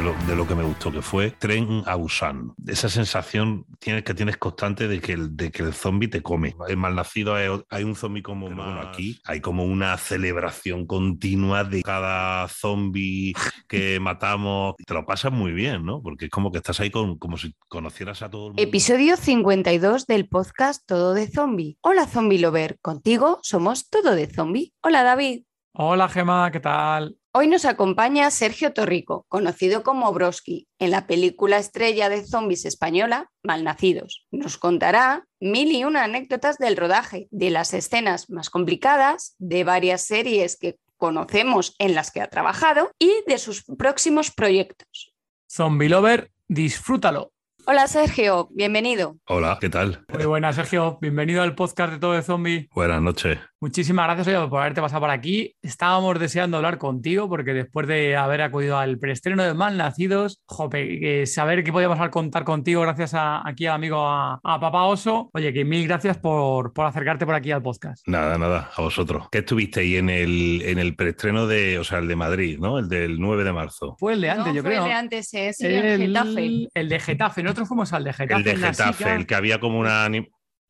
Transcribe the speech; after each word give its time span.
de 0.00 0.34
lo, 0.34 0.46
que 0.46 0.54
me 0.54 0.62
gustó, 0.62 0.90
que 0.90 1.02
fue 1.02 1.30
Tren 1.30 1.82
a 1.84 1.94
Busan. 1.94 2.54
Esa 2.66 2.88
sensación 2.88 3.66
tienes, 3.78 4.02
que 4.02 4.14
tienes 4.14 4.38
constante 4.38 4.88
de 4.88 4.98
que 4.98 5.12
el, 5.12 5.36
de 5.36 5.50
que 5.50 5.62
el 5.62 5.74
zombie 5.74 6.08
te 6.08 6.22
come. 6.22 6.56
En 6.68 6.78
Malnacido 6.78 7.34
hay, 7.34 7.48
hay 7.68 7.84
un 7.84 7.94
zombie 7.94 8.22
como 8.22 8.48
más... 8.48 8.86
aquí 8.86 9.20
hay 9.24 9.42
como 9.42 9.64
una 9.64 9.94
celebración 9.98 10.86
continua 10.86 11.64
de 11.64 11.82
cada 11.82 12.48
zombie 12.48 13.34
que 13.68 14.00
matamos. 14.00 14.74
Te 14.86 14.94
lo 14.94 15.04
pasas 15.04 15.32
muy 15.32 15.52
bien, 15.52 15.84
¿no? 15.84 16.00
Porque 16.00 16.26
es 16.26 16.30
como 16.30 16.50
que 16.50 16.58
estás 16.58 16.80
ahí 16.80 16.90
con, 16.90 17.18
como 17.18 17.36
si 17.36 17.54
conocieras 17.68 18.22
a 18.22 18.30
todo 18.30 18.46
el 18.46 18.48
mundo. 18.52 18.62
Episodio 18.62 19.18
52 19.18 20.06
del 20.06 20.28
podcast 20.28 20.82
Todo 20.86 21.12
de 21.12 21.28
Zombie. 21.28 21.76
Hola 21.82 22.06
Zombie 22.06 22.38
Lover, 22.38 22.78
contigo 22.80 23.38
somos 23.42 23.90
Todo 23.90 24.14
de 24.14 24.28
Zombie. 24.28 24.72
Hola 24.82 25.02
David. 25.02 25.42
Hola 25.74 26.08
Gema, 26.08 26.50
¿qué 26.50 26.60
tal? 26.60 27.19
Hoy 27.32 27.46
nos 27.46 27.64
acompaña 27.64 28.28
Sergio 28.32 28.72
Torrico, 28.72 29.24
conocido 29.28 29.84
como 29.84 30.12
Broski, 30.12 30.66
en 30.80 30.90
la 30.90 31.06
película 31.06 31.58
estrella 31.58 32.08
de 32.08 32.26
zombies 32.26 32.64
española, 32.64 33.30
Malnacidos. 33.44 34.26
Nos 34.32 34.58
contará 34.58 35.28
mil 35.38 35.70
y 35.70 35.84
una 35.84 36.02
anécdotas 36.02 36.58
del 36.58 36.76
rodaje, 36.76 37.28
de 37.30 37.50
las 37.50 37.72
escenas 37.72 38.30
más 38.30 38.50
complicadas, 38.50 39.36
de 39.38 39.62
varias 39.62 40.02
series 40.02 40.56
que 40.56 40.80
conocemos 40.96 41.76
en 41.78 41.94
las 41.94 42.10
que 42.10 42.20
ha 42.20 42.28
trabajado 42.28 42.90
y 42.98 43.12
de 43.28 43.38
sus 43.38 43.62
próximos 43.78 44.32
proyectos. 44.32 45.14
Zombie 45.48 45.88
Lover, 45.88 46.32
disfrútalo. 46.48 47.30
Hola 47.66 47.86
Sergio, 47.86 48.48
bienvenido. 48.52 49.16
Hola, 49.26 49.58
¿qué 49.60 49.68
tal? 49.68 50.04
Muy 50.12 50.24
buenas 50.24 50.56
Sergio, 50.56 50.98
bienvenido 51.00 51.42
al 51.42 51.54
podcast 51.54 51.92
de 51.92 51.98
Todo 51.98 52.14
de 52.14 52.22
Zombie. 52.22 52.68
Buenas 52.74 53.02
noches. 53.02 53.38
Muchísimas 53.62 54.06
gracias 54.06 54.48
por 54.48 54.60
haberte 54.60 54.80
pasado 54.80 55.02
por 55.02 55.10
aquí. 55.10 55.54
Estábamos 55.60 56.18
deseando 56.18 56.56
hablar 56.56 56.78
contigo 56.78 57.28
porque 57.28 57.52
después 57.52 57.86
de 57.86 58.16
haber 58.16 58.40
acudido 58.40 58.78
al 58.78 58.98
preestreno 58.98 59.42
de 59.42 59.52
Malnacidos, 59.52 60.40
jope, 60.46 61.26
saber 61.26 61.62
que 61.62 61.70
podíamos 61.70 61.98
contar 62.08 62.44
contigo 62.44 62.80
gracias 62.80 63.12
a, 63.12 63.46
aquí 63.46 63.66
al 63.66 63.74
amigo 63.74 63.98
a, 64.00 64.40
Papá 64.42 64.84
Oso. 64.84 65.28
Oye, 65.34 65.52
que 65.52 65.66
mil 65.66 65.86
gracias 65.86 66.16
por, 66.16 66.72
por, 66.72 66.86
acercarte 66.86 67.26
por 67.26 67.34
aquí 67.34 67.50
al 67.50 67.60
podcast. 67.60 68.08
Nada, 68.08 68.38
nada, 68.38 68.70
a 68.74 68.80
vosotros. 68.80 69.28
¿Qué 69.30 69.38
estuviste 69.38 69.80
ahí 69.80 69.96
en 69.96 70.08
el, 70.08 70.62
en 70.64 70.78
el 70.78 70.96
preestreno 70.96 71.46
de, 71.46 71.78
o 71.78 71.84
sea, 71.84 71.98
el 71.98 72.08
de 72.08 72.16
Madrid, 72.16 72.58
¿no? 72.58 72.78
El 72.78 72.88
del 72.88 73.20
9 73.20 73.44
de 73.44 73.52
marzo. 73.52 73.94
Fue 73.98 74.14
el 74.14 74.22
de 74.22 74.30
antes, 74.30 74.54
yo 74.54 74.62
creo. 74.62 74.80
Fue 74.80 74.88
el 74.88 74.94
de 74.94 74.98
antes, 74.98 75.34
es 75.34 75.60
el, 75.60 75.98
Getafe. 75.98 76.68
El 76.72 76.88
de 76.88 76.98
Getafe, 76.98 77.42
nosotros 77.50 77.68
fuimos 77.68 77.92
al 77.92 78.04
de 78.04 78.12
Getafe. 78.12 78.34
El 78.38 78.44
de 78.44 78.56
Getafe, 78.56 79.14
el 79.14 79.26
que 79.26 79.34
había 79.34 79.60
como 79.60 79.78
una 79.78 80.08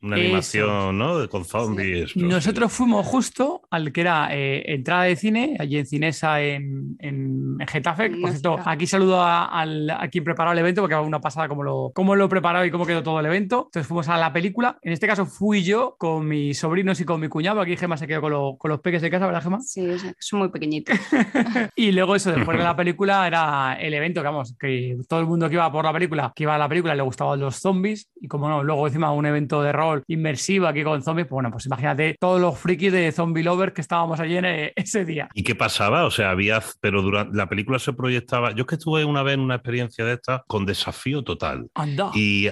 una 0.03 0.17
animación, 0.17 0.99
¿no? 0.99 1.29
Con 1.29 1.45
zombies. 1.45 2.17
Nosotros 2.17 2.73
fuimos 2.73 3.07
justo 3.07 3.63
al 3.71 3.93
que 3.93 4.01
era 4.01 4.29
eh, 4.31 4.63
entrada 4.73 5.05
de 5.05 5.17
cine, 5.17 5.57
allí 5.59 5.77
en 5.77 5.87
Cinesa, 5.87 6.41
en, 6.41 6.97
en, 6.99 7.59
Getafe. 7.69 8.11
Por 8.11 8.31
cierto, 8.31 8.59
aquí 8.65 8.87
saludo 8.87 9.23
a, 9.23 9.63
quien 10.11 10.25
preparó 10.25 10.53
el 10.53 10.59
evento, 10.59 10.81
porque 10.81 10.95
va 10.95 11.03
una 11.03 11.21
pasada 11.21 11.49
como 11.49 11.63
lo, 11.63 11.93
cómo 11.95 12.17
lo 12.17 12.29
preparó 12.29 12.65
y 12.65 12.71
cómo 12.71 12.87
quedó 12.87 13.03
todo 13.03 13.21
el 13.21 13.27
evento. 13.27 13.67
Entonces 13.67 13.87
fuimos 13.87 14.09
a 14.09 14.17
la 14.17 14.33
película. 14.33 14.79
En 14.83 14.93
este 14.93 15.07
caso 15.07 15.27
fui 15.27 15.63
yo 15.63 15.97
con 15.99 16.27
mis 16.27 16.59
sobrinos 16.59 16.99
y 17.01 17.05
con 17.05 17.21
mi 17.21 17.29
cuñado. 17.29 17.61
Aquí 17.61 17.77
Gema 17.77 17.99
se 17.99 18.07
quedó 18.07 18.23
con, 18.23 18.57
con 18.57 18.71
los 18.71 18.81
peques 18.81 19.03
de 19.03 19.11
casa, 19.11 19.27
¿verdad, 19.27 19.43
Gema? 19.43 19.61
Sí, 19.61 19.87
son 20.19 20.39
muy 20.39 20.49
pequeñitos. 20.49 20.99
y 21.77 21.93
luego 21.93 22.17
eso, 22.17 22.33
después 22.33 22.57
de 22.57 22.65
la 22.65 22.75
película, 22.75 23.27
era 23.27 23.77
el 23.79 23.93
evento, 23.93 24.23
que 24.23 24.27
vamos, 24.27 24.57
que 24.59 24.97
todo 25.07 25.21
el 25.21 25.27
mundo 25.27 25.49
que 25.49 25.57
iba 25.57 25.71
por 25.71 25.85
la 25.85 25.93
película, 25.93 26.33
que 26.35 26.45
iba 26.45 26.55
a 26.55 26.59
la 26.59 26.69
película, 26.69 26.95
le 26.95 27.03
gustaban 27.03 27.39
los 27.39 27.57
zombies. 27.57 28.11
Y 28.19 28.29
como 28.29 28.49
no, 28.49 28.65
luego 28.65 28.87
encima 28.87 29.13
un 29.13 29.27
evento 29.27 29.63
de 29.63 29.73
rol 29.91 30.05
inmersivo 30.07 30.67
aquí 30.67 30.83
con 30.83 31.03
zombies, 31.03 31.27
pues 31.27 31.37
bueno, 31.37 31.51
pues 31.51 31.67
imagínate 31.67 32.17
todos 32.19 32.41
los 32.41 32.59
frikis 32.59 32.93
de 32.93 33.13
zombie 33.13 33.43
lovers 33.43 33.73
que 33.73 33.81
estábamos 33.81 34.21
allí 34.21 34.37
en 34.37 34.45
eh, 34.45 34.73
ese 34.77 35.05
día. 35.05 35.29
¿Y 35.35 35.43
qué 35.43 35.55
pasaba? 35.55 36.05
O 36.05 36.11
sea, 36.11 36.31
había, 36.31 36.63
pero 36.81 37.03
durante 37.03 37.37
la 37.37 37.49
película 37.49 37.79
se 37.79 37.93
proyectaba. 37.93 38.53
Yo 38.53 38.63
es 38.63 38.67
que 38.67 38.75
estuve 38.77 39.05
una 39.05 39.23
vez 39.23 39.35
en 39.35 39.41
una 39.41 39.57
experiencia 39.57 40.05
de 40.05 40.15
esta 40.15 40.45
con 40.47 40.67
desafío 40.67 41.23
total. 41.23 41.69
Anda. 41.75 42.11
Y 42.15 42.49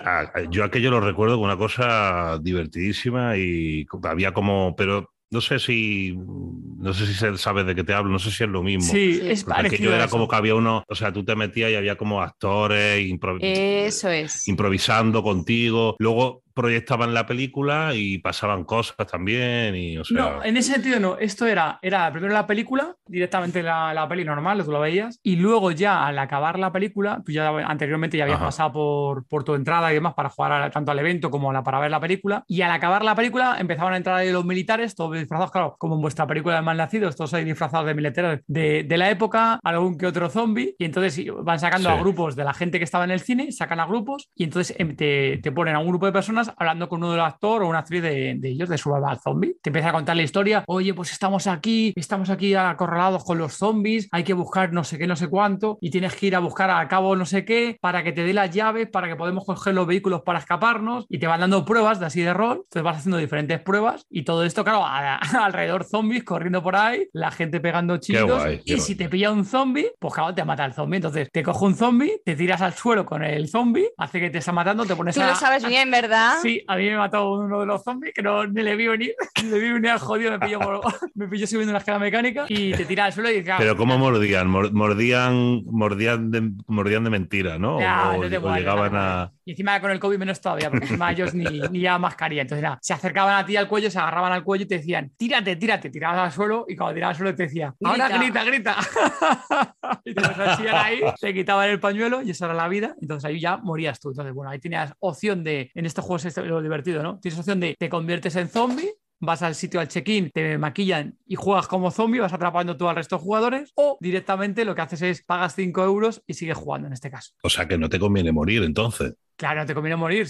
yo 0.50 0.65
aquello 0.65 0.91
lo 0.91 1.00
recuerdo 1.00 1.34
como 1.34 1.47
una 1.47 1.56
cosa 1.56 2.38
divertidísima 2.41 3.37
y 3.37 3.87
había 4.05 4.32
como, 4.32 4.75
pero 4.76 5.10
no 5.31 5.41
sé 5.41 5.59
si 5.59 6.16
no 6.16 6.94
sé 6.94 7.06
si 7.06 7.15
sabes 7.37 7.66
de 7.66 7.75
qué 7.75 7.84
te 7.84 7.93
hablo, 7.93 8.10
no 8.10 8.19
sé 8.19 8.31
si 8.31 8.44
es 8.44 8.49
lo 8.49 8.62
mismo. 8.62 8.91
Sí, 8.91 9.20
es 9.22 9.44
parecido. 9.44 9.93
era 9.93 10.09
como 10.09 10.28
que 10.28 10.37
había 10.37 10.55
uno, 10.55 10.84
o 10.88 10.94
sea, 10.94 11.12
tú 11.12 11.25
te 11.25 11.34
metías 11.34 11.70
y 11.70 11.75
había 11.75 11.97
como 11.97 12.22
actores 12.22 13.05
Eso 13.41 14.09
es. 14.09 14.47
improvisando 14.49 15.22
contigo. 15.22 15.97
Luego 15.99 16.43
proyectaban 16.59 17.15
la 17.15 17.25
película 17.25 17.93
y 17.95 18.19
pasaban 18.19 18.65
cosas 18.65 19.07
también. 19.09 19.77
Y, 19.77 19.97
o 19.97 20.05
sea... 20.05 20.19
No, 20.19 20.45
en 20.45 20.57
ese 20.57 20.73
sentido 20.73 20.99
no. 20.99 21.17
Esto 21.17 21.47
era, 21.47 21.79
era 21.83 22.11
primero 22.11 22.35
la 22.35 22.49
película, 22.49 22.97
directamente 23.07 23.63
la, 23.63 23.95
la 23.95 24.09
peli 24.09 24.25
normal, 24.25 24.65
tú 24.65 24.73
lo 24.73 24.81
veías, 24.81 25.21
y 25.23 25.37
luego 25.37 25.71
ya 25.71 26.05
al 26.05 26.19
acabar 26.19 26.59
la 26.59 26.73
película, 26.73 27.23
tú 27.25 27.31
ya 27.31 27.49
anteriormente 27.49 28.17
ya 28.17 28.25
habías 28.25 28.41
pasado 28.41 28.73
por, 28.73 29.27
por, 29.29 29.45
tu 29.45 29.55
entrada 29.55 29.93
y 29.93 29.95
demás 29.95 30.15
para 30.15 30.31
jugar 30.31 30.73
tanto 30.73 30.91
al 30.91 30.99
evento 30.99 31.31
como 31.31 31.53
la, 31.53 31.63
para 31.63 31.79
ver 31.79 31.93
la 31.93 32.01
película, 32.01 32.43
y 32.49 32.63
al 32.63 32.73
acabar 32.73 33.05
la 33.05 33.15
película 33.15 33.57
empezaban 33.61 33.93
a 33.93 33.97
entrar 33.97 34.17
ahí 34.17 34.33
los 34.33 34.45
militares, 34.45 34.97
todos 34.97 35.17
disfrazados, 35.17 35.53
claro, 35.53 35.77
como 35.79 35.95
en 35.95 36.01
vuestra 36.01 36.27
película 36.27 36.57
de 36.57 36.63
Malnacidos, 36.63 37.15
todos 37.15 37.35
ahí 37.35 37.45
disfrazados 37.45 37.87
de 37.87 37.95
militares 37.95 38.41
de, 38.49 38.83
de, 38.83 38.99
la 38.99 39.11
época, 39.11 39.61
algún 39.63 39.97
que 39.97 40.07
otro 40.07 40.29
zombie, 40.29 40.75
y 40.77 40.85
entonces 40.85 41.25
van 41.41 41.61
sacando 41.61 41.89
a 41.89 42.01
grupos 42.01 42.35
de 42.35 42.43
la 42.43 42.53
gente 42.53 42.79
que 42.79 42.85
estaba 42.85 43.05
en 43.05 43.13
el 43.13 43.21
cine, 43.21 43.53
sacan 43.53 43.79
a 43.79 43.87
grupos, 43.87 44.29
y 44.35 44.43
entonces 44.43 44.75
em, 44.77 44.97
te, 44.97 45.39
te 45.39 45.53
ponen 45.53 45.77
a 45.77 45.79
un 45.79 45.87
grupo 45.87 46.07
de 46.07 46.13
personas 46.13 46.48
hablando 46.57 46.89
con 46.89 46.99
uno 46.99 47.13
de 47.13 47.19
los 47.19 47.27
actores 47.27 47.67
o 47.67 47.69
una 47.69 47.81
actriz 47.81 48.03
de, 48.03 48.39
ellos, 48.43 48.69
de 48.69 48.79
Survival 48.79 49.19
Zombie. 49.23 49.57
Te 49.63 49.71
empieza 49.71 49.91
a 49.91 49.93
contar 49.93 50.17
la 50.17 50.23
historia, 50.23 50.65
oye, 50.67 50.95
pues 50.95 51.13
estamos 51.13 51.47
aquí, 51.47 51.93
estamos 51.97 52.31
aquí 52.31 52.55
acorralados 52.55 53.25
con 53.25 53.39
los 53.39 53.55
zombies, 53.55 54.09
hay 54.13 54.25
que 54.25 54.35
buscar 54.35 54.73
no 54.73 54.85
sé 54.85 54.99
qué, 54.99 55.07
no 55.07 55.17
sé 55.17 55.29
cuánto, 55.29 55.79
y 55.81 55.91
tienes 55.91 56.15
que 56.15 56.27
ir 56.27 56.37
a 56.37 56.41
buscar 56.41 56.71
a 56.71 56.87
cabo 56.89 57.17
no 57.17 57.27
sé 57.27 57.45
qué 57.45 57.79
para 57.81 58.03
que 58.03 58.13
te 58.13 58.23
dé 58.23 58.33
las 58.33 58.51
llaves, 58.51 58.89
para 58.89 59.09
que 59.09 59.17
podamos 59.17 59.45
coger 59.45 59.75
los 59.75 59.87
vehículos 59.87 60.23
para 60.23 60.39
escaparnos, 60.39 61.07
y 61.09 61.19
te 61.19 61.27
van 61.27 61.41
dando 61.41 61.65
pruebas 61.65 62.01
de 62.01 62.07
así 62.07 62.23
de 62.23 62.35
rol, 62.35 62.63
entonces 62.65 62.83
vas 62.83 62.99
haciendo 62.99 63.19
diferentes 63.19 63.61
pruebas, 63.61 64.07
y 64.11 64.23
todo 64.23 64.45
esto, 64.45 64.65
claro, 64.65 64.85
alrededor 65.41 65.85
zombies 65.85 66.25
corriendo 66.25 66.63
por 66.63 66.77
ahí, 66.77 67.09
la 67.13 67.31
gente 67.31 67.61
pegando 67.61 67.99
chicos, 67.99 68.43
y 68.65 68.79
si 68.81 68.95
te 68.95 69.09
pilla 69.09 69.31
un 69.31 69.45
zombie, 69.45 69.93
pues 69.99 70.15
claro, 70.15 70.35
te 70.35 70.45
mata 70.45 70.65
el 70.65 70.73
zombie, 70.73 70.97
entonces 70.97 71.29
te 71.33 71.43
coge 71.43 71.65
un 71.65 71.75
zombie, 71.75 72.21
te 72.25 72.37
tiras 72.37 72.61
al 72.61 72.75
suelo 72.75 73.05
con 73.05 73.23
el 73.23 73.49
zombie, 73.49 73.91
hace 73.97 74.21
que 74.21 74.31
te 74.31 74.39
está 74.39 74.53
matando, 74.53 74.85
te 74.85 74.97
pones 74.97 75.15
Tú 75.15 75.23
lo 75.23 75.35
sabes 75.35 75.67
bien, 75.67 75.91
¿verdad? 75.91 76.38
Sí, 76.43 76.62
a 76.66 76.76
mí 76.76 76.88
me 76.88 76.97
mató 76.97 77.32
uno 77.32 77.60
de 77.60 77.66
los 77.66 77.82
zombies 77.82 78.15
que 78.15 78.22
no 78.22 78.47
ni 78.47 78.62
le 78.62 78.76
vi 78.76 78.87
venir, 78.88 79.15
ni 79.43 79.50
le 79.50 79.59
vi 79.59 79.72
venir 79.72 79.91
al 79.91 79.99
jodido, 79.99 80.31
me 80.32 80.38
pilló, 80.38 80.59
me 81.15 81.28
pilló 81.28 81.47
subiendo 81.47 81.71
una 81.72 81.78
escala 81.78 81.99
mecánica 81.99 82.47
y 82.49 82.72
te 82.72 82.84
tira 82.84 83.06
al 83.06 83.12
suelo 83.12 83.31
y 83.31 83.41
dice, 83.41 83.53
Pero 83.59 83.76
¿cómo 83.76 83.99
mordían? 83.99 84.49
Mordían, 84.49 85.65
mordían, 85.66 86.31
de, 86.31 86.50
mordían 86.66 87.04
de 87.04 87.10
mentira, 87.10 87.59
¿no? 87.59 87.76
o, 87.76 88.25
llegaban 88.25 88.94
a... 88.94 89.32
Y 89.44 89.52
encima 89.52 89.81
con 89.81 89.90
el 89.90 89.99
COVID 89.99 90.19
menos 90.19 90.40
todavía, 90.40 90.70
porque 90.70 90.85
encima 90.85 91.11
ellos 91.11 91.32
ni, 91.32 91.44
ni 91.70 91.81
ya 91.81 91.99
mascarilla. 91.99 92.43
Entonces 92.43 92.62
nada, 92.62 92.79
se 92.82 92.93
acercaban 92.93 93.34
a 93.37 93.46
ti 93.46 93.56
al 93.56 93.67
cuello, 93.67 93.91
se 93.91 93.99
agarraban 93.99 94.32
al 94.32 94.44
cuello 94.44 94.64
y 94.64 94.69
te 94.69 94.76
decían, 94.76 95.11
tírate, 95.17 95.56
tírate, 95.56 95.91
tirabas 95.91 96.19
al 96.19 96.32
suelo 96.32 96.67
y 96.69 96.76
cuando 96.76 96.94
tirabas 96.94 97.14
al 97.14 97.19
suelo 97.19 97.34
te 97.34 97.44
decía, 97.44 97.75
ahora 97.82 98.08
grita, 98.08 98.44
grita. 98.44 98.76
y 100.05 100.14
te 100.14 100.70
ahí, 100.70 101.00
te 101.20 101.34
quitaban 101.34 101.70
el 101.70 101.81
pañuelo 101.81 102.23
y 102.23 102.31
esa 102.31 102.46
era 102.46 102.55
la 102.55 102.69
vida. 102.69 102.94
Entonces 103.00 103.25
ahí 103.25 103.41
ya 103.41 103.56
morías 103.56 104.00
tú. 104.00 104.11
Entonces, 104.11 104.34
bueno, 104.34 104.50
ahí 104.50 104.58
tenías 104.58 104.93
opción 105.00 105.44
de, 105.44 105.70
en 105.75 105.87
estos 105.87 106.05
juegos 106.05 106.18
es 106.25 106.37
lo 106.37 106.62
divertido, 106.62 107.03
¿no? 107.03 107.19
Tienes 107.20 107.38
opción 107.38 107.61
de 107.61 107.76
te 107.79 107.88
conviertes 107.88 108.37
en 108.37 108.49
zombie 108.49 108.93
vas 109.20 109.43
al 109.43 109.55
sitio 109.55 109.81
al 109.81 109.88
check-in, 109.88 110.31
te 110.31 110.59
maquillan 110.59 111.19
y 111.26 111.35
juegas 111.35 111.67
como 111.67 111.91
zombie, 111.91 112.20
vas 112.20 112.32
atrapando 112.32 112.76
tú 112.76 112.88
al 112.88 112.97
resto 112.97 113.17
de 113.17 113.23
jugadores, 113.23 113.73
o 113.75 113.99
directamente 114.00 114.65
lo 114.65 114.75
que 114.75 114.82
haces 114.82 115.03
es 115.03 115.23
pagas 115.23 115.55
5 115.55 115.82
euros 115.82 116.23
y 116.26 116.35
sigues 116.35 116.56
jugando 116.56 116.87
en 116.87 116.93
este 116.93 117.11
caso. 117.11 117.32
O 117.43 117.50
sea 117.50 117.67
que 117.67 117.79
no 117.79 117.88
te 117.88 117.99
conviene 117.99 118.32
morir 118.32 118.62
entonces. 118.62 119.15
Claro, 119.38 119.61
no 119.61 119.67
te 119.67 119.75
conviene 119.75 119.94
morir. 119.94 120.26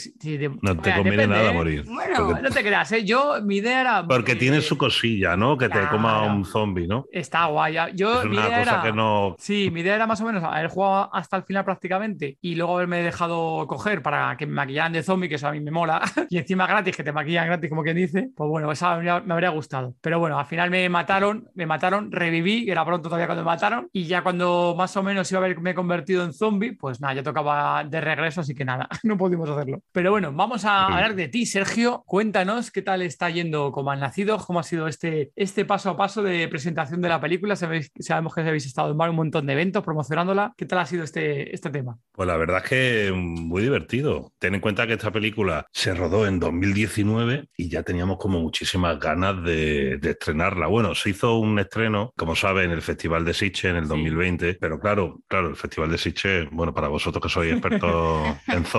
no 0.61 0.77
te 0.77 0.95
conviene 0.95 1.27
nada 1.27 1.51
¿eh? 1.51 1.55
morir. 1.55 1.85
Bueno, 1.87 2.39
no 2.43 2.51
te 2.51 2.61
creas, 2.63 2.93
¿eh? 2.93 3.07
Yo, 3.07 3.37
mi 3.43 3.57
idea 3.57 3.81
era. 3.81 4.07
Porque 4.07 4.37
tiene 4.37 4.61
su 4.61 4.77
cosilla, 4.77 5.35
¿no? 5.35 5.57
Que 5.57 5.71
te 5.71 5.81
coma 5.89 6.25
un 6.25 6.45
zombie, 6.45 6.87
¿no? 6.87 7.07
Está 7.11 7.47
guay. 7.47 7.79
Yo, 7.95 8.21
es 8.21 8.27
una 8.27 8.43
cosa 8.43 8.61
era... 8.61 8.83
que 8.83 8.93
no. 8.93 9.35
Sí, 9.39 9.71
mi 9.73 9.81
idea 9.81 9.95
era 9.95 10.07
más 10.07 10.21
o 10.21 10.27
menos 10.27 10.45
haber 10.45 10.69
jugado 10.69 11.09
hasta 11.11 11.39
el 11.39 11.45
final 11.45 11.65
prácticamente 11.65 12.37
y 12.43 12.55
luego 12.55 12.75
haberme 12.75 13.03
dejado 13.03 13.67
coger 13.67 14.03
para 14.03 14.37
que 14.37 14.45
me 14.45 14.53
maquillaran 14.53 14.93
de 14.93 15.03
zombie, 15.03 15.31
que 15.31 15.37
eso 15.37 15.49
a 15.49 15.53
mí 15.53 15.61
me 15.61 15.71
mola. 15.71 16.03
y 16.29 16.37
encima 16.37 16.67
gratis, 16.67 16.95
que 16.95 17.03
te 17.03 17.11
maquillan 17.11 17.47
gratis, 17.47 17.71
como 17.71 17.83
quien 17.83 17.97
dice. 17.97 18.29
Pues 18.37 18.51
bueno, 18.51 18.71
esa 18.71 18.99
me 18.99 19.33
habría 19.33 19.49
gustado. 19.49 19.95
Pero 20.03 20.19
bueno, 20.19 20.39
al 20.39 20.45
final 20.45 20.69
me 20.69 20.87
mataron, 20.91 21.49
me 21.55 21.65
mataron, 21.65 22.13
reviví, 22.13 22.67
que 22.67 22.73
era 22.73 22.85
pronto 22.85 23.09
todavía 23.09 23.27
cuando 23.27 23.43
me 23.43 23.53
mataron. 23.53 23.89
Y 23.91 24.05
ya 24.05 24.23
cuando 24.23 24.75
más 24.77 24.95
o 24.99 25.03
menos 25.03 25.33
iba 25.33 25.41
a 25.41 25.45
haberme 25.45 25.75
convertido 25.75 26.25
en 26.25 26.35
zombie, 26.35 26.73
pues 26.73 27.01
nada, 27.01 27.15
ya 27.15 27.23
tocaba 27.23 27.85
de 27.85 28.03
regreso, 28.03 28.43
así 28.43 28.55
que 28.55 28.67
nada. 28.67 28.87
no 29.05 29.17
pudimos 29.17 29.49
hacerlo. 29.49 29.83
Pero 29.93 30.11
bueno, 30.11 30.33
vamos 30.33 30.65
a 30.65 30.87
hablar 30.87 31.15
de 31.15 31.29
ti, 31.29 31.47
Sergio. 31.47 32.03
Cuéntanos 32.07 32.71
qué 32.71 32.83
tal 32.83 33.03
está 33.03 33.31
yendo 33.31 33.73
como 33.73 33.91
han 33.91 34.01
nacido, 34.01 34.39
cómo 34.39 34.61
ha 34.61 34.63
sido 34.63 34.89
este, 34.89 35.33
este 35.37 35.65
paso 35.65 35.91
a 35.91 35.97
paso 35.97 36.23
de 36.23 36.49
presentación 36.49 37.01
de 37.01 37.09
la 37.09 37.21
película. 37.21 37.57
Sabéis, 37.57 37.91
sabemos 38.01 38.35
que 38.35 38.41
habéis 38.41 38.67
estado 38.67 38.91
en 38.91 39.11
un 39.11 39.17
montón 39.17 39.47
de 39.47 39.53
eventos 39.53 39.85
promocionándola. 39.85 40.53
¿Qué 40.57 40.67
tal 40.67 40.81
ha 40.81 40.87
sido 40.87 41.05
este, 41.05 41.55
este 41.55 41.71
tema? 41.71 41.99
Pues 42.13 42.27
la 42.27 42.37
verdad 42.37 42.63
es 42.63 42.69
que 42.69 43.13
muy 43.15 43.63
divertido. 43.63 44.33
Ten 44.39 44.55
en 44.55 44.61
cuenta 44.61 44.87
que 44.87 44.95
esta 44.95 45.11
película 45.11 45.67
se 45.73 45.95
rodó 45.95 46.27
en 46.27 46.41
2019 46.41 47.49
y 47.57 47.69
ya 47.69 47.83
teníamos 47.83 48.19
como 48.19 48.41
muchísimas 48.41 48.99
ganas 48.99 49.43
de, 49.43 49.99
estrenarla. 50.03 50.67
Bueno, 50.67 50.95
se 50.95 51.11
hizo 51.11 51.39
un 51.39 51.59
estreno, 51.59 52.13
como 52.17 52.35
saben, 52.35 52.67
en 52.67 52.73
el 52.73 52.83
Festival 52.83 53.25
de 53.25 53.35
Sitges 53.35 53.67
en 53.67 53.77
el 53.77 53.89
2020, 53.89 54.55
pero 54.61 54.79
claro, 54.79 55.21
claro, 55.29 55.49
el 55.49 55.57
Festival 55.57 55.91
de 55.91 55.99
Sitges, 55.99 56.49
bueno, 56.51 56.75
para 56.75 56.89
vosotros 56.89 57.23
que 57.23 57.29
sois 57.29 57.53
expertos 57.53 58.37
en 58.47 58.65
zombies, 58.65 58.79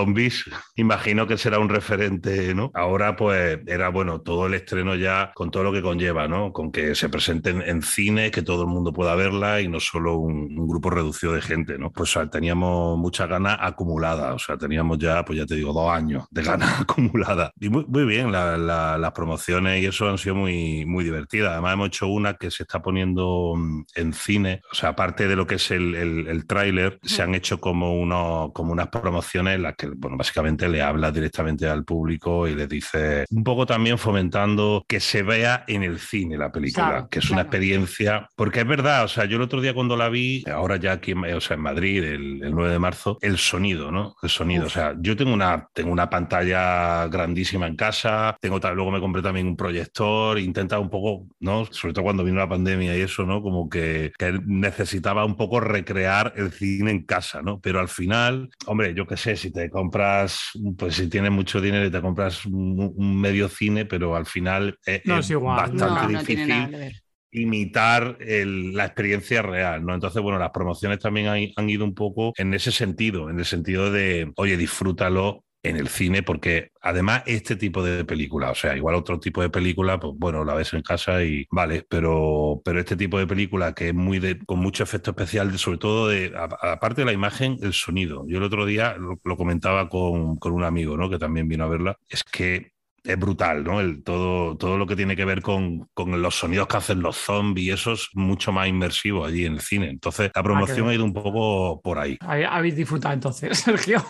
imagino 0.75 1.27
que 1.27 1.37
será 1.37 1.59
un 1.59 1.69
referente, 1.69 2.53
¿no? 2.53 2.71
Ahora 2.73 3.15
pues 3.15 3.59
era, 3.67 3.89
bueno, 3.89 4.21
todo 4.21 4.47
el 4.47 4.53
estreno 4.53 4.95
ya 4.95 5.31
con 5.33 5.51
todo 5.51 5.63
lo 5.63 5.71
que 5.71 5.81
conlleva, 5.81 6.27
¿no? 6.27 6.51
Con 6.53 6.71
que 6.71 6.95
se 6.95 7.09
presenten 7.09 7.61
en 7.61 7.81
cine, 7.81 8.31
que 8.31 8.41
todo 8.41 8.63
el 8.63 8.67
mundo 8.67 8.93
pueda 8.93 9.15
verla 9.15 9.61
y 9.61 9.67
no 9.67 9.79
solo 9.79 10.17
un, 10.17 10.49
grupo 10.69 10.89
reducido 10.89 11.33
de 11.33 11.41
gente, 11.41 11.77
¿no? 11.77 11.91
Pues 11.91 12.15
teníamos 12.31 12.97
muchas 12.97 13.27
ganas 13.27 13.57
acumuladas, 13.59 14.35
o 14.35 14.39
sea, 14.39 14.57
teníamos 14.57 14.97
ya, 14.99 15.23
pues 15.25 15.39
ya 15.39 15.45
te 15.45 15.55
digo, 15.55 15.73
dos 15.73 15.91
años 15.91 16.25
de 16.29 16.43
ganas 16.43 16.81
acumuladas. 16.81 17.51
Y 17.59 17.69
muy, 17.69 17.85
muy 17.87 18.05
bien, 18.05 18.31
las 18.31 19.11
promociones 19.13 19.81
y 19.81 19.85
eso 19.85 20.09
han 20.09 20.17
sido 20.17 20.35
muy, 20.35 20.85
muy 20.85 21.03
divertidas. 21.03 21.53
Además 21.53 21.73
hemos 21.73 21.87
hecho 21.87 22.07
una 22.07 22.35
que 22.35 22.51
se 22.51 22.63
está 22.63 22.81
poniendo 22.81 23.53
mm, 23.55 23.83
en 23.95 24.13
cine, 24.13 24.61
o 24.71 24.75
sea, 24.75 24.89
aparte 24.89 25.27
de 25.27 25.35
lo 25.35 25.47
que 25.47 25.55
es 25.55 25.71
el, 25.71 25.95
el, 25.95 26.45
tráiler, 26.45 26.99
se 27.03 27.21
han 27.21 27.35
hecho 27.35 27.59
como, 27.59 27.99
unos, 27.99 28.51
como 28.53 28.71
unas 28.71 28.87
promociones 28.87 29.55
en 29.55 29.63
las 29.63 29.75
que, 29.75 29.87
bueno, 29.99 30.17
básicamente 30.17 30.67
le 30.69 30.81
habla 30.81 31.11
directamente 31.11 31.67
al 31.67 31.83
público 31.83 32.47
y 32.47 32.55
le 32.55 32.67
dice, 32.67 33.25
un 33.29 33.43
poco 33.43 33.65
también 33.65 33.97
fomentando 33.97 34.83
que 34.87 34.99
se 34.99 35.23
vea 35.23 35.65
en 35.67 35.83
el 35.83 35.99
cine 35.99 36.37
la 36.37 36.51
película, 36.51 37.07
que 37.09 37.19
es 37.19 37.29
una 37.29 37.41
experiencia, 37.41 38.27
porque 38.35 38.61
es 38.61 38.67
verdad, 38.67 39.03
o 39.03 39.07
sea, 39.07 39.25
yo 39.25 39.37
el 39.37 39.43
otro 39.43 39.61
día 39.61 39.73
cuando 39.73 39.97
la 39.97 40.09
vi, 40.09 40.43
ahora 40.49 40.77
ya 40.77 40.93
aquí, 40.93 41.13
o 41.13 41.41
sea, 41.41 41.55
en 41.55 41.61
Madrid, 41.61 42.03
el, 42.03 42.39
9 42.39 42.71
de 42.71 42.79
marzo, 42.79 43.17
el 43.21 43.37
sonido, 43.37 43.91
¿no? 43.91 44.15
El 44.21 44.29
sonido, 44.29 44.65
o 44.65 44.69
sea, 44.69 44.95
yo 44.99 45.15
tengo 45.15 45.33
una, 45.33 45.67
tengo 45.73 45.91
una 45.91 46.09
pantalla 46.09 47.07
grandísima 47.07 47.67
en 47.67 47.75
casa, 47.75 48.37
tengo 48.39 48.59
luego 48.73 48.91
me 48.91 48.99
compré 48.99 49.21
también 49.21 49.47
un 49.47 49.55
proyector, 49.55 50.39
intenta 50.39 50.79
un 50.79 50.89
poco, 50.89 51.27
¿no? 51.39 51.65
Sobre 51.71 51.93
todo 51.93 52.03
cuando 52.03 52.23
vino 52.23 52.37
la 52.37 52.49
pandemia 52.49 52.95
y 52.97 53.01
eso, 53.01 53.25
¿no? 53.25 53.41
Como 53.41 53.69
que, 53.69 54.11
que 54.17 54.39
necesitaba 54.45 55.25
un 55.25 55.35
poco 55.35 55.59
recrear 55.59 56.33
el 56.35 56.51
cine 56.51 56.91
en 56.91 57.03
casa, 57.03 57.41
¿no? 57.41 57.59
Pero 57.59 57.79
al 57.79 57.87
final, 57.87 58.49
hombre, 58.65 58.93
yo 58.93 59.05
qué 59.07 59.17
sé, 59.17 59.35
si 59.35 59.51
te 59.51 59.69
compras, 59.79 60.51
pues 60.77 60.95
si 60.95 61.07
tienes 61.07 61.31
mucho 61.31 61.61
dinero 61.61 61.85
y 61.85 61.91
te 61.91 62.01
compras 62.01 62.45
un, 62.45 63.21
medio 63.21 63.47
cine, 63.47 63.85
pero 63.85 64.15
al 64.15 64.25
final 64.25 64.77
es, 64.85 65.01
bastante 65.05 66.17
difícil 66.17 66.91
imitar 67.31 68.17
la 68.19 68.85
experiencia 68.85 69.41
real, 69.41 69.85
¿no? 69.85 69.93
Entonces, 69.93 70.21
bueno, 70.21 70.37
las 70.37 70.49
promociones 70.49 70.99
también 70.99 71.53
han, 71.55 71.69
ido 71.69 71.85
un 71.85 71.95
poco 71.95 72.33
en 72.35 72.53
ese 72.53 72.71
sentido, 72.71 73.29
en 73.29 73.39
el 73.39 73.45
sentido 73.45 73.89
de, 73.89 74.33
oye, 74.35 74.57
disfrútalo 74.57 75.45
en 75.63 75.75
el 75.75 75.89
cine, 75.89 76.23
porque 76.23 76.71
además 76.81 77.23
este 77.25 77.55
tipo 77.55 77.83
de 77.83 78.05
película, 78.05 78.51
o 78.51 78.55
sea, 78.55 78.75
igual 78.77 78.95
otro 78.95 79.19
tipo 79.19 79.41
de 79.41 79.49
película, 79.49 79.99
pues 79.99 80.13
bueno, 80.17 80.45
la 80.45 80.53
ves 80.53 80.73
en 80.73 80.81
casa 80.81 81.23
y 81.23 81.47
vale, 81.51 81.85
pero, 81.89 82.61
pero 82.63 82.79
este 82.79 82.95
tipo 82.95 83.19
de 83.19 83.27
película 83.27 83.73
que 83.73 83.89
es 83.89 83.93
muy 83.93 84.19
de, 84.19 84.39
con 84.45 84.59
mucho 84.59 84.83
efecto 84.83 85.11
especial, 85.11 85.57
sobre 85.57 85.77
todo 85.77 86.07
de, 86.07 86.33
aparte 86.35 87.01
de 87.01 87.05
la 87.05 87.13
imagen, 87.13 87.57
el 87.61 87.73
sonido. 87.73 88.25
Yo 88.27 88.37
el 88.37 88.43
otro 88.43 88.65
día 88.65 88.95
lo, 88.97 89.19
lo 89.23 89.37
comentaba 89.37 89.89
con, 89.89 90.37
con, 90.37 90.53
un 90.53 90.63
amigo, 90.63 90.97
¿no? 90.97 91.09
Que 91.09 91.19
también 91.19 91.47
vino 91.47 91.65
a 91.65 91.69
verla, 91.69 91.97
es 92.09 92.23
que 92.23 92.71
es 93.03 93.19
brutal, 93.19 93.63
¿no? 93.63 93.79
El, 93.79 94.03
todo, 94.03 94.57
todo 94.57 94.77
lo 94.77 94.85
que 94.85 94.95
tiene 94.95 95.15
que 95.15 95.25
ver 95.25 95.41
con, 95.41 95.87
con, 95.93 96.21
los 96.21 96.35
sonidos 96.35 96.67
que 96.67 96.77
hacen 96.77 97.01
los 97.01 97.17
zombies, 97.17 97.75
eso 97.75 97.93
es 97.93 98.09
mucho 98.13 98.51
más 98.51 98.67
inmersivo 98.67 99.25
allí 99.25 99.45
en 99.45 99.53
el 99.53 99.61
cine. 99.61 99.89
Entonces, 99.89 100.31
la 100.33 100.41
ah, 100.41 100.43
promoción 100.43 100.89
ha 100.89 100.93
ido 100.93 101.03
un 101.03 101.13
poco 101.13 101.81
por 101.81 101.99
ahí. 101.99 102.17
Habéis 102.21 102.75
disfrutado 102.75 103.13
entonces, 103.13 103.57
Sergio. 103.59 104.03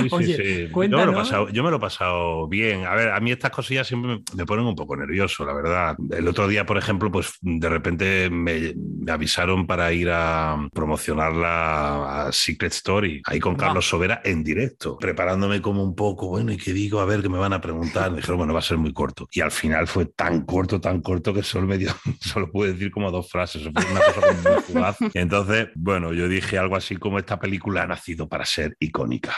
Sí, 0.00 0.08
sí, 0.10 0.34
sí. 0.34 0.68
Yo 0.72 0.98
me, 0.98 1.06
lo 1.06 1.12
he 1.12 1.14
pasado, 1.14 1.48
yo 1.48 1.62
me 1.62 1.70
lo 1.70 1.76
he 1.76 1.80
pasado 1.80 2.48
bien. 2.48 2.86
A 2.86 2.94
ver, 2.94 3.10
a 3.10 3.20
mí 3.20 3.30
estas 3.30 3.50
cosillas 3.50 3.86
siempre 3.86 4.20
me 4.34 4.46
ponen 4.46 4.66
un 4.66 4.74
poco 4.74 4.96
nervioso, 4.96 5.44
la 5.44 5.52
verdad. 5.52 5.96
El 6.10 6.28
otro 6.28 6.48
día, 6.48 6.66
por 6.66 6.78
ejemplo, 6.78 7.10
pues 7.10 7.32
de 7.40 7.68
repente 7.68 8.30
me, 8.30 8.74
avisaron 9.10 9.66
para 9.66 9.92
ir 9.92 10.10
a 10.10 10.68
promocionarla 10.72 12.26
a 12.26 12.32
Secret 12.32 12.72
Story, 12.72 13.22
ahí 13.24 13.40
con 13.40 13.56
Carlos 13.56 13.88
Sobera 13.88 14.20
en 14.24 14.44
directo, 14.44 14.96
preparándome 14.98 15.60
como 15.60 15.82
un 15.82 15.94
poco, 15.94 16.28
bueno, 16.28 16.52
¿y 16.52 16.56
qué 16.56 16.72
digo? 16.72 17.00
A 17.00 17.04
ver, 17.04 17.22
qué 17.22 17.28
me 17.28 17.38
van 17.38 17.52
a 17.52 17.60
preguntar 17.60 18.12
dijeron, 18.28 18.38
bueno, 18.38 18.52
va 18.52 18.58
a 18.60 18.62
ser 18.62 18.78
muy 18.78 18.92
corto. 18.92 19.26
Y 19.32 19.40
al 19.40 19.50
final 19.50 19.86
fue 19.86 20.06
tan 20.06 20.42
corto, 20.44 20.80
tan 20.80 21.00
corto 21.00 21.32
que 21.32 21.42
solo 21.42 21.66
me 21.66 21.78
dio, 21.78 21.90
solo 22.20 22.50
pude 22.50 22.72
decir 22.72 22.90
como 22.90 23.10
dos 23.10 23.30
frases. 23.30 23.62
Fue 23.62 23.70
una 23.90 24.00
cosa 24.00 24.50
muy 24.50 24.62
fugaz. 24.62 24.96
Entonces, 25.14 25.68
bueno, 25.74 26.12
yo 26.12 26.28
dije 26.28 26.58
algo 26.58 26.76
así 26.76 26.96
como 26.96 27.18
esta 27.18 27.38
película 27.38 27.82
ha 27.82 27.86
nacido 27.86 28.28
para 28.28 28.44
ser 28.44 28.76
icónica. 28.80 29.34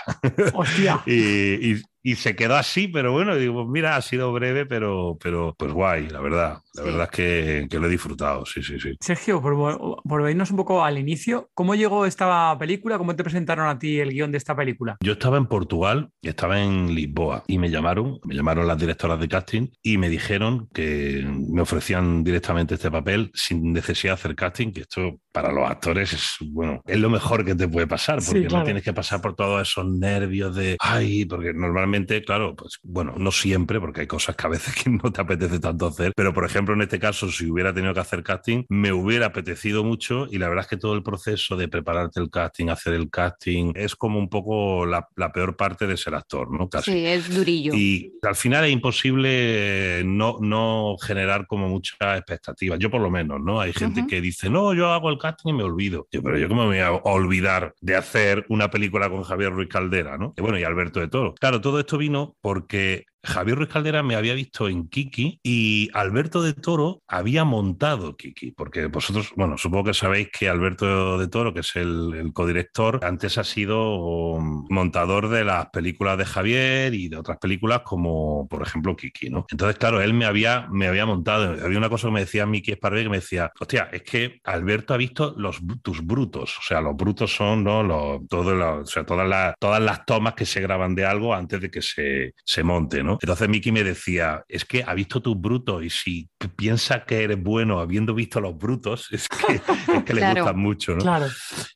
Hostia. 0.54 1.02
y, 1.06 1.72
y 1.72 1.82
se 2.02 2.36
quedó 2.36 2.56
así, 2.56 2.88
pero 2.88 3.12
bueno, 3.12 3.36
digo, 3.36 3.54
pues 3.54 3.68
mira, 3.68 3.96
ha 3.96 4.02
sido 4.02 4.32
breve, 4.32 4.66
pero, 4.66 5.18
pero 5.22 5.54
pues 5.56 5.72
guay, 5.72 6.08
la 6.08 6.20
verdad. 6.20 6.58
La 6.74 6.84
verdad 6.84 7.08
es 7.10 7.10
que, 7.10 7.66
que, 7.68 7.78
lo 7.80 7.86
he 7.86 7.90
disfrutado, 7.90 8.46
sí, 8.46 8.62
sí, 8.62 8.78
sí. 8.78 8.96
Sergio, 9.00 9.42
por, 9.42 10.00
por 10.02 10.22
vernos 10.22 10.52
un 10.52 10.56
poco 10.56 10.84
al 10.84 10.98
inicio, 10.98 11.50
¿cómo 11.52 11.74
llegó 11.74 12.06
esta 12.06 12.56
película? 12.58 12.96
¿Cómo 12.96 13.16
te 13.16 13.24
presentaron 13.24 13.66
a 13.66 13.78
ti 13.78 13.98
el 13.98 14.10
guion 14.10 14.30
de 14.30 14.38
esta 14.38 14.54
película? 14.54 14.96
Yo 15.02 15.14
estaba 15.14 15.36
en 15.36 15.46
Portugal, 15.46 16.10
estaba 16.22 16.62
en 16.62 16.94
Lisboa 16.94 17.42
y 17.48 17.58
me 17.58 17.70
llamaron, 17.70 18.20
me 18.24 18.36
llamaron 18.36 18.68
las 18.68 18.78
directoras 18.78 19.18
de 19.18 19.28
casting 19.28 19.68
y 19.82 19.98
me 19.98 20.08
dijeron 20.08 20.68
que 20.72 21.26
me 21.26 21.62
ofrecían 21.62 22.22
directamente 22.22 22.74
este 22.74 22.90
papel 22.90 23.32
sin 23.34 23.72
necesidad 23.72 24.12
de 24.12 24.20
hacer 24.20 24.36
casting, 24.36 24.72
que 24.72 24.82
esto 24.82 25.18
para 25.32 25.52
los 25.52 25.68
actores 25.68 26.12
es, 26.12 26.36
bueno, 26.50 26.82
es 26.86 26.98
lo 26.98 27.10
mejor 27.10 27.44
que 27.44 27.56
te 27.56 27.66
puede 27.66 27.88
pasar, 27.88 28.20
porque 28.24 28.48
no 28.48 28.62
tienes 28.62 28.84
que 28.84 28.92
pasar 28.92 29.20
por 29.20 29.34
todos 29.34 29.68
esos 29.68 29.86
nervios 29.86 30.54
de, 30.54 30.76
ay, 30.78 31.24
porque 31.24 31.52
normalmente 31.52 31.89
claro, 32.24 32.54
pues 32.56 32.78
bueno, 32.82 33.14
no 33.16 33.32
siempre, 33.32 33.80
porque 33.80 34.02
hay 34.02 34.06
cosas 34.06 34.36
que 34.36 34.46
a 34.46 34.50
veces 34.50 34.74
que 34.84 34.90
no 34.90 35.12
te 35.12 35.20
apetece 35.20 35.58
tanto 35.58 35.86
hacer, 35.86 36.12
pero 36.16 36.32
por 36.32 36.44
ejemplo, 36.44 36.74
en 36.74 36.82
este 36.82 36.98
caso, 36.98 37.30
si 37.30 37.50
hubiera 37.50 37.72
tenido 37.72 37.94
que 37.94 38.00
hacer 38.00 38.22
casting, 38.22 38.64
me 38.68 38.92
hubiera 38.92 39.26
apetecido 39.26 39.84
mucho 39.84 40.26
y 40.30 40.38
la 40.38 40.48
verdad 40.48 40.64
es 40.64 40.70
que 40.70 40.76
todo 40.76 40.94
el 40.94 41.02
proceso 41.02 41.56
de 41.56 41.68
prepararte 41.68 42.20
el 42.20 42.30
casting, 42.30 42.68
hacer 42.68 42.94
el 42.94 43.10
casting, 43.10 43.72
es 43.74 43.96
como 43.96 44.18
un 44.18 44.28
poco 44.28 44.86
la, 44.86 45.08
peor 45.32 45.56
parte 45.56 45.86
de 45.86 45.96
ser 45.96 46.14
actor, 46.14 46.50
¿no? 46.50 46.68
Casi. 46.68 46.92
Sí, 46.92 47.06
es 47.06 47.34
durillo. 47.34 47.72
Y 47.74 48.14
al 48.22 48.34
final 48.34 48.64
es 48.64 48.72
imposible 48.72 50.02
no, 50.04 50.38
no 50.40 50.96
generar 51.00 51.46
como 51.46 51.68
muchas 51.68 52.18
expectativas, 52.18 52.78
yo 52.78 52.90
por 52.90 53.00
lo 53.00 53.10
menos, 53.10 53.40
¿no? 53.40 53.60
Hay 53.60 53.72
gente 53.72 54.06
que 54.08 54.20
dice, 54.20 54.50
no, 54.50 54.74
yo 54.74 54.88
hago 54.92 55.10
el 55.10 55.18
casting 55.18 55.50
y 55.50 55.52
me 55.52 55.62
olvido. 55.62 56.08
Yo, 56.10 56.22
pero 56.22 56.38
yo 56.38 56.48
cómo 56.48 56.66
me 56.66 56.68
voy 56.68 56.78
a 56.78 56.92
olvidar 56.92 57.74
de 57.80 57.96
hacer 57.96 58.44
una 58.48 58.70
película 58.70 59.08
con 59.08 59.22
Javier 59.22 59.52
Ruiz 59.52 59.68
Caldera, 59.68 60.18
¿no? 60.18 60.34
Y 60.36 60.42
bueno, 60.42 60.58
y 60.58 60.64
Alberto 60.64 61.00
de 61.00 61.08
Toro. 61.08 61.34
Claro, 61.34 61.60
todo 61.60 61.79
esto 61.80 61.98
vino 61.98 62.36
porque 62.40 63.04
Javier 63.22 63.58
Ruiz 63.58 63.68
Caldera 63.68 64.02
me 64.02 64.16
había 64.16 64.34
visto 64.34 64.68
en 64.68 64.88
Kiki 64.88 65.40
y 65.42 65.90
Alberto 65.92 66.42
de 66.42 66.54
Toro 66.54 67.02
había 67.06 67.44
montado 67.44 68.16
Kiki, 68.16 68.52
porque 68.52 68.86
vosotros, 68.86 69.32
bueno, 69.36 69.58
supongo 69.58 69.84
que 69.84 69.94
sabéis 69.94 70.28
que 70.30 70.48
Alberto 70.48 71.18
de 71.18 71.28
Toro, 71.28 71.52
que 71.52 71.60
es 71.60 71.76
el, 71.76 72.30
codirector, 72.32 73.00
antes 73.02 73.38
ha 73.38 73.44
sido 73.44 74.38
montador 74.40 75.28
de 75.28 75.44
las 75.44 75.66
películas 75.70 76.16
de 76.18 76.24
Javier 76.24 76.94
y 76.94 77.08
de 77.08 77.16
otras 77.16 77.38
películas 77.38 77.80
como, 77.84 78.48
por 78.48 78.62
ejemplo, 78.62 78.96
Kiki, 78.96 79.30
¿no? 79.30 79.46
Entonces, 79.50 79.76
claro, 79.78 80.00
él 80.00 80.14
me 80.14 80.24
había, 80.24 80.68
me 80.70 80.86
había 80.86 81.06
montado, 81.06 81.64
había 81.64 81.78
una 81.78 81.88
cosa 81.88 82.08
que 82.08 82.14
me 82.14 82.20
decía 82.20 82.46
Miki 82.46 82.72
Esparvé 82.72 83.02
que 83.02 83.08
me 83.08 83.18
decía, 83.18 83.50
hostia, 83.58 83.88
es 83.92 84.02
que 84.02 84.40
Alberto 84.44 84.94
ha 84.94 84.96
visto 84.96 85.34
los, 85.36 85.60
tus 85.82 86.04
brutos, 86.04 86.58
o 86.58 86.62
sea, 86.62 86.80
los 86.80 86.96
brutos 86.96 87.34
son, 87.34 87.64
¿no? 87.64 87.82
Los, 87.82 88.20
o 88.30 88.86
sea, 88.86 89.04
todas, 89.04 89.28
las, 89.28 89.54
todas 89.58 89.82
las 89.82 90.04
tomas 90.04 90.34
que 90.34 90.46
se 90.46 90.60
graban 90.60 90.94
de 90.94 91.04
algo 91.04 91.34
antes 91.34 91.60
de 91.60 91.70
que 91.70 91.82
se, 91.82 92.34
se 92.44 92.62
monte, 92.62 93.02
¿no? 93.02 93.09
Entonces 93.20 93.48
Miki 93.48 93.72
me 93.72 93.84
decía, 93.84 94.44
es 94.48 94.64
que 94.64 94.84
ha 94.86 94.94
visto 94.94 95.20
tus 95.20 95.40
brutos 95.40 95.84
y 95.84 95.90
si 95.90 96.28
piensa 96.56 97.04
que 97.04 97.22
eres 97.22 97.42
bueno 97.42 97.80
habiendo 97.80 98.14
visto 98.14 98.40
los 98.40 98.56
brutos, 98.56 99.08
es 99.12 99.28
que, 99.28 99.60
que 100.04 100.14
le 100.14 100.34
gustan 100.34 100.58
mucho, 100.58 100.94
¿no? 100.94 101.02
Claro. 101.02 101.26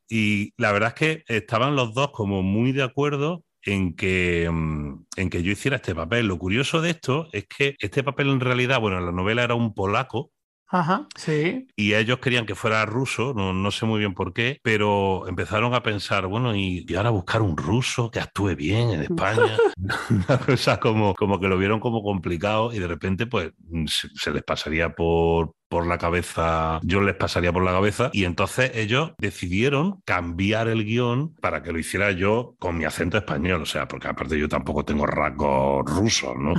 Y 0.08 0.52
la 0.56 0.72
verdad 0.72 0.88
es 0.90 0.94
que 0.94 1.24
estaban 1.26 1.76
los 1.76 1.94
dos 1.94 2.10
como 2.12 2.42
muy 2.42 2.72
de 2.72 2.82
acuerdo 2.82 3.44
en 3.64 3.94
que, 3.94 4.48
mm, 4.50 5.04
en 5.16 5.30
que 5.30 5.42
yo 5.42 5.52
hiciera 5.52 5.76
este 5.76 5.94
papel. 5.94 6.26
Lo 6.26 6.38
curioso 6.38 6.80
de 6.80 6.90
esto 6.90 7.28
es 7.32 7.46
que 7.46 7.76
este 7.78 8.02
papel 8.02 8.28
en 8.28 8.40
realidad, 8.40 8.80
bueno, 8.80 8.98
en 8.98 9.06
la 9.06 9.12
novela 9.12 9.42
era 9.42 9.54
un 9.54 9.74
polaco, 9.74 10.30
Ajá, 10.74 11.06
sí. 11.14 11.68
Y 11.76 11.94
ellos 11.94 12.18
querían 12.18 12.46
que 12.46 12.56
fuera 12.56 12.84
ruso, 12.84 13.32
no, 13.32 13.52
no, 13.52 13.70
sé 13.70 13.86
muy 13.86 14.00
bien 14.00 14.12
por 14.12 14.32
qué, 14.32 14.58
pero 14.60 15.28
empezaron 15.28 15.72
a 15.72 15.84
pensar, 15.84 16.26
bueno, 16.26 16.56
y, 16.56 16.84
y 16.88 16.94
ahora 16.96 17.10
buscar 17.10 17.42
un 17.42 17.56
ruso 17.56 18.10
que 18.10 18.18
actúe 18.18 18.56
bien 18.56 18.90
en 18.90 19.02
España. 19.02 19.56
Una 20.10 20.38
cosa 20.44 20.80
como, 20.80 21.14
como 21.14 21.38
que 21.38 21.46
lo 21.46 21.58
vieron 21.58 21.78
como 21.78 22.02
complicado 22.02 22.72
y 22.72 22.80
de 22.80 22.88
repente 22.88 23.26
pues 23.26 23.52
se, 23.86 24.08
se 24.16 24.32
les 24.32 24.42
pasaría 24.42 24.90
por, 24.96 25.52
por 25.74 25.88
la 25.88 25.98
cabeza, 25.98 26.78
yo 26.84 27.00
les 27.00 27.16
pasaría 27.16 27.52
por 27.52 27.64
la 27.64 27.72
cabeza 27.72 28.10
y 28.12 28.26
entonces 28.26 28.70
ellos 28.74 29.10
decidieron 29.18 30.00
cambiar 30.04 30.68
el 30.68 30.84
guion 30.84 31.34
para 31.40 31.64
que 31.64 31.72
lo 31.72 31.80
hiciera 31.80 32.12
yo 32.12 32.54
con 32.60 32.78
mi 32.78 32.84
acento 32.84 33.18
español, 33.18 33.62
o 33.62 33.66
sea, 33.66 33.88
porque 33.88 34.06
aparte 34.06 34.38
yo 34.38 34.48
tampoco 34.48 34.84
tengo 34.84 35.04
rasgos 35.04 35.84
rusos, 35.84 36.36
¿no? 36.38 36.54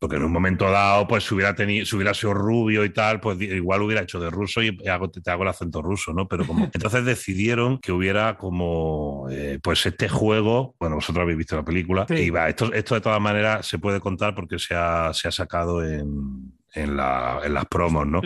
Porque 0.00 0.16
en 0.16 0.24
un 0.24 0.32
momento 0.32 0.68
dado, 0.68 1.06
pues 1.06 1.22
si 1.22 1.34
hubiera, 1.36 1.54
tenido, 1.54 1.86
si 1.86 1.94
hubiera 1.94 2.12
sido 2.12 2.34
rubio 2.34 2.84
y 2.84 2.90
tal, 2.90 3.20
pues 3.20 3.40
igual 3.40 3.82
hubiera 3.82 4.02
hecho 4.02 4.18
de 4.18 4.30
ruso 4.30 4.64
y 4.64 4.76
hago, 4.88 5.08
te 5.12 5.30
hago 5.30 5.44
el 5.44 5.50
acento 5.50 5.80
ruso, 5.80 6.12
¿no? 6.12 6.26
Pero 6.26 6.44
como 6.44 6.64
entonces 6.74 7.04
decidieron 7.04 7.78
que 7.78 7.92
hubiera 7.92 8.36
como, 8.36 9.28
eh, 9.30 9.60
pues 9.62 9.86
este 9.86 10.08
juego, 10.08 10.74
bueno, 10.80 10.96
vosotros 10.96 11.22
habéis 11.22 11.38
visto 11.38 11.54
la 11.54 11.64
película, 11.64 12.04
sí. 12.08 12.14
y 12.14 12.30
va, 12.30 12.48
esto, 12.48 12.72
esto 12.72 12.96
de 12.96 13.00
todas 13.00 13.20
maneras 13.20 13.64
se 13.64 13.78
puede 13.78 14.00
contar 14.00 14.34
porque 14.34 14.58
se 14.58 14.74
ha, 14.74 15.14
se 15.14 15.28
ha 15.28 15.30
sacado 15.30 15.84
en 15.84 16.58
en, 16.72 16.96
la, 16.96 17.40
en, 17.44 17.54
las 17.54 17.66
promos, 17.66 18.06
¿no? 18.06 18.20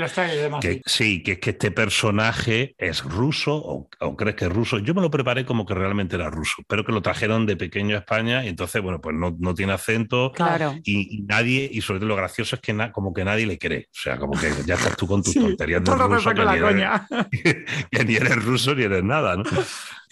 Que, 0.60 0.82
sí, 0.84 1.22
que 1.22 1.32
es 1.32 1.38
que 1.38 1.50
este 1.50 1.70
personaje 1.70 2.74
es 2.78 3.02
ruso 3.02 3.54
o, 3.56 3.88
o, 4.00 4.16
crees 4.16 4.36
que 4.36 4.44
es 4.46 4.52
ruso. 4.52 4.78
Yo 4.78 4.94
me 4.94 5.00
lo 5.00 5.10
preparé 5.10 5.44
como 5.44 5.64
que 5.64 5.74
realmente 5.74 6.16
era 6.16 6.30
ruso, 6.30 6.62
pero 6.68 6.84
que 6.84 6.92
lo 6.92 7.02
trajeron 7.02 7.46
de 7.46 7.56
pequeño 7.56 7.96
a 7.96 8.00
España 8.00 8.44
y 8.44 8.48
entonces, 8.48 8.82
bueno, 8.82 9.00
pues 9.00 9.16
no, 9.16 9.36
no 9.38 9.54
tiene 9.54 9.72
acento 9.72 10.32
claro. 10.32 10.74
y, 10.84 11.18
y, 11.18 11.22
nadie, 11.22 11.68
y 11.72 11.80
sobre 11.80 12.00
todo 12.00 12.08
lo 12.08 12.16
gracioso 12.16 12.56
es 12.56 12.62
que 12.62 12.72
na, 12.72 12.92
como 12.92 13.12
que 13.12 13.24
nadie 13.24 13.46
le 13.46 13.58
cree. 13.58 13.88
O 13.90 13.98
sea, 13.98 14.18
como 14.18 14.38
que 14.38 14.50
ya 14.66 14.74
estás 14.74 14.96
tú 14.96 15.06
con 15.06 15.22
tus 15.22 15.32
sí, 15.32 15.40
tonterías 15.40 15.82
de 15.82 15.94
ruso, 15.94 16.30
que 16.34 16.44
ni, 16.44 16.56
eres, 16.56 17.00
que 17.90 18.04
ni 18.04 18.16
eres 18.16 18.44
ruso 18.44 18.74
ni 18.74 18.84
eres 18.84 19.04
nada, 19.04 19.36
¿no? 19.36 19.44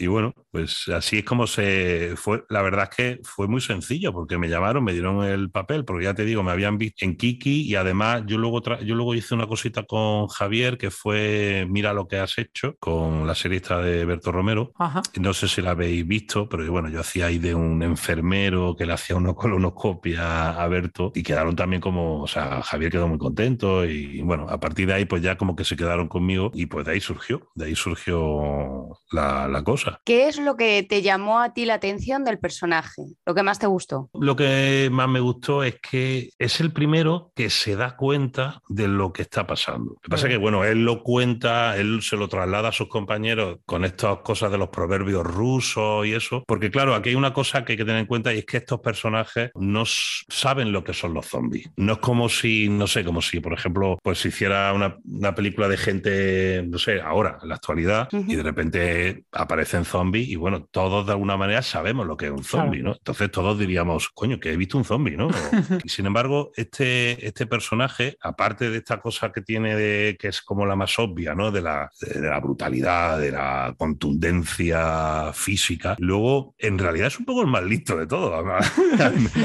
Y 0.03 0.09
bueno, 0.09 0.35
pues 0.51 0.89
así 0.89 1.19
es 1.19 1.25
como 1.25 1.47
se 1.47 2.15
fue. 2.17 2.43
La 2.49 2.61
verdad 2.61 2.89
es 2.91 2.97
que 2.97 3.21
fue 3.23 3.47
muy 3.47 3.61
sencillo 3.61 4.13
porque 4.13 4.37
me 4.37 4.49
llamaron, 4.49 4.83
me 4.83 4.93
dieron 4.93 5.23
el 5.25 5.49
papel, 5.51 5.85
porque 5.85 6.05
ya 6.07 6.15
te 6.15 6.25
digo, 6.25 6.43
me 6.43 6.51
habían 6.51 6.77
visto 6.77 7.05
en 7.05 7.17
Kiki 7.17 7.63
y 7.63 7.77
además 7.77 8.25
yo 8.27 8.37
luego, 8.37 8.61
yo 8.83 8.97
luego 8.97 9.15
hice 9.15 9.35
una 9.35 9.47
cosita 9.47 9.85
con 9.85 10.27
Javier 10.27 10.77
que 10.77 10.91
fue 10.91 11.67
Mira 11.69 11.93
lo 11.93 12.09
que 12.09 12.17
has 12.19 12.37
hecho 12.39 12.75
con 12.81 13.29
la 13.29 13.37
serie 13.37 13.59
esta 13.59 13.79
de 13.79 14.05
Berto 14.05 14.33
Romero. 14.33 14.73
Ajá. 14.77 15.03
No 15.21 15.33
sé 15.35 15.47
si 15.47 15.63
la 15.63 15.71
habéis 15.71 16.05
visto, 16.05 16.49
pero 16.49 16.69
bueno, 16.73 16.89
yo 16.89 16.99
hacía 16.99 17.27
ahí 17.27 17.39
de 17.39 17.55
un 17.55 17.81
enfermero 17.85 18.75
que 18.77 18.87
le 18.87 18.95
hacía 18.95 19.15
una 19.15 19.35
colonoscopia 19.35 20.61
a 20.61 20.67
Berto 20.67 21.13
y 21.15 21.23
quedaron 21.23 21.55
también 21.55 21.81
como, 21.81 22.23
o 22.23 22.27
sea, 22.27 22.61
Javier 22.63 22.91
quedó 22.91 23.07
muy 23.07 23.19
contento 23.19 23.85
y 23.85 24.21
bueno, 24.23 24.49
a 24.49 24.59
partir 24.59 24.89
de 24.89 24.95
ahí 24.95 25.05
pues 25.05 25.23
ya 25.23 25.37
como 25.37 25.55
que 25.55 25.65
se 25.65 25.77
quedaron 25.77 26.09
conmigo 26.09 26.51
y 26.55 26.67
pues 26.67 26.85
de 26.87 26.93
ahí 26.93 27.01
surgió, 27.01 27.49
de 27.55 27.67
ahí 27.67 27.77
surgió 27.77 28.99
la, 29.13 29.47
la 29.49 29.63
cosa. 29.63 29.92
¿Qué 30.05 30.29
es 30.29 30.39
lo 30.39 30.57
que 30.57 30.83
te 30.83 31.03
llamó 31.03 31.41
a 31.41 31.53
ti 31.53 31.65
la 31.65 31.75
atención 31.75 32.25
del 32.25 32.39
personaje? 32.39 33.03
¿Lo 33.27 33.35
que 33.35 33.43
más 33.43 33.59
te 33.59 33.67
gustó? 33.67 34.11
Lo 34.15 34.37
que 34.37 34.89
más 34.93 35.09
me 35.09 35.21
gustó 35.21 35.63
es 35.63 35.77
que 35.81 36.31
es 36.39 36.61
el 36.61 36.73
primero 36.73 37.33
que 37.35 37.51
se 37.51 37.77
da 37.77 37.97
cuenta 37.97 38.61
de 38.69 38.89
lo 38.89 39.13
que 39.13 39.23
está 39.23 39.47
pasando. 39.47 39.93
Lo 39.93 40.01
que 40.01 40.09
pasa 40.11 40.27
es 40.27 40.33
que, 40.33 40.39
bueno, 40.39 40.65
él 40.65 40.85
lo 40.85 41.03
cuenta, 41.03 41.77
él 41.77 42.01
se 42.03 42.17
lo 42.17 42.29
traslada 42.29 42.71
a 42.71 42.73
sus 42.73 42.89
compañeros 42.89 43.59
con 43.67 43.85
estas 43.85 44.19
cosas 44.19 44.51
de 44.51 44.59
los 44.59 44.69
proverbios 44.69 45.25
rusos 45.25 46.07
y 46.07 46.15
eso, 46.15 46.45
porque 46.47 46.71
claro, 46.71 46.95
aquí 46.95 47.11
hay 47.11 47.15
una 47.15 47.33
cosa 47.33 47.65
que 47.65 47.73
hay 47.73 47.77
que 47.77 47.85
tener 47.85 48.01
en 48.01 48.07
cuenta 48.07 48.33
y 48.33 48.39
es 48.39 48.47
que 48.47 48.59
estos 48.59 48.81
personajes 48.81 49.51
no 49.55 49.85
saben 49.87 50.73
lo 50.73 50.85
que 50.85 50.93
son 50.95 51.15
los 51.15 51.27
zombies. 51.27 51.71
No 51.77 51.95
es 51.95 51.99
como 51.99 52.29
si, 52.29 52.69
no 52.69 52.87
sé, 52.87 53.05
como 53.05 53.23
si, 53.23 53.41
por 53.41 53.53
ejemplo, 53.53 53.99
pues 54.03 54.25
hiciera 54.25 54.73
una, 54.73 54.97
una 55.05 55.35
película 55.35 55.69
de 55.69 55.77
gente, 55.77 56.65
no 56.69 56.79
sé, 56.79 57.01
ahora, 57.01 57.39
en 57.43 57.49
la 57.49 57.57
actualidad, 57.57 58.09
uh 58.13 58.17
-huh. 58.17 58.33
y 58.33 58.37
de 58.37 58.43
repente 58.43 59.25
aparecen 59.73 59.85
zombies 59.85 60.29
y 60.29 60.37
bueno, 60.37 60.69
todos 60.71 61.07
de 61.07 61.13
alguna 61.13 61.37
manera 61.37 61.63
sabemos 61.63 62.07
lo 62.07 62.17
que 62.17 62.27
es 62.27 62.33
un 62.33 62.45
zombie, 62.45 62.81
claro. 62.81 62.91
¿no? 62.91 62.97
Entonces 62.97 63.31
todos 63.31 63.59
diríamos, 63.59 64.11
coño, 64.11 64.39
que 64.39 64.53
he 64.53 64.57
visto 64.57 64.79
un 64.79 64.85
zombie, 64.85 65.17
¿no? 65.17 65.29
y 65.85 65.89
sin 65.89 66.07
embargo, 66.07 66.53
este, 66.57 67.27
este 67.27 67.47
personaje, 67.47 68.17
aparte 68.21 68.71
de 68.71 68.79
esta 68.79 69.01
cosa 69.01 69.33
que 69.33 69.43
tiene 69.43 69.75
de, 69.77 70.17
que 70.19 70.29
es 70.29 70.43
como 70.43 70.67
la 70.67 70.77
más 70.77 70.99
obvia, 70.99 71.35
¿no? 71.35 71.51
De 71.51 71.63
la, 71.63 71.91
de, 72.01 72.21
la 72.21 72.41
brutalidad, 72.41 73.19
de 73.19 73.33
la 73.33 73.75
contundencia 73.79 75.33
física, 75.33 75.97
luego 75.99 76.55
en 76.59 76.79
realidad 76.79 77.09
es 77.09 77.19
un 77.19 77.25
poco 77.25 77.43
el 77.43 77.49
más 77.49 77.65
listo 77.65 77.97
de 77.97 78.07
todo. 78.07 78.33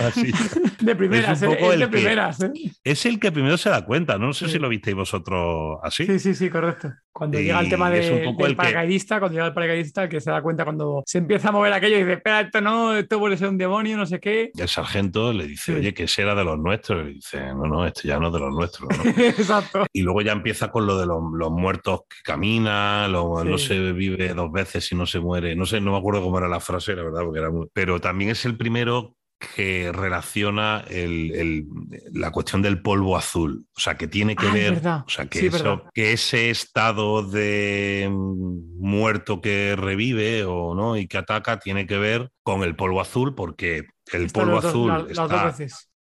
Así. 0.08 0.32
De 0.80 0.96
primeras, 0.96 1.42
es, 1.42 1.50
es 1.60 1.80
de 1.80 1.88
primeras. 1.88 2.42
¿eh? 2.42 2.52
Es 2.84 3.06
el 3.06 3.20
que 3.20 3.32
primero 3.32 3.58
se 3.58 3.70
da 3.70 3.84
cuenta, 3.84 4.18
no, 4.18 4.28
no 4.28 4.34
sé 4.34 4.46
sí. 4.46 4.54
si 4.54 4.60
lo 4.60 4.70
visteis 4.70 4.96
vosotros 4.96 5.80
así. 5.82 6.06
Sí, 6.06 6.20
sí, 6.20 6.36
sí, 6.36 6.50
correcto. 6.50 6.94
Cuando 7.18 7.40
y 7.40 7.46
llega 7.46 7.60
el 7.60 7.68
tema 7.68 7.90
de, 7.90 8.32
del 8.38 8.56
paracaidista, 8.56 9.16
que... 9.16 9.20
cuando 9.22 9.34
llega 9.34 9.48
el 9.48 9.54
paracaidista, 9.56 10.08
que 10.08 10.22
se 10.22 10.30
da 10.30 10.40
cuenta 10.44 10.64
cuando 10.64 11.02
se 11.04 11.18
empieza 11.18 11.50
a 11.50 11.52
mover 11.52 11.74
aquello 11.74 11.96
y 11.96 12.02
dice, 12.02 12.14
espera, 12.14 12.42
esto 12.42 12.62
no, 12.62 12.96
esto 12.96 13.18
puede 13.18 13.38
ser 13.38 13.50
un 13.50 13.58
demonio, 13.58 13.98
no 13.98 14.06
sé 14.06 14.20
qué. 14.20 14.52
Y 14.54 14.62
el 14.62 14.68
sargento 14.68 15.34
le 15.34 15.48
dice, 15.48 15.74
sí. 15.74 15.80
oye, 15.80 15.96
que 15.96 16.04
ese 16.04 16.22
era 16.22 16.36
de 16.36 16.44
los 16.44 16.60
nuestros. 16.60 17.10
Y 17.10 17.14
dice, 17.16 17.40
no, 17.56 17.66
no, 17.66 17.88
esto 17.88 18.02
ya 18.04 18.20
no 18.20 18.28
es 18.28 18.34
de 18.34 18.40
los 18.40 18.54
nuestros. 18.54 18.90
¿no? 18.96 19.12
Exacto. 19.24 19.88
Y 19.92 20.04
luego 20.04 20.22
ya 20.22 20.32
empieza 20.32 20.70
con 20.70 20.86
lo 20.86 20.96
de 21.00 21.08
los, 21.08 21.18
los 21.34 21.50
muertos 21.50 22.02
que 22.02 22.18
caminan, 22.24 23.12
lo, 23.12 23.42
sí. 23.42 23.50
no 23.50 23.58
se 23.58 23.94
vive 23.94 24.36
dos 24.36 24.52
veces 24.52 24.92
y 24.92 24.96
no 24.96 25.08
se 25.08 25.20
muere. 25.20 25.56
No 25.56 25.66
sé, 25.66 25.82
no 25.82 25.94
me 25.94 25.98
acuerdo 25.98 26.22
cómo 26.22 26.38
era 26.38 26.48
la 26.48 26.60
frase, 26.60 26.96
la 26.96 27.02
verdad, 27.02 27.22
porque 27.24 27.40
era 27.40 27.50
muy... 27.50 27.66
Pero 27.74 28.00
también 28.00 28.30
es 28.30 28.46
el 28.46 28.56
primero 28.58 29.17
que 29.40 29.92
relaciona 29.92 30.84
el, 30.90 31.32
el, 31.36 31.68
la 32.12 32.32
cuestión 32.32 32.62
del 32.62 32.82
polvo 32.82 33.18
azul. 33.18 33.66
O 33.76 33.80
sea, 33.80 33.96
que 33.96 34.08
tiene 34.08 34.36
que 34.36 34.48
ah, 34.48 34.54
ver. 34.54 34.74
Verdad. 34.76 35.04
O 35.06 35.10
sea, 35.10 35.28
que, 35.28 35.40
sí, 35.40 35.48
eso, 35.48 35.84
que 35.94 36.14
ese 36.14 36.50
estado 36.50 37.24
de 37.24 38.10
muerto 38.12 39.42
que 39.42 39.76
revive 39.76 40.46
o 40.46 40.74
no 40.74 40.98
y 40.98 41.08
que 41.08 41.18
ataca 41.18 41.60
tiene 41.60 41.86
que 41.86 41.98
ver 41.98 42.32
con 42.44 42.64
el 42.64 42.76
polvo 42.76 43.02
azul, 43.02 43.36
porque 43.36 43.86
el 44.12 44.26
está 44.26 44.42
polvo 44.42 44.58
azul 44.58 44.92
dos, 45.08 45.18
la, 45.18 45.50
está, 45.50 45.56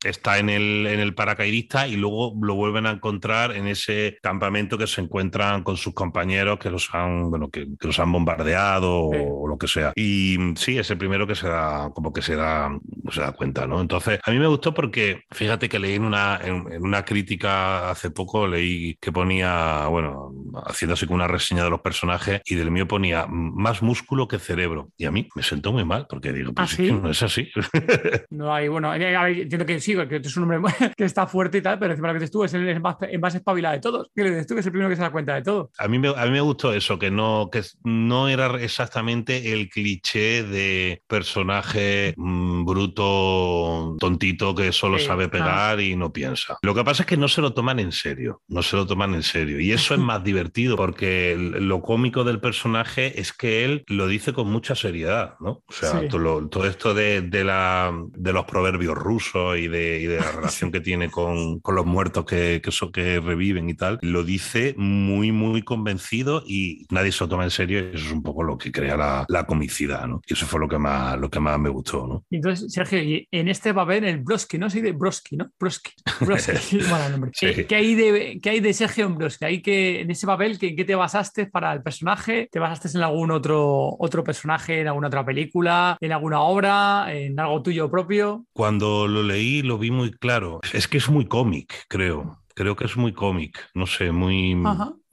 está 0.04 0.38
en 0.38 0.50
el, 0.50 0.87
en 0.87 1.00
el 1.00 1.14
paracaidista 1.14 1.88
y 1.88 1.96
luego 1.96 2.34
lo 2.40 2.54
vuelven 2.54 2.87
a 2.87 2.90
encontrar 2.90 3.54
en 3.56 3.66
ese 3.66 4.18
campamento 4.23 4.78
que 4.78 4.87
se 4.87 5.00
encuentran 5.00 5.62
con 5.62 5.76
sus 5.76 5.94
compañeros 5.94 6.58
que 6.58 6.70
los 6.70 6.92
han, 6.94 7.30
bueno, 7.30 7.49
que, 7.49 7.66
que 7.78 7.87
los 7.87 7.99
han 7.99 8.12
bombardeado 8.12 9.11
sí. 9.12 9.18
o, 9.18 9.42
o, 9.42 9.49
lo 9.49 9.58
que 9.58 9.68
sea. 9.68 9.92
Y 9.96 10.37
sí, 10.56 10.78
es 10.78 10.90
el 10.90 10.99
primero 10.99 11.26
que 11.26 11.34
se 11.34 11.49
da, 11.49 11.90
como 11.94 12.12
que 12.12 12.23
se 12.23 12.37
da, 12.37 12.70
se 13.11 13.20
da 13.20 13.32
cuenta, 13.32 13.66
¿no? 13.66 13.80
Entonces, 13.80 14.20
a 14.23 14.30
mí 14.30 14.38
me 14.38 14.46
gustó 14.46 14.75
porque, 14.75 15.23
fíjate 15.30 15.68
que 15.68 15.78
leí 15.78 15.94
en 15.94 16.04
una, 16.04 16.40
en, 16.42 16.73
en 16.73 16.82
una 16.82 17.04
crítica 17.04 17.90
hace 17.90 18.11
poco, 18.11 18.46
leí 18.46 18.96
que 19.00 19.12
ponía, 19.12 19.87
bueno, 19.87 20.32
haciendo 20.66 20.94
así 20.94 21.06
como 21.06 21.16
una 21.16 21.28
reseña 21.28 21.64
de 21.64 21.70
los 21.70 21.80
personajes 21.80 22.40
y 22.44 22.54
del 22.54 22.70
mío 22.70 22.87
ponía 22.87 23.26
más 23.28 23.82
músculo 23.82 24.28
que 24.28 24.38
cerebro. 24.38 24.90
Y 24.96 25.06
a 25.06 25.11
mí 25.11 25.28
me 25.34 25.42
sentó 25.42 25.73
muy 25.73 25.84
mal 25.84 26.06
porque 26.08 26.32
digo, 26.32 26.52
pues 26.52 26.70
¿Ah, 26.70 26.73
es 26.73 26.76
que 26.76 26.92
no 26.92 27.11
es 27.11 27.23
así. 27.23 27.50
no 28.30 28.54
hay, 28.54 28.68
bueno, 28.68 28.94
entiendo 28.94 29.66
que 29.66 29.80
sí, 29.80 29.93
que 30.08 30.16
es 30.16 30.36
un 30.36 30.44
hombre 30.44 30.60
que 30.96 31.04
está 31.04 31.26
fuerte 31.26 31.58
y 31.58 31.62
tal, 31.62 31.78
pero 31.78 31.92
encima 31.92 32.08
lo 32.08 32.14
que 32.14 32.20
dices 32.20 32.30
tú 32.30 32.44
es 32.44 32.54
el 32.54 32.80
más, 32.80 32.96
el 33.00 33.18
más 33.18 33.34
espabilado 33.34 33.74
de 33.74 33.80
todos. 33.80 34.10
¿Qué 34.14 34.22
le 34.22 34.30
dices 34.30 34.46
tú? 34.46 34.54
Que 34.54 34.60
es 34.60 34.66
el 34.66 34.72
primero 34.72 34.90
que 34.90 34.96
se 34.96 35.02
da 35.02 35.10
cuenta 35.10 35.34
de 35.34 35.42
todo. 35.42 35.70
A 35.78 35.88
mí 35.88 35.98
me, 35.98 36.08
a 36.08 36.24
mí 36.24 36.30
me 36.30 36.40
gustó 36.40 36.72
eso, 36.72 36.98
que 36.98 37.10
no, 37.10 37.48
que 37.50 37.62
no 37.84 38.28
era 38.28 38.46
exactamente 38.60 39.52
el 39.52 39.68
cliché 39.68 40.42
de 40.42 41.02
personaje 41.06 42.14
mmm, 42.16 42.64
bruto, 42.64 43.96
tontito, 43.98 44.54
que 44.54 44.72
solo 44.72 44.98
sí, 44.98 45.06
sabe 45.06 45.28
pegar 45.28 45.80
y 45.80 45.96
no 45.96 46.12
piensa. 46.12 46.58
Lo 46.62 46.74
que 46.74 46.84
pasa 46.84 47.02
es 47.02 47.06
que 47.06 47.16
no 47.16 47.28
se 47.28 47.40
lo 47.40 47.52
toman 47.52 47.78
en 47.78 47.92
serio, 47.92 48.42
no 48.48 48.62
se 48.62 48.76
lo 48.76 48.86
toman 48.86 49.14
en 49.14 49.22
serio. 49.22 49.60
Y 49.60 49.72
eso 49.72 49.94
es 49.94 50.00
más 50.00 50.22
divertido, 50.24 50.76
porque 50.76 51.36
lo 51.38 51.82
cómico 51.82 52.24
del 52.24 52.40
personaje 52.40 53.20
es 53.20 53.32
que 53.32 53.64
él 53.64 53.84
lo 53.86 54.06
dice 54.06 54.32
con 54.32 54.50
mucha 54.50 54.74
seriedad, 54.74 55.34
¿no? 55.40 55.62
O 55.66 55.72
sea, 55.72 56.00
sí. 56.00 56.08
todo, 56.08 56.48
todo, 56.48 56.66
esto 56.66 56.94
de, 56.94 57.22
de, 57.22 57.44
la, 57.44 57.92
de 58.10 58.32
los 58.32 58.44
proverbios 58.44 58.96
rusos 58.96 59.58
y 59.58 59.68
de, 59.68 59.84
y 60.00 60.07
de 60.07 60.17
la 60.17 60.33
relación 60.33 60.73
que 60.73 60.81
tiene 60.81 61.11
con, 61.11 61.61
con 61.61 61.75
los 61.75 61.87
muertos 61.87 62.25
que, 62.25 62.61
que, 62.62 62.71
eso, 62.71 62.91
que 62.91 63.21
reviven 63.21 63.69
y 63.69 63.75
tal, 63.75 63.99
lo 64.03 64.25
dice 64.25 64.75
muy, 64.76 65.33
muy 65.33 65.62
convencido 65.62 66.43
y 66.47 66.87
nadie 66.91 67.12
se 67.12 67.25
lo 67.25 67.29
toma 67.29 67.45
en 67.45 67.50
serio 67.50 67.79
y 67.79 67.95
eso 67.95 68.07
es 68.07 68.12
un 68.12 68.23
poco 68.23 68.43
lo 68.43 68.59
que 68.59 68.73
crea 68.73 68.97
la, 68.97 69.25
la 69.29 69.47
comicidad, 69.47 70.07
¿no? 70.07 70.21
Y 70.26 70.35
eso 70.35 70.47
fue 70.47 70.61
lo 70.61 70.69
que 70.69 70.79
más, 70.79 71.19
lo 71.19 71.31
que 71.31 71.41
más 71.41 71.59
me 71.59 71.69
gustó, 71.69 72.07
¿no? 72.07 72.25
Entonces, 72.31 72.73
Sergio, 72.73 72.99
en 73.31 73.49
este 73.49 73.75
papel, 73.75 74.05
el 74.05 74.19
Broski, 74.19 74.59
¿no? 74.59 74.71
Sí, 74.71 74.81
de 74.81 74.93
Broski, 74.93 75.37
¿no? 75.37 75.50
Broski. 75.59 75.93
Broski. 76.21 76.79
bueno, 76.88 77.09
nombre. 77.11 77.31
Sí. 77.35 77.47
¿Qué, 77.55 77.67
¿Qué, 77.67 77.75
hay 77.76 77.95
de, 77.95 78.41
¿Qué 78.43 78.50
hay 78.50 78.61
de 78.61 78.73
Sergio 78.73 79.07
en 79.07 79.17
Broski? 79.17 79.45
¿Hay 79.45 79.62
que, 79.62 80.00
en 80.00 80.11
ese 80.11 80.26
papel, 80.26 80.59
¿qué, 80.59 80.75
¿qué 80.75 80.85
te 80.85 80.95
basaste 80.95 81.47
para 81.47 81.73
el 81.73 81.83
personaje? 81.83 82.49
¿Te 82.50 82.59
basaste 82.59 82.97
en 82.97 83.05
algún 83.05 83.31
otro, 83.31 83.97
otro 83.99 84.25
personaje, 84.25 84.81
en 84.81 84.88
alguna 84.88 85.09
otra 85.09 85.25
película, 85.25 85.97
en 86.00 86.12
alguna 86.12 86.41
obra, 86.41 87.07
en 87.14 87.38
algo 87.38 87.62
tuyo 87.62 87.91
propio? 87.91 88.47
Cuando 88.53 89.07
lo 89.07 89.23
leí, 89.23 89.62
lo 89.62 89.74
vi 89.78 89.90
muy 89.90 90.12
claro. 90.12 90.61
Es 90.73 90.88
que 90.88 90.99
es 90.99 91.09
muy 91.09 91.26
cómic, 91.26 91.87
creo. 91.88 92.40
Creo 92.54 92.76
que 92.76 92.85
es 92.85 92.97
muy 92.97 93.12
cómic, 93.12 93.59
no 93.75 93.87
sé, 93.87 94.12
muy... 94.12 94.54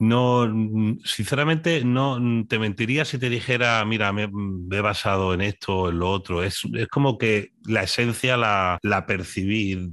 No, 0.02 0.52
sinceramente, 1.04 1.84
no 1.84 2.18
te 2.48 2.58
mentiría 2.58 3.04
si 3.04 3.18
te 3.18 3.28
dijera, 3.28 3.84
mira, 3.84 4.12
me, 4.12 4.24
he 4.24 4.80
basado 4.80 5.32
en 5.32 5.42
esto 5.42 5.76
o 5.76 5.90
en 5.90 6.00
lo 6.00 6.10
otro. 6.10 6.42
Es, 6.42 6.62
es 6.74 6.88
como 6.88 7.18
que 7.18 7.52
la 7.66 7.84
esencia 7.84 8.36
la, 8.36 8.80
la 8.82 9.06
percibí 9.06 9.92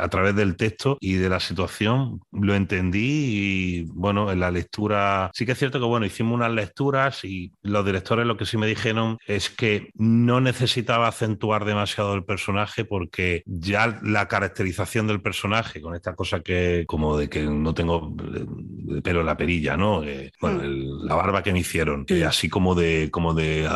a 0.00 0.08
través 0.08 0.34
del 0.34 0.56
texto 0.56 0.98
y 1.00 1.12
de 1.12 1.28
la 1.28 1.38
situación, 1.38 2.22
lo 2.32 2.56
entendí 2.56 3.04
y 3.04 3.84
bueno, 3.92 4.32
en 4.32 4.40
la 4.40 4.50
lectura, 4.50 5.30
sí 5.32 5.46
que 5.46 5.52
es 5.52 5.58
cierto 5.58 5.78
que 5.78 5.86
bueno, 5.86 6.06
hicimos 6.06 6.34
unas 6.34 6.50
lecturas 6.50 7.24
y 7.24 7.52
los 7.62 7.86
directores 7.86 8.26
lo 8.26 8.36
que 8.36 8.46
sí 8.46 8.56
me 8.56 8.66
dijeron 8.66 9.18
es 9.28 9.48
que 9.48 9.90
no 9.94 10.40
necesitaba 10.40 11.06
acentuar 11.06 11.64
demasiado 11.64 12.14
el 12.14 12.24
personaje 12.24 12.84
porque 12.84 13.44
ya 13.46 14.00
la 14.02 14.26
caracterización 14.26 15.06
del 15.06 15.22
personaje 15.22 15.80
con 15.80 15.94
esta 15.94 16.16
cosa 16.16 16.40
que 16.40 16.84
como 16.88 17.16
de 17.16 17.28
que 17.28 17.44
no 17.44 17.74
tengo 17.74 18.12
pelo 19.04 19.20
en 19.20 19.26
la 19.26 19.36
perilla, 19.36 19.76
¿no? 19.76 20.02
Eh, 20.02 20.32
bueno, 20.40 20.62
hmm. 20.64 21.06
la 21.06 21.14
barba 21.14 21.42
que 21.42 21.52
me 21.52 21.60
hicieron, 21.60 22.06
así 22.26 22.48
como 22.48 22.74
de 22.74 23.10
como 23.12 23.34
de 23.34 23.68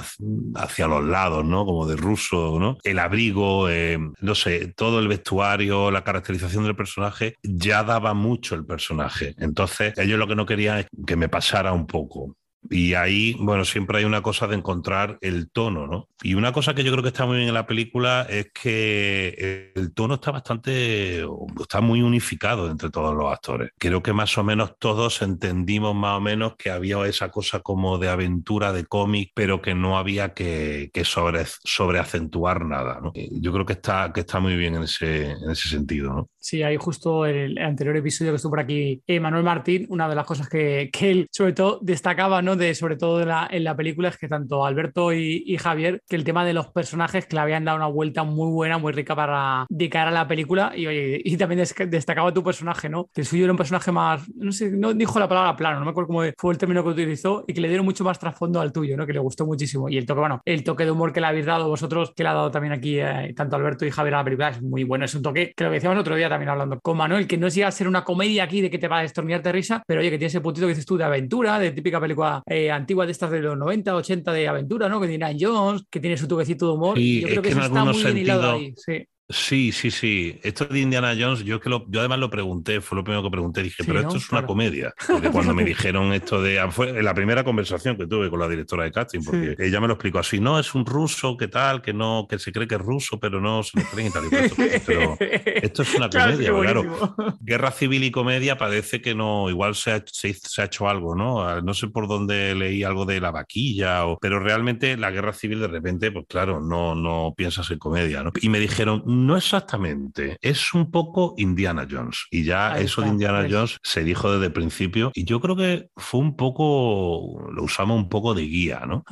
hacia 0.56 0.88
los 0.88 1.04
lados, 1.04 1.44
¿no? 1.44 1.64
Como 1.64 1.86
de 1.86 1.94
ruso, 1.94 2.58
¿no? 2.58 2.78
el 2.82 2.98
abrigo, 2.98 3.68
eh, 3.68 3.98
no 4.20 4.34
sé, 4.34 4.72
todo 4.76 4.98
el 4.98 5.08
vestuario, 5.08 5.90
la 5.90 6.04
caracterización 6.04 6.64
del 6.64 6.76
personaje, 6.76 7.36
ya 7.42 7.84
daba 7.84 8.14
mucho 8.14 8.54
el 8.54 8.64
personaje. 8.64 9.34
Entonces, 9.38 9.92
ellos 9.98 10.18
lo 10.18 10.26
que 10.26 10.36
no 10.36 10.46
querían 10.46 10.78
es 10.78 10.86
que 11.06 11.16
me 11.16 11.28
pasara 11.28 11.72
un 11.72 11.86
poco. 11.86 12.36
Y 12.70 12.94
ahí, 12.94 13.34
bueno, 13.38 13.64
siempre 13.64 13.98
hay 13.98 14.04
una 14.04 14.22
cosa 14.22 14.46
de 14.46 14.56
encontrar 14.56 15.18
el 15.20 15.50
tono, 15.50 15.86
¿no? 15.86 16.08
Y 16.22 16.34
una 16.34 16.52
cosa 16.52 16.74
que 16.74 16.84
yo 16.84 16.92
creo 16.92 17.02
que 17.02 17.08
está 17.08 17.26
muy 17.26 17.36
bien 17.36 17.48
en 17.48 17.54
la 17.54 17.66
película 17.66 18.26
es 18.28 18.50
que 18.52 19.72
el 19.74 19.94
tono 19.94 20.14
está 20.14 20.32
bastante, 20.32 21.24
está 21.60 21.80
muy 21.80 22.02
unificado 22.02 22.70
entre 22.70 22.90
todos 22.90 23.14
los 23.14 23.32
actores. 23.32 23.70
Creo 23.78 24.02
que 24.02 24.12
más 24.12 24.36
o 24.36 24.44
menos 24.44 24.78
todos 24.78 25.22
entendimos 25.22 25.94
más 25.94 26.18
o 26.18 26.20
menos 26.20 26.56
que 26.56 26.70
había 26.70 26.98
esa 27.06 27.30
cosa 27.30 27.60
como 27.60 27.98
de 27.98 28.08
aventura, 28.08 28.72
de 28.72 28.84
cómic, 28.84 29.30
pero 29.34 29.62
que 29.62 29.74
no 29.74 29.96
había 29.96 30.34
que, 30.34 30.90
que 30.92 31.04
sobre, 31.04 31.44
sobreacentuar 31.64 32.64
nada, 32.64 33.00
¿no? 33.00 33.12
Yo 33.14 33.52
creo 33.52 33.64
que 33.64 33.74
está, 33.74 34.12
que 34.12 34.20
está 34.20 34.40
muy 34.40 34.56
bien 34.56 34.74
en 34.74 34.82
ese, 34.82 35.30
en 35.30 35.50
ese 35.50 35.68
sentido, 35.68 36.12
¿no? 36.12 36.28
Sí, 36.38 36.62
hay 36.62 36.76
justo 36.76 37.26
el, 37.26 37.58
anterior 37.58 37.96
episodio 37.96 38.32
que 38.32 38.36
estuvo 38.36 38.50
por 38.50 38.60
aquí 38.60 39.02
Manuel 39.20 39.44
Martín, 39.44 39.86
una 39.88 40.08
de 40.08 40.14
las 40.14 40.26
cosas 40.26 40.48
que, 40.48 40.90
que 40.92 41.10
él 41.10 41.28
sobre 41.30 41.52
todo 41.52 41.78
destacaba, 41.82 42.42
¿no? 42.42 42.56
Sobre 42.74 42.96
todo 42.96 43.20
en 43.20 43.64
la, 43.64 43.76
película 43.76 44.08
es 44.08 44.16
que 44.16 44.28
tanto 44.28 44.64
Alberto 44.64 45.12
y, 45.12 45.56
Javier, 45.58 46.02
que 46.08 46.16
el 46.16 46.24
tema 46.24 46.44
de 46.44 46.52
los 46.52 46.68
personajes 46.68 47.26
que 47.26 47.36
le 47.36 47.42
habían 47.42 47.64
dado 47.64 47.76
una 47.76 47.86
vuelta 47.86 48.24
muy 48.24 48.50
buena, 48.50 48.78
muy 48.78 48.92
rica 48.92 49.14
para 49.14 49.66
de 49.68 49.88
cara 49.88 50.08
a 50.08 50.12
la 50.12 50.26
película 50.26 50.72
y 50.74 50.86
oye, 50.86 51.20
y 51.24 51.36
también 51.36 51.64
destacaba 51.88 52.32
tu 52.32 52.42
personaje, 52.42 52.88
¿no? 52.88 53.08
Que 53.12 53.20
el 53.20 53.26
suyo 53.26 53.44
era 53.44 53.52
un 53.52 53.56
personaje 53.58 53.92
más, 53.92 54.28
no 54.34 54.50
sé, 54.50 54.70
no 54.70 54.94
dijo 54.94 55.18
la 55.18 55.28
palabra 55.28 55.54
plano, 55.54 55.78
no 55.78 55.84
me 55.84 55.90
acuerdo 55.90 56.08
cómo 56.08 56.22
fue 56.36 56.52
el 56.52 56.58
término 56.58 56.82
que 56.82 56.90
utilizó 56.90 57.44
y 57.46 57.52
que 57.52 57.60
le 57.60 57.68
dieron 57.68 57.84
mucho 57.84 58.04
más 58.04 58.18
trasfondo 58.18 58.60
al 58.60 58.72
tuyo, 58.72 58.96
¿no? 58.96 59.06
Que 59.06 59.12
le 59.12 59.18
gustó 59.18 59.46
muchísimo. 59.46 59.88
Y 59.88 59.98
el 59.98 60.06
toque, 60.06 60.20
bueno, 60.20 60.40
el 60.44 60.64
toque 60.64 60.84
de 60.84 60.90
humor 60.90 61.12
que 61.12 61.20
le 61.20 61.26
habéis 61.26 61.46
dado 61.46 61.68
vosotros, 61.68 62.12
que 62.16 62.22
le 62.22 62.30
ha 62.30 62.34
dado 62.34 62.50
también 62.50 62.72
aquí 62.72 62.98
eh, 62.98 63.32
tanto 63.36 63.56
Alberto 63.56 63.84
y 63.84 63.90
Javier 63.90 64.14
a 64.14 64.18
la 64.18 64.24
película, 64.24 64.48
es 64.50 64.62
muy 64.62 64.84
bueno. 64.84 65.04
Es 65.04 65.14
un 65.14 65.22
toque 65.22 65.52
que 65.54 65.64
lo 65.64 65.70
que 65.70 65.74
decíamos 65.74 65.98
otro 65.98 66.16
día 66.16 66.28
también 66.28 66.48
hablando 66.48 66.78
con 66.80 66.96
Manuel, 66.96 67.26
que 67.26 67.36
no 67.36 67.46
es 67.46 67.58
a 67.64 67.70
ser 67.70 67.88
una 67.88 68.04
comedia 68.04 68.44
aquí 68.44 68.60
de 68.60 68.70
que 68.70 68.78
te 68.78 68.88
va 68.88 68.98
a 68.98 69.02
destornillarte 69.02 69.52
risa, 69.52 69.82
pero 69.86 70.00
oye, 70.00 70.10
que 70.10 70.18
tiene 70.18 70.28
ese 70.28 70.40
puntito 70.40 70.66
que 70.66 70.70
dices 70.70 70.86
tú 70.86 70.96
de 70.96 71.04
aventura, 71.04 71.58
de 71.58 71.72
típica 71.72 72.00
película 72.00 72.42
eh, 72.48 72.70
antigua 72.70 73.06
de 73.06 73.12
estas 73.12 73.30
de 73.30 73.40
los 73.40 73.56
90, 73.56 73.94
80 73.94 74.32
de 74.32 74.48
aventura, 74.48 74.88
¿no? 74.88 75.00
Que 75.00 75.08
tiene 75.08 75.36
Jones, 75.38 75.82
que 75.90 76.00
tiene 76.00 76.16
su 76.16 76.26
toquecito 76.26 76.66
de 76.66 76.72
humor. 76.72 76.98
y 76.98 77.20
yo 77.20 77.28
creo 77.28 77.42
que, 77.42 77.48
eso 77.50 77.60
está 77.60 77.84
muy 77.84 78.02
bien 78.02 78.18
hilado 78.18 78.52
ahí. 78.52 78.74
Sí. 78.76 79.04
Sí, 79.30 79.72
sí, 79.72 79.90
sí. 79.90 80.40
Esto 80.42 80.64
de 80.64 80.80
Indiana 80.80 81.14
Jones, 81.18 81.44
yo 81.44 81.60
que 81.60 81.68
lo, 81.68 81.84
yo 81.90 82.00
además 82.00 82.18
lo 82.18 82.30
pregunté, 82.30 82.80
fue 82.80 82.96
lo 82.96 83.04
primero 83.04 83.22
que 83.22 83.30
pregunté, 83.30 83.62
dije, 83.62 83.84
pero 83.84 84.00
esto 84.00 84.16
es 84.16 84.30
una 84.32 84.46
comedia. 84.46 84.94
Porque 85.06 85.28
cuando 85.28 85.52
me 85.52 85.64
dijeron 85.64 86.14
esto 86.14 86.40
de. 86.40 86.58
Fue 86.70 86.88
en 86.90 87.04
la 87.04 87.12
primera 87.12 87.44
conversación 87.44 87.98
que 87.98 88.06
tuve 88.06 88.30
con 88.30 88.40
la 88.40 88.48
directora 88.48 88.84
de 88.84 88.92
casting, 88.92 89.20
porque 89.22 89.56
ella 89.58 89.80
me 89.80 89.86
lo 89.86 89.94
explicó 89.94 90.18
así, 90.18 90.40
no, 90.40 90.58
es 90.58 90.74
un 90.74 90.86
ruso, 90.86 91.36
¿qué 91.36 91.48
tal? 91.48 91.82
Que 91.82 91.92
no, 91.92 92.26
que 92.28 92.38
se 92.38 92.52
cree 92.52 92.66
que 92.66 92.76
es 92.76 92.80
ruso, 92.80 93.20
pero 93.20 93.40
no 93.40 93.62
se 93.62 93.78
lo 93.78 93.84
creen 93.86 94.08
y 94.08 94.10
tal 94.10 94.24
y 94.26 94.80
Pero 94.86 95.16
esto 95.20 95.82
es 95.82 95.94
una 95.94 96.08
comedia, 96.10 96.52
claro. 96.52 97.14
Guerra 97.40 97.70
civil 97.70 98.04
y 98.04 98.10
comedia 98.10 98.56
parece 98.56 99.02
que 99.02 99.14
no, 99.14 99.50
igual 99.50 99.74
se 99.74 99.92
ha, 99.92 100.04
se, 100.06 100.34
ha 100.58 100.64
hecho 100.64 100.88
algo, 100.88 101.14
¿no? 101.14 101.42
Ah, 101.42 101.60
no 101.62 101.74
sé 101.74 101.88
por 101.88 102.08
dónde 102.08 102.54
leí 102.54 102.82
algo 102.82 103.04
de 103.04 103.20
la 103.20 103.30
vaquilla, 103.30 104.06
o, 104.06 104.18
pero 104.18 104.40
realmente 104.40 104.96
la 104.96 105.10
guerra 105.10 105.32
civil 105.32 105.60
de 105.60 105.68
repente, 105.68 106.10
pues 106.10 106.26
claro, 106.28 106.60
no, 106.60 106.94
no 106.94 107.34
piensas 107.36 107.70
en 107.70 107.78
comedia, 107.78 108.22
¿no? 108.22 108.32
Y 108.40 108.48
me 108.48 108.58
dijeron, 108.58 109.02
no 109.26 109.36
exactamente, 109.36 110.38
es 110.40 110.74
un 110.74 110.90
poco 110.90 111.34
Indiana 111.36 111.86
Jones. 111.90 112.26
Y 112.30 112.44
ya 112.44 112.78
eso 112.78 113.02
de 113.02 113.08
Indiana 113.08 113.46
Jones 113.50 113.78
se 113.82 114.04
dijo 114.04 114.32
desde 114.32 114.46
el 114.46 114.52
principio 114.52 115.10
y 115.14 115.24
yo 115.24 115.40
creo 115.40 115.56
que 115.56 115.88
fue 115.96 116.20
un 116.20 116.36
poco, 116.36 117.50
lo 117.52 117.62
usamos 117.62 117.96
un 117.96 118.08
poco 118.08 118.34
de 118.34 118.42
guía, 118.42 118.82
¿no? 118.86 119.04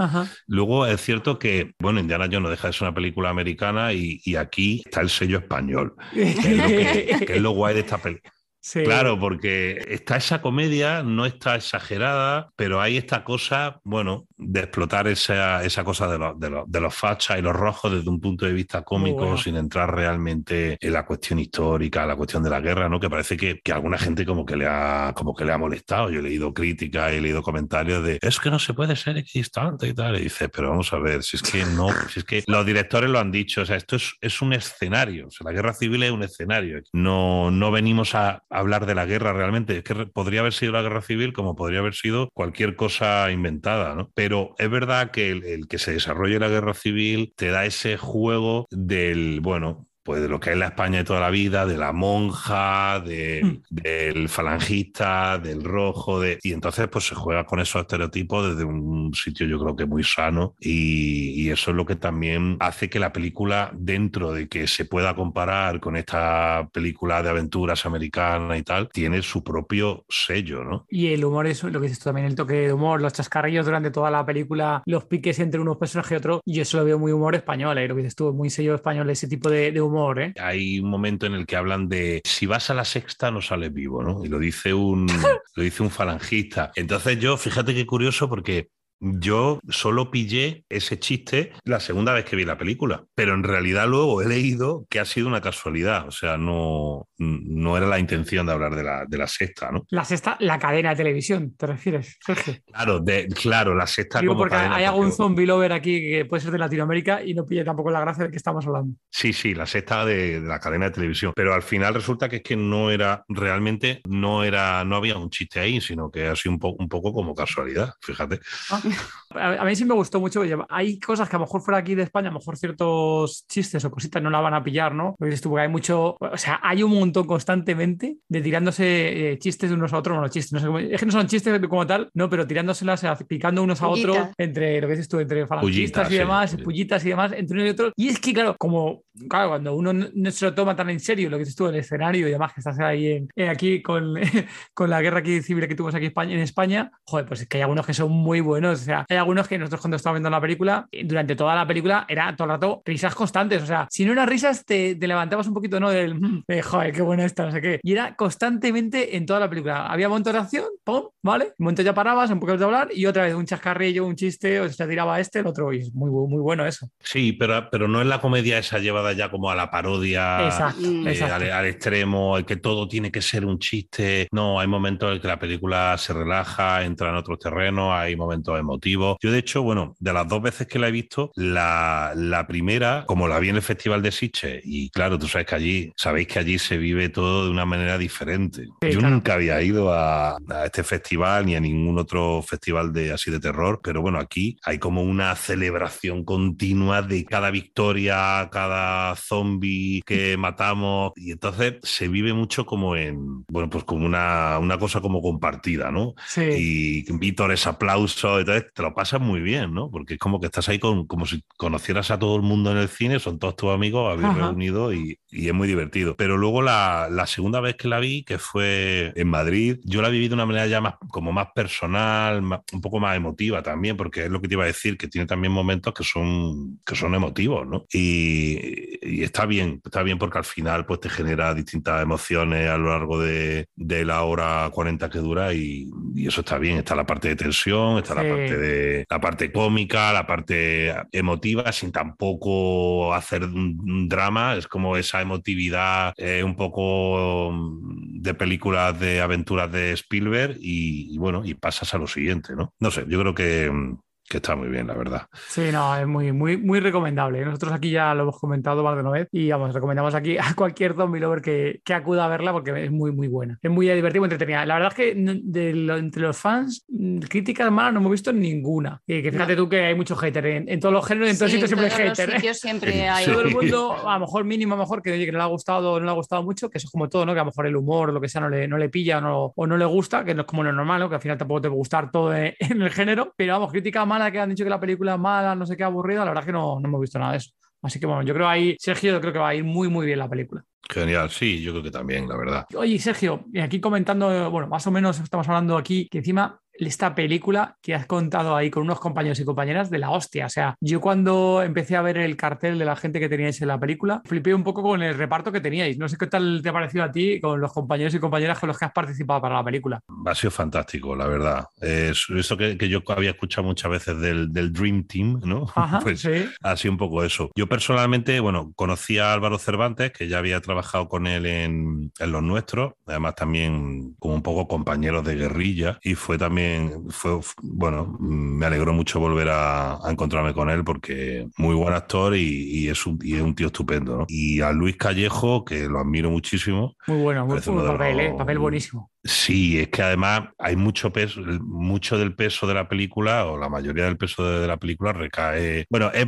Luego 0.47 0.87
es 0.87 1.01
cierto 1.01 1.39
que, 1.39 1.75
bueno, 1.79 2.01
Indiana 2.01 2.27
Jones 2.27 2.43
no 2.43 2.51
deja 2.51 2.69
de 2.69 2.73
ser 2.73 2.89
una 2.89 2.95
película 2.95 3.31
americana 3.31 3.93
y, 3.93 4.37
aquí 4.37 4.83
está 4.85 5.01
el 5.01 5.09
sello 5.09 5.39
español, 5.39 5.95
que 6.13 7.27
es 7.29 7.41
lo, 7.41 7.51
guay 7.57 7.75
de 7.75 7.81
esta 7.81 7.99
película. 7.99 8.36
Claro, 8.73 9.19
porque 9.19 9.85
está 9.89 10.17
esa 10.17 10.41
comedia, 10.41 11.03
no 11.03 11.25
está 11.25 11.55
exagerada, 11.55 12.51
pero 12.57 12.81
hay 12.81 12.97
esta 12.97 13.23
cosa, 13.23 13.81
bueno, 13.85 14.27
de 14.37 14.61
explotar 14.61 15.07
esa, 15.07 15.65
esa 15.65 15.85
cosa 15.85 16.09
de, 16.09 16.65
de, 16.67 16.81
los 16.81 16.95
fachas 16.95 17.39
y 17.39 17.43
los 17.43 17.55
rojos 17.55 17.93
desde 17.93 18.11
un 18.11 18.21
punto 18.21 18.45
de 18.45 18.53
vista 18.53 18.83
cómico, 18.83 19.37
sin 19.37 19.57
entrar 19.57 19.95
realmente 19.95 20.77
en 20.81 20.93
la 20.93 21.07
cuestión 21.07 21.39
histórica, 21.39 22.05
la 22.07 22.17
cuestión 22.17 22.43
de 22.43 22.51
la 22.51 22.61
guerra, 22.61 22.89
¿no? 22.89 22.99
Que 22.99 23.09
parece 23.09 23.37
que, 23.37 23.61
que 23.61 23.73
alguna 23.73 23.99
gente 23.99 24.27
como 24.27 24.45
que 24.45 24.57
le 24.57 24.67
ha 24.67 25.13
como 25.15 25.35
que 25.35 25.45
le 25.45 25.53
ha 25.53 25.59
molestado. 25.59 26.11
Yo 26.11 26.21
he 26.21 26.23
leído 26.23 26.53
críticas, 26.53 27.13
he 27.13 27.21
leído 27.21 27.43
comentarios 27.43 28.05
de 28.05 28.19
es 28.21 28.41
que 28.41 28.51
no 28.51 28.59
se 28.59 28.75
puede 28.75 28.97
ser 28.97 29.17
existante 29.17 29.89
y 29.89 29.95
tal. 29.95 30.17
Y 30.17 30.25
dices, 30.25 30.51
pero 30.53 30.71
vamos 30.71 30.93
a 30.93 30.99
ver, 30.99 31.23
si 31.23 31.37
es 31.37 31.43
que 31.43 31.65
no, 31.65 31.89
si 32.11 32.21
es 32.21 32.25
que 32.25 32.45
los 32.47 32.67
directores 32.67 33.11
lo 33.11 33.19
han 33.19 33.31
dicho, 33.31 33.63
o 33.63 33.67
sea, 33.67 33.77
esto 33.77 33.97
es, 33.97 34.15
es 34.21 34.43
un 34.43 34.53
escenario, 34.53 35.29
o 35.29 35.31
sea, 35.31 35.45
la 35.45 35.53
guerra 35.53 35.73
civil 35.73 36.03
es 36.03 36.11
un 36.11 36.23
escenario. 36.23 36.83
No, 36.93 37.51
no 37.51 37.71
venimos 37.71 38.15
a 38.15 38.43
hablar 38.59 38.87
de 38.87 38.95
la 38.95 39.07
guerra 39.07 39.33
realmente. 39.33 39.79
Es 39.79 39.85
que 39.85 39.95
podría 40.07 40.41
haber 40.41 40.53
sido 40.53 40.73
la 40.73 40.83
guerra 40.83 41.03
civil 41.03 41.33
como 41.33 41.57
podría 41.57 41.81
haber 41.81 41.95
sido 41.95 42.29
cualquier 42.35 42.77
cosa 42.77 43.31
inventada, 43.31 43.95
¿no? 43.95 44.11
pero 44.15 44.55
es 44.59 44.71
verdad 44.71 45.11
que 45.11 45.31
el, 45.31 45.69
que 45.69 45.79
se 45.79 45.93
desarrolle 45.93 46.39
la 46.39 46.49
guerra 46.49 46.75
civil 46.75 47.33
te 47.37 47.51
da 47.51 47.65
ese 47.67 47.97
juego 47.97 48.67
del, 48.71 49.41
bueno, 49.41 49.89
pues 50.07 50.23
de 50.23 50.29
lo 50.29 50.39
que 50.39 50.53
es 50.53 50.57
la 50.57 50.67
España 50.67 50.99
de 50.99 51.05
toda 51.05 51.19
la 51.19 51.31
vida, 51.31 51.67
de 51.67 51.77
la 51.77 51.93
monja, 51.93 53.01
hmm. 53.01 53.59
del 53.69 54.29
falangista, 54.29 55.37
del 55.39 55.65
rojo, 55.65 56.21
de, 56.21 56.39
y 56.45 56.53
entonces 56.53 56.87
pues 56.87 57.09
se 57.09 57.17
juega 57.17 57.45
con 57.45 57.59
esos 57.59 57.83
estereotipos 57.83 58.51
desde 58.51 58.65
un 58.65 59.13
sitio 59.15 59.49
yo 59.49 59.59
creo 59.59 59.75
que 59.75 59.85
muy 59.85 60.05
sano 60.05 60.55
y, 60.61 61.47
eso 61.47 61.71
es 61.71 61.77
lo 61.77 61.87
que 61.87 61.97
también 61.97 62.57
hace 62.61 62.91
que 62.91 62.99
la 62.99 63.13
película, 63.13 63.71
dentro 63.73 64.33
de 64.33 64.49
que 64.49 64.67
se 64.67 64.85
pueda 64.85 65.15
comparar 65.15 65.81
con 65.81 65.97
esta 65.97 66.69
película 66.73 67.23
de 67.23 67.31
aventuras 67.31 67.87
americana 67.87 68.59
y 68.59 68.63
tal, 68.63 68.89
tiene 68.91 69.23
su 69.23 69.43
propio 69.43 70.05
sello, 70.09 70.65
¿no? 70.65 70.87
Y 70.91 71.07
el 71.09 71.25
humor 71.25 71.47
es 71.47 71.63
lo 71.63 71.81
que 71.81 71.87
dices 71.87 72.01
tú 72.01 72.05
también, 72.07 72.27
el 72.27 72.35
toque 72.35 72.55
de 72.55 72.73
humor, 72.73 73.01
los 73.01 73.13
chascarrillos 73.13 73.65
durante 73.65 73.91
toda 73.91 74.11
la 74.11 74.27
película, 74.27 74.83
los 74.87 75.05
piques 75.05 75.39
entre 75.39 75.61
unos 75.61 75.79
personajes 75.79 76.13
y 76.13 76.15
otros, 76.17 76.41
y 76.45 76.61
eso 76.61 76.79
lo 76.79 76.85
veo 76.85 76.99
muy 76.99 77.13
humor 77.13 77.35
español, 77.35 77.79
¿eh? 77.79 77.89
lo 77.89 77.95
que 77.95 78.03
dices 78.03 78.17
tú, 78.17 78.33
muy 78.35 78.51
sello 78.51 78.75
español, 78.75 79.09
ese 79.09 79.29
tipo 79.29 79.49
de 79.49 79.81
humor 79.81 79.96
¿eh? 80.19 80.35
Hay 80.41 80.81
un 80.81 80.91
momento 80.91 81.27
en 81.27 81.35
el 81.35 81.47
que 81.47 81.57
hablan 81.57 81.89
de 81.89 82.23
si 82.25 82.47
vas 82.47 82.71
a 82.71 82.75
la 82.75 82.85
sexta 82.85 83.31
no 83.31 83.41
sales 83.41 83.73
vivo, 83.73 84.03
¿no? 84.03 84.25
Y 84.25 84.29
lo 84.29 84.39
dice 84.39 84.75
un, 84.75 85.07
lo 85.55 85.63
dice 85.63 85.83
un 85.83 85.91
falangista. 85.91 86.73
Entonces 86.77 87.19
yo, 87.19 87.37
fíjate 87.37 87.75
qué 87.75 87.87
curioso 87.87 88.29
porque 88.29 88.71
yo 89.01 89.61
solo 89.69 90.11
pillé 90.11 90.65
ese 90.69 90.99
chiste 90.99 91.53
la 91.65 91.81
segunda 91.81 92.13
vez 92.13 92.25
que 92.25 92.37
vi 92.37 92.45
la 92.45 92.59
película, 92.59 93.05
pero 93.15 93.35
en 93.35 93.43
realidad 93.43 93.89
luego 93.89 94.23
he 94.23 94.29
leído 94.29 94.87
que 94.89 95.01
ha 95.01 95.05
sido 95.05 95.27
una 95.27 95.41
casualidad, 95.41 96.07
o 96.09 96.11
sea, 96.11 96.37
no, 96.37 97.09
no 97.19 97.77
era 97.77 97.87
la 97.87 97.99
intención 97.99 98.47
de 98.47 98.53
hablar 98.53 98.75
de 98.75 98.83
la, 98.83 99.05
de 99.07 99.19
la 99.19 99.27
sexta, 99.27 99.71
¿no? 99.71 99.87
La 99.91 100.05
sexta, 100.05 100.37
la 100.41 100.59
cadena 100.59 100.91
de 100.91 100.97
televisión, 100.97 101.55
¿te 101.57 101.67
refieres, 101.67 102.19
Claro, 102.67 103.01
de, 103.01 103.29
claro, 103.29 103.75
la 103.75 103.87
sexta 103.87 104.21
Digo, 104.21 104.37
porque 104.37 104.57
hay 104.57 104.85
algún 104.85 105.13
zombie 105.13 105.47
lover 105.47 105.73
aquí 105.73 106.01
que 106.01 106.25
puede 106.25 106.43
ser 106.43 106.53
de 106.53 106.59
Latinoamérica 106.59 107.23
y 107.23 107.35
no 107.35 107.45
pille 107.45 107.65
tampoco 107.65 107.91
la 107.91 108.01
gracia 108.01 108.25
de 108.25 108.31
que 108.31 108.37
estamos 108.37 108.67
hablando. 108.67 108.95
Sí, 109.11 109.33
sí, 109.33 109.55
la 109.55 109.67
sexta 109.67 110.05
de, 110.05 110.41
la 110.41 110.59
cadena 110.59 110.87
de 110.87 110.93
televisión, 110.93 111.33
pero 111.35 111.55
al 111.55 111.63
final 111.63 111.95
resulta 111.95 112.29
que 112.29 112.37
es 112.37 112.43
que 112.43 112.57
no 112.57 112.91
era, 112.91 113.25
realmente 113.29 114.01
no 114.09 114.45
era, 114.45 114.85
no 114.85 114.97
había 114.97 115.17
un 115.19 115.31
chiste 115.31 115.61
ahí, 115.61 115.81
sino 115.81 116.11
que 116.11 116.27
ha 116.27 116.37
sido 116.37 116.55
un, 116.55 116.77
un 116.79 116.89
poco 116.89 117.13
como 117.13 117.35
casualidad, 117.35 117.93
fíjate. 118.01 118.41
Ah. 118.71 118.81
A, 119.31 119.65
mí 119.65 119.75
sí 119.75 119.85
me 119.85 119.95
gustó 119.95 120.21
mucho. 120.21 120.43
Hay 120.69 120.99
cosas 121.01 121.29
que 121.29 121.37
a 121.37 121.39
lo 121.39 121.45
mejor 121.45 121.61
fuera 121.61 121.79
aquí 121.79 121.95
de 121.95 122.05
España, 122.05 122.29
a 122.29 122.33
lo 122.33 122.39
mejor 122.39 122.57
ciertos 122.57 123.45
chistes 123.49 123.85
o 123.85 123.91
cositas 123.91 124.23
no 124.23 124.31
la 124.31 124.41
van 124.41 124.55
a 124.55 124.63
pillar, 124.63 124.95
¿no? 124.95 125.17
Porque 125.19 125.37
hay 125.59 125.69
mucho. 125.69 126.17
O 126.21 126.37
sea, 126.37 126.61
hay 126.63 126.83
un 126.83 126.95
montón 126.95 127.27
constantemente 127.27 128.19
de 128.29 128.41
tirándose 128.41 129.33
eh, 129.33 129.39
chistes 129.39 129.69
de 129.69 129.77
unos 129.77 129.93
a 129.93 129.99
otros. 129.99 130.17
Bueno, 130.17 130.31
chistes, 130.31 130.53
no 130.53 130.61
sé 130.61 130.95
es 130.95 131.01
que 131.01 131.07
no 131.07 131.13
son 131.13 131.27
chistes 131.27 131.61
como 131.69 131.87
tal, 131.87 132.09
no, 132.15 132.31
pero 132.31 132.47
tirándoselas, 132.47 133.05
picando 133.27 133.63
unos 133.63 133.83
a 133.83 133.89
otros 133.89 134.17
entre 134.39 134.81
lo 134.81 134.87
que 134.87 134.93
dices 134.93 135.09
tú, 135.09 135.19
entre 135.19 135.47
falangistas 135.47 136.11
y 136.11 136.15
demás, 136.15 136.57
pullitas 136.63 137.05
y 137.05 137.09
demás, 137.09 137.33
entre 137.33 137.57
uno 137.57 137.67
y 137.67 137.71
otro. 137.71 137.93
Y 137.97 138.09
es 138.09 138.21
que, 138.21 138.33
claro, 138.33 138.57
como 138.57 139.03
claro, 139.29 139.49
cuando 139.51 139.75
uno 139.75 139.93
no, 139.93 140.31
se 140.31 140.45
lo 140.45 140.55
toma 140.55 140.77
tan 140.77 140.91
en 140.91 141.01
serio 141.01 141.31
lo 141.31 141.37
que 141.37 141.45
dices 141.45 141.57
tú, 141.57 141.67
el 141.67 141.77
escenario 141.77 142.29
y 142.29 142.31
demás, 142.31 142.53
que 142.53 142.61
estás 142.61 142.79
ahí 142.81 143.29
en, 143.35 143.49
aquí 143.49 143.83
con, 143.83 144.15
con 144.75 144.91
la 144.91 145.01
guerra 145.01 145.21
aquí 145.21 145.43
civil 145.43 145.67
que 145.67 145.75
tuvimos 145.75 145.95
aquí 145.95 146.13
en 146.17 146.41
España, 146.41 146.91
joder, 147.05 147.27
pues 147.27 147.43
es 147.43 147.49
que 147.49 147.59
hay 147.59 147.63
algunos 147.63 147.87
que 147.87 147.95
son 147.95 148.11
muy 148.11 148.41
buenos. 148.41 148.76
O 148.83 148.85
sea, 148.85 149.07
hay 149.09 149.17
algunos 149.17 149.49
que 149.49 149.59
nosotros 149.59 149.81
cuando 149.81 149.97
estábamos 149.97 150.19
viendo 150.19 150.31
la 150.31 150.41
película, 150.41 150.89
durante 151.05 151.37
toda 151.37 151.55
la 151.55 151.67
película 151.67 152.05
era 152.09 152.35
todo 152.35 152.45
el 152.47 152.51
rato 152.51 152.83
risas 152.85 153.15
constantes. 153.15 153.63
O 153.63 153.67
sea, 153.67 153.87
si 153.91 154.05
no 154.05 154.13
eran 154.13 154.29
risas, 154.29 154.65
te, 154.65 154.97
levantabas 154.97 155.47
un 155.47 155.55
poquito, 155.55 155.81
¿no? 155.81 155.91
Del, 155.91 156.15
mm, 156.15 156.45
de, 156.47 156.63
joder, 156.63 156.93
qué 156.93 157.03
buena 157.03 157.25
esta, 157.25 157.45
no 157.45 157.53
sé 157.53 157.61
qué. 157.61 157.81
Y 157.83 157.93
era 157.93 158.17
constantemente 158.17 159.17
en 159.17 159.27
toda 159.27 159.41
la 159.41 159.49
película. 159.49 159.87
Había 159.87 160.09
momentos 160.09 160.33
de 160.33 160.39
acción, 160.39 160.67
pum, 160.85 161.09
¿vale? 161.23 161.47
Un 161.59 161.65
momento 161.65 161.83
ya 161.83 161.95
parabas, 161.95 162.31
un 162.31 162.41
poco 162.41 162.57
de 162.57 162.65
hablar 162.65 162.89
y 162.93 163.07
otra 163.07 163.25
vez 163.25 163.35
un 163.35 163.47
chascarrillo, 163.47 164.07
un 164.07 164.17
chiste, 164.17 164.61
o 164.61 164.69
se 164.69 164.87
tiraba 164.87 165.21
este, 165.21 165.41
el 165.41 165.47
otro. 165.47 165.73
Y 165.73 165.79
es 165.79 165.95
muy, 165.95 166.11
muy 166.11 166.41
bueno 166.41 166.67
eso. 166.67 166.89
Sí, 167.01 167.33
pero, 167.33 167.69
pero 167.71 167.89
no 167.89 168.01
es 168.01 168.07
la 168.07 168.21
comedia 168.21 168.59
esa 168.59 168.79
llevada 168.79 169.13
ya 169.13 169.31
como 169.31 169.51
a 169.51 169.55
la 169.55 169.71
parodia, 169.71 170.49
eh, 170.49 171.23
Al, 171.53 171.67
extremo, 171.67 172.37
el 172.37 172.45
que 172.45 172.57
todo 172.57 172.89
tiene 172.89 173.11
que 173.11 173.23
ser 173.23 173.45
un 173.45 173.59
chiste. 173.59 174.29
No, 174.33 174.61
hay 174.61 174.67
momentos 174.67 175.13
en 175.13 175.21
que 175.21 175.29
la 175.29 175.39
película 175.39 175.97
se 175.99 176.13
relaja, 176.13 176.85
entra 176.85 177.11
en 177.11 177.17
otros 177.17 177.39
terrenos, 177.39 177.93
hay 177.93 178.17
momentos 178.17 178.59
emotivos. 178.67 179.17
Yo, 179.21 179.33
de 179.33 179.39
hecho, 179.39 179.63
bueno, 179.63 179.95
de 179.99 180.13
las 180.13 180.29
dos 180.29 180.43
veces 180.43 180.67
que 180.67 180.79
la 180.79 180.89
he 180.89 180.93
visto, 180.93 181.31
la, 181.37 182.13
la 182.15 182.47
primera, 182.47 183.05
como 183.07 183.29
la 183.29 183.39
vi 183.39 183.49
en 183.49 183.57
el 183.57 183.63
Festival 183.63 184.03
de 184.03 184.13
Siche, 184.13 184.61
y 184.65 184.91
claro, 184.91 185.19
tú 185.19 185.29
sabes 185.29 185.47
que 185.47 185.55
allí, 185.55 185.93
sabéis 185.97 186.29
que 186.29 186.39
allí 186.39 186.59
se 186.59 186.77
vive 186.77 187.09
todo 187.09 187.45
de 187.45 187.51
una 187.51 187.65
manera 187.65 187.99
diferente. 187.99 188.69
Yo 188.81 189.01
nunca 189.01 189.35
había 189.35 189.63
ido 189.63 189.93
a, 189.93 190.37
a, 190.37 190.65
este 190.65 190.83
festival 190.83 191.47
ni 191.47 191.55
a 191.55 191.61
ningún 191.61 191.99
otro 191.99 192.43
festival 192.43 192.93
de 192.93 193.13
así 193.13 193.31
de 193.31 193.41
terror, 193.41 193.81
pero 193.83 194.03
bueno, 194.03 194.19
aquí 194.19 194.59
hay 194.65 194.79
como 194.79 195.03
una 195.03 195.35
celebración 195.37 196.25
continua 196.25 197.03
de 197.03 197.25
cada 197.25 197.51
victoria, 197.51 198.49
cada 198.51 199.15
zombie 199.17 200.03
que 200.05 200.37
matamos, 200.39 201.13
y 201.17 201.33
entonces 201.33 201.75
se 201.83 202.09
vive 202.09 202.33
mucho 202.33 202.67
como 202.67 202.97
en, 202.97 203.45
bueno, 203.49 203.71
pues 203.71 203.85
como 203.85 204.07
una, 204.07 204.59
una 204.59 204.79
cosa 204.79 205.01
como 205.01 205.23
compartida, 205.23 205.91
¿no? 205.91 206.15
Sí. 206.27 207.05
Y 207.09 207.13
vítores, 207.19 207.67
aplausos, 207.67 208.45
te 208.63 208.83
lo 208.83 208.95
pasas 208.95 209.21
muy 209.21 209.41
bien, 209.41 209.75
¿no? 209.75 209.91
Porque 209.91 210.15
es 210.15 210.21
como 210.21 210.41
que 210.41 210.47
estás 210.47 210.69
ahí 210.69 210.79
con, 210.79 211.07
como 211.07 211.27
si 211.27 211.43
conocieras 211.57 212.11
a 212.11 212.19
todo 212.19 212.37
el 212.37 212.43
mundo 212.43 212.71
en 212.71 212.79
el 212.79 212.89
cine, 212.89 213.19
son 213.19 213.39
todos 213.39 213.57
tus 213.57 213.71
amigos, 213.71 214.13
habéis 214.13 214.35
reunido 214.35 214.93
y, 214.93 215.19
y, 215.31 215.49
es 215.49 215.55
muy 215.55 215.69
divertido. 215.69 216.17
Pero 216.17 216.37
luego 216.37 216.63
la, 216.63 217.09
la, 217.11 217.27
segunda 217.27 217.61
vez 217.61 217.77
que 217.77 217.89
la 217.89 218.01
vi, 218.01 218.25
que 218.25 218.39
fue 218.39 219.13
en 219.17 219.29
Madrid, 219.29 219.79
yo 219.85 220.03
la 220.03 220.09
viví 220.09 220.29
de 220.29 220.35
una 220.35 220.47
manera 220.47 220.67
ya 220.67 220.81
más, 220.81 220.95
como 221.11 221.33
más 221.33 221.49
personal, 221.55 222.43
un 222.43 222.81
poco 222.81 223.01
más 223.01 223.17
emotiva 223.17 223.63
también, 223.63 223.97
porque 223.97 224.25
es 224.25 224.31
lo 224.31 224.41
que 224.41 224.49
te 224.49 224.55
iba 224.55 224.65
a 224.65 224.69
decir, 224.69 224.97
que 224.97 225.09
tiene 225.09 225.27
también 225.27 225.53
momentos 225.53 225.93
que 225.95 226.05
son, 226.05 226.81
que 226.85 226.95
son 226.95 227.15
emotivos, 227.15 227.67
¿no? 227.67 227.85
Y, 227.93 228.99
y 229.03 229.23
está 229.23 229.47
bien, 229.47 229.81
está 229.85 230.03
bien 230.03 230.19
porque 230.19 230.39
al 230.39 230.45
final 230.45 230.87
pues 230.87 231.01
te 231.01 231.09
genera 231.09 231.55
distintas 231.55 232.03
emociones 232.03 232.69
a 232.69 232.77
lo 232.77 232.91
largo 232.91 233.21
de, 233.21 233.69
de 233.75 234.05
la 234.05 234.23
hora 234.23 234.69
40 234.73 235.09
que 235.11 235.19
dura 235.19 235.53
y, 235.53 235.91
y, 236.15 236.27
eso 236.27 236.41
está 236.41 236.59
bien. 236.59 236.79
Está 236.79 236.95
la 236.95 237.07
parte 237.07 237.29
de 237.29 237.37
tensión, 237.37 237.99
está 237.99 238.15
la 238.15 238.23
parte 238.23 238.46
de 238.51 239.07
la 239.09 239.21
parte 239.21 239.53
cómica, 239.53 240.13
la 240.13 240.27
parte 240.27 240.95
emotiva, 241.13 241.73
sin 241.73 241.93
tampoco 241.93 243.15
hacer 243.15 243.45
un, 243.45 244.09
drama. 244.09 244.57
Es 244.57 244.67
como 244.67 244.97
esa 244.97 245.21
emotividad 245.21 246.13
eh, 246.17 246.43
un 246.43 246.57
poco 246.57 247.51
mm, 247.53 248.21
de 248.23 248.35
películas 248.35 248.99
de 248.99 249.21
aventuras 249.21 249.71
de 249.71 249.93
Spielberg 249.93 250.57
y, 250.61 251.15
y, 251.15 251.19
bueno, 251.19 251.43
y 251.45 251.55
pasas 251.55 251.93
a 251.95 251.99
lo 251.99 252.07
siguiente, 252.07 252.55
¿no? 252.55 252.75
No 252.79 252.91
sé, 252.91 253.05
yo 253.09 253.21
creo 253.21 253.35
que, 253.35 253.71
mm, 253.71 253.99
que 254.29 254.39
está 254.39 254.57
muy 254.57 254.69
bien, 254.69 254.87
la 254.87 254.95
verdad. 254.95 255.29
Sí, 255.49 255.71
no, 255.73 255.97
es 255.97 256.07
muy, 256.07 256.33
muy, 256.33 256.57
muy 256.57 256.81
recomendable. 256.81 257.45
Nosotros 257.45 257.73
aquí 257.73 257.91
ya 257.91 258.15
lo 258.15 258.23
hemos 258.23 258.39
comentado 258.39 258.83
más 258.83 258.95
de 258.95 259.01
una 259.03 259.11
vez 259.11 259.29
y 259.33 259.51
vamos, 259.51 259.73
recomendamos 259.73 260.15
aquí 260.15 260.37
a 260.39 260.55
cualquier 260.55 260.95
zombie 260.95 261.21
lover 261.21 261.41
que, 261.41 261.81
que 261.85 261.95
acuda 261.95 262.25
a 262.25 262.29
verla 262.29 262.53
porque 262.53 262.85
es 262.85 262.91
muy, 262.91 263.13
muy 263.13 263.29
buena. 263.29 263.59
Es 263.63 263.71
muy 263.71 263.89
divertida 263.89 264.21
y 264.21 264.25
entretenida. 264.25 264.67
La 264.67 264.75
verdad 264.75 264.93
es 264.93 264.97
que 264.97 265.15
de 265.15 265.71
entre 265.97 266.23
los 266.23 266.37
fans, 266.37 266.85
críticas 267.29 267.71
malas 267.71 267.95
no 267.95 268.01
hemos 268.01 268.13
visto 268.13 268.33
ninguna. 268.33 269.01
Y 269.07 269.23
que 269.23 269.31
fíjate 269.31 269.57
tú 269.57 269.69
que 269.69 269.85
hay 269.85 269.95
muchos 269.95 270.19
haters 270.19 270.69
en, 270.69 270.81
todos 270.81 270.93
los 270.93 271.07
géneros, 271.07 271.31
en 271.31 271.39
todos 271.39 271.51
sitios 271.51 271.71
siempre 271.71 271.91
hay 271.91 272.09
haters. 272.09 272.45
¿eh? 272.45 272.55
siempre 272.55 273.09
hay. 273.09 273.27
Todo 273.27 273.41
el 273.43 273.55
mundo, 273.55 273.97
a 274.09 274.15
lo 274.15 274.21
mejor 274.21 274.45
mínimo, 274.45 274.75
a 274.75 274.77
lo 274.77 274.83
mejor 274.83 275.03
que, 275.03 275.25
que 275.25 275.33
no 275.33 275.39
le 275.39 275.45
ha 275.45 275.47
gustado 275.47 275.67
no 275.99 276.05
le 276.05 276.11
ha 276.11 276.15
gustado 276.15 276.43
mucho, 276.43 276.71
que 276.71 276.79
eso 276.79 276.87
es 276.87 276.91
como 276.91 277.09
todo, 277.09 277.27
¿no? 277.27 277.33
Que 277.33 277.41
a 277.41 277.43
lo 277.43 277.51
mejor 277.51 277.67
el 277.67 277.77
humor, 277.77 278.13
lo 278.13 278.21
que 278.21 278.29
sea, 278.29 278.41
no 278.41 278.49
le, 278.49 278.67
no 278.69 278.79
le 278.79 278.89
pilla 278.89 279.21
no, 279.21 279.53
o 279.55 279.67
no 279.67 279.77
le 279.77 279.85
gusta, 279.85 280.25
que 280.25 280.35
no 280.35 280.43
es 280.43 280.47
como 280.47 280.63
lo 280.63 280.73
normal, 280.73 281.01
¿no? 281.01 281.09
Que 281.09 281.17
al 281.17 281.21
final 281.21 281.39
tampoco 281.39 281.61
te 281.61 281.69
puede 281.69 281.79
gustar 281.79 282.11
todo 282.11 282.35
en, 282.35 282.55
en 282.59 282.83
el 282.83 282.91
género, 282.91 283.33
pero 283.37 283.55
vamos, 283.55 283.73
crítica 283.73 284.05
mala 284.17 284.31
que 284.31 284.41
han 284.41 284.49
dicho 284.49 284.65
que 284.65 284.71
la 284.71 284.81
película 284.81 284.97
película 284.97 285.17
mala, 285.17 285.55
no 285.55 285.67
sé 285.67 285.77
qué, 285.77 285.85
aburrida, 285.85 286.21
la 286.21 286.31
verdad 286.31 286.43
es 286.43 286.47
que 286.47 286.53
no, 286.53 286.81
no 286.81 286.89
hemos 286.89 287.01
visto 287.01 287.19
nada 287.19 287.33
de 287.33 287.39
eso. 287.39 287.51
Así 287.83 288.01
que 288.01 288.07
bueno, 288.07 288.23
yo 288.23 288.35
creo 288.35 288.49
ahí, 288.49 288.75
Sergio, 288.79 289.13
yo 289.13 289.21
creo 289.21 289.33
que 289.33 289.39
va 289.39 289.49
a 289.49 289.55
ir 289.55 289.63
muy, 289.63 289.89
muy 289.89 290.07
bien 290.07 290.19
la 290.19 290.29
película. 290.29 290.65
Genial, 290.89 291.31
sí, 291.31 291.63
yo 291.63 291.73
creo 291.73 291.83
que 291.83 291.91
también, 291.91 292.29
la 292.29 292.37
verdad. 292.37 292.67
Oye, 292.75 292.99
Sergio, 292.99 293.45
aquí 293.61 293.81
comentando, 293.81 294.51
bueno, 294.51 294.69
más 294.69 294.87
o 294.87 294.91
menos 294.91 295.21
estamos 295.21 295.47
hablando 295.49 295.77
aquí 295.77 296.09
que 296.09 296.19
encima 296.19 296.59
esta 296.79 297.15
película 297.15 297.77
que 297.83 297.95
has 297.95 298.07
contado 298.07 298.57
ahí 298.57 298.71
con 298.71 298.83
unos 298.83 299.01
compañeros 299.01 299.41
y 299.41 299.45
compañeras 299.45 299.91
de 299.91 299.99
la 299.99 300.11
hostia. 300.11 300.47
O 300.47 300.51
sea, 300.51 300.75
yo 300.81 301.01
cuando 301.01 301.63
empecé 301.63 301.97
a 301.97 302.03
ver 302.03 302.19
el 302.19 302.37
cartel 302.37 302.79
de 302.79 302.85
la 302.85 302.97
gente 302.97 303.21
que 303.21 303.29
teníais 303.29 303.61
en 303.63 303.69
la 303.69 303.79
película, 303.79 304.23
flipé 304.25 304.55
un 304.55 304.65
poco 304.65 304.83
con 304.83 305.03
el 305.03 305.17
reparto 305.17 305.53
que 305.53 305.61
teníais. 305.61 305.99
No 305.99 306.09
sé 306.09 306.17
qué 306.19 306.27
tal 306.27 306.61
te 306.63 306.69
ha 306.69 306.73
parecido 306.73 307.05
a 307.05 307.11
ti 307.11 307.41
con 307.41 307.61
los 307.61 307.73
compañeros 307.73 308.15
y 308.15 308.19
compañeras 308.19 308.59
con 308.59 308.69
los 308.69 308.79
que 308.79 308.85
has 308.85 308.93
participado 308.93 309.41
para 309.41 309.57
la 309.57 309.65
película. 309.65 310.01
Ha 310.25 310.35
sido 310.35 310.51
fantástico, 310.51 311.15
la 311.15 311.27
verdad. 311.27 311.65
Es 311.81 312.27
eso 312.35 312.57
que, 312.57 312.77
que 312.77 312.89
yo 312.89 313.03
había 313.09 313.31
escuchado 313.31 313.67
muchas 313.67 313.91
veces 313.91 314.19
del, 314.21 314.53
del 314.53 314.73
Dream 314.73 315.07
Team, 315.07 315.41
¿no? 315.45 315.67
Ajá, 315.75 316.01
pues 316.01 316.21
sí. 316.21 316.49
ha 316.63 316.77
sido 316.77 316.93
un 316.93 316.99
poco 316.99 317.25
eso. 317.25 317.51
Yo 317.55 317.67
personalmente, 317.67 318.41
bueno, 318.41 318.73
conocí 318.75 319.19
a 319.19 319.33
Álvaro 319.33 319.59
Cervantes, 319.59 320.13
que 320.13 320.29
ya 320.29 320.39
había 320.39 320.61
trabajado 320.61 321.09
con 321.09 321.27
él 321.27 321.47
en, 321.47 322.13
en 322.19 322.33
Los 322.33 322.43
Nuestros, 322.43 322.95
además 323.07 323.35
también 323.35 324.15
como 324.19 324.35
un 324.35 324.43
poco 324.43 324.69
compañeros 324.69 325.25
de 325.25 325.37
guerrilla, 325.37 325.99
y 326.03 326.15
fue 326.15 326.39
también, 326.39 326.66
fue 327.11 327.41
bueno, 327.63 328.17
me 328.21 328.67
alegró 328.67 328.93
mucho 328.93 329.21
volver 329.21 329.49
a, 329.51 329.99
encontrarme 330.09 330.55
con 330.55 330.71
él 330.71 330.85
porque 330.85 331.49
muy 331.57 331.75
buen 331.75 331.95
actor 331.95 332.37
y, 332.37 332.89
es, 332.89 333.07
un, 333.07 333.19
y 333.23 333.35
es 333.35 333.43
un 333.43 333.55
tío 333.55 333.67
estupendo. 333.67 334.25
Y 334.29 334.61
a 334.61 334.73
Luis 334.73 334.97
Callejo, 334.97 335.65
que 335.65 335.89
lo 335.89 335.99
admiro 335.99 336.31
muchísimo. 336.31 336.97
Muy 337.07 337.23
bueno, 337.23 337.47
muy 337.47 337.61
buen 337.61 337.87
papel, 337.87 338.21
¿eh? 338.21 338.35
papel 338.37 338.59
buenísimo. 338.59 339.11
Sí, 339.27 339.81
es 339.81 339.89
que 339.89 340.03
además 340.03 340.51
hay 340.59 340.77
mucho 340.77 341.13
peso, 341.13 341.41
mucho 341.63 342.17
del 342.17 342.35
peso 342.35 342.67
de 342.67 342.75
la 342.75 342.89
película, 342.89 343.47
o 343.47 343.59
la 343.59 343.69
mayoría 343.69 344.05
del 344.05 344.17
peso 344.17 344.45
de, 344.45 344.67
la 344.67 344.77
película 344.77 345.13
recae. 345.13 345.85
Bueno, 345.91 346.11
es, 346.13 346.27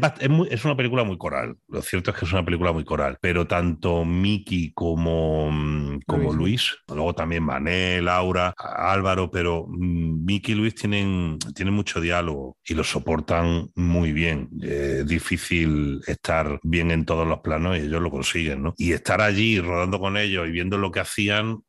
es, 0.51 0.65
una 0.65 0.77
película 0.77 1.05
muy 1.05 1.17
coral. 1.17 1.57
Lo 1.69 1.81
cierto 1.81 2.11
es 2.11 2.17
que 2.17 2.25
es 2.25 2.33
una 2.33 2.45
película 2.45 2.73
muy 2.73 2.85
coral, 2.85 3.17
pero 3.21 3.47
tanto 3.47 4.05
Miki 4.05 4.73
como, 4.73 5.51
mm, 5.51 6.01
como 6.07 6.33
Luis, 6.33 6.77
luego 6.89 7.15
también 7.15 7.45
Mané, 7.45 8.03
Laura, 8.03 8.53
Álvaro, 8.59 9.31
pero 9.31 9.67
mm, 9.69 10.08
Miki 10.29 10.53
y 10.53 10.55
Luis 10.55 10.75
tienen, 10.75 11.39
tienen 11.55 11.73
mucho 11.73 12.03
diálogo 12.03 12.59
y 12.63 12.75
lo 12.75 12.85
soportan 12.85 13.71
muy 13.75 14.13
bien. 14.13 14.51
Es 14.61 15.07
difícil 15.07 16.03
estar 16.07 16.61
bien 16.63 16.91
en 16.91 17.07
todos 17.07 17.27
los 17.27 17.41
planos 17.41 17.79
y 17.79 17.81
ellos 17.81 18.03
lo 18.03 18.11
consiguen, 18.11 18.63
¿no? 18.63 18.75
Y 18.77 18.93
estar 18.93 19.23
allí 19.23 19.59
rodando 19.59 19.99
con 19.99 20.19
ellos 20.19 20.47
y 20.47 20.51
viendo 20.51 20.77
lo 20.77 20.91
que 20.91 21.01
hacían, 21.01 21.61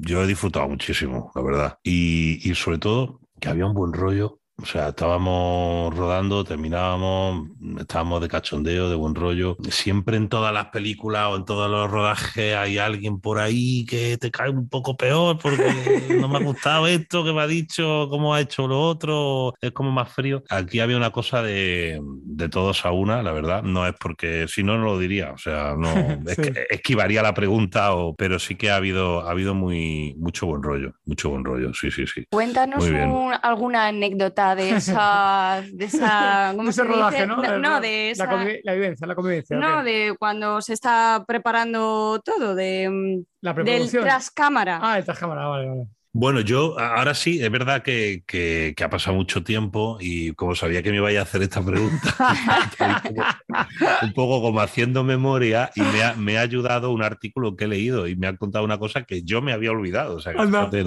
yo 0.00 0.22
he 0.22 0.26
disfrutado 0.26 0.68
muchísimo, 0.68 1.32
la 1.34 1.42
verdad. 1.42 1.78
Y 1.82 2.52
sobre 2.54 2.76
todo 2.76 3.20
que 3.40 3.48
había 3.48 3.66
un 3.66 3.74
buen 3.74 3.92
rollo 3.92 4.41
o 4.60 4.66
sea, 4.66 4.88
estábamos 4.88 5.94
rodando, 5.96 6.44
terminábamos, 6.44 7.48
estábamos 7.80 8.20
de 8.20 8.28
cachondeo, 8.28 8.88
de 8.88 8.94
buen 8.94 9.14
rollo. 9.14 9.56
Siempre 9.70 10.16
en 10.16 10.28
todas 10.28 10.52
las 10.52 10.66
películas 10.66 11.28
o 11.30 11.36
en 11.36 11.44
todos 11.44 11.70
los 11.70 11.90
rodajes 11.90 12.54
hay 12.54 12.78
alguien 12.78 13.20
por 13.20 13.38
ahí 13.38 13.84
que 13.86 14.18
te 14.18 14.30
cae 14.30 14.50
un 14.50 14.68
poco 14.68 14.96
peor 14.96 15.38
porque 15.38 15.64
no 16.20 16.28
me 16.28 16.38
ha 16.38 16.42
gustado 16.42 16.86
esto 16.86 17.24
que 17.24 17.32
me 17.32 17.40
ha 17.40 17.46
dicho, 17.46 18.06
cómo 18.08 18.34
ha 18.34 18.40
hecho 18.40 18.68
lo 18.68 18.80
otro, 18.80 19.54
es 19.60 19.72
como 19.72 19.90
más 19.90 20.12
frío. 20.12 20.44
Aquí 20.50 20.80
había 20.80 20.96
una 20.96 21.10
cosa 21.10 21.42
de, 21.42 22.00
de 22.02 22.48
todos 22.48 22.84
a 22.84 22.92
una, 22.92 23.22
la 23.22 23.32
verdad. 23.32 23.62
No 23.62 23.86
es 23.86 23.94
porque, 23.98 24.46
si 24.48 24.62
no, 24.62 24.78
no 24.78 24.84
lo 24.84 24.98
diría. 24.98 25.32
O 25.32 25.38
sea, 25.38 25.74
no 25.76 25.88
es 26.26 26.36
que 26.36 26.66
esquivaría 26.70 27.22
la 27.22 27.34
pregunta, 27.34 27.94
o, 27.94 28.14
pero 28.14 28.38
sí 28.38 28.54
que 28.54 28.70
ha 28.70 28.76
habido, 28.76 29.26
ha 29.26 29.30
habido 29.30 29.54
muy, 29.54 30.14
mucho 30.18 30.46
buen 30.46 30.62
rollo, 30.62 30.92
mucho 31.04 31.30
buen 31.30 31.44
rollo, 31.44 31.72
sí, 31.74 31.90
sí, 31.90 32.06
sí. 32.06 32.24
Cuéntanos 32.30 32.84
un, 32.84 33.32
alguna 33.42 33.88
anécdota 33.88 34.41
de 34.56 34.70
esa, 34.70 35.62
de 35.72 35.84
esa 35.84 36.52
¿cómo 36.56 36.72
se 36.72 36.84
rodaje, 36.84 37.26
¿no? 37.26 37.36
No, 37.58 37.80
de 37.80 38.10
esa... 38.10 38.26
la, 38.26 38.74
vivencia, 38.74 39.06
la 39.06 39.14
convivencia. 39.14 39.56
No, 39.56 39.82
de 39.82 40.14
cuando 40.18 40.60
se 40.60 40.74
está 40.74 41.24
preparando 41.26 42.20
todo, 42.24 42.54
de 42.54 43.24
la 43.40 43.52
del 43.52 43.90
tras 43.90 44.30
cámara. 44.30 44.78
Ah, 44.82 44.98
el 44.98 45.04
tras 45.04 45.18
cámara, 45.18 45.46
vale, 45.46 45.68
vale. 45.68 45.86
Bueno, 46.14 46.40
yo 46.40 46.78
ahora 46.78 47.14
sí, 47.14 47.42
es 47.42 47.50
verdad 47.50 47.82
que, 47.82 48.22
que, 48.26 48.74
ha 48.84 48.90
pasado 48.90 49.16
mucho 49.16 49.42
tiempo 49.42 49.96
y 49.98 50.32
como 50.34 50.54
sabía 50.54 50.82
que 50.82 50.90
me 50.90 50.98
iba 50.98 51.08
a 51.08 51.22
hacer 51.22 51.40
esta 51.40 51.64
pregunta, 51.64 52.14
un, 54.02 54.12
poco, 54.12 54.42
como 54.42 54.60
haciendo 54.60 55.04
memoria 55.04 55.70
y 55.74 55.80
me 55.80 56.02
ha, 56.02 56.14
me 56.14 56.36
ha, 56.36 56.42
ayudado 56.42 56.90
un 56.90 57.02
artículo 57.02 57.56
que 57.56 57.64
he 57.64 57.68
leído 57.68 58.08
y 58.08 58.16
me 58.16 58.26
han 58.26 58.36
contado 58.36 58.62
una 58.62 58.78
cosa 58.78 59.04
que 59.04 59.22
yo 59.22 59.40
me 59.40 59.54
había 59.54 59.70
olvidado. 59.70 60.16
O 60.16 60.20
sea, 60.20 60.34
fíjate, 60.34 60.84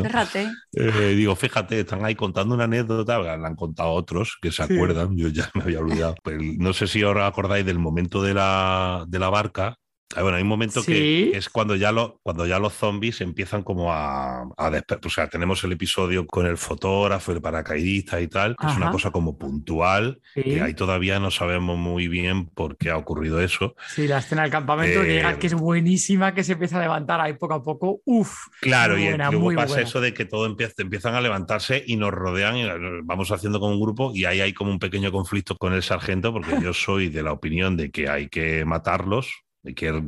eh, 0.73 1.15
digo, 1.15 1.35
fíjate, 1.35 1.79
están 1.79 2.05
ahí 2.05 2.13
contando 2.13 2.53
una 2.53 2.65
anécdota, 2.65 3.17
la 3.17 3.47
han 3.47 3.55
contado 3.55 3.93
otros 3.93 4.38
que 4.39 4.51
se 4.51 4.61
acuerdan, 4.61 5.17
yo 5.17 5.29
ya 5.29 5.49
me 5.55 5.63
había 5.63 5.79
olvidado. 5.79 6.13
Pues, 6.21 6.38
no 6.59 6.71
sé 6.73 6.85
si 6.85 7.01
ahora 7.01 7.25
acordáis 7.25 7.65
del 7.65 7.79
momento 7.79 8.21
de 8.21 8.35
la, 8.35 9.05
de 9.07 9.17
la 9.17 9.29
barca 9.29 9.79
bueno, 10.13 10.37
hay 10.37 10.43
un 10.43 10.49
momento 10.49 10.83
que 10.83 11.31
es 11.35 11.49
cuando 11.49 11.75
ya, 11.75 11.91
lo, 11.91 12.19
cuando 12.23 12.45
ya 12.45 12.59
los 12.59 12.73
zombies 12.73 13.21
empiezan 13.21 13.63
como 13.63 13.91
a, 13.91 14.43
a 14.57 14.83
O 15.03 15.09
sea, 15.09 15.27
tenemos 15.27 15.63
el 15.63 15.73
episodio 15.73 16.25
con 16.25 16.45
el 16.45 16.57
fotógrafo, 16.57 17.31
el 17.31 17.41
paracaidista 17.41 18.21
y 18.21 18.27
tal, 18.27 18.55
que 18.55 18.67
es 18.67 18.77
una 18.77 18.91
cosa 18.91 19.11
como 19.11 19.37
puntual, 19.37 20.21
que 20.33 20.61
ahí 20.61 20.73
todavía 20.73 21.19
no 21.19 21.31
sabemos 21.31 21.77
muy 21.77 22.07
bien 22.07 22.45
por 22.47 22.77
qué 22.77 22.91
ha 22.91 22.97
ocurrido 22.97 23.41
eso. 23.41 23.75
Sí, 23.87 24.07
la 24.07 24.19
escena 24.19 24.43
del 24.43 24.51
campamento 24.51 25.01
que, 25.01 25.19
eh, 25.19 25.37
que 25.39 25.47
es 25.47 25.53
buenísima, 25.53 26.33
que 26.33 26.43
se 26.43 26.53
empieza 26.53 26.77
a 26.77 26.81
levantar 26.81 27.19
ahí 27.19 27.33
poco 27.33 27.55
a 27.55 27.63
poco. 27.63 28.01
Uf. 28.05 28.47
Claro, 28.61 28.97
y 28.97 29.09
luego 29.17 29.53
pasa 29.55 29.81
eso 29.81 30.01
de 30.01 30.13
que 30.13 30.25
todo 30.25 30.45
empieza, 30.45 30.73
empiezan 30.77 31.15
a 31.15 31.21
levantarse 31.21 31.83
y 31.85 31.97
nos 31.97 32.11
rodean 32.11 32.57
y 32.57 32.65
vamos 33.03 33.31
haciendo 33.31 33.59
como 33.59 33.73
un 33.73 33.81
grupo 33.81 34.11
y 34.13 34.25
ahí 34.25 34.39
hay 34.39 34.53
como 34.53 34.71
un 34.71 34.79
pequeño 34.79 35.11
conflicto 35.11 35.57
con 35.57 35.73
el 35.73 35.83
sargento, 35.83 36.31
porque 36.31 36.57
yo 36.61 36.73
soy 36.73 37.09
de 37.09 37.23
la 37.23 37.33
opinión 37.33 37.75
de 37.75 37.91
que 37.91 38.07
hay 38.07 38.29
que 38.29 38.63
matarlos 38.65 39.44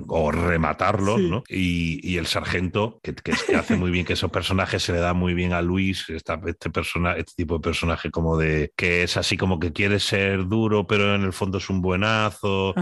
o 0.08 0.32
rematarlo, 0.32 1.17
¿no? 1.17 1.43
Y, 1.48 2.17
el 2.17 2.26
sargento, 2.26 3.00
que, 3.04 3.13
hace 3.56 3.76
muy 3.76 3.91
bien 3.91 4.06
que 4.06 4.13
esos 4.13 4.32
personajes 4.32 4.82
se 4.82 4.93
le 4.93 5.00
da 5.00 5.13
muy 5.13 5.34
bien 5.34 5.54
a 5.54 5.62
Luis, 5.62 6.10
esta, 6.10 6.39
este, 6.46 6.70
persona, 6.70 7.13
este 7.13 7.34
tipo 7.36 7.56
de 7.56 7.60
personaje 7.62 8.10
como 8.10 8.38
de 8.38 8.72
que 8.76 9.04
es 9.04 9.17
así 9.17 9.38
como 9.38 9.60
que 9.60 9.72
quiere 9.72 10.00
ser 10.00 10.48
duro, 10.48 10.88
pero 10.88 11.13
en 11.15 11.24
el 11.24 11.34
fondo 11.34 11.60
es 11.60 11.70
un 11.70 11.82
buenazo. 11.82 12.74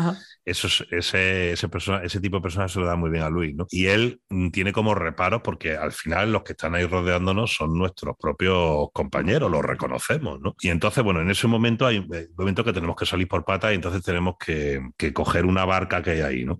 Eso 0.46 0.68
ese, 0.92 1.52
ese, 1.52 1.70
persona, 1.70 2.04
ese 2.04 2.20
tipo 2.20 2.38
de 2.38 2.42
personas 2.42 2.72
se 2.72 2.80
lo 2.80 2.86
da 2.86 2.96
muy 2.96 3.10
bien 3.10 3.24
a 3.24 3.30
Luis, 3.30 3.56
¿no? 3.56 3.66
Y 3.72 3.88
él 3.88 4.22
mm, 4.30 4.50
tiene 4.50 4.72
como 4.72 4.94
reparos 4.94 5.42
porque 5.44 5.76
al 5.76 5.92
final 5.92 6.32
los 6.32 6.44
que 6.44 6.54
están 6.54 6.76
ahí 6.76 6.86
rodeándonos 6.86 7.56
son 7.56 7.78
nuestros 7.78 8.16
propios 8.20 8.90
compañeros, 8.94 9.52
los 9.52 9.64
reconocemos, 9.64 10.40
¿no? 10.40 10.56
Y 10.62 10.70
entonces, 10.70 11.04
bueno, 11.04 11.22
en 11.22 11.32
ese 11.32 11.48
momento 11.48 11.86
hay 11.86 11.98
un 11.98 12.10
momento 12.38 12.64
que 12.64 12.74
tenemos 12.74 12.96
que 12.96 13.06
salir 13.06 13.28
por 13.28 13.44
patas 13.44 13.72
y 13.72 13.76
entonces 13.76 14.04
tenemos 14.04 14.36
que, 14.38 14.82
que 14.98 15.14
coger 15.14 15.46
una 15.46 15.66
barca 15.66 16.04
que 16.04 16.12
hay 16.12 16.22
ahí, 16.22 16.46
¿no? 16.46 16.60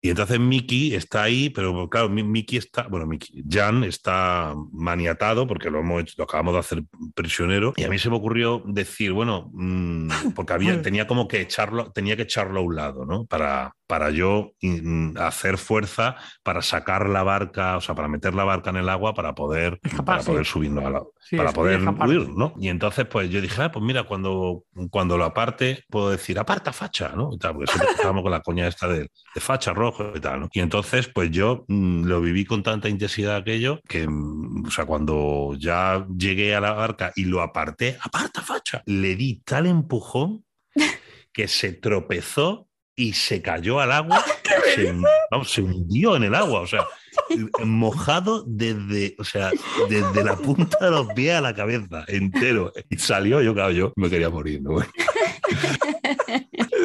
Y 0.00 0.10
entonces 0.10 0.38
Mickey 0.38 0.94
está 0.94 1.24
ahí, 1.24 1.50
pero 1.50 1.88
claro, 1.88 2.08
Mickey 2.08 2.58
está, 2.58 2.86
bueno, 2.86 3.06
Mickey, 3.06 3.42
Jan 3.48 3.82
está 3.82 4.54
maniatado 4.72 5.46
porque 5.46 5.70
lo, 5.70 5.80
hemos 5.80 6.16
lo 6.16 6.24
acabamos 6.24 6.54
de 6.54 6.60
hacer 6.60 6.84
prisionero. 7.14 7.72
Y 7.76 7.84
a 7.84 7.88
mí 7.88 7.98
se 7.98 8.08
me 8.08 8.16
ocurrió 8.16 8.62
decir, 8.64 9.12
bueno, 9.12 9.50
mm, 9.52 10.32
porque 10.34 10.52
había, 10.52 10.80
tenía 10.82 11.06
como 11.06 11.26
que 11.26 11.40
echarlo, 11.40 11.90
tenía 11.90 12.16
que 12.16 12.22
echarlo 12.22 12.60
a 12.60 12.62
un 12.62 12.76
lado, 12.76 13.04
¿no? 13.06 13.26
Para, 13.26 13.74
para 13.88 14.10
yo 14.10 14.52
mm, 14.60 15.16
hacer 15.18 15.58
fuerza 15.58 16.16
para 16.44 16.62
sacar 16.62 17.08
la 17.08 17.22
barca, 17.22 17.76
o 17.78 17.80
sea, 17.80 17.94
para 17.94 18.06
meter 18.06 18.34
la 18.34 18.44
barca 18.44 18.70
en 18.70 18.76
el 18.76 18.88
agua 18.88 19.14
para 19.14 19.34
poder, 19.34 19.80
para 20.04 20.22
poder 20.22 20.44
subirnos 20.44 20.84
al 20.84 20.92
lado, 20.92 21.12
para 21.36 21.52
poder 21.52 21.80
huir, 21.80 22.28
¿no? 22.28 22.54
Y 22.58 22.68
entonces, 22.68 23.06
pues 23.06 23.30
yo 23.30 23.40
dije, 23.40 23.62
ah, 23.62 23.72
pues 23.72 23.84
mira, 23.84 24.04
cuando, 24.04 24.64
cuando 24.90 25.16
lo 25.16 25.24
aparte, 25.24 25.84
puedo 25.88 26.10
decir, 26.10 26.38
aparta 26.38 26.72
facha, 26.72 27.12
¿no? 27.16 27.30
Y 27.32 27.38
tal, 27.38 27.54
porque 27.54 27.72
siempre 27.72 27.92
estábamos 27.94 28.22
con 28.22 28.30
la 28.30 28.40
coña 28.40 28.68
esta 28.68 28.86
de, 28.88 29.00
de, 29.34 29.40
facha 29.40 29.72
rojo 29.90 30.12
y 30.14 30.20
tal, 30.20 30.40
¿no? 30.40 30.48
Y 30.52 30.60
entonces, 30.60 31.08
pues 31.08 31.30
yo 31.30 31.64
mm, 31.68 32.04
lo 32.04 32.20
viví 32.20 32.44
con 32.44 32.62
tanta 32.62 32.88
intensidad 32.88 33.36
aquello 33.36 33.80
que, 33.88 34.06
mm, 34.06 34.66
o 34.66 34.70
sea, 34.70 34.84
cuando 34.86 35.54
ya 35.58 36.06
llegué 36.16 36.54
a 36.54 36.60
la 36.60 36.72
barca 36.72 37.12
y 37.16 37.24
lo 37.24 37.42
aparté, 37.42 37.98
aparta 38.00 38.42
facha, 38.42 38.82
le 38.86 39.16
di 39.16 39.42
tal 39.44 39.66
empujón 39.66 40.44
que 41.32 41.48
se 41.48 41.72
tropezó 41.72 42.68
y 42.98 43.12
se 43.12 43.40
cayó 43.40 43.78
al 43.78 43.92
agua, 43.92 44.24
se, 44.74 44.92
vamos, 45.30 45.50
se, 45.52 45.62
hundió 45.62 46.16
en 46.16 46.24
el 46.24 46.34
agua, 46.34 46.60
o 46.60 46.66
sea, 46.66 46.84
mojado 47.64 48.44
desde, 48.46 49.14
o 49.18 49.24
sea, 49.24 49.52
desde 49.88 50.24
la 50.24 50.36
punta 50.36 50.78
de 50.80 50.90
los 50.90 51.06
pies 51.14 51.34
a 51.34 51.40
la 51.40 51.54
cabeza, 51.54 52.04
entero. 52.08 52.72
Y 52.90 52.98
salió, 52.98 53.40
yo, 53.40 53.54
claro, 53.54 53.70
yo 53.70 53.92
me 53.96 54.10
quería 54.10 54.30
morir, 54.30 54.62
¿no? 54.62 54.80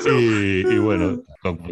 Y, 0.06 0.78
bueno, 0.78 1.22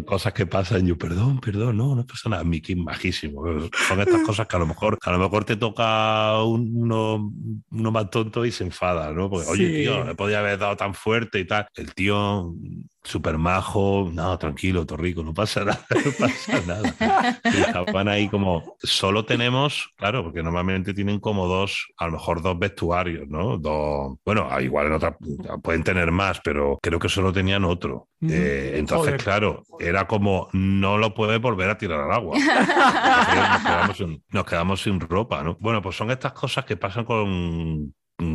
cosas 0.04 0.32
que 0.32 0.46
pasan, 0.46 0.86
yo, 0.86 0.96
perdón, 0.96 1.40
perdón, 1.40 1.76
no, 1.76 1.94
no 1.94 2.06
pasa 2.06 2.28
nada, 2.28 2.44
Mickey 2.44 2.76
majísimo. 2.76 3.42
Son 3.88 4.00
estas 4.00 4.22
cosas 4.26 4.46
que 4.46 4.56
a 4.56 4.58
lo 4.58 4.66
mejor, 4.66 4.98
a 5.02 5.12
lo 5.12 5.18
mejor 5.18 5.44
te 5.44 5.56
toca 5.56 6.42
uno, 6.42 7.32
uno 7.70 7.90
más 7.90 8.10
tonto 8.10 8.44
y 8.44 8.52
se 8.52 8.64
enfada, 8.64 9.12
¿no? 9.12 9.30
Porque, 9.30 9.48
oye, 9.48 9.82
tío, 9.82 10.04
me 10.04 10.14
podía 10.14 10.40
haber 10.40 10.58
dado 10.58 10.76
tan 10.76 10.94
fuerte 10.94 11.40
y 11.40 11.46
tal. 11.46 11.66
El 11.74 11.94
tío 11.94 12.54
súper 13.04 13.36
majo, 13.38 14.10
no, 14.12 14.38
tranquilo, 14.38 14.86
Torrico, 14.86 15.22
no 15.22 15.34
pasa 15.34 15.64
nada, 15.64 15.86
no 15.90 16.12
pasa 16.18 16.60
nada. 16.66 17.40
estaban 17.44 18.08
ahí 18.08 18.28
como, 18.28 18.76
solo 18.78 19.24
tenemos, 19.24 19.90
claro, 19.96 20.22
porque 20.22 20.42
normalmente 20.42 20.94
tienen 20.94 21.18
como 21.18 21.46
dos, 21.46 21.88
a 21.96 22.06
lo 22.06 22.12
mejor 22.12 22.42
dos 22.42 22.58
vestuarios, 22.58 23.28
¿no? 23.28 23.58
Dos, 23.58 24.18
bueno, 24.24 24.48
igual 24.60 24.86
en 24.86 24.92
otra, 24.92 25.16
pueden 25.62 25.82
tener 25.82 26.10
más, 26.12 26.40
pero 26.44 26.78
creo 26.80 26.98
que 26.98 27.08
solo 27.08 27.32
tenían 27.32 27.64
otro. 27.64 28.08
Eh, 28.28 28.74
entonces, 28.76 29.20
claro, 29.22 29.64
era 29.80 30.06
como, 30.06 30.48
no 30.52 30.96
lo 30.96 31.12
puede 31.12 31.38
volver 31.38 31.70
a 31.70 31.78
tirar 31.78 32.00
al 32.00 32.12
agua. 32.12 32.38
nos, 32.38 33.62
quedamos 33.62 33.96
sin, 33.96 34.24
nos 34.30 34.44
quedamos 34.44 34.82
sin 34.82 35.00
ropa, 35.00 35.42
¿no? 35.42 35.56
Bueno, 35.58 35.82
pues 35.82 35.96
son 35.96 36.10
estas 36.12 36.32
cosas 36.32 36.64
que 36.64 36.76
pasan 36.76 37.04
con, 37.04 37.92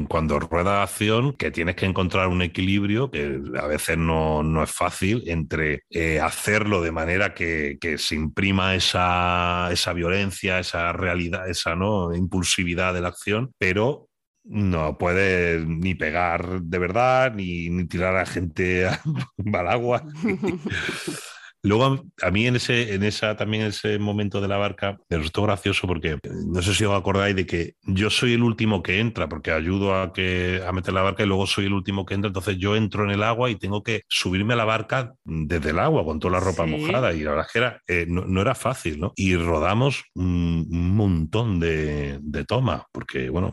cuando 0.08 0.40
rueda 0.40 0.84
acción, 0.84 1.34
que 1.34 1.52
tienes 1.52 1.76
que 1.76 1.86
encontrar 1.86 2.28
un 2.28 2.42
equilibrio 2.42 3.12
que 3.12 3.42
a 3.60 3.68
veces 3.68 3.98
no, 3.98 4.44
no 4.44 4.64
es 4.64 4.72
fácil 4.72 5.24
entre 5.28 5.84
eh, 5.90 6.20
hacerlo 6.20 6.82
de 6.82 6.92
manera 6.92 7.34
que, 7.34 7.78
que 7.80 7.98
se 7.98 8.16
imprima 8.16 8.76
esa, 8.76 9.70
esa, 9.72 9.94
violencia, 9.94 10.60
esa 10.60 10.94
realidad, 10.94 11.50
esa 11.50 11.76
¿no? 11.76 12.14
impulsividad 12.16 12.94
de 12.94 13.02
la 13.02 13.10
acción, 13.10 13.52
pero 13.58 14.10
no 14.44 14.98
puedes 14.98 15.66
ni 15.66 15.96
pegar 15.96 16.62
de 16.62 16.80
verdad, 16.80 17.34
ni, 17.34 17.70
ni 17.70 17.86
tirar 17.86 18.16
a 18.16 18.26
gente 18.26 18.88
al 19.54 19.68
agua. 19.68 20.04
Luego, 21.68 22.06
a 22.22 22.32
mí 22.32 22.48
en 22.48 22.56
ese, 22.56 22.94
en 22.94 23.04
esa, 23.04 23.36
también 23.36 23.64
en 23.64 23.70
ese 23.70 24.00
momento 24.00 24.40
de 24.40 24.48
la 24.48 24.58
barca, 24.58 24.98
me 25.10 25.18
resultó 25.18 25.44
gracioso 25.44 25.86
porque 25.86 26.18
no 26.46 26.62
sé 26.62 26.74
si 26.74 26.86
os 26.86 26.98
acordáis 26.98 27.36
de 27.36 27.46
que 27.46 27.74
yo 27.84 28.10
soy 28.10 28.34
el 28.34 28.44
último 28.44 28.82
que 28.82 29.00
entra, 29.00 29.28
porque 29.28 29.52
ayudo 29.52 29.96
a, 29.96 30.14
que, 30.14 30.62
a 30.66 30.72
meter 30.72 30.94
la 30.94 31.02
barca 31.02 31.24
y 31.24 31.28
luego 31.28 31.46
soy 31.46 31.66
el 31.66 31.74
último 31.74 32.06
que 32.06 32.14
entra. 32.14 32.30
Entonces 32.30 32.58
yo 32.58 32.76
entro 32.76 33.04
en 33.04 33.12
el 33.12 33.24
agua 33.24 33.50
y 33.50 33.56
tengo 33.56 33.84
que 33.84 34.04
subirme 34.08 34.54
a 34.54 34.58
la 34.58 34.66
barca 34.66 35.14
desde 35.26 35.72
el 35.72 35.80
agua 35.80 36.06
con 36.06 36.20
toda 36.20 36.34
la 36.34 36.40
ropa 36.40 36.66
mojada. 36.66 37.14
Y 37.14 37.22
la 37.22 37.32
verdad 37.32 37.46
es 37.48 37.52
que 37.52 37.60
era, 37.60 37.82
eh, 37.88 38.06
no, 38.08 38.42
era 38.42 38.56
fácil, 38.56 39.00
¿no? 39.00 39.12
Y 39.16 39.36
rodamos 39.36 40.04
un, 40.16 40.68
montón 40.98 41.60
de, 41.60 42.20
de 42.22 42.46
tomas, 42.46 42.84
porque, 42.92 43.30
bueno, 43.30 43.52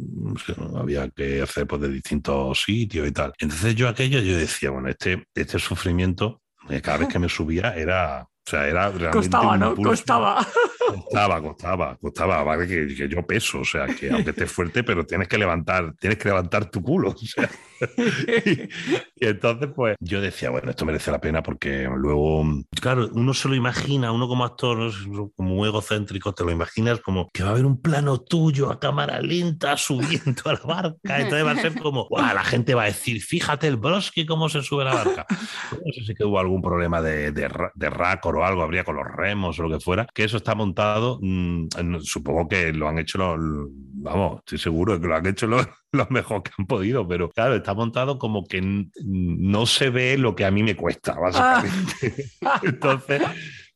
había 0.77 1.11
que 1.11 1.43
hacer 1.43 1.67
pues, 1.67 1.83
de 1.83 1.89
distintos 1.89 2.63
sitios 2.63 3.09
y 3.09 3.13
tal. 3.13 3.33
Entonces 3.39 3.75
yo 3.75 3.89
aquello, 3.89 4.21
yo 4.21 4.37
decía, 4.37 4.71
bueno, 4.71 4.89
este, 4.89 5.25
este 5.35 5.59
sufrimiento 5.59 6.43
cada 6.83 6.99
vez 6.99 7.09
que 7.09 7.19
me 7.19 7.29
subía 7.29 7.75
era, 7.75 8.23
o 8.23 8.51
sea, 8.51 8.67
era 8.67 8.89
realmente. 8.91 9.11
Costaba, 9.11 9.57
¿no? 9.57 9.75
Costaba. 9.75 10.47
Costaba, 10.87 11.43
costaba, 11.43 11.97
costaba, 11.97 12.43
vale 12.43 12.67
que, 12.67 12.95
que, 12.95 13.09
yo 13.09 13.27
peso, 13.27 13.61
o 13.61 13.65
sea, 13.65 13.87
que 13.87 14.11
aunque 14.11 14.31
estés 14.31 14.53
fuerte, 14.53 14.85
pero 14.85 15.07
tienes 15.07 15.29
que 15.29 15.39
levantar, 15.39 15.95
tienes 15.99 16.19
que 16.19 16.29
levantar 16.29 16.71
tu 16.71 16.83
culo. 16.83 17.11
O 17.11 17.27
sea, 17.27 17.49
y, 19.17 19.27
entonces, 19.27 19.71
pues, 19.75 19.97
yo 20.01 20.21
decía, 20.21 20.51
bueno, 20.51 20.71
esto 20.71 20.85
merece 20.85 21.11
la 21.11 21.21
pena 21.21 21.43
porque 21.43 21.89
luego, 21.97 22.45
claro, 22.81 23.09
uno 23.13 23.35
se 23.35 23.49
lo 23.49 23.55
imagina, 23.55 24.13
uno 24.13 24.29
como 24.29 24.45
actor, 24.45 24.93
como 25.37 25.67
egocéntrico, 25.67 26.33
te 26.33 26.45
lo 26.45 26.51
imaginas 26.51 27.01
como 27.01 27.29
que 27.33 27.43
va 27.43 27.51
a 27.51 27.53
haber 27.53 27.67
un 27.67 27.81
plano 27.81 28.21
tuyo 28.21 28.71
a 28.71 28.79
cámara 28.79 29.21
lenta 29.21 29.77
subiendo 29.77 30.43
a 30.47 30.53
la 30.55 30.61
barca, 30.61 31.21
entonces 31.21 31.47
va 31.47 31.53
a 31.53 31.57
ser 31.57 31.81
como, 31.81 32.09
la 32.11 32.45
gente 32.45 32.75
va 32.75 32.85
a 32.85 32.87
decir, 32.87 33.21
fíjate 33.23 33.67
el 33.67 33.77
Broski 33.77 34.27
cómo 34.27 34.49
se 34.49 34.63
sube 34.63 34.83
a 34.83 34.87
la 34.87 34.95
barca. 34.95 35.27
No 35.31 35.93
sé 35.93 36.05
si 36.07 36.15
que 36.15 36.25
hubo 36.25 36.39
algún 36.39 36.63
problema 36.63 37.01
de, 37.01 37.33
de, 37.33 37.49
de 37.75 37.89
o 37.89 38.45
algo, 38.45 38.63
habría 38.63 38.85
con 38.85 38.97
los 38.97 39.07
remos 39.07 39.59
o 39.59 39.63
lo 39.65 39.71
que 39.71 39.85
fuera, 39.85 40.07
que 40.13 40.25
eso 40.25 40.37
está 40.37 40.55
montado, 40.55 41.19
mm, 41.21 41.69
supongo 42.01 42.49
que 42.49 42.73
lo 42.73 42.89
han 42.89 42.99
hecho 42.99 43.19
los, 43.19 43.69
vamos, 44.05 44.39
estoy 44.39 44.59
seguro 44.59 44.95
de 44.95 45.01
que 45.01 45.07
lo 45.07 45.17
han 45.17 45.27
hecho 45.27 45.47
los 45.47 45.67
lo 45.95 46.07
mejor 46.11 46.43
que 46.43 46.53
han 46.59 46.67
podido, 46.67 47.07
pero 47.07 47.31
claro, 47.31 47.55
está 47.55 47.75
montado 47.75 48.19
como 48.19 48.45
que 48.45 48.61
no 49.03 49.67
se 49.67 49.91
ve 49.91 50.19
lo 50.19 50.35
que 50.35 50.45
a 50.45 50.51
mí 50.51 50.63
me 50.63 50.77
cuesta, 50.77 51.15
básicamente. 51.19 52.27
Ah. 52.45 52.61
Entonces, 52.65 53.23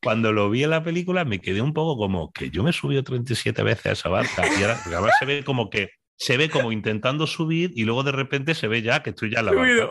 cuando 0.01 0.31
lo 0.31 0.49
vi 0.49 0.63
en 0.63 0.69
la 0.69 0.83
película, 0.83 1.25
me 1.25 1.39
quedé 1.39 1.61
un 1.61 1.73
poco 1.73 1.97
como 1.97 2.31
que 2.31 2.49
yo 2.49 2.63
me 2.63 2.73
subí 2.73 3.01
37 3.01 3.63
veces 3.63 3.85
a 3.85 3.91
esa 3.91 4.09
barca 4.09 4.43
y 4.47 4.61
ahora, 4.61 4.79
ahora 4.95 5.13
se 5.19 5.25
ve 5.25 5.43
como 5.43 5.69
que 5.69 5.89
se 6.15 6.37
ve 6.37 6.49
como 6.49 6.71
intentando 6.71 7.27
subir 7.27 7.71
y 7.75 7.85
luego 7.85 8.03
de 8.03 8.11
repente 8.11 8.53
se 8.53 8.67
ve 8.67 8.81
ya 8.81 9.01
que 9.01 9.11
estoy 9.11 9.31
ya 9.31 9.39
en 9.39 9.45
la 9.45 9.51
barca. 9.53 9.89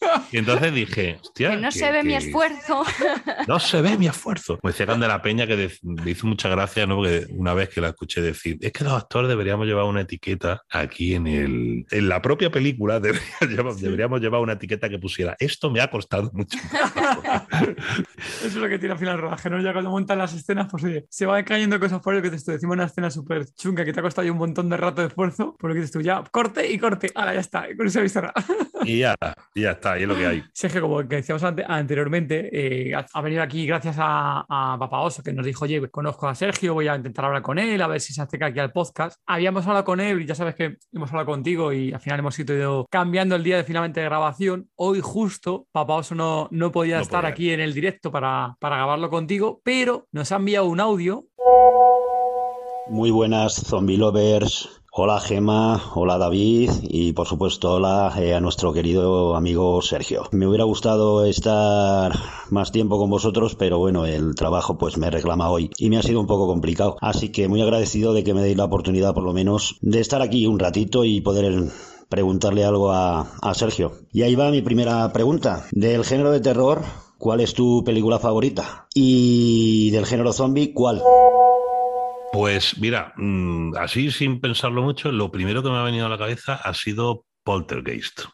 Y 0.32 0.38
entonces 0.38 0.74
dije, 0.74 1.18
hostia. 1.20 1.50
Que 1.50 1.56
no 1.56 1.70
se 1.70 1.90
ve 1.90 2.02
mi 2.02 2.14
esfuerzo. 2.14 2.84
No 3.46 3.60
se 3.60 3.80
ve 3.80 3.96
mi 3.96 4.06
esfuerzo. 4.06 4.58
Me 4.62 4.70
decía 4.70 4.86
de 4.86 5.08
la 5.08 5.22
Peña 5.22 5.46
que 5.46 5.70
me 5.82 6.10
hizo 6.10 6.26
mucha 6.26 6.48
gracia, 6.48 6.86
¿no? 6.86 6.96
Porque 6.96 7.26
una 7.30 7.54
vez 7.54 7.68
que 7.68 7.80
la 7.80 7.88
escuché 7.88 8.20
decir, 8.20 8.58
es 8.60 8.72
que 8.72 8.82
los 8.82 8.92
actores 8.92 9.28
deberíamos 9.28 9.66
llevar 9.66 9.84
una 9.84 10.00
etiqueta 10.00 10.62
aquí 10.70 11.14
en 11.14 11.26
el. 11.26 11.86
En 11.90 12.08
la 12.08 12.20
propia 12.20 12.50
película 12.50 12.98
deberíamos, 13.40 13.80
llevar, 14.20 14.40
una 14.40 14.54
etiqueta 14.54 14.88
que 14.88 14.98
pusiera, 14.98 15.36
esto 15.38 15.70
me 15.70 15.80
ha 15.80 15.88
costado 15.90 16.30
mucho. 16.32 16.58
Eso 18.18 18.46
es 18.46 18.54
lo 18.56 18.68
que 18.68 18.78
tiene 18.78 18.94
al 18.94 18.98
final 18.98 19.16
el 19.16 19.20
rodaje, 19.22 19.50
¿no? 19.50 19.60
Ya 19.60 19.72
cuando 19.72 19.90
montan 19.90 20.18
las 20.18 20.34
escenas, 20.34 20.66
pues 20.70 20.84
oye, 20.84 21.06
se 21.08 21.26
van 21.26 21.44
cayendo 21.44 21.78
cosas 21.78 22.00
por 22.00 22.14
el 22.14 22.22
que 22.22 22.30
te 22.30 22.36
estoy 22.36 22.54
decimos 22.54 22.74
una 22.74 22.84
escena 22.84 23.10
súper 23.10 23.46
chunga 23.54 23.84
que 23.84 23.92
te 23.92 24.00
ha 24.00 24.02
costado 24.02 24.30
un 24.30 24.38
montón 24.38 24.68
de 24.68 24.76
rato 24.76 25.02
de 25.02 25.08
esfuerzo, 25.08 25.56
por 25.58 25.70
lo 25.70 25.74
que 25.74 25.80
dices 25.80 25.92
tú, 25.92 26.00
ya, 26.00 26.22
corte 26.30 26.70
y 26.70 26.78
corte, 26.78 27.10
ahora 27.14 27.34
ya 27.34 27.40
está, 27.40 27.66
con 27.76 27.86
eso 27.86 28.00
Y 28.84 28.98
ya, 28.98 29.14
y 29.54 29.62
ya 29.62 29.72
está, 29.72 29.85
y 29.98 30.02
es 30.02 30.08
lo 30.08 30.16
que 30.16 30.26
hay. 30.26 30.44
Como 30.80 30.98
que 31.08 31.16
decíamos 31.16 31.42
anteriormente, 31.44 32.50
eh, 32.52 32.94
ha 32.94 33.20
venido 33.20 33.42
aquí 33.42 33.66
gracias 33.66 33.96
a, 33.98 34.44
a 34.48 34.78
Papa 34.78 35.00
Oso, 35.00 35.22
que 35.22 35.32
nos 35.32 35.46
dijo, 35.46 35.64
oye, 35.64 35.88
conozco 35.90 36.26
a 36.28 36.34
Sergio, 36.34 36.74
voy 36.74 36.88
a 36.88 36.96
intentar 36.96 37.24
hablar 37.24 37.42
con 37.42 37.58
él, 37.58 37.80
a 37.80 37.86
ver 37.86 38.00
si 38.00 38.12
se 38.12 38.22
acerca 38.22 38.46
aquí 38.46 38.58
al 38.58 38.72
podcast. 38.72 39.20
Habíamos 39.26 39.66
hablado 39.66 39.84
con 39.84 40.00
él 40.00 40.22
y 40.22 40.26
ya 40.26 40.34
sabes 40.34 40.54
que 40.54 40.76
hemos 40.92 41.10
hablado 41.10 41.26
contigo 41.26 41.72
y 41.72 41.92
al 41.92 42.00
final 42.00 42.20
hemos 42.20 42.38
ido 42.38 42.86
cambiando 42.90 43.36
el 43.36 43.44
día 43.44 43.56
de 43.56 43.64
finalmente 43.64 44.00
de 44.00 44.06
grabación. 44.06 44.68
Hoy 44.76 45.00
justo 45.00 45.66
Papa 45.72 45.94
Oso 45.94 46.14
no, 46.14 46.48
no 46.50 46.72
podía 46.72 47.00
estar 47.00 47.26
aquí 47.26 47.50
en 47.50 47.60
el 47.60 47.74
directo 47.74 48.10
para, 48.10 48.56
para 48.60 48.76
grabarlo 48.76 49.10
contigo, 49.10 49.60
pero 49.62 50.06
nos 50.12 50.32
ha 50.32 50.36
enviado 50.36 50.66
un 50.66 50.80
audio. 50.80 51.26
Muy 52.88 53.10
buenas, 53.10 53.54
zombie 53.54 53.96
lovers. 53.96 54.82
Hola 54.98 55.20
Gema, 55.20 55.92
hola 55.94 56.16
David 56.16 56.70
y 56.80 57.12
por 57.12 57.26
supuesto 57.26 57.74
hola 57.74 58.14
eh, 58.18 58.32
a 58.32 58.40
nuestro 58.40 58.72
querido 58.72 59.36
amigo 59.36 59.82
Sergio. 59.82 60.22
Me 60.32 60.46
hubiera 60.46 60.64
gustado 60.64 61.26
estar 61.26 62.14
más 62.48 62.72
tiempo 62.72 62.96
con 62.96 63.10
vosotros, 63.10 63.56
pero 63.56 63.78
bueno, 63.78 64.06
el 64.06 64.34
trabajo 64.34 64.78
pues 64.78 64.96
me 64.96 65.10
reclama 65.10 65.50
hoy 65.50 65.68
y 65.76 65.90
me 65.90 65.98
ha 65.98 66.02
sido 66.02 66.18
un 66.18 66.26
poco 66.26 66.46
complicado. 66.46 66.96
Así 67.02 67.30
que 67.30 67.46
muy 67.46 67.60
agradecido 67.60 68.14
de 68.14 68.24
que 68.24 68.32
me 68.32 68.40
deis 68.40 68.56
la 68.56 68.64
oportunidad 68.64 69.12
por 69.12 69.24
lo 69.24 69.34
menos 69.34 69.76
de 69.82 70.00
estar 70.00 70.22
aquí 70.22 70.46
un 70.46 70.58
ratito 70.58 71.04
y 71.04 71.20
poder 71.20 71.70
preguntarle 72.08 72.64
algo 72.64 72.90
a, 72.90 73.32
a 73.42 73.52
Sergio. 73.52 73.92
Y 74.14 74.22
ahí 74.22 74.34
va 74.34 74.50
mi 74.50 74.62
primera 74.62 75.12
pregunta. 75.12 75.66
Del 75.72 76.06
género 76.06 76.30
de 76.30 76.40
terror, 76.40 76.80
¿cuál 77.18 77.42
es 77.42 77.52
tu 77.52 77.84
película 77.84 78.18
favorita? 78.18 78.86
Y 78.94 79.90
del 79.90 80.06
género 80.06 80.32
zombie, 80.32 80.72
¿cuál? 80.72 81.02
Pues 82.36 82.78
mira, 82.78 83.14
mm, 83.16 83.76
así 83.78 84.10
sin 84.10 84.42
pensarlo 84.42 84.82
mucho, 84.82 85.10
lo 85.10 85.32
primero 85.32 85.62
que 85.62 85.70
me 85.70 85.78
ha 85.78 85.82
venido 85.82 86.04
a 86.04 86.10
la 86.10 86.18
cabeza 86.18 86.56
ha 86.56 86.74
sido 86.74 87.24
Poltergeist. 87.42 88.24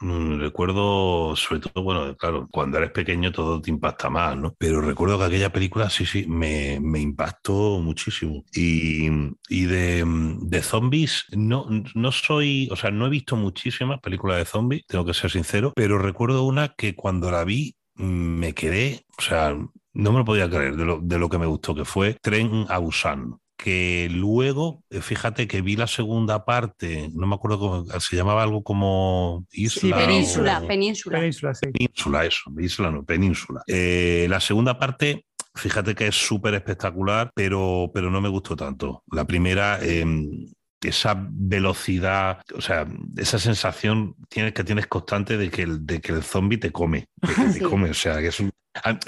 Mm, 0.00 0.38
recuerdo, 0.38 1.34
sobre 1.34 1.60
todo, 1.62 1.82
bueno, 1.82 2.14
claro, 2.18 2.46
cuando 2.50 2.76
eres 2.76 2.90
pequeño 2.90 3.32
todo 3.32 3.58
te 3.62 3.70
impacta 3.70 4.10
más, 4.10 4.36
¿no? 4.36 4.54
Pero 4.58 4.82
recuerdo 4.82 5.18
que 5.18 5.24
aquella 5.24 5.50
película 5.50 5.88
sí, 5.88 6.04
sí, 6.04 6.26
me, 6.28 6.74
impactó 7.00 7.80
muchísimo. 7.80 8.44
Y, 8.52 9.08
de, 9.48 10.04
de, 10.42 10.62
zombies, 10.62 11.24
no, 11.34 11.66
no 11.94 12.12
soy, 12.12 12.68
o 12.70 12.76
sea, 12.76 12.90
no 12.90 13.06
he 13.06 13.10
visto 13.10 13.34
muchísimas 13.34 13.98
películas 14.00 14.36
de 14.36 14.44
zombies, 14.44 14.84
tengo 14.86 15.06
que 15.06 15.14
ser 15.14 15.30
sincero, 15.30 15.72
pero 15.74 15.96
recuerdo 15.96 16.44
una 16.44 16.74
que 16.74 16.94
cuando 16.94 17.30
la 17.30 17.44
vi 17.44 17.76
mm, 17.94 18.04
me 18.04 18.52
quedé, 18.52 19.06
o 19.16 19.22
sea, 19.22 19.56
no 19.94 20.12
me 20.12 20.18
lo 20.18 20.24
podía 20.24 20.48
creer 20.48 20.76
de 20.76 20.84
lo, 20.84 21.00
de 21.00 21.18
lo 21.18 21.28
que 21.28 21.38
me 21.38 21.46
gustó, 21.46 21.74
que 21.74 21.84
fue 21.84 22.16
Tren 22.20 22.66
a 22.68 22.78
Busan 22.78 23.38
que 23.62 24.08
luego, 24.10 24.82
eh, 24.90 25.00
fíjate 25.02 25.46
que 25.46 25.60
vi 25.60 25.76
la 25.76 25.86
segunda 25.86 26.44
parte, 26.44 27.10
no 27.12 27.26
me 27.26 27.34
acuerdo 27.34 27.58
cómo, 27.58 28.00
se 28.00 28.16
llamaba 28.16 28.42
algo 28.42 28.62
como 28.62 29.46
Isla. 29.52 29.98
península, 29.98 30.62
península. 30.66 31.18
Península, 31.18 31.54
sí. 31.54 31.66
Península, 31.70 32.24
eso, 32.24 32.50
Isla 32.58 32.90
no, 32.90 33.04
península. 33.04 33.62
Eh, 33.66 34.26
la 34.30 34.40
segunda 34.40 34.78
parte, 34.78 35.26
fíjate 35.54 35.94
que 35.94 36.06
es 36.06 36.14
súper 36.14 36.54
espectacular, 36.54 37.30
pero, 37.34 37.90
pero 37.92 38.10
no 38.10 38.20
me 38.22 38.30
gustó 38.30 38.56
tanto. 38.56 39.02
La 39.12 39.26
primera, 39.26 39.78
em, 39.82 40.46
esa 40.82 41.16
velocidad, 41.18 42.40
o 42.54 42.60
sea, 42.60 42.86
esa 43.16 43.38
sensación 43.38 44.14
tienes, 44.28 44.52
que 44.52 44.64
tienes 44.64 44.86
constante 44.86 45.36
de 45.36 45.50
que 45.50 45.62
el, 45.62 45.86
de 45.86 46.00
que 46.00 46.12
el 46.12 46.22
zombie 46.22 46.58
te 46.58 46.72
come, 46.72 47.08
de 47.16 47.34
que 47.34 47.58
te 47.58 47.60
come, 47.68 47.90
o 47.90 47.94
sea, 47.94 48.18
que 48.18 48.28
es 48.28 48.40
un, 48.40 48.50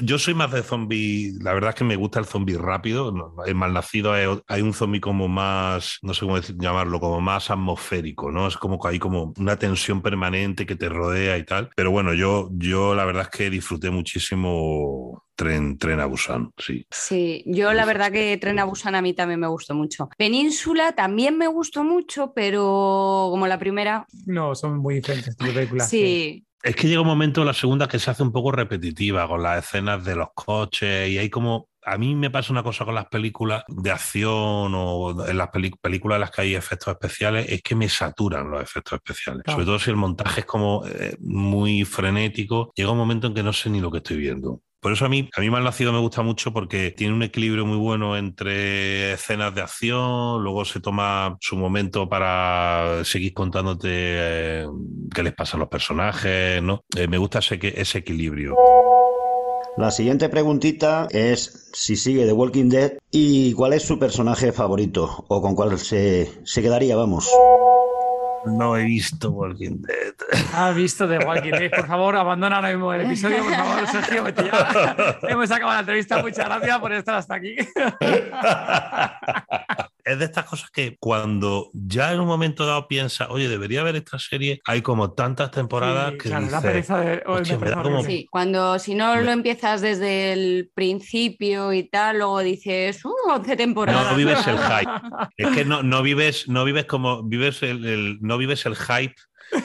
yo 0.00 0.18
soy 0.18 0.34
más 0.34 0.50
de 0.50 0.62
zombie, 0.62 1.32
la 1.40 1.54
verdad 1.54 1.70
es 1.70 1.76
que 1.76 1.84
me 1.84 1.96
gusta 1.96 2.18
el 2.18 2.26
zombie 2.26 2.58
rápido. 2.58 3.14
El 3.46 3.54
malnacido 3.54 4.12
hay 4.12 4.62
un 4.62 4.74
zombie 4.74 5.00
como 5.00 5.28
más, 5.28 5.98
no 6.02 6.14
sé 6.14 6.26
cómo 6.26 6.38
llamarlo, 6.38 6.98
como 6.98 7.20
más 7.20 7.50
atmosférico, 7.50 8.30
¿no? 8.32 8.48
Es 8.48 8.56
como 8.56 8.78
que 8.78 8.88
hay 8.88 8.98
como 8.98 9.32
una 9.38 9.56
tensión 9.56 10.02
permanente 10.02 10.66
que 10.66 10.76
te 10.76 10.88
rodea 10.88 11.38
y 11.38 11.44
tal. 11.44 11.70
Pero 11.76 11.90
bueno, 11.90 12.12
yo, 12.12 12.48
yo 12.52 12.94
la 12.94 13.04
verdad 13.04 13.28
es 13.30 13.38
que 13.38 13.50
disfruté 13.50 13.90
muchísimo 13.90 15.24
Tren, 15.42 15.78
Tren 15.78 16.00
a 16.00 16.06
Busan, 16.06 16.52
sí. 16.56 16.86
Sí, 16.90 17.42
yo 17.46 17.72
la 17.72 17.84
verdad 17.84 18.12
que 18.12 18.36
Tren 18.36 18.58
a 18.58 18.64
Busan 18.64 18.94
a 18.94 19.02
mí 19.02 19.12
también 19.12 19.40
me 19.40 19.48
gustó 19.48 19.74
mucho. 19.74 20.08
Península 20.16 20.92
también 20.92 21.36
me 21.36 21.48
gustó 21.48 21.82
mucho, 21.82 22.32
pero 22.32 23.28
como 23.30 23.46
la 23.46 23.58
primera... 23.58 24.06
No, 24.26 24.54
son 24.54 24.78
muy 24.78 24.96
diferentes 24.96 25.34
películas. 25.36 25.88
sí. 25.88 26.46
Es 26.62 26.76
que 26.76 26.86
llega 26.86 27.00
un 27.00 27.08
momento 27.08 27.44
la 27.44 27.54
segunda 27.54 27.88
que 27.88 27.98
se 27.98 28.08
hace 28.08 28.22
un 28.22 28.30
poco 28.30 28.52
repetitiva 28.52 29.26
con 29.26 29.42
las 29.42 29.64
escenas 29.64 30.04
de 30.04 30.14
los 30.14 30.28
coches 30.32 31.08
y 31.08 31.18
hay 31.18 31.28
como 31.28 31.66
a 31.84 31.98
mí 31.98 32.14
me 32.14 32.30
pasa 32.30 32.52
una 32.52 32.62
cosa 32.62 32.84
con 32.84 32.94
las 32.94 33.06
películas 33.06 33.64
de 33.66 33.90
acción 33.90 34.72
o 34.74 35.26
en 35.26 35.36
las 35.36 35.48
películas 35.48 36.16
en 36.16 36.20
las 36.20 36.30
que 36.30 36.42
hay 36.42 36.54
efectos 36.54 36.92
especiales, 36.92 37.46
es 37.48 37.62
que 37.62 37.74
me 37.74 37.88
saturan 37.88 38.50
los 38.50 38.62
efectos 38.62 39.00
especiales. 39.04 39.42
Sobre 39.46 39.64
todo 39.64 39.78
si 39.78 39.90
el 39.90 39.96
montaje 39.96 40.40
es 40.40 40.46
como 40.46 40.84
eh, 40.86 41.16
muy 41.20 41.84
frenético, 41.84 42.72
llega 42.76 42.92
un 42.92 42.98
momento 42.98 43.26
en 43.26 43.34
que 43.34 43.42
no 43.42 43.52
sé 43.52 43.68
ni 43.68 43.80
lo 43.80 43.90
que 43.90 43.98
estoy 43.98 44.18
viendo. 44.18 44.62
Por 44.82 44.92
eso 44.92 45.04
a 45.04 45.08
mí, 45.08 45.30
a 45.36 45.40
mí 45.40 45.48
Mal 45.48 45.62
Nacido 45.62 45.92
me 45.92 46.00
gusta 46.00 46.22
mucho 46.22 46.52
porque 46.52 46.90
tiene 46.90 47.14
un 47.14 47.22
equilibrio 47.22 47.64
muy 47.64 47.76
bueno 47.76 48.16
entre 48.16 49.12
escenas 49.12 49.54
de 49.54 49.60
acción, 49.60 50.42
luego 50.42 50.64
se 50.64 50.80
toma 50.80 51.36
su 51.40 51.56
momento 51.56 52.08
para 52.08 53.04
seguir 53.04 53.32
contándote 53.32 53.88
eh, 53.92 54.66
qué 55.14 55.22
les 55.22 55.34
pasa 55.34 55.56
a 55.56 55.60
los 55.60 55.68
personajes, 55.68 56.60
¿no? 56.60 56.82
Eh, 56.96 57.06
me 57.06 57.16
gusta 57.16 57.38
ese, 57.38 57.60
ese 57.80 57.98
equilibrio. 57.98 58.56
La 59.76 59.92
siguiente 59.92 60.28
preguntita 60.28 61.06
es 61.12 61.70
si 61.72 61.94
sigue 61.94 62.26
The 62.26 62.32
Walking 62.32 62.68
Dead 62.68 62.94
y 63.12 63.52
cuál 63.52 63.74
es 63.74 63.84
su 63.84 64.00
personaje 64.00 64.50
favorito 64.50 65.24
o 65.28 65.40
con 65.40 65.54
cuál 65.54 65.78
se, 65.78 66.28
se 66.42 66.60
quedaría, 66.60 66.96
vamos. 66.96 67.30
No 68.44 68.76
he 68.76 68.84
visto 68.84 69.30
Walking 69.30 69.82
Dead. 69.82 70.14
¿Has 70.54 70.74
visto 70.74 71.08
The 71.08 71.18
Walking 71.18 71.52
Dead? 71.52 71.70
Por 71.70 71.86
favor, 71.86 72.16
abandona 72.16 72.56
ahora 72.56 72.70
mismo 72.70 72.92
el 72.92 73.00
episodio, 73.06 73.44
por 73.44 73.54
favor, 73.54 73.86
Sergio. 73.86 74.24
Vete 74.24 74.44
ya. 74.44 75.18
Hemos 75.28 75.50
acabado 75.50 75.76
la 75.76 75.80
entrevista. 75.80 76.20
Muchas 76.20 76.46
gracias 76.46 76.78
por 76.78 76.92
estar 76.92 77.14
hasta 77.16 77.34
aquí. 77.34 77.56
es 80.04 80.18
de 80.18 80.24
estas 80.24 80.44
cosas 80.44 80.70
que 80.70 80.96
cuando 80.98 81.70
ya 81.72 82.12
en 82.12 82.20
un 82.20 82.26
momento 82.26 82.66
dado 82.66 82.88
piensa, 82.88 83.28
oye, 83.30 83.48
debería 83.48 83.80
haber 83.80 83.96
esta 83.96 84.18
serie, 84.18 84.60
hay 84.66 84.82
como 84.82 85.12
tantas 85.12 85.50
temporadas 85.50 86.12
que 86.12 86.28
claro, 86.28 86.46
la 86.50 86.60
pereza 86.60 87.00
de, 87.00 87.22
Sí, 88.04 88.26
cuando 88.30 88.78
si 88.78 88.94
no 88.94 89.14
lo 89.20 89.30
empiezas 89.30 89.80
desde 89.80 90.32
el 90.32 90.70
principio 90.74 91.72
y 91.72 91.84
tal, 91.84 92.18
luego 92.18 92.40
dices, 92.40 93.04
uh, 93.04 93.12
11 93.30 93.56
temporadas. 93.56 94.10
No, 94.10 94.16
vives 94.16 94.46
el 94.46 94.58
hype. 94.58 94.90
es 95.36 95.48
que 95.48 95.64
no, 95.64 95.82
no 95.82 96.02
vives, 96.02 96.48
no 96.48 96.64
vives 96.64 96.86
como 96.86 97.22
vives 97.22 97.62
el, 97.62 98.18
no 98.20 98.38
vives 98.38 98.66
el 98.66 98.76
hype 98.76 99.14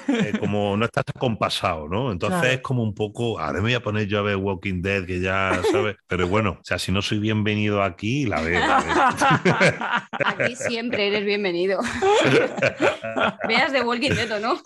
eh, 0.07 0.33
como 0.39 0.75
no 0.75 0.85
estás 0.85 1.05
compasado, 1.17 1.87
¿no? 1.87 2.11
Entonces 2.11 2.53
es 2.53 2.61
como 2.61 2.83
un 2.83 2.93
poco, 2.93 3.39
ahora 3.39 3.53
me 3.53 3.61
voy 3.61 3.73
a 3.73 3.81
poner 3.81 4.07
yo 4.07 4.19
a 4.19 4.21
ver 4.21 4.35
Walking 4.35 4.81
Dead, 4.81 5.05
que 5.05 5.19
ya 5.19 5.61
sabes, 5.71 5.95
pero 6.07 6.27
bueno, 6.27 6.57
o 6.59 6.63
sea, 6.63 6.77
si 6.77 6.91
no 6.91 7.01
soy 7.01 7.19
bienvenido 7.19 7.81
aquí, 7.81 8.25
la 8.25 8.41
veo. 8.41 8.61
aquí 10.25 10.55
siempre 10.55 11.07
eres 11.07 11.25
bienvenido. 11.25 11.79
Veas 13.47 13.71
de 13.71 13.81
Walking 13.81 14.11
Dead 14.11 14.31
o 14.31 14.39
no. 14.39 14.57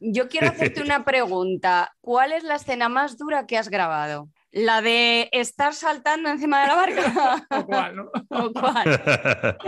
yo 0.00 0.28
quiero 0.28 0.48
hacerte 0.48 0.82
una 0.82 1.04
pregunta. 1.04 1.94
¿Cuál 2.00 2.32
es 2.32 2.44
la 2.44 2.56
escena 2.56 2.88
más 2.88 3.18
dura 3.18 3.46
que 3.46 3.58
has 3.58 3.68
grabado? 3.68 4.28
La 4.50 4.80
de 4.80 5.28
estar 5.32 5.74
saltando 5.74 6.30
encima 6.30 6.62
de 6.62 6.68
la 6.68 6.74
barca. 6.74 7.46
¿O 7.50 7.66
cuál, 7.66 7.96
no? 7.96 8.10
¿O 8.30 8.52
cuál? 8.52 9.58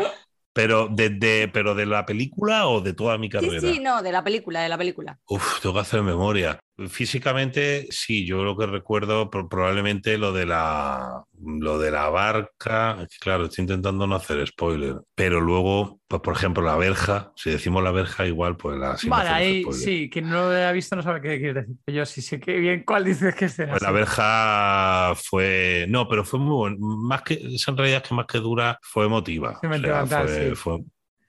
Pero 0.61 0.88
de, 0.88 1.51
pero 1.51 1.75
de 1.75 1.87
la 1.87 2.05
película 2.05 2.68
o 2.68 2.83
de 2.83 2.92
toda 2.92 3.16
mi 3.16 3.31
carrera. 3.31 3.61
Sí, 3.61 3.75
sí, 3.75 3.81
no, 3.81 4.03
de 4.03 4.12
la 4.12 4.23
película, 4.23 4.61
de 4.61 4.68
la 4.68 4.77
película. 4.77 5.18
Uf, 5.27 5.61
tengo 5.62 5.75
que 5.75 5.81
hacer 5.81 6.03
memoria. 6.03 6.61
Físicamente, 6.88 7.87
sí, 7.90 8.27
yo 8.27 8.43
lo 8.43 8.57
que 8.57 8.66
recuerdo 8.66 9.29
probablemente 9.29 10.16
lo 10.16 10.33
de 10.33 10.47
la 10.47 11.25
lo 11.43 11.79
de 11.79 11.90
la 11.90 12.09
barca, 12.11 13.07
claro, 13.19 13.47
estoy 13.47 13.62
intentando 13.62 14.07
no 14.07 14.14
hacer 14.14 14.47
spoiler, 14.47 14.97
pero 15.14 15.40
luego, 15.40 16.01
pues 16.07 16.21
por 16.23 16.35
ejemplo, 16.35 16.62
la 16.62 16.77
verja, 16.77 17.33
si 17.35 17.51
decimos 17.51 17.83
la 17.83 17.90
verja, 17.90 18.27
igual, 18.27 18.57
pues 18.57 18.79
la 18.79 18.97
Vale, 19.07 19.31
ahí 19.31 19.64
sí, 19.73 20.11
quien 20.11 20.29
no 20.29 20.49
lo 20.49 20.51
haya 20.51 20.73
visto 20.73 20.97
no 20.97 21.03
sabe 21.03 21.21
qué 21.21 21.38
quieres 21.38 21.66
decir. 21.66 21.77
Yo 21.87 22.05
sí 22.05 22.21
sé 22.21 22.38
que 22.40 22.59
bien 22.59 22.85
cuál 22.85 23.05
dices 23.05 23.35
que 23.35 23.49
será. 23.49 23.73
Pues 23.73 23.83
la 23.83 23.90
verja 23.90 25.14
fue, 25.16 25.87
no, 25.88 26.09
pero 26.09 26.25
fue 26.25 26.38
muy 26.38 26.55
bueno. 26.55 26.77
Más 26.79 27.23
que, 27.23 27.35
esa 27.55 27.71
en 27.71 27.77
realidad 27.77 28.03
es 28.03 28.09
que 28.09 28.14
más 28.14 28.27
que 28.27 28.38
dura, 28.38 28.79
fue 28.83 29.07
emotiva. 29.07 29.59
fue, 29.61 30.55
Fue 30.55 30.79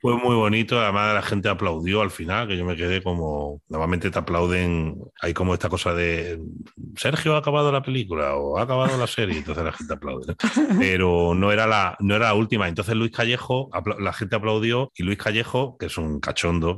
muy 0.03 0.35
bonito, 0.35 0.79
además 0.79 1.13
la 1.13 1.21
gente 1.21 1.47
aplaudió 1.49 2.01
al 2.01 2.09
final, 2.09 2.47
que 2.47 2.57
yo 2.57 2.65
me 2.65 2.75
quedé 2.75 3.03
como, 3.03 3.61
normalmente 3.69 4.09
te 4.09 4.17
aplauden, 4.17 4.95
hay 5.21 5.33
como 5.33 5.53
esta 5.53 5.69
cosa 5.69 5.93
de, 5.93 6.41
Sergio 6.95 7.35
ha 7.35 7.39
acabado 7.39 7.71
la 7.71 7.83
película 7.83 8.35
o 8.35 8.57
ha 8.57 8.63
acabado 8.63 8.97
la 8.97 9.07
serie, 9.07 9.37
entonces 9.37 9.63
la 9.63 9.71
gente 9.71 9.93
aplaude, 9.93 10.35
pero 10.79 11.33
no 11.35 11.51
era, 11.51 11.67
la, 11.67 11.95
no 11.99 12.15
era 12.15 12.27
la 12.27 12.33
última, 12.33 12.67
entonces 12.67 12.95
Luis 12.95 13.11
Callejo, 13.11 13.69
la 13.99 14.13
gente 14.13 14.35
aplaudió 14.35 14.91
y 14.95 15.03
Luis 15.03 15.17
Callejo, 15.17 15.77
que 15.77 15.85
es 15.85 15.97
un 15.97 16.19
cachondo, 16.19 16.77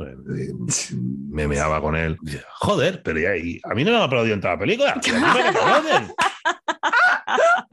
me 1.30 1.48
meaba 1.48 1.82
con 1.82 1.96
él, 1.96 2.18
joder, 2.56 3.02
pero 3.04 3.20
ya, 3.20 3.32
a 3.32 3.74
mí 3.74 3.84
no 3.84 3.92
me 3.92 3.98
han 3.98 4.04
aplaudido 4.04 4.36
en 4.36 4.42
toda 4.42 4.56
la 4.56 4.60
película, 4.60 5.02
y 5.06 5.12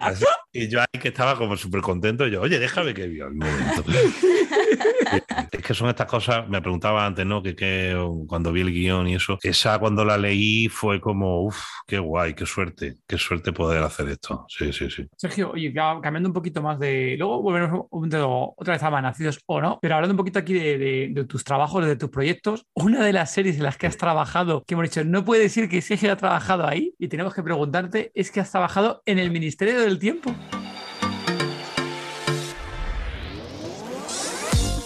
yo 0.53 0.81
ahí 0.81 1.01
que 1.01 1.09
estaba 1.09 1.37
como 1.37 1.57
súper 1.57 1.81
contento, 1.81 2.27
yo, 2.27 2.41
oye, 2.43 2.59
déjame 2.59 2.93
que 2.95 3.07
viva 3.07 3.29
el 3.29 3.35
momento. 3.35 3.85
es 5.53 5.63
que 5.63 5.75
son 5.75 5.89
estas 5.89 6.07
cosas, 6.07 6.49
me 6.49 6.61
preguntaba 6.61 7.07
antes, 7.07 7.25
¿no? 7.25 7.43
Que, 7.43 7.55
que, 7.55 7.97
cuando 8.27 8.53
vi 8.53 8.63
el 8.63 8.73
guion 8.73 9.09
y 9.09 9.15
eso, 9.15 9.39
esa 9.43 9.79
cuando 9.79 10.05
la 10.05 10.19
leí 10.19 10.69
fue 10.69 11.01
como, 11.01 11.45
uff, 11.45 11.63
qué 11.87 11.99
guay, 11.99 12.35
qué 12.35 12.47
suerte, 12.47 12.97
qué 13.07 13.19
suerte 13.19 13.53
poder 13.53 13.83
hacer 13.83 14.09
esto. 14.09 14.47
Sí, 14.49 14.73
sí, 14.73 14.91
sí. 14.91 15.07
Sergio, 15.17 15.53
oye, 15.53 15.73
cambiando 15.73 16.29
un 16.29 16.33
poquito 16.33 16.63
más 16.63 16.79
de. 16.79 17.17
Luego 17.19 17.43
volvemos 17.43 17.87
otra 17.91 18.75
vez 18.75 18.83
a 18.83 18.91
Manacidos 18.91 19.41
o 19.47 19.61
no, 19.61 19.79
pero 19.81 19.95
hablando 19.95 20.15
un 20.15 20.19
poquito 20.19 20.39
aquí 20.39 20.55
de, 20.55 21.27
tus 21.29 21.45
trabajos, 21.45 21.85
de 21.87 21.97
tus 21.97 22.11
proyectos, 22.11 22.67
una 22.75 23.05
de 23.05 23.13
las 23.13 23.33
series 23.33 23.57
en 23.57 23.63
las 23.63 23.77
que 23.77 23.87
has 23.87 23.97
trabajado, 23.97 24.65
que 24.67 24.75
hemos 24.75 24.85
dicho, 24.85 25.05
no 25.05 25.25
puede 25.25 25.43
decir 25.43 25.69
que 25.69 25.81
Sergio 25.81 26.13
ha 26.13 26.17
trabajado 26.17 26.67
ahí, 26.67 26.95
y 26.99 27.09
tenemos 27.09 27.35
que 27.35 27.43
preguntarte, 27.43 28.11
es 28.15 28.31
que 28.31 28.41
has 28.41 28.51
trabajado 28.51 29.03
en 29.07 29.19
el 29.19 29.31
Ministerio 29.31 29.81
del 29.81 29.99
Tiempo. 29.99 30.35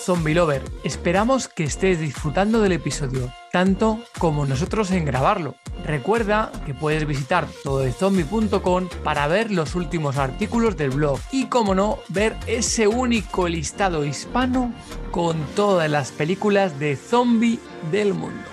Zombie 0.04 0.34
Lover, 0.34 0.62
esperamos 0.84 1.48
que 1.48 1.64
estés 1.64 1.98
disfrutando 1.98 2.60
del 2.60 2.72
episodio, 2.72 3.32
tanto 3.50 3.98
como 4.18 4.44
nosotros 4.44 4.90
en 4.90 5.06
grabarlo. 5.06 5.54
Recuerda 5.86 6.52
que 6.66 6.74
puedes 6.74 7.06
visitar 7.06 7.46
tododezombie.com 7.62 8.88
para 9.02 9.26
ver 9.28 9.50
los 9.50 9.74
últimos 9.74 10.18
artículos 10.18 10.76
del 10.76 10.90
blog 10.90 11.18
y, 11.32 11.46
como 11.46 11.74
no, 11.74 12.00
ver 12.10 12.36
ese 12.46 12.86
único 12.86 13.48
listado 13.48 14.04
hispano 14.04 14.74
con 15.10 15.38
todas 15.56 15.90
las 15.90 16.12
películas 16.12 16.78
de 16.78 16.96
zombie 16.96 17.58
del 17.90 18.12
mundo. 18.12 18.44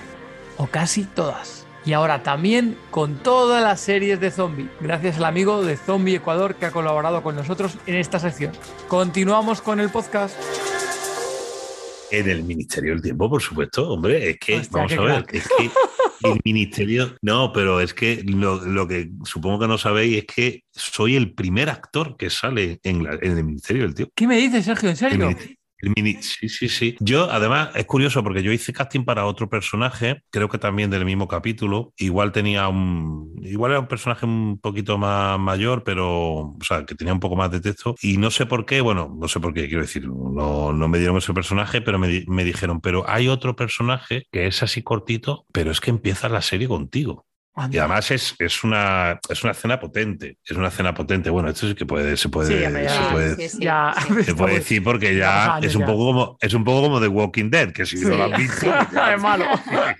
O 0.55 0.67
casi 0.67 1.03
todas. 1.03 1.67
Y 1.83 1.91
ahora 1.91 2.23
también 2.23 2.77
con 2.91 3.17
todas 3.17 3.61
las 3.61 3.81
series 3.81 4.21
de 4.21 4.31
zombie, 4.31 4.69
gracias 4.79 5.17
al 5.17 5.25
amigo 5.25 5.63
de 5.63 5.75
Zombie 5.75 6.15
Ecuador 6.15 6.55
que 6.55 6.67
ha 6.67 6.71
colaborado 6.71 7.23
con 7.23 7.35
nosotros 7.35 7.77
en 7.87 7.95
esta 7.95 8.19
sección. 8.19 8.53
Continuamos 8.87 9.61
con 9.61 9.81
el 9.81 9.89
podcast. 9.89 10.35
En 12.11 12.29
el 12.29 12.43
Ministerio 12.43 12.91
del 12.93 13.01
Tiempo, 13.01 13.29
por 13.29 13.41
supuesto, 13.41 13.89
hombre, 13.89 14.31
es 14.31 14.37
que, 14.37 14.61
vamos 14.69 14.91
a 14.93 15.01
ver, 15.01 15.25
es 15.31 15.47
que 15.47 15.69
el 16.29 16.39
Ministerio, 16.43 17.15
no, 17.21 17.51
pero 17.53 17.79
es 17.79 17.93
que 17.93 18.21
lo, 18.23 18.87
que 18.87 19.09
supongo 19.23 19.59
que 19.59 19.67
no 19.67 19.77
sabéis 19.77 20.17
es 20.19 20.25
que 20.25 20.63
soy 20.71 21.15
el 21.15 21.33
primer 21.33 21.69
actor 21.69 22.17
que 22.17 22.29
sale 22.29 22.79
en, 22.83 23.07
en 23.07 23.37
el 23.37 23.43
Ministerio 23.43 23.83
del 23.83 23.95
Tiempo. 23.95 24.13
¿Qué 24.15 24.27
me 24.27 24.37
dices, 24.37 24.65
Sergio? 24.65 24.89
¿En 24.89 24.97
serio? 24.97 25.35
Sí, 26.21 26.49
sí, 26.49 26.69
sí. 26.69 26.95
Yo, 26.99 27.29
además, 27.31 27.69
es 27.75 27.85
curioso 27.85 28.23
porque 28.23 28.43
yo 28.43 28.51
hice 28.51 28.73
casting 28.73 29.03
para 29.03 29.25
otro 29.25 29.49
personaje, 29.49 30.23
creo 30.29 30.49
que 30.49 30.57
también 30.57 30.89
del 30.89 31.05
mismo 31.05 31.27
capítulo. 31.27 31.93
Igual 31.97 32.31
tenía 32.31 32.67
un. 32.67 33.33
Igual 33.41 33.71
era 33.71 33.79
un 33.79 33.87
personaje 33.87 34.25
un 34.25 34.59
poquito 34.59 34.97
más 34.97 35.39
mayor, 35.39 35.83
pero. 35.83 36.09
O 36.09 36.57
sea, 36.61 36.85
que 36.85 36.95
tenía 36.95 37.13
un 37.13 37.19
poco 37.19 37.35
más 37.35 37.51
de 37.51 37.61
texto. 37.61 37.95
Y 38.01 38.17
no 38.17 38.31
sé 38.31 38.45
por 38.45 38.65
qué, 38.65 38.81
bueno, 38.81 39.15
no 39.19 39.27
sé 39.27 39.39
por 39.39 39.53
qué, 39.53 39.67
quiero 39.67 39.81
decir, 39.81 40.07
no, 40.07 40.73
no 40.73 40.87
me 40.87 40.99
dieron 40.99 41.17
ese 41.17 41.33
personaje, 41.33 41.81
pero 41.81 41.99
me, 41.99 42.23
me 42.27 42.43
dijeron, 42.43 42.81
pero 42.81 43.09
hay 43.09 43.27
otro 43.27 43.55
personaje 43.55 44.27
que 44.31 44.47
es 44.47 44.63
así 44.63 44.81
cortito, 44.83 45.45
pero 45.51 45.71
es 45.71 45.79
que 45.81 45.89
empieza 45.89 46.29
la 46.29 46.41
serie 46.41 46.67
contigo. 46.67 47.25
Y 47.69 47.77
además 47.77 48.09
es, 48.11 48.33
es, 48.39 48.63
una, 48.63 49.19
es 49.29 49.43
una 49.43 49.51
escena 49.51 49.77
potente, 49.77 50.37
es 50.43 50.55
una 50.55 50.69
escena 50.69 50.93
potente. 50.93 51.29
Bueno, 51.29 51.49
esto 51.49 51.67
sí 51.67 51.75
que 51.75 51.85
puede, 51.85 52.15
se 52.15 52.29
puede, 52.29 52.87
se 54.23 54.35
puede, 54.35 54.53
decir 54.53 54.81
porque 54.81 55.15
ya 55.15 55.59
es 55.61 55.75
un 55.75 55.85
poco 55.85 56.05
como 56.05 56.37
es 56.39 56.53
un 56.53 56.63
poco 56.63 56.83
como 56.83 57.01
The 57.01 57.09
Walking 57.09 57.49
Dead, 57.49 57.71
que 57.73 57.85
si 57.85 57.97
no 57.97 58.15
lo 58.15 58.23
han 58.23 58.37
visto, 58.37 58.67
es 59.13 59.21
malo. 59.21 59.45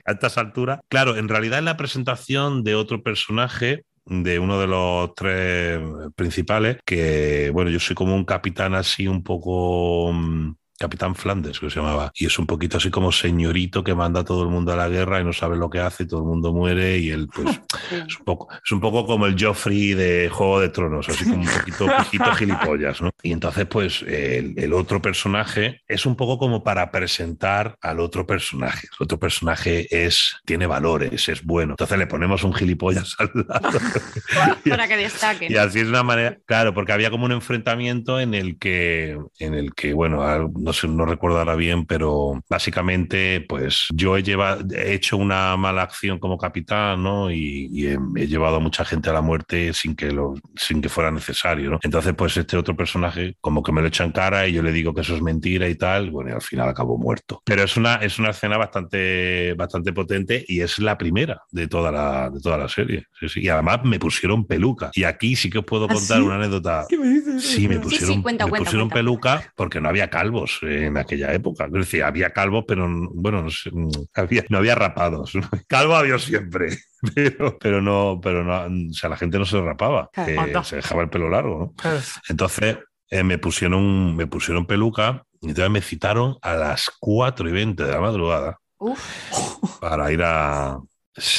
A 0.06 0.12
estas 0.12 0.38
alturas. 0.38 0.80
Claro, 0.88 1.18
en 1.18 1.28
realidad 1.28 1.60
es 1.60 1.66
la 1.66 1.76
presentación 1.76 2.64
de 2.64 2.76
otro 2.76 3.04
personaje 3.04 3.84
de 4.06 4.40
uno 4.40 4.60
de 4.60 4.68
los 4.68 5.14
tres 5.14 5.80
principales, 6.16 6.78
que 6.86 7.50
bueno, 7.54 7.70
yo 7.70 7.80
soy 7.80 7.96
como 7.96 8.16
un 8.16 8.26
capitán 8.26 8.76
así 8.76 9.08
un 9.08 9.24
poco 9.24 10.12
mm, 10.14 10.54
Capitán 10.82 11.14
Flandes, 11.14 11.60
que 11.60 11.70
se 11.70 11.80
llamaba. 11.80 12.12
Y 12.16 12.26
es 12.26 12.40
un 12.40 12.48
poquito 12.48 12.78
así 12.78 12.90
como 12.90 13.12
señorito 13.12 13.84
que 13.84 13.94
manda 13.94 14.22
a 14.22 14.24
todo 14.24 14.42
el 14.42 14.50
mundo 14.50 14.74
a 14.74 14.76
la 14.76 14.90
guerra 14.90 15.22
y 15.22 15.24
no 15.24 15.32
sabe 15.32 15.56
lo 15.56 15.70
que 15.70 15.80
hace, 15.80 16.04
y 16.04 16.08
todo 16.08 16.22
el 16.22 16.26
mundo 16.26 16.52
muere 16.54 16.98
y 16.98 17.12
él, 17.12 17.28
pues, 17.28 17.62
es, 17.92 18.18
un 18.18 18.26
poco, 18.26 18.48
es 18.52 18.72
un 18.72 18.82
poco 18.82 19.06
como 19.06 19.28
el 19.28 19.36
Joffrey 19.40 19.94
de 19.94 20.28
Juego 20.30 20.60
de 20.60 20.70
Tronos, 20.70 21.08
así 21.08 21.26
como 21.26 21.44
un 21.44 21.48
poquito 21.48 21.86
pijito 22.00 22.34
gilipollas, 22.34 23.00
¿no? 23.00 23.12
Y 23.22 23.32
entonces, 23.32 23.68
pues, 23.68 24.02
el, 24.08 24.74
otro 24.74 25.02
personaje 25.02 25.82
es 25.88 26.08
un 26.08 26.16
poco 26.16 26.40
como 26.40 26.64
para 26.64 26.90
presentar 26.90 27.76
al 27.82 28.00
otro 28.00 28.26
personaje. 28.26 28.88
El 28.88 29.04
otro 29.04 29.20
personaje 29.20 29.88
es, 29.92 30.38
tiene 30.46 30.66
valores, 30.66 31.30
es 31.30 31.44
bueno. 31.44 31.74
Entonces 31.74 32.00
le 32.00 32.08
ponemos 32.08 32.44
un 32.44 32.54
gilipollas 32.54 33.16
al 33.20 33.30
lado. 33.48 33.80
para 34.68 34.88
que 34.88 34.98
destaque. 34.98 35.48
Y 35.48 35.58
así 35.58 35.82
es 35.82 35.88
una 35.88 36.02
manera, 36.02 36.40
claro, 36.46 36.74
porque 36.74 36.94
había 36.94 37.12
como 37.12 37.26
un 37.26 37.34
enfrentamiento 37.34 38.20
en 38.20 38.34
el 38.34 38.58
que, 38.58 39.20
en 39.38 39.54
el 39.54 39.76
que, 39.76 39.94
bueno, 39.94 40.50
no 40.58 40.71
sé, 40.74 40.88
no 40.88 41.06
recuerdo 41.06 41.40
ahora 41.40 41.56
bien, 41.56 41.86
pero 41.86 42.44
básicamente, 42.50 43.46
pues 43.48 43.88
yo 43.94 44.18
he, 44.18 44.24
llevado, 44.24 44.64
he 44.74 44.94
hecho 44.94 45.18
una 45.18 45.56
mala 45.58 45.84
acción 45.84 46.20
como 46.20 46.38
capitán, 46.38 47.04
¿no? 47.04 47.32
Y, 47.32 47.88
he, 47.88 48.28
llevado 48.28 48.58
a 48.58 48.60
mucha 48.60 48.86
gente 48.86 49.10
a 49.10 49.14
la 49.14 49.22
muerte 49.22 49.74
sin 49.74 49.96
que, 49.96 50.12
lo, 50.12 50.36
sin 50.56 50.82
que 50.82 50.90
fuera 50.90 51.12
necesario, 51.12 51.70
¿no? 51.70 51.80
Entonces, 51.82 52.14
pues 52.16 52.38
este 52.38 52.58
otro 52.58 52.76
personaje 52.76 53.36
como 53.42 53.64
que 53.64 53.72
me 53.72 53.82
lo 53.82 53.88
echa 53.88 54.04
en 54.04 54.12
cara 54.12 54.48
y 54.48 54.54
yo 54.54 54.64
le 54.64 54.72
digo 54.72 54.94
que 54.94 55.02
eso 55.02 55.16
es 55.16 55.22
mentira 55.22 55.68
y 55.68 55.76
tal, 55.76 56.12
bueno, 56.12 56.32
y 56.32 56.34
al 56.34 56.42
final 56.42 56.70
acabó 56.70 56.98
muerto. 56.98 57.42
Pero 57.46 57.64
es 57.64 57.76
una, 57.78 57.96
es 57.96 58.20
una 58.20 58.30
escena 58.30 58.58
bastante, 58.58 59.54
bastante 59.54 59.94
potente 59.94 60.44
y 60.48 60.62
es 60.62 60.80
la 60.80 60.98
primera 60.98 61.42
de 61.52 61.68
toda 61.68 61.92
la, 61.92 62.30
de 62.30 62.40
toda 62.40 62.58
la 62.58 62.70
serie. 62.70 63.06
Y 63.36 63.50
además 63.50 63.80
me 63.84 64.00
pusieron 64.00 64.46
peluca. 64.46 64.92
Y 64.94 65.04
aquí 65.04 65.36
sí 65.36 65.50
que 65.50 65.60
os 65.60 65.66
puedo 65.66 65.86
¿Ah, 65.86 65.94
contar 65.94 66.22
una 66.22 66.36
anécdota. 66.36 66.86
¿Qué 66.90 66.98
me 66.98 67.08
dices? 67.08 67.44
Sí, 67.44 67.68
me 67.68 67.80
pusieron, 67.80 68.24
me 68.24 68.60
pusieron 68.60 68.90
peluca 68.90 69.52
porque 69.56 69.82
no 69.82 69.90
había 69.90 70.10
calvos 70.10 70.60
en 70.62 70.98
aquella 70.98 71.34
época. 71.34 71.66
Es 71.66 71.72
decir, 71.72 72.04
había 72.04 72.32
calvos, 72.32 72.66
pero 72.68 72.88
bueno, 73.14 73.44
no, 73.44 73.90
había, 74.14 74.46
no 74.50 74.58
había 74.60 74.76
rapados. 74.76 75.34
Calvo 75.68 75.96
había 75.96 76.20
siempre, 76.20 76.78
pero, 77.16 77.58
pero, 77.58 77.82
no, 77.82 78.20
pero 78.22 78.44
no, 78.44 78.90
o 78.90 78.94
sea, 78.94 79.10
la 79.10 79.18
gente 79.18 79.40
no 79.40 79.46
se 79.46 79.60
rapaba, 79.62 80.10
eh, 80.28 80.38
se 80.64 80.78
dejaba 80.78 81.04
el 81.04 81.10
pelo 81.10 81.30
largo. 81.30 81.74
Entonces 82.30 82.78
eh, 83.10 83.24
me, 83.24 83.38
pusieron, 83.38 84.16
me 84.16 84.28
pusieron 84.28 84.66
peluca 84.66 85.24
y 85.42 85.50
entonces 85.50 85.72
me 85.72 85.82
citaron 85.82 86.38
a 86.42 86.54
las 86.54 86.92
4 87.00 87.50
y 87.50 87.52
20 87.52 87.84
de 87.84 87.92
la 87.92 88.00
madrugada. 88.00 88.58
para 89.80 90.12
ir 90.12 90.22
a, 90.24 90.80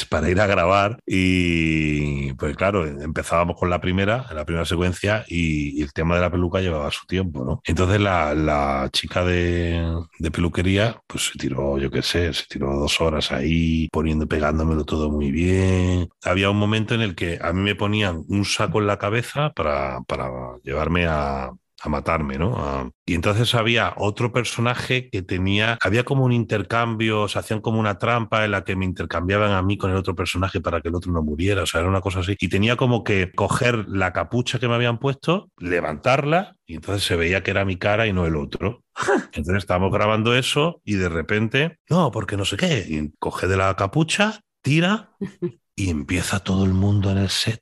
para 0.09 0.29
ir 0.29 0.39
a 0.39 0.47
grabar 0.47 0.99
y 1.05 2.33
pues 2.33 2.55
claro, 2.55 2.85
empezábamos 2.85 3.57
con 3.57 3.69
la 3.69 3.81
primera, 3.81 4.27
la 4.33 4.45
primera 4.45 4.65
secuencia 4.65 5.25
y, 5.27 5.81
el 5.83 5.91
tema 5.91 6.15
de 6.15 6.21
la 6.21 6.31
peluca 6.31 6.61
llevaba 6.61 6.91
su 6.91 7.05
tiempo, 7.07 7.43
¿no? 7.43 7.61
Entonces 7.65 7.99
la, 7.99 8.89
chica 8.91 9.25
de, 9.25 9.83
peluquería 10.31 11.01
pues 11.07 11.27
se 11.27 11.39
tiró, 11.39 11.77
yo 11.77 11.91
qué 11.91 12.01
sé, 12.01 12.33
se 12.33 12.45
tiró 12.47 12.73
dos 12.75 13.01
horas 13.01 13.31
ahí 13.31 13.89
poniendo, 13.91 14.27
pegándomelo 14.27 14.85
todo 14.85 15.09
muy 15.09 15.31
bien. 15.31 16.09
Había 16.23 16.49
un 16.49 16.57
momento 16.57 16.95
en 16.95 17.01
el 17.01 17.15
que 17.15 17.39
a 17.41 17.53
mí 17.53 17.61
me 17.61 17.75
ponían 17.75 18.23
un 18.27 18.45
saco 18.45 18.79
en 18.79 18.87
la 18.87 18.97
cabeza 18.97 19.51
para, 19.51 20.01
para 20.01 20.29
llevarme 20.63 21.05
a, 21.07 21.51
a 21.83 21.89
matarme, 21.89 22.37
¿no? 22.37 22.93
Y 23.05 23.13
entonces 23.13 23.53
había 23.55 23.93
otro 23.97 24.31
personaje 24.31 25.09
que 25.09 25.21
tenía, 25.21 25.77
había 25.81 26.05
como 26.05 26.23
un 26.23 26.31
intercambio, 26.31 27.27
se 27.27 27.39
hacían 27.39 27.59
como 27.59 27.77
una 27.79 27.97
trampa 27.97 28.45
en 28.45 28.51
la 28.51 28.63
que 28.63 28.77
me 28.77 28.85
intercambiaban 28.85 29.51
a 29.51 29.61
mí 29.61 29.77
con 29.77 29.91
el 29.91 29.97
otro 29.97 30.15
personaje 30.15 30.61
para 30.61 30.79
que 30.79 30.87
el 30.87 30.95
otro 30.95 31.11
no 31.11 31.21
muriera, 31.21 31.63
o 31.63 31.65
sea, 31.65 31.81
era 31.81 31.89
una 31.89 31.99
cosa 31.99 32.21
así. 32.21 32.37
Y 32.39 32.47
tenía 32.47 32.77
como 32.77 33.03
que 33.03 33.33
coger 33.33 33.89
la 33.89 34.13
capucha 34.13 34.59
que 34.59 34.69
me 34.69 34.75
habían 34.75 34.97
puesto, 34.97 35.49
levantarla, 35.57 36.55
y 36.65 36.75
entonces 36.75 37.03
se 37.03 37.17
veía 37.17 37.43
que 37.43 37.51
era 37.51 37.65
mi 37.65 37.75
cara 37.75 38.07
y 38.07 38.13
no 38.13 38.25
el 38.25 38.37
otro. 38.37 38.83
Entonces 39.33 39.57
estábamos 39.57 39.91
grabando 39.91 40.33
eso 40.35 40.81
y 40.85 40.93
de 40.93 41.09
repente, 41.09 41.79
no, 41.89 42.11
porque 42.11 42.37
no 42.37 42.45
sé 42.45 42.55
qué, 42.55 42.85
y 42.87 43.11
coge 43.19 43.47
de 43.47 43.57
la 43.57 43.75
capucha, 43.75 44.39
tira 44.61 45.11
y 45.75 45.89
empieza 45.89 46.39
todo 46.39 46.63
el 46.63 46.73
mundo 46.73 47.11
en 47.11 47.17
el 47.17 47.29
set 47.29 47.59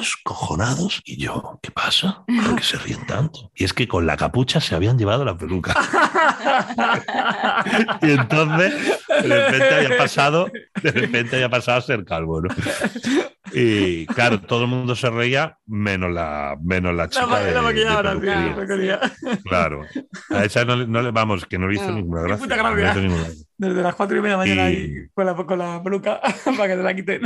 escojonados 0.00 1.00
y 1.04 1.16
yo, 1.16 1.58
¿qué 1.62 1.70
pasa? 1.70 2.24
¿Por 2.26 2.56
qué 2.56 2.62
se 2.62 2.78
ríen 2.78 3.06
tanto? 3.06 3.50
Y 3.54 3.64
es 3.64 3.72
que 3.72 3.88
con 3.88 4.06
la 4.06 4.16
capucha 4.16 4.60
se 4.60 4.74
habían 4.74 4.98
llevado 4.98 5.24
la 5.24 5.36
peluca. 5.36 5.74
y 8.02 8.10
entonces 8.10 9.00
de 9.08 9.22
repente 9.22 9.74
había 9.74 9.98
pasado, 9.98 10.50
de 10.82 10.90
repente 10.90 11.36
había 11.36 11.48
pasado 11.48 11.78
a 11.78 11.82
ser 11.82 12.04
calvo, 12.04 12.42
¿no? 12.42 12.48
Y 13.54 14.06
claro, 14.06 14.40
todo 14.40 14.62
el 14.62 14.68
mundo 14.68 14.96
se 14.96 15.10
reía, 15.10 15.58
menos 15.66 16.10
la, 16.10 16.56
menos 16.62 16.94
la 16.94 17.08
chica. 17.08 17.40
de, 17.40 17.52
de 17.52 17.60
Claro. 19.44 19.82
A 20.30 20.44
esa 20.44 20.64
no, 20.64 20.86
no, 20.86 21.02
le 21.02 21.10
vamos, 21.10 21.44
que 21.44 21.58
no 21.58 21.68
le 21.68 21.74
hizo 21.74 21.88
no. 21.88 21.96
ninguna 21.96 22.22
gracia. 22.22 22.44
Puta 22.44 22.56
gracia. 22.56 22.94
No 22.94 23.00
ninguna... 23.00 23.28
Desde 23.62 23.80
las 23.80 23.94
cuatro 23.94 24.16
y 24.16 24.20
media 24.20 24.36
de 24.36 24.44
la 24.44 24.54
mañana 24.54 24.70
y... 24.70 24.74
ahí 24.74 25.08
con 25.14 25.24
la, 25.24 25.34
con 25.36 25.56
la 25.56 25.80
peluca 25.84 26.20
para 26.44 26.66
que 26.66 26.76
te 26.76 26.82
la 26.82 26.96
quiten. 26.96 27.22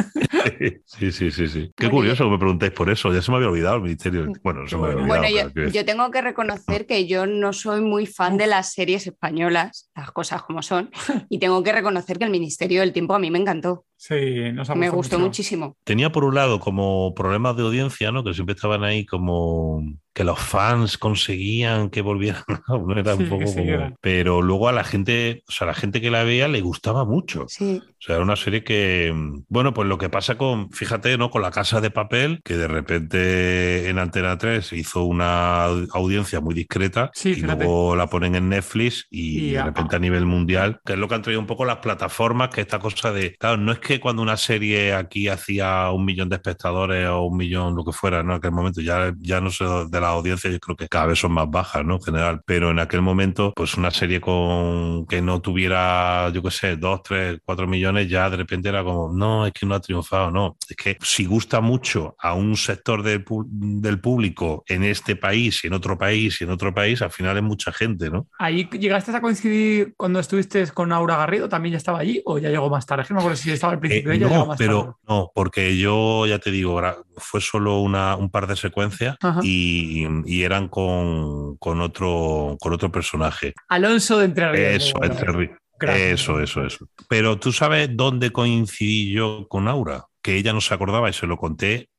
Sí, 0.85 1.11
sí, 1.11 1.31
sí, 1.31 1.49
sí. 1.49 1.73
Qué 1.75 1.89
curioso 1.89 2.25
que 2.25 2.31
me 2.31 2.39
preguntéis 2.39 2.73
por 2.73 2.91
eso. 2.91 3.11
Ya 3.11 3.23
se 3.23 3.31
me 3.31 3.39
había 3.39 3.49
olvidado 3.49 3.77
el 3.77 3.83
ministerio. 3.83 4.31
Bueno, 4.43 4.69
se 4.69 4.77
me 4.77 4.85
había 4.85 4.97
olvidado. 4.97 5.23
Bueno, 5.23 5.51
yo, 5.55 5.69
yo, 5.71 5.85
tengo 5.87 6.11
que 6.11 6.21
reconocer 6.21 6.87
que 6.87 7.07
yo 7.07 7.25
no 7.25 7.55
soy 7.55 7.81
muy 7.81 8.05
fan 8.05 8.37
de 8.37 8.49
las 8.49 8.75
series 8.75 9.07
españolas, 9.07 9.86
las 9.97 10.13
cosas 10.13 10.43
como 10.43 10.63
son, 10.63 10.91
y 11.29 11.39
tengo 11.39 11.63
que 11.63 11.73
reconocer 11.73 12.19
que 12.19 12.25
el 12.25 12.31
Ministerio 12.31 12.81
del 12.81 12.93
Tiempo 12.93 13.15
a 13.15 13.19
mí 13.19 13.31
me 13.31 13.39
encantó. 13.39 13.85
Sí, 13.97 14.53
nos 14.53 14.69
me 14.77 14.91
gustó 14.91 15.17
mucho. 15.17 15.29
muchísimo. 15.29 15.77
Tenía 15.85 16.13
por 16.13 16.25
un 16.25 16.35
lado 16.35 16.61
como 16.61 17.15
problemas 17.15 17.57
de 17.57 17.63
audiencia, 17.63 18.13
¿no? 18.13 18.23
Que 18.23 18.35
siempre 18.35 18.55
estaban 18.55 18.85
ahí 18.85 19.07
como 19.07 19.83
que 20.13 20.23
los 20.23 20.39
fans 20.39 20.99
conseguían 20.99 21.89
que 21.89 22.03
volvieran. 22.03 22.43
no 22.69 22.99
era 22.99 23.15
un 23.15 23.25
sí, 23.25 23.31
poco 23.31 23.47
sí, 23.47 23.57
como... 23.57 23.71
era. 23.71 23.95
Pero 24.03 24.43
luego 24.43 24.69
a 24.69 24.73
la 24.73 24.85
gente, 24.85 25.43
o 25.49 25.53
sea, 25.53 25.67
a 25.67 25.69
la 25.69 25.75
gente 25.75 26.01
que 26.03 26.11
la 26.11 26.25
veía 26.25 26.47
le 26.47 26.61
gustaba 26.61 27.07
mucho. 27.07 27.47
Sí. 27.49 27.83
O 28.07 28.09
sea, 28.09 28.15
era 28.17 28.25
una 28.25 28.37
serie 28.37 28.63
que, 28.63 29.13
bueno, 29.49 29.75
pues 29.75 29.89
lo 29.89 29.99
que 29.99 30.09
pasa 30.09 30.39
con, 30.39 30.71
fíjate, 30.71 31.19
¿no? 31.19 31.29
Con 31.29 31.43
la 31.43 31.51
casa 31.51 31.81
de 31.81 31.91
papel, 31.91 32.41
que 32.45 32.57
de 32.57 32.69
repente 32.69 33.89
en 33.89 33.99
Antena 33.99 34.39
3 34.39 34.73
hizo 34.75 35.03
una 35.03 35.65
audiencia 35.65 36.41
muy 36.41 36.55
discreta 36.55 37.11
sí, 37.15 37.31
y 37.31 37.35
fíjate. 37.35 37.65
luego 37.65 37.97
la 37.97 38.07
ponen 38.07 38.37
en 38.37 38.49
Netflix 38.49 39.09
y, 39.11 39.47
y 39.47 39.51
de 39.55 39.63
repente 39.65 39.97
a 39.97 39.99
nivel 39.99 40.25
mundial, 40.25 40.81
que 40.85 40.93
es 40.93 40.99
lo 41.01 41.09
que 41.09 41.17
han 41.17 41.23
traído 41.23 41.41
un 41.41 41.49
poco 41.49 41.65
las 41.65 41.79
plataformas, 41.79 42.51
que 42.51 42.61
esta 42.61 42.79
cosa 42.79 43.11
de, 43.11 43.35
claro, 43.39 43.57
no 43.57 43.73
es 43.73 43.81
que 43.81 43.99
cuando 43.99 44.23
una 44.23 44.37
serie 44.37 44.95
aquí 44.95 45.27
hacía 45.27 45.91
un 45.91 46.05
millón 46.05 46.29
de 46.29 46.37
espectadores 46.37 47.09
o 47.09 47.23
un 47.23 47.37
millón, 47.37 47.75
lo 47.75 47.85
que 47.85 47.91
fuera, 47.91 48.23
¿no? 48.23 48.35
En 48.35 48.39
aquel 48.39 48.53
momento 48.53 48.81
ya, 48.81 49.13
ya 49.19 49.41
no 49.41 49.51
sé 49.51 49.65
de 49.65 50.01
la 50.01 50.11
audiencia, 50.11 50.49
yo 50.49 50.61
creo 50.61 50.77
que 50.77 50.87
cada 50.87 51.07
vez 51.07 51.19
son 51.19 51.33
más 51.33 51.51
bajas, 51.51 51.85
¿no? 51.85 51.97
En 51.97 52.03
general, 52.03 52.41
pero 52.47 52.71
en 52.71 52.79
aquel 52.79 53.03
momento, 53.03 53.53
pues 53.57 53.77
una 53.77 53.91
serie 53.91 54.21
con 54.21 55.07
que 55.07 55.21
no 55.21 55.41
tuviera, 55.41 56.31
yo 56.31 56.41
qué 56.41 56.51
sé, 56.53 56.77
dos, 56.77 57.03
tres, 57.03 57.41
cuatro 57.45 57.67
millones, 57.67 57.96
ya 58.05 58.29
de 58.31 58.37
repente 58.37 58.69
era 58.69 58.83
como, 58.85 59.13
no, 59.13 59.47
es 59.47 59.53
que 59.53 59.67
no 59.67 59.75
ha 59.75 59.81
triunfado, 59.81 60.31
no. 60.31 60.57
Es 60.69 60.77
que 60.77 60.97
si 61.01 61.25
gusta 61.25 61.61
mucho 61.61 62.17
a 62.19 62.35
un 62.35 62.57
sector 62.57 63.03
del, 63.03 63.25
del 63.49 64.01
público 64.01 64.65
en 64.67 64.85
este 64.85 65.17
país 65.17 65.65
y 65.65 65.69
en 65.69 65.73
otro 65.73 65.97
país 65.97 66.41
y 66.41 66.45
en 66.45 66.51
otro 66.51 66.75
país, 66.75 67.03
al 67.03 67.11
final 67.11 67.37
es 67.37 67.43
mucha 67.43 67.73
gente, 67.73 68.11
¿no? 68.11 68.29
¿Ahí 68.39 68.69
llegaste 68.79 69.15
a 69.15 69.21
coincidir 69.21 69.95
cuando 69.97 70.21
estuviste 70.21 70.67
con 70.69 70.93
Aura 70.93 71.17
Garrido? 71.17 71.49
¿También 71.49 71.73
ya 71.73 71.79
estaba 71.79 71.99
allí 71.99 72.23
o 72.25 72.39
ya 72.39 72.51
llegó 72.51 72.69
más 72.69 72.87
tarde? 72.87 73.03
Es 73.03 73.09
que 73.09 73.15
no 73.15 73.19
me 73.19 73.25
acuerdo 73.25 73.37
si 73.37 73.51
estaba 73.51 73.73
al 73.75 73.81
principio 73.81 74.13
eh, 74.13 74.17
ella 74.17 74.29
no, 74.29 74.47
más 74.47 74.59
pero 74.59 74.81
tarde. 74.83 74.95
no, 75.09 75.33
porque 75.35 75.77
yo 75.77 76.27
ya 76.27 76.39
te 76.39 76.51
digo, 76.51 76.81
fue 77.17 77.41
solo 77.41 77.81
una, 77.81 78.17
un 78.17 78.31
par 78.31 78.47
de 78.47 78.57
secuencias 78.57 79.17
y, 79.43 80.07
y, 80.27 80.43
eran 80.43 80.69
con, 80.69 81.57
con, 81.57 81.81
otro, 81.81 82.57
con 82.61 82.73
otro 82.73 82.91
personaje. 82.91 83.55
Alonso 83.69 84.19
de 84.19 84.27
Entre 84.27 84.51
Ríos. 84.53 84.85
Eso, 84.85 85.03
Entre 85.03 85.33
Ríos. 85.33 85.59
Eso, 85.81 86.41
eso, 86.41 86.65
eso. 86.65 86.89
Pero 87.09 87.39
tú 87.39 87.53
sabes 87.53 87.91
dónde 87.93 88.31
coincidí 88.31 89.13
yo 89.13 89.47
con 89.49 89.69
Aura, 89.69 90.05
que 90.23 90.37
ella 90.37 90.53
no 90.53 90.61
se 90.61 90.75
acordaba 90.75 91.11
y 91.11 91.13
se 91.13 91.27
lo 91.27 91.37
conté 91.37 91.91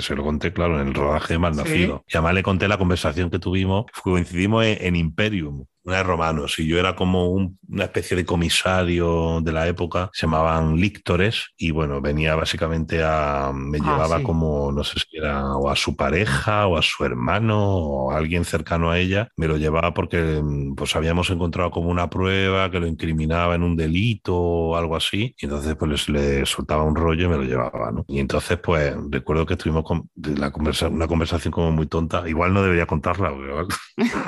se 0.00 0.14
lo 0.14 0.22
conté, 0.22 0.52
claro, 0.52 0.80
en 0.80 0.88
el 0.88 0.94
rodaje 0.94 1.34
de 1.34 1.38
Malnacido. 1.38 2.04
¿Sí? 2.06 2.14
Y 2.14 2.16
además 2.16 2.34
le 2.34 2.42
conté 2.42 2.68
la 2.68 2.78
conversación 2.78 3.30
que 3.30 3.38
tuvimos, 3.38 3.86
coincidimos 4.02 4.64
en, 4.64 4.78
en 4.80 4.96
Imperium, 4.96 5.64
una 5.84 5.98
de 5.98 6.02
romanos, 6.02 6.58
y 6.58 6.66
yo 6.66 6.78
era 6.78 6.96
como 6.96 7.28
un, 7.28 7.58
una 7.68 7.84
especie 7.84 8.16
de 8.16 8.24
comisario 8.24 9.40
de 9.42 9.52
la 9.52 9.66
época, 9.68 10.10
se 10.12 10.26
llamaban 10.26 10.76
líctores, 10.76 11.50
y 11.56 11.70
bueno, 11.70 12.00
venía 12.00 12.34
básicamente 12.34 13.02
a, 13.02 13.52
me 13.54 13.78
ah, 13.78 13.82
llevaba 13.82 14.18
sí. 14.18 14.24
como, 14.24 14.72
no 14.72 14.82
sé 14.84 14.98
si 15.00 15.16
era 15.16 15.54
o 15.56 15.70
a 15.70 15.76
su 15.76 15.96
pareja, 15.96 16.66
o 16.66 16.76
a 16.76 16.82
su 16.82 17.04
hermano, 17.04 17.76
o 17.76 18.12
a 18.12 18.16
alguien 18.16 18.44
cercano 18.44 18.90
a 18.90 18.98
ella, 18.98 19.28
me 19.36 19.46
lo 19.46 19.56
llevaba 19.56 19.94
porque 19.94 20.42
pues 20.76 20.96
habíamos 20.96 21.30
encontrado 21.30 21.70
como 21.70 21.90
una 21.90 22.08
prueba 22.10 22.70
que 22.70 22.80
lo 22.80 22.86
incriminaba 22.86 23.54
en 23.54 23.62
un 23.62 23.76
delito 23.76 24.34
o 24.36 24.76
algo 24.76 24.96
así, 24.96 25.34
y 25.38 25.44
entonces 25.44 25.76
pues 25.76 26.08
le 26.08 26.46
soltaba 26.46 26.82
un 26.82 26.96
rollo 26.96 27.26
y 27.26 27.28
me 27.28 27.36
lo 27.36 27.44
llevaba, 27.44 27.90
¿no? 27.92 28.04
Y 28.08 28.20
entonces 28.20 28.58
pues 28.58 28.94
recuerdo 29.10 29.46
que 29.46 29.54
estuvimos 29.54 29.84
con 29.84 30.08
la 30.16 30.50
conversa, 30.50 30.88
una 30.88 31.06
conversación 31.06 31.52
como 31.52 31.70
muy 31.70 31.86
tonta, 31.86 32.28
igual 32.28 32.52
no 32.52 32.62
debería 32.62 32.86
contarla. 32.86 33.32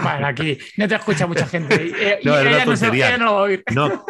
Bueno, 0.03 0.29
aquí 0.29 0.57
no 0.77 0.87
te 0.87 0.95
escucha 0.95 1.27
mucha 1.27 1.46
gente. 1.47 1.87
Y, 1.87 2.27
no, 2.27 2.43
y 2.43 2.47
ella, 2.47 2.65
no 2.65 2.77
se, 2.77 2.89
ella, 2.89 3.19
no 3.19 3.25
lo 3.27 3.33
va 3.35 3.39
a 3.39 3.43
oír. 3.43 3.65
No, 3.75 4.05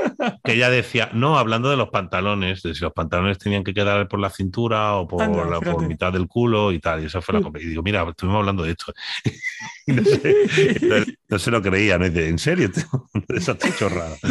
que 0.45 0.53
ella 0.53 0.71
decía, 0.71 1.11
no, 1.13 1.39
hablando 1.39 1.71
de 1.71 1.77
los 1.77 1.91
pantalones, 1.91 2.63
de 2.63 2.75
si 2.75 2.81
los 2.81 2.93
pantalones 2.93 3.39
tenían 3.39 3.65
que 3.65 3.75
quedar 3.75 4.09
por 4.09 4.21
la 4.21 4.31
cintura 4.31 4.95
o 4.95 5.07
por, 5.07 5.23
Anda, 5.23 5.45
la, 5.45 5.61
por 5.61 5.87
mitad 5.87 6.13
del 6.13 6.27
culo 6.27 6.73
y 6.73 6.81
tal. 6.81 7.03
Y 7.03 7.07
esa 7.07 7.21
fue 7.21 7.41
la 7.41 7.51
Y 7.61 7.67
digo, 7.67 7.83
mira, 7.83 8.07
estuvimos 8.09 8.41
hablando 8.41 8.63
de 8.63 8.71
esto. 8.71 8.93
y 9.87 9.93
no, 9.93 10.05
sé, 10.05 11.17
no, 11.29 11.39
se 11.39 11.51
lo 11.51 11.63
creía, 11.63 11.99
¿no? 11.99 12.07
Y 12.07 12.11
dice, 12.11 12.29
¿en 12.29 12.39
serio? 12.39 12.71
Esa 13.29 13.57
chorrada. 13.59 14.17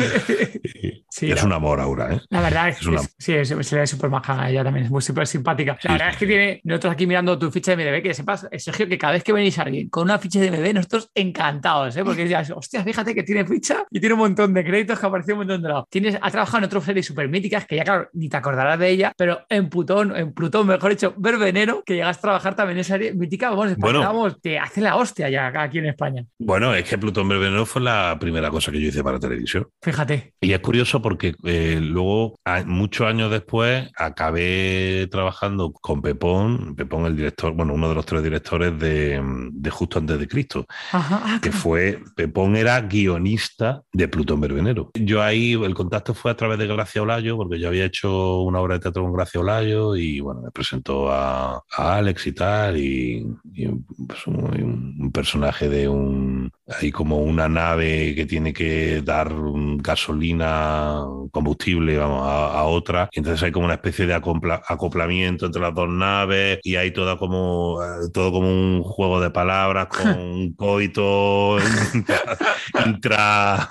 Sí, 1.16 1.32
es 1.32 1.40
no. 1.40 1.48
un 1.48 1.54
amor, 1.54 1.80
Aura, 1.80 2.14
¿eh? 2.14 2.20
La 2.30 2.42
verdad 2.42 2.68
es, 2.68 2.80
que 2.80 2.98
sí, 3.18 3.34
es, 3.34 3.48
se 3.48 3.80
ve 3.80 3.88
súper 3.88 4.10
maja, 4.10 4.50
ella 4.50 4.66
también 4.66 4.86
es 4.86 4.92
muy 4.92 5.02
súper 5.02 5.26
simpática. 5.26 5.78
La 5.84 5.94
verdad 5.94 6.10
es 6.10 6.18
que 6.18 6.28
tiene, 6.28 6.60
nosotros 6.66 6.92
aquí 6.92 7.08
mirando 7.08 7.40
tu 7.40 7.50
ficha 7.52 7.74
de 7.74 7.86
MDB, 7.86 8.04
que 8.04 8.14
sepas, 8.14 8.46
Sergio, 8.58 8.86
que 8.90 8.98
cada 8.98 9.14
vez 9.14 9.24
que 9.24 9.32
venís 9.32 9.58
a 9.58 9.62
alguien 9.62 9.88
con 9.88 10.04
una 10.04 10.20
ficha 10.20 10.42
de 10.42 10.52
MDB, 10.52 10.74
nosotros 10.74 11.10
encantados, 11.16 11.96
¿eh? 11.96 12.04
Porque 12.04 12.28
ya, 12.28 12.44
hostia, 12.54 12.84
fíjate 12.84 13.16
que 13.16 13.24
tiene 13.24 13.46
ficha 13.46 13.86
y 13.90 14.02
tiene 14.02 14.14
un 14.14 14.20
montón 14.20 14.54
de 14.54 14.66
créditos 14.66 15.00
que 15.00 15.06
apareció 15.06 15.36
un 15.36 15.40
montón 15.40 15.62
de 15.62 15.70
lados. 15.70 15.86
Tienes, 15.90 16.18
ha 16.22 16.30
trabajado 16.30 16.58
en 16.58 16.64
otras 16.66 16.84
series 16.84 17.06
súper 17.06 17.30
míticas 17.30 17.66
que 17.66 17.78
ya, 17.78 17.86
claro, 17.86 18.10
ni 18.12 18.28
te 18.28 18.36
acordarás 18.36 18.78
de 18.78 18.90
ella, 18.90 19.14
pero 19.16 19.40
en 19.48 19.70
Plutón, 19.70 20.14
en 20.18 20.34
Plutón, 20.34 20.68
mejor 20.68 20.92
dicho, 20.92 21.14
Verbenero, 21.16 21.82
que 21.86 21.94
llegas 21.96 22.18
a 22.18 22.22
trabajar 22.22 22.56
también 22.56 22.76
en 22.76 22.82
esa 22.82 22.96
serie 22.96 23.14
mítica, 23.14 23.52
vamos, 23.52 23.78
bueno, 23.78 24.36
te 24.42 24.60
hace 24.60 24.82
la 24.82 24.98
hostia 24.98 25.30
ya 25.30 25.54
aquí 25.56 25.78
en 25.78 25.86
España. 25.86 26.26
Bueno, 26.40 26.76
es 26.76 26.85
que 26.88 26.98
Plutón 26.98 27.28
Verbenero 27.28 27.66
fue 27.66 27.82
la 27.82 28.18
primera 28.20 28.50
cosa 28.50 28.72
que 28.72 28.82
yo 28.82 28.88
hice 28.88 29.04
para 29.04 29.20
televisión. 29.20 29.68
Fíjate. 29.82 30.34
Y 30.42 30.54
es 30.54 30.60
curioso 30.60 31.02
porque 31.02 31.36
eh, 31.44 31.80
luego, 31.82 32.36
muchos 32.66 33.08
años 33.08 33.32
después, 33.32 33.90
acabé 33.98 35.08
trabajando 35.12 35.72
con 35.72 36.02
Pepón, 36.02 36.76
Pepón 36.76 37.06
el 37.06 37.16
director, 37.16 37.54
bueno, 37.54 37.74
uno 37.74 37.90
de 37.90 37.96
los 37.96 38.06
tres 38.06 38.24
directores 38.24 38.78
de, 38.80 39.22
de 39.52 39.70
Justo 39.70 40.00
antes 40.00 40.20
de 40.20 40.28
Cristo, 40.28 40.66
Ajá, 40.92 41.22
ah, 41.24 41.40
que 41.42 41.52
fue, 41.52 42.00
Pepón 42.16 42.56
era 42.56 42.80
guionista 42.82 43.84
de 43.92 44.08
Plutón 44.08 44.42
Verbenero. 44.42 44.92
Yo 44.94 45.22
ahí, 45.22 45.54
el 45.54 45.74
contacto 45.74 46.14
fue 46.14 46.32
a 46.32 46.36
través 46.36 46.58
de 46.60 46.68
Gracia 46.68 47.02
Olayo, 47.02 47.38
porque 47.38 47.60
yo 47.60 47.68
había 47.68 47.86
hecho 47.86 48.42
una 48.42 48.60
obra 48.60 48.76
de 48.76 48.82
teatro 48.82 49.04
con 49.04 49.14
Gracia 49.14 49.42
Olayo 49.42 49.96
y 49.96 50.20
bueno, 50.20 50.42
me 50.42 50.52
presentó 50.52 51.12
a, 51.12 51.64
a 51.72 51.96
Alex 51.96 52.28
y 52.28 52.32
tal, 52.32 52.78
y, 52.78 53.26
y 53.54 53.68
pues, 54.08 54.28
un, 54.28 54.96
un, 55.00 55.12
personaje 55.12 55.70
de 55.70 55.88
un, 55.88 56.52
hay 56.80 56.92
como 56.92 57.20
una 57.20 57.48
nave 57.48 58.14
que 58.16 58.26
tiene 58.26 58.54
que 58.54 59.02
dar 59.02 59.32
gasolina, 59.78 61.04
combustible, 61.32 61.98
vamos, 61.98 62.28
a, 62.28 62.60
a 62.60 62.64
otra, 62.66 63.10
y 63.12 63.20
entonces 63.20 63.44
hay 63.44 63.52
como 63.52 63.66
una 63.66 63.76
especie 63.76 64.06
de 64.06 64.14
acopla, 64.14 64.62
acoplamiento 64.68 65.46
entre 65.46 65.62
las 65.62 65.74
dos 65.74 65.90
naves 65.90 66.60
y 66.64 66.76
hay 66.76 66.92
toda 66.92 67.18
como, 67.18 67.80
todo 68.14 68.32
como 68.32 68.48
un 68.48 68.84
juego 68.84 69.20
de 69.20 69.30
palabras 69.30 69.88
con 69.88 70.08
un 70.20 70.54
coito 70.54 71.58
intra 72.86 73.68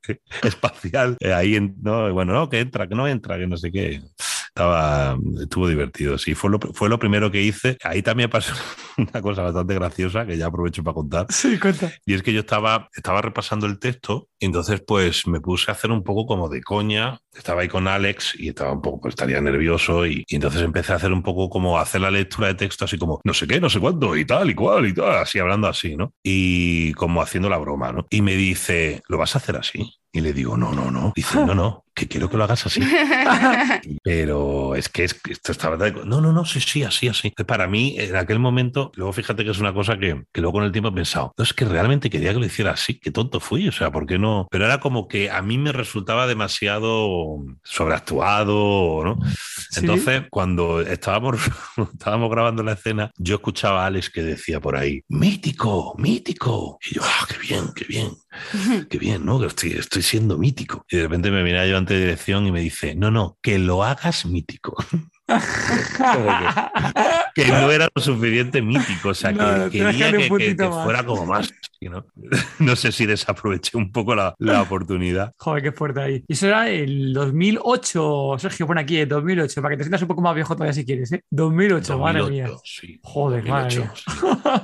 espacial 0.42 1.16
ahí 1.34 1.58
no 1.82 2.12
bueno 2.12 2.32
no 2.32 2.48
que 2.48 2.60
entra 2.60 2.88
que 2.88 2.94
no 2.94 3.06
entra 3.06 3.38
que 3.38 3.46
no 3.46 3.56
sé 3.56 3.70
qué 3.70 4.00
estaba 4.58 5.16
estuvo 5.40 5.68
divertido 5.68 6.18
sí 6.18 6.34
fue 6.34 6.50
lo, 6.50 6.58
fue 6.58 6.88
lo 6.88 6.98
primero 6.98 7.30
que 7.30 7.42
hice. 7.42 7.78
Ahí 7.84 8.02
también 8.02 8.28
pasó 8.28 8.54
una 8.98 9.22
cosa 9.22 9.42
bastante 9.42 9.74
graciosa 9.74 10.26
que 10.26 10.36
ya 10.36 10.46
aprovecho 10.46 10.82
para 10.82 10.94
contar. 10.94 11.26
Sí 11.30 11.58
cuenta. 11.60 11.92
Y 12.04 12.14
es 12.14 12.22
que 12.22 12.32
yo 12.32 12.40
estaba 12.40 12.88
estaba 12.96 13.22
repasando 13.22 13.66
el 13.66 13.78
texto 13.78 14.28
y 14.40 14.46
entonces 14.46 14.82
pues 14.84 15.28
me 15.28 15.40
puse 15.40 15.70
a 15.70 15.74
hacer 15.74 15.92
un 15.92 16.02
poco 16.02 16.26
como 16.26 16.48
de 16.48 16.60
coña. 16.60 17.20
Estaba 17.36 17.62
ahí 17.62 17.68
con 17.68 17.86
Alex 17.86 18.34
y 18.36 18.48
estaba 18.48 18.72
un 18.72 18.82
poco 18.82 19.02
pues 19.02 19.12
estaría 19.12 19.40
nervioso 19.40 20.04
y, 20.06 20.24
y 20.26 20.34
entonces 20.34 20.62
empecé 20.62 20.92
a 20.92 20.96
hacer 20.96 21.12
un 21.12 21.22
poco 21.22 21.48
como 21.48 21.78
hacer 21.78 22.00
la 22.00 22.10
lectura 22.10 22.48
de 22.48 22.54
texto 22.54 22.84
así 22.84 22.98
como 22.98 23.20
no 23.22 23.34
sé 23.34 23.46
qué 23.46 23.60
no 23.60 23.70
sé 23.70 23.78
cuándo 23.78 24.16
y 24.16 24.24
tal 24.24 24.50
y 24.50 24.54
cual 24.56 24.86
y 24.86 24.92
tal 24.94 25.18
así 25.18 25.38
hablando 25.38 25.68
así 25.68 25.94
no 25.94 26.12
y 26.20 26.92
como 26.94 27.22
haciendo 27.22 27.48
la 27.48 27.58
broma 27.58 27.92
no 27.92 28.06
y 28.10 28.22
me 28.22 28.34
dice 28.34 29.02
lo 29.08 29.18
vas 29.18 29.36
a 29.36 29.38
hacer 29.38 29.56
así 29.56 29.88
y 30.10 30.20
le 30.20 30.32
digo, 30.32 30.56
no, 30.56 30.72
no, 30.72 30.90
no. 30.90 31.12
Dice, 31.14 31.44
no, 31.44 31.54
no, 31.54 31.84
que 31.98 32.06
quiero 32.06 32.30
que 32.30 32.36
lo 32.36 32.44
hagas 32.44 32.64
así. 32.66 32.80
Pero 34.04 34.74
es 34.76 34.88
que, 34.88 35.04
es 35.04 35.20
esto 35.28 35.52
estaba. 35.52 35.76
No, 35.90 36.20
no, 36.20 36.32
no, 36.32 36.44
sí, 36.44 36.60
sí, 36.60 36.84
así, 36.84 37.08
así. 37.08 37.30
Para 37.46 37.66
mí, 37.66 37.96
en 37.98 38.16
aquel 38.16 38.38
momento, 38.38 38.92
luego 38.94 39.12
fíjate 39.12 39.44
que 39.44 39.50
es 39.50 39.58
una 39.58 39.74
cosa 39.74 39.98
que, 39.98 40.22
que 40.32 40.40
luego 40.40 40.58
con 40.58 40.64
el 40.64 40.72
tiempo 40.72 40.90
he 40.90 40.92
pensado, 40.92 41.32
no, 41.36 41.44
es 41.44 41.52
que 41.52 41.64
realmente 41.64 42.08
quería 42.08 42.32
que 42.32 42.38
lo 42.38 42.46
hiciera 42.46 42.72
así, 42.72 42.98
qué 42.98 43.10
tonto 43.10 43.40
fui, 43.40 43.68
o 43.68 43.72
sea, 43.72 43.90
¿por 43.90 44.06
qué 44.06 44.18
no? 44.18 44.46
Pero 44.50 44.64
era 44.64 44.78
como 44.80 45.08
que 45.08 45.30
a 45.30 45.42
mí 45.42 45.58
me 45.58 45.72
resultaba 45.72 46.26
demasiado 46.26 47.38
sobreactuado, 47.64 49.04
¿no? 49.04 49.18
Entonces, 49.76 50.22
cuando 50.30 50.80
estábamos, 50.80 51.36
estábamos 51.92 52.30
grabando 52.30 52.62
la 52.62 52.72
escena, 52.72 53.10
yo 53.16 53.36
escuchaba 53.36 53.82
a 53.82 53.86
Alex 53.86 54.10
que 54.10 54.22
decía 54.22 54.60
por 54.60 54.76
ahí, 54.76 55.02
mítico, 55.08 55.94
mítico. 55.98 56.78
Y 56.88 56.94
yo, 56.94 57.02
ah, 57.04 57.26
qué 57.28 57.38
bien, 57.38 57.64
qué 57.74 57.84
bien, 57.84 58.10
qué 58.90 58.98
bien, 58.98 59.24
¿no? 59.24 59.40
Que 59.40 59.46
estoy, 59.46 59.72
estoy 59.72 60.02
siendo 60.02 60.38
mítico. 60.38 60.84
Y 60.88 60.96
de 60.96 61.02
repente 61.04 61.30
me 61.30 61.42
mira 61.42 61.66
yo 61.66 61.76
ante 61.88 61.98
dirección 61.98 62.46
y 62.46 62.52
me 62.52 62.60
dice, 62.60 62.94
no, 62.94 63.10
no, 63.10 63.38
que 63.40 63.58
lo 63.58 63.82
hagas 63.82 64.26
mítico. 64.26 64.76
que, 67.34 67.48
no 67.48 67.70
era 67.70 67.88
lo 67.94 68.02
suficiente 68.02 68.60
mítico, 68.60 69.08
o 69.10 69.14
sea, 69.14 69.32
que 69.32 69.70
quería 69.70 70.12
que, 70.12 70.28
fuera 70.84 71.02
como 71.04 71.24
más. 71.24 71.50
¿no? 72.58 72.76
sé 72.76 72.92
si 72.92 73.06
desaproveché 73.06 73.78
un 73.78 73.90
poco 73.90 74.14
la, 74.14 74.34
oportunidad. 74.60 75.32
Joder, 75.38 75.62
qué 75.62 75.72
fuerte 75.72 76.00
ahí. 76.00 76.22
Y 76.28 76.34
eso 76.34 76.48
era 76.48 76.68
el 76.68 77.14
2008, 77.14 78.36
Sergio, 78.38 78.66
pon 78.66 78.76
aquí, 78.78 78.98
el 78.98 79.08
2008, 79.08 79.62
para 79.62 79.72
que 79.72 79.78
te 79.78 79.84
sientas 79.84 80.02
un 80.02 80.08
poco 80.08 80.20
más 80.20 80.34
viejo 80.34 80.54
todavía 80.54 80.74
si 80.74 80.84
quieres, 80.84 81.10
¿eh? 81.12 81.24
2008, 81.30 81.98
madre 81.98 82.24
mía. 82.24 82.50
Joder, 83.02 83.44
madre 83.44 83.78
mía. 83.78 83.92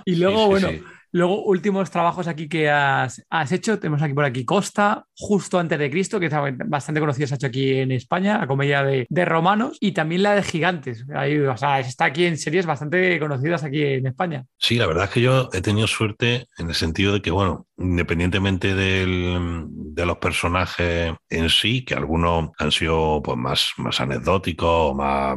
y 0.05 0.16
luego, 0.16 0.49
bueno. 0.49 0.68
Luego, 1.14 1.44
últimos 1.44 1.92
trabajos 1.92 2.26
aquí 2.26 2.48
que 2.48 2.68
has, 2.68 3.22
hecho. 3.52 3.78
Tenemos 3.78 4.02
aquí 4.02 4.14
por 4.14 4.24
aquí 4.24 4.44
Costa, 4.44 5.06
justo 5.16 5.60
antes 5.60 5.78
de 5.78 5.88
Cristo, 5.88 6.18
que 6.18 6.26
es 6.26 6.32
bastante 6.66 7.00
conocido, 7.00 7.28
se 7.28 7.34
ha 7.34 7.36
hecho 7.36 7.46
aquí 7.46 7.74
en 7.74 7.92
España, 7.92 8.38
la 8.38 8.48
comedia 8.48 8.82
de, 8.82 9.24
romanos, 9.24 9.78
y 9.80 9.92
también 9.92 10.24
la 10.24 10.34
de 10.34 10.42
Gigantes. 10.42 11.06
Ahí, 11.14 11.38
o 11.38 11.56
sea, 11.56 11.78
está 11.78 12.06
aquí 12.06 12.24
en 12.24 12.36
series 12.36 12.66
bastante 12.66 13.20
conocidas 13.20 13.62
aquí 13.62 13.80
en 13.80 14.08
España. 14.08 14.44
Sí, 14.58 14.74
la 14.74 14.88
verdad 14.88 15.04
es 15.04 15.10
que 15.10 15.20
yo 15.20 15.50
he 15.52 15.60
tenido 15.60 15.86
suerte 15.86 16.48
en 16.58 16.68
el 16.68 16.74
sentido 16.74 17.12
de 17.12 17.22
que, 17.22 17.30
bueno, 17.30 17.68
independientemente 17.77 18.75
de 18.75 20.07
los 20.07 20.18
personajes 20.18 21.14
en 21.29 21.49
sí, 21.51 21.85
que 21.85 21.95
algunos 21.95 22.51
han 22.59 22.72
sido 22.72 23.20
pues, 23.22 23.37
más, 23.37 23.72
más 23.79 24.01
anecdóticos, 24.01 24.95
más 24.95 25.37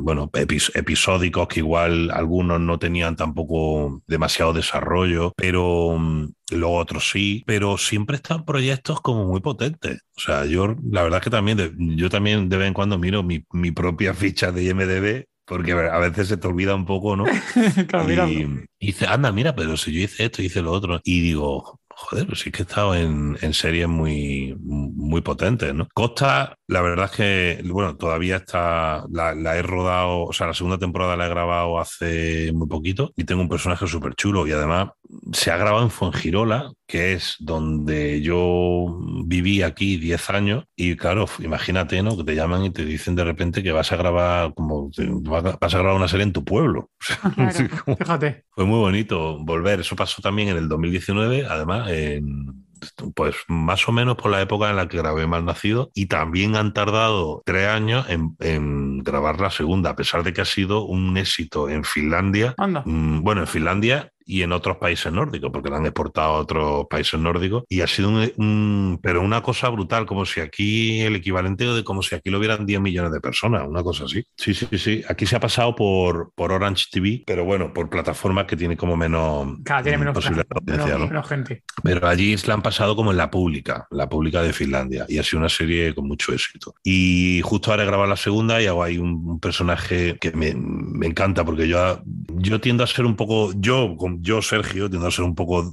bueno, 0.00 0.30
episódicos, 0.32 1.48
que 1.48 1.60
igual 1.60 2.10
algunos 2.10 2.60
no 2.60 2.78
tenían 2.78 3.16
tampoco 3.16 4.02
demasiado 4.06 4.52
desarrollo, 4.52 5.32
pero 5.36 5.96
mm, 5.98 6.28
luego 6.52 6.76
otros 6.76 7.10
sí, 7.10 7.42
pero 7.46 7.78
siempre 7.78 8.16
están 8.16 8.44
proyectos 8.44 9.00
como 9.00 9.26
muy 9.26 9.40
potentes. 9.40 10.00
O 10.16 10.20
sea, 10.20 10.44
yo 10.44 10.76
la 10.90 11.02
verdad 11.02 11.18
es 11.18 11.24
que 11.24 11.30
también, 11.30 11.74
yo 11.96 12.10
también 12.10 12.48
de 12.48 12.56
vez 12.56 12.68
en 12.68 12.74
cuando 12.74 12.98
miro 12.98 13.22
mi, 13.22 13.44
mi 13.52 13.70
propia 13.70 14.14
ficha 14.14 14.52
de 14.52 14.64
IMDB 14.64 15.24
porque 15.48 15.72
a 15.72 15.98
veces 15.98 16.28
se 16.28 16.36
te 16.36 16.46
olvida 16.46 16.74
un 16.74 16.86
poco, 16.86 17.16
¿no? 17.16 17.24
y, 18.28 18.66
y 18.78 18.86
dice, 18.86 19.06
anda, 19.06 19.32
mira, 19.32 19.54
pero 19.54 19.76
si 19.76 19.92
yo 19.92 20.00
hice 20.00 20.26
esto, 20.26 20.42
hice 20.42 20.62
lo 20.62 20.72
otro. 20.72 21.00
Y 21.04 21.20
digo, 21.20 21.80
joder, 21.98 22.26
pues 22.26 22.40
sí 22.40 22.52
que 22.52 22.62
he 22.62 22.62
estado 22.62 22.94
en, 22.94 23.36
series 23.52 23.88
muy, 23.88 24.54
muy 24.60 25.20
potentes, 25.20 25.74
¿no? 25.74 25.88
Costa, 25.92 26.56
la 26.68 26.80
verdad 26.80 27.06
es 27.06 27.16
que, 27.16 27.62
bueno, 27.64 27.96
todavía 27.96 28.36
está, 28.36 29.04
la, 29.10 29.56
he 29.56 29.62
rodado, 29.62 30.22
o 30.22 30.32
sea, 30.32 30.46
la 30.46 30.54
segunda 30.54 30.78
temporada 30.78 31.16
la 31.16 31.26
he 31.26 31.28
grabado 31.28 31.80
hace 31.80 32.52
muy 32.52 32.68
poquito 32.68 33.12
y 33.16 33.24
tengo 33.24 33.42
un 33.42 33.48
personaje 33.48 33.86
súper 33.88 34.14
chulo 34.14 34.46
y 34.46 34.52
además 34.52 34.90
se 35.32 35.50
ha 35.50 35.56
grabado 35.56 35.84
en 35.84 35.90
Fuengirola, 35.90 36.72
que 36.86 37.12
es 37.12 37.36
donde 37.38 38.20
yo 38.20 38.98
viví 39.24 39.62
aquí 39.62 39.96
10 39.96 40.30
años 40.30 40.64
y 40.76 40.96
claro, 40.96 41.26
imagínate, 41.40 42.02
¿no? 42.02 42.16
Que 42.16 42.24
te 42.24 42.34
llaman 42.34 42.64
y 42.64 42.70
te 42.70 42.84
dicen 42.84 43.14
de 43.14 43.24
repente 43.24 43.62
que 43.62 43.72
vas 43.72 43.92
a 43.92 43.96
grabar 43.96 44.54
como 44.54 44.90
vas 45.22 45.74
a 45.74 45.78
grabar 45.78 45.96
una 45.96 46.08
serie 46.08 46.24
en 46.24 46.32
tu 46.32 46.44
pueblo. 46.44 46.90
Fíjate. 47.98 48.44
Fue 48.50 48.64
muy 48.64 48.78
bonito 48.78 49.38
volver. 49.38 49.80
Eso 49.80 49.96
pasó 49.96 50.20
también 50.22 50.48
en 50.48 50.56
el 50.56 50.68
2019, 50.68 51.46
además, 51.46 51.90
en 51.90 52.68
pues 53.14 53.36
más 53.48 53.88
o 53.88 53.92
menos 53.92 54.16
por 54.16 54.30
la 54.30 54.40
época 54.40 54.70
en 54.70 54.76
la 54.76 54.88
que 54.88 54.98
grabé 54.98 55.26
Malnacido 55.26 55.90
y 55.94 56.06
también 56.06 56.56
han 56.56 56.72
tardado 56.72 57.42
tres 57.44 57.66
años 57.66 58.06
en, 58.08 58.98
grabar 59.02 59.40
la 59.40 59.50
segunda, 59.50 59.90
a 59.90 59.96
pesar 59.96 60.22
de 60.22 60.32
que 60.32 60.40
ha 60.40 60.44
sido 60.44 60.84
un 60.84 61.16
éxito 61.16 61.68
en 61.68 61.84
Finlandia. 61.84 62.54
Mm, 62.84 63.22
bueno, 63.22 63.42
en 63.42 63.46
Finlandia 63.46 64.12
y 64.28 64.42
en 64.42 64.52
otros 64.52 64.76
países 64.76 65.10
nórdicos, 65.10 65.50
porque 65.50 65.70
la 65.70 65.78
han 65.78 65.86
exportado 65.86 66.34
a 66.34 66.38
otros 66.40 66.86
países 66.88 67.18
nórdicos. 67.18 67.64
Y 67.68 67.80
ha 67.80 67.86
sido 67.86 68.10
un, 68.10 69.00
pero 69.02 69.22
una 69.22 69.42
cosa 69.42 69.70
brutal, 69.70 70.04
como 70.04 70.26
si 70.26 70.40
aquí 70.40 71.00
el 71.00 71.16
equivalente 71.16 71.64
de 71.64 71.82
como 71.82 72.02
si 72.02 72.14
aquí 72.14 72.28
lo 72.28 72.38
vieran 72.38 72.66
10 72.66 72.80
millones 72.82 73.10
de 73.10 73.20
personas, 73.20 73.66
una 73.66 73.82
cosa 73.82 74.04
así. 74.04 74.22
Sí, 74.36 74.52
sí, 74.52 74.66
sí. 74.76 75.02
Aquí 75.08 75.24
se 75.24 75.36
ha 75.36 75.40
pasado 75.40 75.74
por, 75.74 76.30
por 76.34 76.52
Orange 76.52 76.86
TV, 76.92 77.22
pero 77.26 77.46
bueno, 77.46 77.72
por 77.72 77.88
plataformas 77.88 78.44
que 78.44 78.54
tiene 78.54 78.76
como 78.76 78.98
menos, 78.98 79.56
claro, 79.64 79.82
tiene 79.82 79.96
menos, 79.96 80.30
menos, 80.66 81.26
gente. 81.26 81.62
Pero 81.82 82.06
allí 82.06 82.36
se 82.36 82.48
la 82.48 82.54
han 82.54 82.62
pasado 82.62 82.94
como 82.94 83.10
en 83.10 83.16
la 83.16 83.30
pública, 83.30 83.86
la 83.90 84.10
pública 84.10 84.42
de 84.42 84.52
Finlandia, 84.52 85.06
y 85.08 85.16
ha 85.16 85.22
sido 85.22 85.38
una 85.40 85.48
serie 85.48 85.94
con 85.94 86.06
mucho 86.06 86.34
éxito. 86.34 86.74
Y 86.84 87.40
justo 87.42 87.70
ahora 87.70 87.84
he 87.84 87.86
grabado 87.86 88.10
la 88.10 88.16
segunda 88.16 88.60
y 88.60 88.66
hago 88.66 88.82
ahí 88.82 88.98
un, 88.98 89.38
personaje 89.40 90.18
que 90.20 90.32
me, 90.32 90.52
me, 90.54 91.06
encanta, 91.06 91.44
porque 91.44 91.68
yo, 91.68 92.02
yo 92.34 92.60
tiendo 92.60 92.82
a 92.82 92.86
ser 92.86 93.06
un 93.06 93.14
poco, 93.14 93.52
yo, 93.56 93.96
yo, 94.20 94.42
Sergio, 94.42 94.88
tiendo 94.88 95.06
a 95.06 95.10
ser 95.10 95.24
un 95.24 95.34
poco 95.34 95.70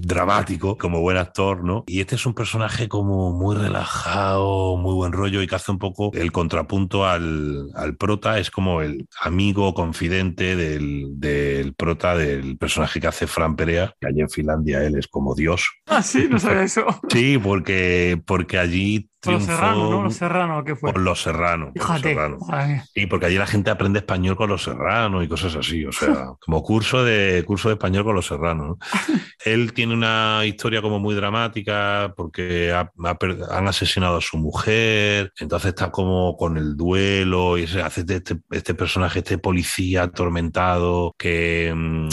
dramático 0.00 0.76
como 0.76 1.00
buen 1.00 1.16
actor, 1.16 1.64
¿no? 1.64 1.84
Y 1.86 2.00
este 2.00 2.14
es 2.14 2.26
un 2.26 2.34
personaje 2.34 2.88
como 2.88 3.32
muy 3.32 3.56
relajado, 3.56 4.76
muy 4.76 4.94
buen 4.94 5.12
rollo 5.12 5.42
y 5.42 5.46
que 5.46 5.54
hace 5.54 5.70
un 5.70 5.78
poco 5.78 6.10
el 6.14 6.32
contrapunto 6.32 7.06
al, 7.06 7.70
al 7.74 7.96
prota, 7.96 8.38
es 8.38 8.50
como 8.50 8.82
el 8.82 9.06
amigo 9.20 9.74
confidente 9.74 10.56
del, 10.56 11.20
del, 11.20 11.74
prota, 11.74 12.16
del 12.16 12.56
personaje 12.58 13.00
que 13.00 13.06
hace 13.06 13.26
Fran 13.26 13.56
Perea, 13.56 13.94
que 14.00 14.08
allí 14.08 14.20
en 14.20 14.30
Finlandia 14.30 14.82
él 14.84 14.96
es 14.96 15.08
como 15.08 15.34
Dios. 15.34 15.68
Ah, 15.86 16.02
sí, 16.02 16.26
no 16.30 16.38
sé 16.38 16.62
eso. 16.62 16.84
sí, 17.08 17.38
porque, 17.38 18.20
porque 18.26 18.58
allí 18.58 19.10
por 19.20 19.34
los 19.34 19.44
serranos, 19.44 19.90
¿no? 19.90 20.02
Los 20.02 20.14
serranos, 20.16 20.64
¿qué 20.64 20.76
fue? 20.76 20.92
Por 20.92 21.02
los 21.02 21.22
serranos. 21.22 21.72
Fíjate. 21.74 22.16
Sí, 22.94 23.06
porque 23.06 23.26
allí 23.26 23.36
la 23.36 23.46
gente 23.46 23.70
aprende 23.70 23.98
español 23.98 24.34
con 24.34 24.48
los 24.48 24.62
serranos 24.62 25.22
y 25.22 25.28
cosas 25.28 25.54
así. 25.56 25.84
O 25.84 25.92
sea, 25.92 26.32
como 26.40 26.62
curso 26.62 27.04
de, 27.04 27.44
curso 27.46 27.68
de 27.68 27.74
español 27.74 28.04
con 28.04 28.14
los 28.14 28.26
serranos. 28.26 28.78
Él 29.44 29.74
tiene 29.74 29.89
una 29.92 30.44
historia 30.44 30.82
como 30.82 30.98
muy 30.98 31.14
dramática 31.14 32.12
porque 32.16 32.72
han 32.72 33.68
asesinado 33.68 34.16
a 34.16 34.20
su 34.20 34.38
mujer. 34.38 35.32
Entonces 35.38 35.70
está 35.70 35.90
como 35.90 36.36
con 36.36 36.56
el 36.56 36.76
duelo 36.76 37.58
y 37.58 37.66
se 37.66 37.82
hace 37.82 38.04
este, 38.08 38.38
este 38.50 38.74
personaje, 38.74 39.20
este 39.20 39.38
policía 39.38 40.04
atormentado 40.04 41.14
que, 41.18 41.72
mm, 41.74 42.08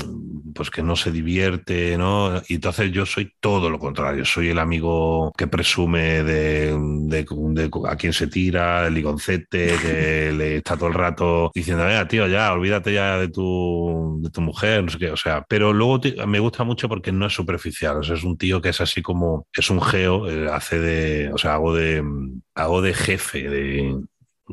pues 0.58 0.70
que 0.70 0.84
no 0.84 0.96
se 0.96 1.12
divierte, 1.12 1.98
¿no? 1.98 2.42
Y 2.50 2.56
entonces 2.56 2.92
yo 2.92 3.06
soy 3.06 3.32
todo 3.40 3.70
lo 3.70 3.80
contrario. 3.80 4.26
Soy 4.26 4.50
el 4.50 4.60
amigo 4.60 5.32
que 5.38 5.48
presume 5.48 6.24
de 6.24 6.76
de, 7.08 7.70
a 7.88 7.96
quién 7.96 8.14
se 8.14 8.28
tira, 8.28 8.88
el 8.88 8.94
ligoncete, 8.94 9.76
que 9.82 10.32
le 10.38 10.58
está 10.58 10.76
todo 10.76 10.90
el 10.90 10.96
rato 10.96 11.52
diciendo, 11.54 11.86
venga, 11.86 12.08
tío, 12.08 12.28
ya, 12.28 12.52
olvídate 12.52 12.94
ya 12.94 13.18
de 13.18 13.30
tu, 13.30 14.20
de 14.22 14.30
tu 14.30 14.42
mujer, 14.42 14.84
no 14.84 14.90
sé 14.90 14.98
qué, 14.98 15.12
o 15.12 15.18
sea, 15.18 15.46
pero 15.48 15.74
luego 15.74 16.02
me 16.28 16.40
gusta 16.40 16.64
mucho 16.64 16.90
porque 16.90 17.12
no 17.12 17.26
es 17.28 17.34
superficial, 17.34 17.98
o 17.98 18.04
sea, 18.04 18.16
es 18.16 18.24
un 18.24 18.38
tío 18.38 18.62
que 18.62 18.70
es 18.70 18.82
así 18.82 19.02
como, 19.02 19.48
es 19.54 19.70
un 19.70 19.82
geo, 19.82 20.30
eh, 20.30 20.50
hace 20.52 20.80
de, 20.80 21.32
o 21.34 21.38
sea, 21.38 21.56
hago 21.56 21.74
de, 21.74 22.04
hago 22.56 22.82
de 22.82 22.94
jefe, 22.94 23.50
de, 23.50 23.96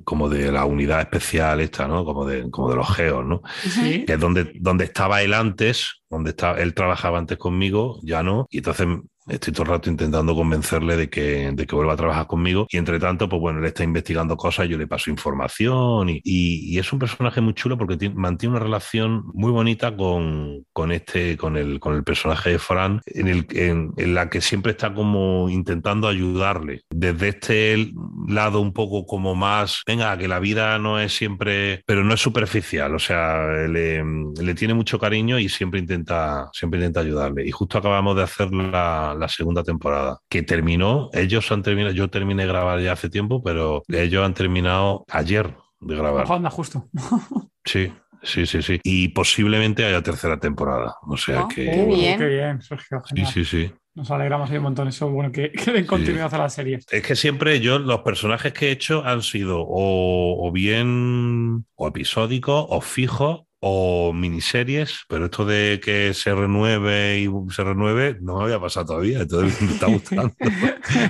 como 0.03 0.29
de 0.29 0.51
la 0.51 0.65
unidad 0.65 1.01
especial 1.01 1.61
esta, 1.61 1.87
¿no? 1.87 2.05
Como 2.05 2.27
de, 2.27 2.51
como 2.51 2.71
de 2.71 2.77
los 2.77 2.95
geos, 2.95 3.25
¿no? 3.25 3.43
Que 3.63 4.15
es 4.15 4.21
donde, 4.21 4.53
donde 4.57 4.85
estaba 4.85 5.23
él 5.23 5.35
antes, 5.35 6.03
donde 6.11 6.31
estaba, 6.31 6.59
él 6.59 6.75
trabajaba 6.75 7.19
antes 7.19 7.39
conmigo, 7.39 8.01
ya 8.03 8.23
no, 8.23 8.47
y 8.51 8.59
entonces 8.59 8.89
Estoy 9.27 9.55
todo 9.55 9.63
el 9.63 9.71
rato 9.71 9.89
intentando 9.89 10.35
convencerle 10.35 10.99
de 10.99 11.09
que, 11.09 11.51
de 11.53 11.67
que 11.67 11.75
vuelva 11.75 11.95
a 11.95 11.97
trabajar 11.97 12.27
conmigo 12.27 12.67
y 12.69 12.77
entre 12.77 12.99
tanto, 12.99 13.27
pues 13.27 13.41
bueno, 13.41 13.61
él 13.61 13.65
está 13.65 13.83
investigando 13.83 14.37
cosas, 14.37 14.69
yo 14.69 14.77
le 14.77 14.87
paso 14.87 15.11
información 15.11 16.11
y, 16.11 16.21
y, 16.23 16.79
es 16.79 16.93
un 16.93 16.99
personaje 16.99 17.41
muy 17.41 17.55
chulo 17.55 17.79
porque 17.79 18.11
mantiene 18.11 18.57
una 18.57 18.65
relación 18.65 19.25
muy 19.33 19.51
bonita 19.51 19.97
con, 19.97 20.67
con, 20.75 20.93
este, 20.93 21.39
con, 21.39 21.57
el, 21.57 21.81
con 21.81 21.95
el 21.95 22.05
personaje 22.05 22.51
de 22.51 22.59
Fran, 22.59 23.01
en, 23.07 23.29
el, 23.29 23.47
en, 23.51 23.93
en, 23.97 24.15
la 24.15 24.29
que 24.29 24.43
siempre 24.43 24.73
está 24.73 24.93
como 24.93 25.49
intentando 25.49 26.07
ayudarle. 26.07 26.83
Desde 26.91 27.29
este 27.29 27.93
lado 28.29 28.61
un 28.61 28.75
poco 28.75 29.07
como 29.07 29.35
más, 29.35 29.83
venga, 29.87 30.19
que 30.19 30.29
la 30.29 30.39
vida 30.39 30.79
no 30.79 31.01
es 31.01 31.17
siempre, 31.17 31.83
pero 31.87 32.05
no 32.05 32.13
es 32.13 32.21
superficial, 32.21 32.95
o 32.95 32.99
sea, 32.99 33.47
le, 33.69 34.05
le 34.05 34.55
tiene 34.55 34.75
mucho 34.75 34.99
cariño 34.99 35.39
y 35.39 35.49
siempre 35.49 35.81
intenta, 35.81 36.51
siempre 36.53 36.79
intenta 36.81 37.01
ayudarle. 37.01 37.47
Y 37.47 37.53
justo 37.53 37.79
acabamos 37.79 38.17
de 38.17 38.23
hacer 38.23 38.53
la 38.53 39.14
la, 39.19 39.29
segunda 39.29 39.63
temporada, 39.63 40.19
que 40.29 40.43
terminó, 40.43 41.11
ellos 41.13 41.51
han 41.53 41.63
terminado, 41.63 41.95
yo 41.95 42.09
terminé 42.09 42.43
de 42.43 42.49
grabar 42.49 42.81
ya 42.81 42.93
hace 42.93 43.11
tiempo, 43.11 43.43
pero 43.43 43.83
ellos 43.89 44.25
han 44.25 44.35
terminado 44.35 45.05
ayer 45.09 45.55
de 45.81 45.97
grabar. 45.97 46.31
Anda, 46.31 46.51
justo. 46.51 46.89
sí, 47.65 47.93
sí, 48.23 48.47
sí, 48.47 48.63
sí. 48.63 48.81
Y 48.83 49.09
posiblemente 49.09 49.85
haya 49.85 50.03
tercera 50.03 50.39
temporada. 50.39 50.97
O 51.03 51.17
sea 51.17 51.41
ah, 51.41 51.49
que. 51.49 51.71
Qué 51.71 51.85
bien. 51.85 52.19
Qué 52.19 52.27
bien, 52.27 52.63
Sergio. 52.63 53.03
Sí, 53.15 53.25
sí, 53.27 53.45
sí. 53.45 53.73
Nos 53.95 54.11
alegramos 54.11 54.51
ahí 54.51 54.57
un 54.57 54.65
montón. 54.65 54.89
Eso 54.89 55.09
bueno 55.09 55.31
que, 55.31 55.53
que 55.53 55.73
den 55.73 55.87
continuidad 55.87 56.35
a 56.35 56.39
la 56.39 56.51
serie. 56.51 56.81
Es 56.91 57.03
que 57.03 57.15
siempre 57.15 57.61
yo, 57.61 57.79
los 57.79 58.01
personajes 58.01 58.53
que 58.53 58.69
he 58.69 58.71
hecho 58.73 59.05
han 59.05 59.23
sido 59.23 59.61
o, 59.61 60.47
o 60.47 60.53
bien 60.53 61.65
o 61.77 61.89
episódicos 61.89 62.67
o 62.69 62.81
fijos 62.81 63.45
o 63.67 64.13
miniseries, 64.13 65.07
pero 65.09 65.25
esto 65.25 65.47
de 65.47 65.81
que 65.83 66.13
se 66.13 66.35
renueve 66.35 67.21
y 67.21 67.31
se 67.51 67.65
renueve 67.65 68.19
no 68.21 68.37
me 68.37 68.45
había 68.45 68.61
pasado 68.61 68.85
todavía, 68.85 69.21
entonces 69.21 69.63
me 69.63 69.73
está 69.73 69.87
gustando. 69.91 70.35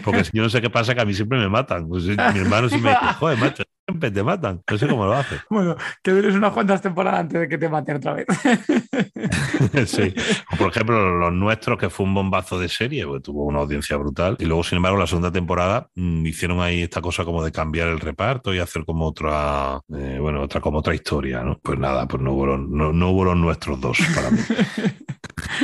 Porque 0.05 0.23
yo 0.33 0.45
no 0.45 0.49
sé 0.49 0.61
qué 0.61 0.71
pasa, 0.71 0.95
que 0.95 1.01
a 1.01 1.05
mí 1.05 1.15
siempre 1.15 1.37
me 1.37 1.49
matan. 1.49 1.89
Pues, 1.89 2.05
mi 2.05 2.15
hermano 2.15 2.69
siempre 2.69 2.93
me 2.93 3.01
dice, 3.01 3.15
joder, 3.15 3.39
macho, 3.39 3.65
te 3.99 4.23
matan. 4.23 4.63
No 4.71 4.79
sé 4.79 4.89
cómo 4.89 5.07
lo 5.07 5.15
hace. 5.15 5.37
Bueno, 5.51 5.77
que 6.03 6.11
dures 6.11 6.35
unas 6.35 6.53
cuantas 6.53 6.83
temporadas 6.83 7.21
antes 7.21 7.41
de 7.41 7.49
que 7.49 7.59
te 7.59 7.69
maten 7.69 7.97
otra 7.97 8.15
vez. 8.15 8.27
sí. 9.87 10.13
por 10.59 10.71
ejemplo, 10.71 11.19
los 11.19 11.33
nuestros, 11.33 11.79
que 11.79 11.91
fue 11.91 12.07
un 12.07 12.15
bombazo 12.15 12.59
de 12.59 12.69
serie, 12.69 13.07
pues 13.07 13.23
tuvo 13.23 13.45
una 13.45 13.61
audiencia 13.61 13.97
brutal. 13.97 14.37
Y 14.41 14.47
luego, 14.47 14.65
sin 14.65 14.77
embargo, 14.77 14.99
la 14.99 15.07
segunda 15.07 15.31
temporada 15.31 15.89
mm, 15.95 16.27
hicieron 16.27 16.61
ahí 16.61 16.83
esta 16.83 17.01
cosa 17.01 17.25
como 17.25 17.45
de 17.45 17.53
cambiar 17.53 17.89
el 17.89 18.01
reparto 18.01 18.53
y 18.53 18.59
hacer 18.59 18.85
como 18.85 19.07
otra, 19.07 19.81
eh, 19.97 20.19
bueno, 20.21 20.43
otra 20.43 20.61
como 20.61 20.79
otra 20.79 20.95
historia, 20.95 21.43
¿no? 21.43 21.59
Pues 21.63 21.79
nada, 21.79 22.09
pues 22.09 22.23
no 22.23 22.33
hubo, 22.33 22.47
no, 22.59 22.93
no 22.93 23.11
hubo 23.11 23.25
los 23.25 23.37
nuestros 23.37 23.81
dos 23.81 23.99
para 24.15 24.31
mí. 24.31 24.39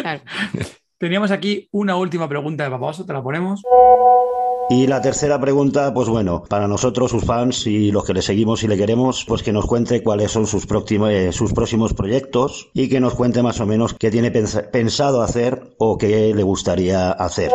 claro. 0.00 0.20
Teníamos 0.98 1.30
aquí 1.30 1.66
una 1.72 1.96
última 1.96 2.28
pregunta 2.28 2.64
de 2.64 2.70
Papaoso, 2.70 3.06
te 3.06 3.12
la 3.12 3.22
ponemos. 3.22 3.62
Y 4.72 4.86
la 4.86 5.02
tercera 5.02 5.40
pregunta, 5.40 5.92
pues 5.92 6.08
bueno, 6.08 6.44
para 6.48 6.68
nosotros, 6.68 7.10
sus 7.10 7.24
fans 7.24 7.66
y 7.66 7.90
los 7.90 8.04
que 8.04 8.14
le 8.14 8.22
seguimos 8.22 8.62
y 8.62 8.68
le 8.68 8.76
queremos, 8.76 9.24
pues 9.26 9.42
que 9.42 9.52
nos 9.52 9.66
cuente 9.66 10.00
cuáles 10.00 10.30
son 10.30 10.46
sus, 10.46 10.64
próximos, 10.64 11.10
eh, 11.10 11.32
sus 11.32 11.52
próximos 11.52 11.92
proyectos 11.92 12.70
y 12.72 12.88
que 12.88 13.00
nos 13.00 13.16
cuente 13.16 13.42
más 13.42 13.58
o 13.60 13.66
menos 13.66 13.94
qué 13.94 14.12
tiene 14.12 14.30
pensado 14.30 15.22
hacer 15.22 15.74
o 15.78 15.98
qué 15.98 16.32
le 16.32 16.42
gustaría 16.44 17.10
hacer. 17.10 17.50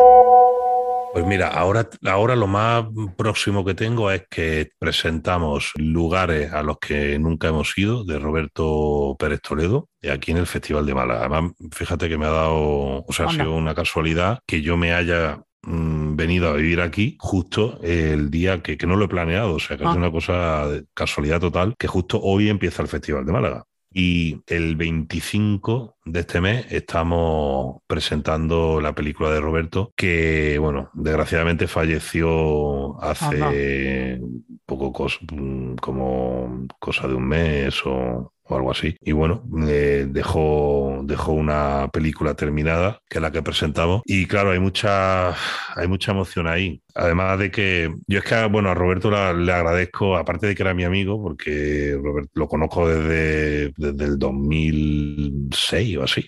Pues 1.14 1.24
mira, 1.24 1.48
ahora, 1.48 1.88
ahora 2.04 2.36
lo 2.36 2.46
más 2.46 2.84
próximo 3.16 3.64
que 3.64 3.72
tengo 3.72 4.10
es 4.10 4.24
que 4.28 4.68
presentamos 4.78 5.72
lugares 5.76 6.52
a 6.52 6.62
los 6.62 6.76
que 6.78 7.18
nunca 7.18 7.48
hemos 7.48 7.72
ido 7.78 8.04
de 8.04 8.18
Roberto 8.18 9.16
Pérez 9.18 9.40
Toledo 9.40 9.88
aquí 10.12 10.32
en 10.32 10.36
el 10.36 10.46
Festival 10.46 10.84
de 10.84 10.94
Málaga. 10.94 11.20
Además, 11.20 11.52
fíjate 11.72 12.10
que 12.10 12.18
me 12.18 12.26
ha 12.26 12.30
dado, 12.30 13.06
o 13.06 13.12
sea, 13.12 13.24
ha 13.24 13.30
sido 13.30 13.54
una 13.54 13.74
casualidad 13.74 14.40
que 14.46 14.60
yo 14.60 14.76
me 14.76 14.92
haya 14.92 15.40
Mm, 15.66 16.14
venido 16.14 16.48
a 16.48 16.52
vivir 16.52 16.80
aquí 16.80 17.16
justo 17.18 17.80
el 17.82 18.30
día 18.30 18.62
que, 18.62 18.78
no 18.86 18.94
lo 18.94 19.06
he 19.06 19.08
planeado, 19.08 19.54
o 19.54 19.58
sea 19.58 19.76
que 19.76 19.82
es 19.82 19.90
ah. 19.90 19.94
una 19.94 20.12
cosa 20.12 20.68
de 20.68 20.84
casualidad 20.94 21.40
total, 21.40 21.74
que 21.76 21.88
justo 21.88 22.20
hoy 22.22 22.48
empieza 22.48 22.82
el 22.82 22.88
Festival 22.88 23.26
de 23.26 23.32
Málaga. 23.32 23.64
Y 23.92 24.42
el 24.46 24.76
25 24.76 25.96
de 26.04 26.20
este 26.20 26.40
mes 26.40 26.66
estamos 26.70 27.78
presentando 27.86 28.80
la 28.80 28.94
película 28.94 29.30
de 29.30 29.40
Roberto, 29.40 29.92
que, 29.96 30.58
bueno, 30.60 30.90
desgraciadamente 30.92 31.66
falleció 31.66 33.02
hace 33.02 34.20
poco, 34.66 35.08
mm, 35.32 35.76
como 35.76 36.66
cosa 36.78 37.08
de 37.08 37.14
un 37.14 37.26
mes 37.26 37.74
o, 37.86 38.34
o 38.48 38.56
algo 38.56 38.70
así. 38.70 38.96
Y 39.00 39.12
bueno, 39.12 39.42
dejó, 39.46 41.00
dejó 41.04 41.32
una 41.32 41.88
película 41.92 42.34
terminada, 42.34 43.00
que 43.08 43.18
es 43.18 43.22
la 43.22 43.32
que 43.32 43.42
presentamos. 43.42 44.02
Y 44.04 44.26
claro, 44.26 44.50
hay 44.50 44.58
mucha, 44.58 45.30
hay 45.30 45.88
mucha 45.88 46.12
emoción 46.12 46.46
ahí. 46.46 46.82
Además 46.96 47.38
de 47.38 47.50
que 47.50 47.94
yo 48.06 48.18
es 48.18 48.24
que, 48.24 48.46
bueno, 48.46 48.70
a 48.70 48.74
Roberto 48.74 49.10
le 49.10 49.52
agradezco, 49.52 50.16
aparte 50.16 50.46
de 50.46 50.54
que 50.54 50.62
era 50.62 50.72
mi 50.72 50.84
amigo, 50.84 51.22
porque 51.22 51.98
Robert, 52.02 52.30
lo 52.34 52.48
conozco 52.48 52.88
desde, 52.88 53.72
desde 53.76 54.04
el 54.04 54.18
2006 54.18 55.98
o 55.98 56.02
así, 56.02 56.26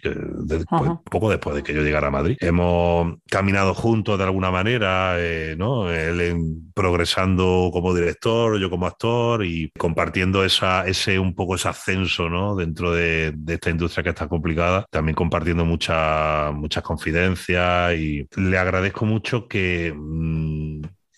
poco 1.11 1.31
después 1.31 1.57
de 1.57 1.63
que 1.63 1.73
yo 1.73 1.81
llegara 1.81 2.09
a 2.09 2.11
Madrid. 2.11 2.37
Hemos 2.41 3.17
caminado 3.31 3.73
juntos 3.75 4.19
de 4.19 4.25
alguna 4.25 4.51
manera, 4.51 5.15
eh, 5.19 5.57
¿no? 5.57 5.91
Él 5.91 6.19
progresando 6.75 7.71
como 7.73 7.95
director, 7.95 8.61
yo 8.61 8.69
como 8.69 8.87
actor 8.87 9.45
y 9.45 9.71
compartiendo 9.79 10.45
esa, 10.45 10.87
ese 10.87 11.19
un 11.19 11.35
poco 11.35 11.55
ese 11.55 11.69
ascenso, 11.69 12.29
¿no? 12.29 12.55
Dentro 12.55 12.93
de, 12.93 13.35
esta 13.49 13.71
industria 13.71 14.05
que 14.05 14.11
está 14.11 14.29
complicada, 14.29 14.87
también 14.91 15.15
compartiendo 15.15 15.65
muchas 15.65 16.53
muchas 16.55 16.83
confidencias 16.83 17.95
y 17.95 18.29
le 18.37 18.59
agradezco 18.59 19.07
mucho 19.07 19.49
que... 19.49 19.95
Mm, 19.97 20.58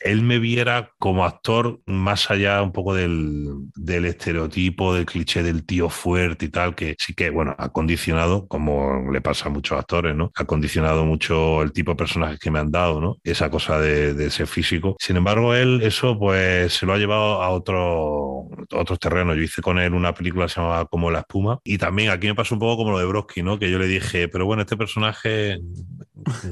él 0.00 0.22
me 0.22 0.38
viera 0.38 0.92
como 0.98 1.24
actor 1.24 1.80
más 1.86 2.30
allá 2.30 2.62
un 2.62 2.72
poco 2.72 2.94
del, 2.94 3.70
estereotipo, 3.86 4.94
del 4.94 5.06
cliché 5.06 5.42
del 5.42 5.64
tío 5.64 5.90
fuerte 5.90 6.46
y 6.46 6.48
tal, 6.48 6.74
que 6.74 6.96
sí 6.98 7.14
que, 7.14 7.30
bueno, 7.30 7.54
ha 7.58 7.70
condicionado, 7.70 8.48
como 8.48 9.10
le 9.12 9.20
pasa 9.20 9.48
a 9.48 9.52
muchos 9.52 9.78
actores, 9.78 10.16
¿no? 10.16 10.32
Ha 10.34 10.44
condicionado 10.46 11.04
mucho 11.04 11.62
el 11.62 11.72
tipo 11.72 11.92
de 11.92 11.96
personajes 11.96 12.38
que 12.38 12.50
me 12.50 12.58
han 12.58 12.70
dado, 12.70 13.00
¿no? 13.00 13.18
Esa 13.22 13.50
cosa 13.50 13.78
de, 13.78 14.14
de 14.14 14.26
ese 14.26 14.46
físico. 14.46 14.96
Sin 14.98 15.16
embargo, 15.16 15.54
él 15.54 15.80
eso 15.82 16.18
pues 16.18 16.72
se 16.72 16.86
lo 16.86 16.94
ha 16.94 16.98
llevado 16.98 17.42
a 17.42 17.50
otro, 17.50 18.48
otros 18.72 18.98
terrenos. 18.98 19.36
Yo 19.36 19.42
hice 19.42 19.62
con 19.62 19.78
él 19.78 19.92
una 19.92 20.14
película 20.14 20.46
que 20.46 20.52
se 20.52 20.60
llamaba 20.60 20.86
Como 20.86 21.10
la 21.10 21.20
espuma 21.20 21.60
y 21.62 21.76
también 21.78 22.10
aquí 22.10 22.26
me 22.26 22.34
pasó 22.34 22.54
un 22.54 22.60
poco 22.60 22.78
como 22.78 22.92
lo 22.92 22.98
de 22.98 23.06
Broski, 23.06 23.42
¿no? 23.42 23.58
Que 23.58 23.70
yo 23.70 23.78
le 23.78 23.86
dije, 23.86 24.28
pero 24.28 24.46
bueno, 24.46 24.62
este 24.62 24.76
personaje 24.76 25.58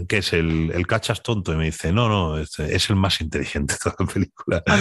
que 0.09 0.19
es 0.19 0.33
el, 0.33 0.71
el, 0.73 0.87
cachas 0.87 1.23
tonto 1.23 1.53
y 1.53 1.57
me 1.57 1.66
dice, 1.66 1.93
no, 1.93 2.09
no, 2.09 2.39
es, 2.39 2.59
es 2.59 2.91
el 2.91 2.97
más 2.97 3.21
inteligente 3.21 3.75
de 3.75 3.79
toda 3.79 3.97
la 3.99 4.07
película. 4.07 4.62
Ah, 4.66 4.79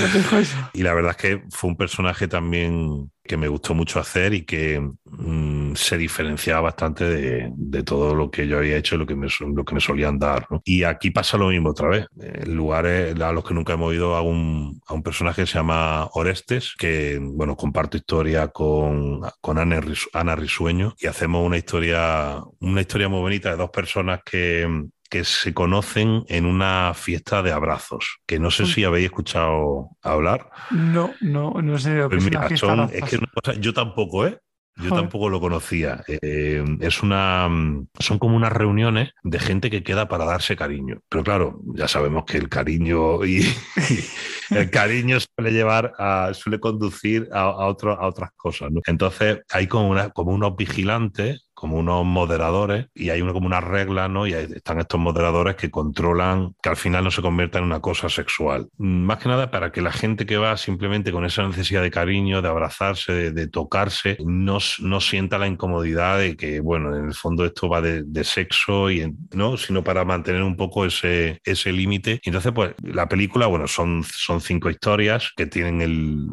y 0.74 0.84
la 0.84 0.94
verdad 0.94 1.12
es 1.12 1.18
que 1.18 1.44
fue 1.50 1.70
un 1.70 1.78
personaje 1.78 2.28
también 2.28 3.12
que 3.28 3.38
me 3.38 3.48
gustó 3.48 3.74
mucho 3.74 4.00
hacer 4.00 4.34
y 4.34 4.46
que 4.46 4.80
mm, 5.06 5.76
se 5.76 5.98
diferenciaba 5.98 6.62
bastante 6.62 7.04
de, 7.06 7.84
todo 7.84 8.16
lo 8.16 8.32
que 8.32 8.48
yo 8.48 8.58
había 8.58 8.78
hecho 8.78 8.96
y 8.96 8.98
lo 8.98 9.06
que 9.06 9.16
me, 9.16 9.28
lo 9.54 9.64
que 9.64 9.76
me 9.76 9.80
solían 9.80 10.18
dar. 10.18 10.48
Y 10.64 10.84
aquí 10.84 11.12
pasa 11.12 11.38
lo 11.38 11.50
mismo 11.50 11.70
otra 11.70 11.90
vez. 11.90 12.08
En 12.20 12.56
lugares 12.56 13.20
a 13.20 13.32
los 13.32 13.46
que 13.46 13.54
nunca 13.54 13.74
hemos 13.74 13.94
ido 13.94 14.16
a 14.16 14.22
un, 14.22 14.82
a 14.88 14.94
un 14.94 15.04
personaje 15.04 15.44
que 15.44 15.48
se 15.48 15.60
llama 15.60 16.10
Orestes, 16.14 16.74
que 16.78 17.20
bueno, 17.22 17.56
comparto 17.56 17.98
historia 17.98 18.48
con, 18.48 19.22
con 19.42 19.58
Ana, 19.60 19.82
Ana 20.14 20.36
Risueño 20.36 20.96
y 21.00 21.08
hacemos 21.08 21.46
una 21.46 21.58
historia, 21.58 22.42
una 22.60 22.82
historia 22.82 23.10
muy 23.10 23.20
bonita 23.20 23.52
de 23.52 23.58
dos 23.58 23.70
personas 23.70 24.22
que, 24.24 24.88
que 25.10 25.24
se 25.24 25.54
conocen 25.54 26.24
en 26.28 26.46
una 26.46 26.94
fiesta 26.94 27.42
de 27.42 27.52
abrazos, 27.52 28.20
que 28.26 28.40
no 28.40 28.52
sé 28.52 28.66
si 28.66 28.84
habéis 28.84 29.06
escuchado 29.06 29.90
hablar. 30.02 30.50
No, 30.72 31.14
no, 31.22 31.54
no 31.62 31.78
sé. 31.78 32.08
Pues 32.10 32.24
mira, 32.24 32.50
son, 32.56 32.90
es 32.92 33.04
que 33.04 33.20
yo 33.60 33.74
tampoco, 33.74 34.28
¿eh? 34.28 34.40
Yo 34.80 34.94
tampoco 34.94 35.30
lo 35.30 35.40
conocía. 35.40 36.04
Eh, 36.08 36.64
es 36.82 37.02
una, 37.02 37.50
son 38.00 38.20
como 38.20 38.36
unas 38.36 38.52
reuniones 38.52 39.12
de 39.24 39.40
gente 39.40 39.72
que 39.72 39.82
queda 39.82 40.08
para 40.08 40.26
darse 40.26 40.56
cariño. 40.56 41.00
Pero 41.10 41.24
claro, 41.24 41.60
ya 41.74 41.88
sabemos 41.88 42.26
que 42.26 42.38
el 42.38 42.48
cariño 42.48 43.26
y, 43.26 43.42
el 44.52 44.70
cariño 44.70 45.18
suele 45.20 45.52
llevar 45.52 45.94
a, 45.98 46.32
suele 46.34 46.60
conducir 46.60 47.28
a, 47.32 47.42
a, 47.42 47.46
a 47.46 47.68
otras 47.68 48.32
cosas. 48.36 48.70
Entonces 48.86 49.40
hay 49.50 49.66
como, 49.66 49.90
una, 49.90 50.12
como 50.12 50.32
unos 50.32 50.56
vigilantes 50.56 51.47
como 51.58 51.78
unos 51.78 52.06
moderadores 52.06 52.86
y 52.94 53.10
hay 53.10 53.20
uno 53.20 53.34
como 53.34 53.48
una 53.48 53.60
regla, 53.60 54.08
¿no? 54.08 54.28
Y 54.28 54.34
están 54.34 54.80
estos 54.80 55.00
moderadores 55.00 55.56
que 55.56 55.72
controlan 55.72 56.54
que 56.62 56.70
al 56.70 56.78
final 56.78 57.04
no 57.04 57.10
se 57.10 57.24
convierta 57.24 57.58
en 57.58 57.64
una 57.64 57.80
cosa 57.80 58.10
sexual. 58.10 58.70
Más 58.78 59.18
que 59.18 59.28
nada 59.28 59.50
para 59.50 59.72
que 59.72 59.82
la 59.82 59.92
gente 59.92 60.28
que 60.28 60.38
va 60.38 60.56
simplemente 60.56 61.12
con 61.12 61.26
esa 61.26 61.48
necesidad 61.48 61.82
de 61.82 61.90
cariño, 61.90 62.44
de 62.44 62.50
abrazarse, 62.50 63.32
de, 63.32 63.48
tocarse, 63.48 64.18
no, 64.24 64.60
no, 64.82 65.02
sienta 65.02 65.40
la 65.40 65.48
incomodidad 65.48 66.20
de 66.20 66.38
que, 66.38 66.60
bueno, 66.60 66.96
en 66.96 67.06
el 67.06 67.16
fondo 67.16 67.44
esto 67.44 67.68
va 67.68 67.82
de, 67.82 68.24
sexo, 68.24 68.92
y, 68.92 69.12
¿no? 69.34 69.58
Sino 69.58 69.84
para 69.84 70.06
mantener 70.06 70.44
un 70.44 70.58
poco 70.58 70.86
ese, 70.86 71.42
ese 71.44 71.72
límite. 71.72 72.20
Entonces, 72.24 72.52
pues 72.52 72.76
la 72.84 73.10
película, 73.10 73.48
bueno, 73.48 73.66
son, 73.66 74.04
son 74.04 74.42
cinco 74.42 74.70
historias 74.70 75.32
que 75.36 75.48
tienen 75.48 75.82
el, 75.82 76.28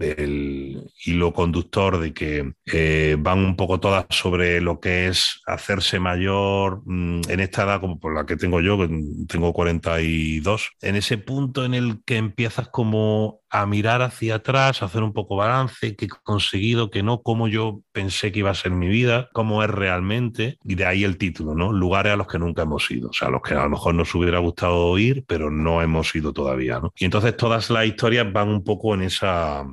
el 0.00 0.90
hilo 1.04 1.32
conductor 1.32 1.98
de 1.98 2.12
que 2.12 2.52
eh, 2.72 3.16
van 3.18 3.38
un 3.40 3.56
poco 3.56 3.80
todas 3.80 4.06
sobre 4.10 4.60
lo 4.60 4.80
que 4.80 5.08
es 5.08 5.40
hacerse 5.46 5.98
mayor 6.00 6.82
mm, 6.84 7.22
en 7.28 7.40
esta 7.40 7.64
edad 7.64 7.80
como 7.80 7.98
por 7.98 8.14
la 8.14 8.26
que 8.26 8.36
tengo 8.36 8.60
yo, 8.60 8.78
que 8.78 8.88
tengo 9.28 9.52
42, 9.52 10.70
en 10.80 10.96
ese 10.96 11.18
punto 11.18 11.64
en 11.64 11.74
el 11.74 12.02
que 12.04 12.16
empiezas 12.16 12.68
como 12.68 13.40
a 13.50 13.66
mirar 13.66 14.00
hacia 14.00 14.36
atrás, 14.36 14.80
a 14.80 14.86
hacer 14.86 15.02
un 15.02 15.12
poco 15.12 15.36
balance, 15.36 15.96
que 15.96 16.04
he 16.04 16.08
conseguido, 16.08 16.90
que 16.90 17.02
no, 17.02 17.22
como 17.22 17.48
yo 17.48 17.80
pensé 17.92 18.30
que 18.30 18.38
iba 18.38 18.50
a 18.50 18.54
ser 18.54 18.70
mi 18.70 18.86
vida, 18.86 19.28
cómo 19.32 19.62
es 19.64 19.70
realmente, 19.70 20.58
y 20.64 20.76
de 20.76 20.86
ahí 20.86 21.02
el 21.02 21.18
título, 21.18 21.54
¿no? 21.54 21.72
Lugares 21.72 22.12
a 22.12 22.16
los 22.16 22.28
que 22.28 22.38
nunca 22.38 22.62
hemos 22.62 22.88
ido, 22.90 23.10
o 23.10 23.12
sea, 23.12 23.28
a 23.28 23.30
los 23.32 23.42
que 23.42 23.54
a 23.54 23.64
lo 23.64 23.70
mejor 23.70 23.94
nos 23.94 24.14
hubiera 24.14 24.38
gustado 24.38 24.96
ir, 24.98 25.24
pero 25.26 25.50
no 25.50 25.82
hemos 25.82 26.14
ido 26.14 26.32
todavía, 26.32 26.78
¿no? 26.78 26.92
Y 26.96 27.04
entonces 27.04 27.36
todas 27.36 27.68
las 27.70 27.86
historias 27.86 28.32
van 28.32 28.48
un 28.48 28.62
poco 28.62 28.94
en 28.94 29.02
esa, 29.02 29.66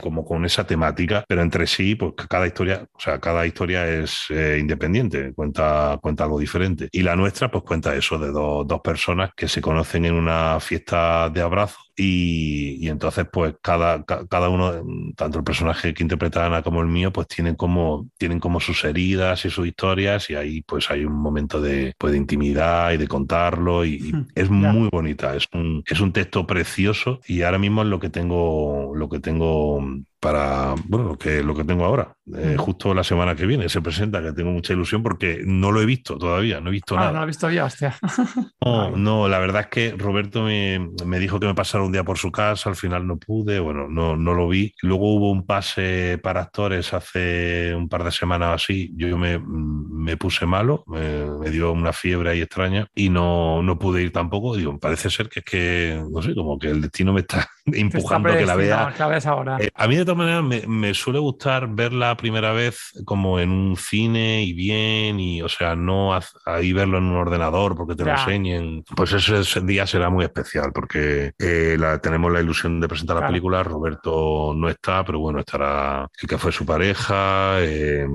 como 0.00 0.24
con 0.24 0.44
esa 0.44 0.66
temática, 0.66 1.24
pero 1.28 1.42
entre 1.42 1.66
sí, 1.66 1.94
pues 1.94 2.14
cada 2.28 2.46
historia, 2.46 2.86
o 2.92 3.00
sea, 3.00 3.18
cada 3.20 3.46
historia 3.46 3.88
es 3.88 4.26
eh, 4.30 4.58
independiente, 4.60 5.32
cuenta, 5.34 5.98
cuenta 6.02 6.24
algo 6.24 6.38
diferente. 6.38 6.88
Y 6.92 7.02
la 7.02 7.16
nuestra, 7.16 7.50
pues 7.50 7.64
cuenta 7.64 7.94
eso 7.94 8.18
de 8.18 8.30
dos, 8.30 8.66
dos 8.66 8.80
personas 8.80 9.30
que 9.36 9.48
se 9.48 9.60
conocen 9.60 10.04
en 10.04 10.14
una 10.14 10.60
fiesta 10.60 11.30
de 11.30 11.40
abrazos 11.40 11.92
y, 11.96 12.88
entonces, 12.88 13.26
pues 13.32 13.54
cada, 13.62 14.04
cada 14.04 14.48
uno, 14.48 14.72
tanto 15.16 15.38
el 15.38 15.44
personaje 15.44 15.94
que 15.94 16.02
interpreta 16.02 16.44
Ana 16.44 16.62
como 16.62 16.80
el 16.80 16.88
mío, 16.88 17.12
pues 17.12 17.28
tienen 17.28 17.54
como, 17.54 18.08
tienen 18.18 18.40
como 18.40 18.58
sus 18.60 18.84
heridas 18.84 19.44
y 19.44 19.50
sus 19.50 19.66
historias 19.66 20.28
y 20.30 20.34
ahí 20.34 20.62
pues 20.62 20.90
hay 20.90 21.04
un 21.04 21.14
momento 21.14 21.60
de, 21.60 21.94
pues, 21.98 22.12
de 22.12 22.18
intimidad 22.18 22.92
y 22.92 22.96
de 22.96 23.06
contarlo 23.06 23.84
y, 23.84 24.12
es 24.34 24.50
muy 24.50 24.88
bonita, 24.90 25.36
es 25.36 25.46
un, 25.52 25.84
es 25.86 26.00
un 26.00 26.12
texto 26.12 26.46
precioso 26.46 27.20
y 27.26 27.42
ahora 27.42 27.58
mismo 27.58 27.82
es 27.82 27.88
lo 27.88 28.00
que 28.00 28.10
tengo, 28.10 28.92
lo 28.94 29.08
que 29.08 29.20
tengo 29.20 29.80
para 30.24 30.74
bueno, 30.86 31.08
lo 31.08 31.18
que, 31.18 31.42
lo 31.42 31.54
que 31.54 31.64
tengo 31.64 31.84
ahora. 31.84 32.16
Eh, 32.34 32.56
justo 32.58 32.94
la 32.94 33.04
semana 33.04 33.36
que 33.36 33.44
viene 33.44 33.68
se 33.68 33.82
presenta, 33.82 34.22
que 34.22 34.32
tengo 34.32 34.50
mucha 34.50 34.72
ilusión 34.72 35.02
porque 35.02 35.42
no 35.44 35.70
lo 35.70 35.82
he 35.82 35.84
visto 35.84 36.16
todavía, 36.16 36.62
no 36.62 36.70
he 36.70 36.72
visto 36.72 36.96
ah, 36.96 37.00
nada. 37.00 37.12
No 37.12 37.18
lo 37.18 37.24
he 37.24 37.26
visto 37.26 37.50
ya, 37.50 37.66
hostia. 37.66 37.94
no, 38.64 38.96
no, 38.96 39.28
la 39.28 39.38
verdad 39.38 39.62
es 39.62 39.66
que 39.66 39.94
Roberto 39.98 40.44
me, 40.44 40.88
me, 41.04 41.18
dijo 41.18 41.38
que 41.38 41.46
me 41.46 41.54
pasara 41.54 41.84
un 41.84 41.92
día 41.92 42.04
por 42.04 42.16
su 42.16 42.32
casa, 42.32 42.70
al 42.70 42.76
final 42.76 43.06
no 43.06 43.18
pude, 43.18 43.60
bueno, 43.60 43.86
no, 43.86 44.16
no 44.16 44.32
lo 44.32 44.48
vi. 44.48 44.74
Luego 44.80 45.14
hubo 45.14 45.30
un 45.30 45.44
pase 45.44 46.18
para 46.22 46.40
actores 46.40 46.94
hace 46.94 47.74
un 47.74 47.90
par 47.90 48.02
de 48.02 48.10
semanas 48.10 48.62
así, 48.62 48.94
yo 48.96 49.18
me, 49.18 49.38
me 49.38 50.16
puse 50.16 50.46
malo, 50.46 50.84
me, 50.86 51.26
me, 51.38 51.50
dio 51.50 51.70
una 51.70 51.92
fiebre 51.92 52.30
ahí 52.30 52.40
extraña 52.40 52.86
y 52.94 53.10
no, 53.10 53.62
no 53.62 53.78
pude 53.78 54.00
ir 54.00 54.10
tampoco. 54.10 54.56
Digo, 54.56 54.78
parece 54.78 55.10
ser 55.10 55.28
que 55.28 55.40
es 55.40 55.44
que, 55.44 56.02
no 56.10 56.22
sé, 56.22 56.34
como 56.34 56.58
que 56.58 56.68
el 56.68 56.80
destino 56.80 57.12
me 57.12 57.20
está 57.20 57.46
empujando 57.72 58.30
a 58.30 58.36
que 58.36 58.46
la 58.46 58.56
vea. 58.56 58.94
ahora. 59.26 59.56
Eh, 59.60 59.70
a 59.74 59.88
mí 59.88 59.96
de 59.96 60.04
todas 60.04 60.18
maneras 60.18 60.42
me, 60.42 60.66
me, 60.66 60.94
suele 60.94 61.18
gustar 61.18 61.68
verla 61.68 62.16
primera 62.16 62.52
vez 62.52 62.92
como 63.04 63.40
en 63.40 63.50
un 63.50 63.76
cine 63.76 64.42
y 64.42 64.52
bien, 64.52 65.18
y 65.18 65.42
o 65.42 65.48
sea, 65.48 65.74
no 65.74 66.18
ahí 66.44 66.72
verlo 66.72 66.98
en 66.98 67.04
un 67.04 67.16
ordenador 67.16 67.76
porque 67.76 67.94
te 67.94 68.04
lo 68.04 68.10
enseñen. 68.10 68.84
Pues 68.94 69.12
ese, 69.12 69.60
día 69.62 69.86
será 69.86 70.10
muy 70.10 70.24
especial 70.24 70.72
porque 70.72 71.32
eh, 71.38 71.76
la, 71.78 71.98
tenemos 71.98 72.30
la 72.32 72.40
ilusión 72.40 72.80
de 72.80 72.88
presentar 72.88 73.16
la 73.20 73.26
película. 73.26 73.62
Roberto 73.62 74.52
no 74.54 74.68
está, 74.68 75.04
pero 75.04 75.18
bueno, 75.18 75.40
estará 75.40 76.06
el 76.20 76.28
que 76.28 76.38
fue 76.38 76.52
su 76.52 76.66
pareja, 76.66 77.56
eh, 77.60 78.06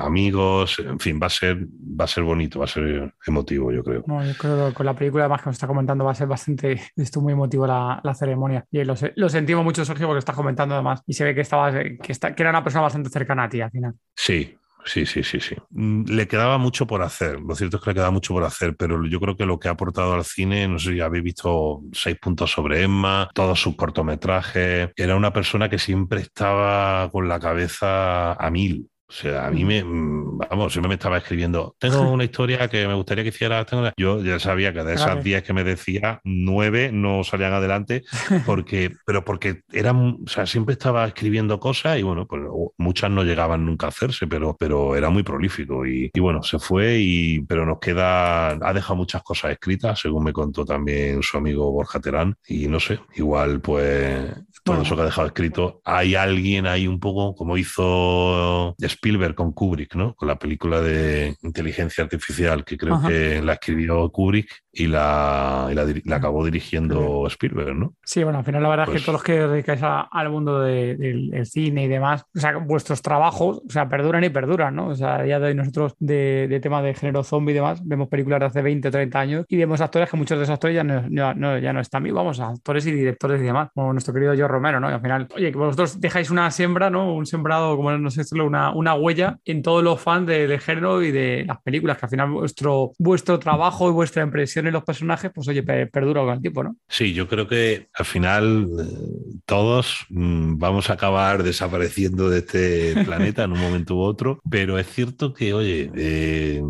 amigos, 0.00 0.78
en 0.78 1.00
fin, 1.00 1.18
va 1.20 1.26
a 1.26 1.30
ser, 1.30 1.66
va 1.66 2.04
a 2.04 2.08
ser 2.08 2.22
bonito, 2.22 2.60
va 2.60 2.66
a 2.66 2.68
ser 2.68 3.12
emotivo, 3.26 3.72
yo 3.72 3.82
creo. 3.82 4.04
No, 4.06 4.24
yo 4.24 4.34
creo 4.36 4.68
que 4.68 4.74
con 4.74 4.86
la 4.86 4.94
película, 4.94 5.24
además 5.24 5.42
que 5.42 5.48
nos 5.48 5.56
está 5.56 5.66
comentando, 5.66 6.04
va 6.04 6.12
a 6.12 6.14
ser 6.14 6.28
bastante, 6.28 6.80
esto 6.96 7.20
muy 7.20 7.32
emotivo 7.32 7.66
la, 7.66 8.00
la 8.02 8.14
ceremonia. 8.14 8.64
Y 8.70 8.84
lo, 8.84 9.28
sentimos 9.28 9.64
mucho, 9.64 9.84
Sergio, 9.84 10.06
porque 10.06 10.18
está 10.18 10.34
comentando 10.34 10.74
además. 10.74 11.02
Y 11.06 11.14
se 11.14 11.24
ve 11.24 11.34
que, 11.34 11.40
estaba, 11.40 11.72
que, 11.72 12.12
está, 12.12 12.34
que 12.34 12.42
era 12.42 12.50
una 12.50 12.62
persona 12.62 12.82
bastante 12.82 13.08
cercana 13.08 13.44
a 13.44 13.48
ti 13.48 13.60
al 13.60 13.70
final. 13.70 13.94
Sí, 14.14 14.58
Sí, 14.84 15.04
sí, 15.04 15.22
sí, 15.22 15.38
sí. 15.40 15.54
Mm, 15.70 16.04
le 16.04 16.26
quedaba 16.26 16.56
mucho 16.56 16.86
por 16.86 17.02
hacer. 17.02 17.40
Lo 17.40 17.54
cierto 17.54 17.76
es 17.76 17.82
que 17.82 17.90
le 17.90 17.94
quedaba 17.94 18.10
mucho 18.10 18.32
por 18.32 18.44
hacer, 18.44 18.74
pero 18.76 19.04
yo 19.06 19.20
creo 19.20 19.36
que 19.36 19.44
lo 19.44 19.58
que 19.58 19.68
ha 19.68 19.72
aportado 19.72 20.14
al 20.14 20.24
cine, 20.24 20.66
no 20.66 20.78
sé 20.78 20.92
si 20.92 21.00
habéis 21.00 21.24
visto 21.24 21.82
seis 21.92 22.16
puntos 22.18 22.50
sobre 22.50 22.82
Emma, 22.82 23.28
todos 23.34 23.60
sus 23.60 23.76
cortometrajes. 23.76 24.90
Era 24.96 25.16
una 25.16 25.32
persona 25.32 25.68
que 25.68 25.78
siempre 25.78 26.20
estaba 26.22 27.10
con 27.10 27.28
la 27.28 27.38
cabeza 27.38 28.32
a 28.32 28.50
mil. 28.50 28.88
O 29.10 29.12
sea, 29.12 29.46
a 29.46 29.50
mí 29.50 29.64
me, 29.64 29.82
vamos, 29.82 30.72
siempre 30.72 30.88
me 30.88 30.94
estaba 30.96 31.16
escribiendo, 31.16 31.74
tengo 31.78 32.02
una 32.10 32.24
historia 32.24 32.68
que 32.68 32.86
me 32.86 32.92
gustaría 32.92 33.24
que 33.24 33.30
hiciera. 33.30 33.64
Yo 33.96 34.22
ya 34.22 34.38
sabía 34.38 34.74
que 34.74 34.84
de 34.84 34.94
esas 34.94 35.24
10 35.24 35.42
que 35.42 35.54
me 35.54 35.64
decía, 35.64 36.20
nueve 36.24 36.90
no 36.92 37.24
salían 37.24 37.54
adelante, 37.54 38.04
porque, 38.44 38.92
pero 39.06 39.24
porque 39.24 39.62
eran, 39.72 40.18
o 40.24 40.28
sea, 40.28 40.44
siempre 40.44 40.74
estaba 40.74 41.06
escribiendo 41.06 41.58
cosas 41.58 41.98
y 41.98 42.02
bueno, 42.02 42.26
pues 42.26 42.42
muchas 42.76 43.10
no 43.10 43.24
llegaban 43.24 43.64
nunca 43.64 43.86
a 43.86 43.88
hacerse, 43.88 44.26
pero, 44.26 44.54
pero 44.58 44.94
era 44.94 45.08
muy 45.08 45.22
prolífico 45.22 45.86
y, 45.86 46.10
y 46.12 46.20
bueno, 46.20 46.42
se 46.42 46.58
fue 46.58 46.98
y, 46.98 47.40
pero 47.40 47.64
nos 47.64 47.78
queda, 47.78 48.50
ha 48.50 48.72
dejado 48.74 48.96
muchas 48.96 49.22
cosas 49.22 49.52
escritas, 49.52 50.00
según 50.00 50.24
me 50.24 50.34
contó 50.34 50.66
también 50.66 51.22
su 51.22 51.38
amigo 51.38 51.72
Borja 51.72 51.98
Terán 51.98 52.36
y 52.46 52.68
no 52.68 52.78
sé, 52.78 53.00
igual 53.16 53.60
pues 53.60 54.34
todo 54.64 54.82
eso 54.82 54.94
que 54.96 55.02
ha 55.02 55.06
dejado 55.06 55.28
escrito, 55.28 55.80
hay 55.84 56.14
alguien 56.14 56.66
ahí 56.66 56.86
un 56.86 57.00
poco 57.00 57.34
como 57.34 57.56
hizo 57.56 58.74
Spielberg 58.98 59.34
con 59.34 59.52
Kubrick, 59.52 59.94
¿no? 59.94 60.14
Con 60.14 60.28
la 60.28 60.38
película 60.38 60.80
de 60.80 61.36
inteligencia 61.42 62.04
artificial, 62.04 62.64
que 62.64 62.76
creo 62.76 63.00
que 63.06 63.40
la 63.40 63.54
escribió 63.54 64.10
Kubrick 64.10 64.64
y 64.72 64.86
la, 64.86 65.70
la, 65.72 66.16
acabó 66.16 66.44
dirigiendo 66.44 67.26
Spielberg, 67.28 67.76
¿no? 67.76 67.94
Sí, 68.04 68.22
bueno, 68.24 68.38
al 68.38 68.44
final 68.44 68.62
la 68.62 68.68
verdad 68.68 68.86
es 68.86 68.90
que 68.90 68.92
pues 68.94 69.04
todos 69.04 69.14
los 69.14 69.22
que 69.22 69.44
os 69.44 69.50
dedicáis 69.50 69.80
al 69.82 70.30
mundo 70.30 70.60
del 70.60 71.46
cine 71.46 71.84
y 71.84 71.88
demás, 71.88 72.24
o 72.34 72.40
sea, 72.40 72.56
vuestros 72.56 73.02
trabajos, 73.02 73.62
o 73.66 73.70
sea, 73.70 73.88
perduran 73.88 74.24
y 74.24 74.30
perduran, 74.30 74.74
¿no? 74.74 74.88
O 74.88 74.94
sea, 74.94 75.24
ya 75.24 75.38
de 75.38 75.54
nosotros 75.54 75.94
de, 75.98 76.58
tema 76.62 76.82
de 76.82 76.94
género 76.94 77.22
zombie 77.22 77.52
y 77.52 77.54
demás, 77.54 77.80
vemos 77.84 78.08
películas 78.08 78.40
de 78.40 78.46
hace 78.46 78.62
20 78.62 78.88
o 78.88 78.90
30 78.90 79.20
años 79.20 79.46
y 79.48 79.56
vemos 79.56 79.80
actores 79.80 80.10
que 80.10 80.16
muchos 80.16 80.38
de 80.38 80.44
esos 80.44 80.54
actores 80.54 80.74
ya 80.74 80.84
no, 80.84 81.58
ya 81.58 81.72
no 81.72 81.80
están 81.80 82.02
vivos, 82.02 82.18
vamos, 82.18 82.40
actores 82.40 82.86
y 82.86 82.92
directores 82.92 83.40
y 83.40 83.44
demás, 83.44 83.70
como 83.74 83.92
nuestro 83.92 84.12
querido 84.12 84.34
Joe 84.36 84.48
Romero, 84.48 84.80
¿no? 84.80 84.90
Y 84.90 84.92
al 84.92 85.00
final, 85.00 85.28
oye, 85.34 85.52
que 85.52 85.58
vosotros 85.58 86.00
dejáis 86.00 86.30
una 86.30 86.50
siembra, 86.50 86.90
¿no? 86.90 87.14
Un 87.14 87.26
sembrado, 87.26 87.76
como 87.76 87.92
no 87.92 88.10
sé, 88.10 88.22
una, 88.40 88.72
una 88.72 88.87
huella 88.94 89.38
en 89.44 89.62
todos 89.62 89.82
los 89.82 90.00
fans 90.00 90.26
de, 90.26 90.58
género 90.58 91.02
y 91.02 91.10
de 91.10 91.44
las 91.46 91.60
películas, 91.62 91.98
que 91.98 92.06
al 92.06 92.10
final 92.10 92.30
vuestro, 92.30 92.92
vuestro 92.98 93.38
trabajo 93.38 93.88
y 93.88 93.92
vuestra 93.92 94.22
impresión 94.22 94.66
en 94.66 94.72
los 94.72 94.84
personajes, 94.84 95.30
pues 95.34 95.48
oye, 95.48 95.62
perdura 95.62 96.22
con 96.22 96.34
el 96.34 96.40
tiempo, 96.40 96.64
¿no? 96.64 96.76
Sí, 96.88 97.12
yo 97.12 97.28
creo 97.28 97.46
que 97.46 97.88
al 97.94 98.04
final 98.04 98.68
eh, 98.80 99.40
todos 99.46 100.06
mm, 100.10 100.58
vamos 100.58 100.90
a 100.90 100.94
acabar 100.94 101.42
desapareciendo 101.42 102.28
de 102.28 102.38
este 102.38 102.94
planeta 103.04 103.44
en 103.44 103.52
un 103.52 103.60
momento 103.60 103.96
u 103.96 104.00
otro, 104.00 104.40
pero 104.50 104.78
es 104.78 104.86
cierto 104.86 105.32
que, 105.32 105.54
oye, 105.54 105.90
eh, 105.94 106.62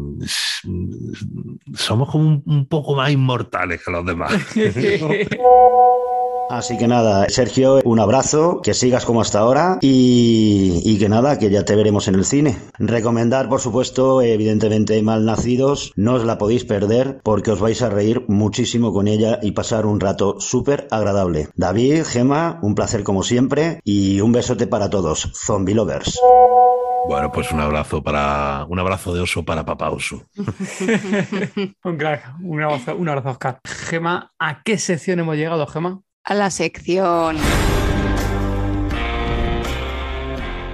somos 1.74 2.10
como 2.10 2.42
un, 2.44 2.66
poco 2.66 2.94
más 2.94 3.10
inmortales 3.10 3.82
que 3.84 3.90
los 3.90 4.04
demás. 4.04 4.32
Así 6.50 6.78
que 6.78 6.88
nada, 6.88 7.26
Sergio, 7.28 7.80
un 7.84 8.00
abrazo, 8.00 8.62
que 8.62 8.72
sigas 8.72 9.04
como 9.04 9.20
hasta 9.20 9.40
ahora 9.40 9.78
y, 9.82 10.98
que 10.98 11.08
nada, 11.08 11.38
que 11.38 11.50
ya 11.50 11.64
te 11.64 11.76
veremos 11.76 12.08
en 12.08 12.14
el 12.14 12.24
cine. 12.24 12.56
Recomendar, 12.78 13.48
por 13.48 13.60
supuesto, 13.60 14.22
evidentemente 14.22 15.00
Malnacidos, 15.02 15.92
no 15.94 16.14
os 16.14 16.24
la 16.24 16.38
podéis 16.38 16.64
perder 16.64 17.20
porque 17.22 17.50
os 17.50 17.60
vais 17.60 17.82
a 17.82 17.90
reír 17.90 18.24
muchísimo 18.28 18.92
con 18.92 19.08
ella 19.08 19.38
y 19.42 19.52
pasar 19.52 19.84
un 19.84 20.00
rato 20.00 20.40
súper 20.40 20.88
agradable. 20.90 21.48
David, 21.54 22.04
Gema, 22.04 22.58
un 22.62 22.74
placer 22.74 23.04
como 23.04 23.22
siempre 23.22 23.80
y 23.84 24.20
un 24.20 24.32
besote 24.32 24.66
para 24.66 24.88
todos, 24.88 25.30
zombie 25.34 25.74
lovers. 25.74 26.18
Bueno, 27.08 27.30
pues 27.32 27.52
un 27.52 27.60
abrazo 27.60 28.02
para 28.02 28.66
un 28.68 28.78
abrazo 28.78 29.14
de 29.14 29.20
oso 29.20 29.44
para 29.44 29.64
papá 29.64 29.90
oso. 29.90 30.22
un 31.84 31.96
crack, 31.96 32.34
un 32.42 32.62
abrazo, 32.62 32.96
un 32.96 33.08
abrazo, 33.08 33.30
Oscar. 33.30 33.60
Gema, 33.64 34.32
¿a 34.38 34.62
qué 34.62 34.76
sección 34.78 35.20
hemos 35.20 35.36
llegado, 35.36 35.66
Gema? 35.66 36.02
A 36.28 36.34
la 36.34 36.50
sección 36.50 37.38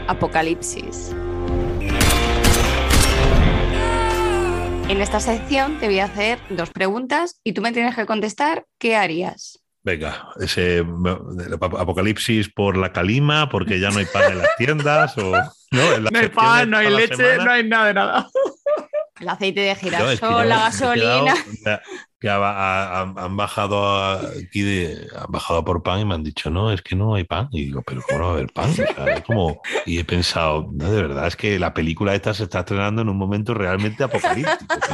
Apocalipsis. 0.08 1.14
En 4.88 5.00
esta 5.00 5.20
sección 5.20 5.78
te 5.78 5.86
voy 5.86 6.00
a 6.00 6.06
hacer 6.06 6.40
dos 6.50 6.70
preguntas 6.70 7.40
y 7.44 7.52
tú 7.52 7.62
me 7.62 7.70
tienes 7.70 7.94
que 7.94 8.04
contestar 8.04 8.66
qué 8.78 8.96
harías. 8.96 9.60
Venga, 9.84 10.28
ese 10.40 10.84
apocalipsis 11.60 12.52
por 12.52 12.76
la 12.76 12.92
calima, 12.92 13.48
porque 13.48 13.78
ya 13.78 13.90
no 13.90 13.98
hay 13.98 14.06
pan 14.06 14.32
en 14.32 14.38
las 14.38 14.56
tiendas 14.56 15.16
o 15.18 15.30
no, 15.70 15.98
no 16.00 16.18
hay 16.18 16.28
pan, 16.30 16.68
no 16.68 16.78
hay 16.78 16.90
leche, 16.90 17.36
no 17.38 17.50
hay 17.50 17.62
nada 17.68 17.86
de 17.86 17.94
nada. 17.94 18.28
El 19.20 19.28
aceite 19.28 19.60
de 19.60 19.74
girasol, 19.76 20.48
la 20.48 20.58
gasolina 20.58 21.34
que 22.24 22.30
han 22.30 23.36
bajado 23.36 24.14
aquí 24.14 24.62
de, 24.62 25.08
han 25.14 25.30
bajado 25.30 25.62
por 25.62 25.82
pan 25.82 26.00
y 26.00 26.04
me 26.06 26.14
han 26.14 26.24
dicho, 26.24 26.48
no, 26.48 26.72
es 26.72 26.80
que 26.80 26.96
no 26.96 27.16
hay 27.16 27.24
pan. 27.24 27.50
Y 27.52 27.66
digo, 27.66 27.82
pero 27.82 28.00
¿cómo 28.00 28.18
no 28.18 28.24
va 28.24 28.30
a 28.30 28.34
haber 28.36 28.50
pan? 28.50 28.70
como, 29.26 29.60
y 29.84 29.98
he 29.98 30.06
pensado, 30.06 30.70
no, 30.72 30.90
de 30.90 31.02
verdad, 31.02 31.26
es 31.26 31.36
que 31.36 31.58
la 31.58 31.74
película 31.74 32.14
esta 32.14 32.32
se 32.32 32.44
está 32.44 32.60
estrenando 32.60 33.02
en 33.02 33.10
un 33.10 33.18
momento 33.18 33.52
realmente 33.52 34.04
apocalíptico. 34.04 34.74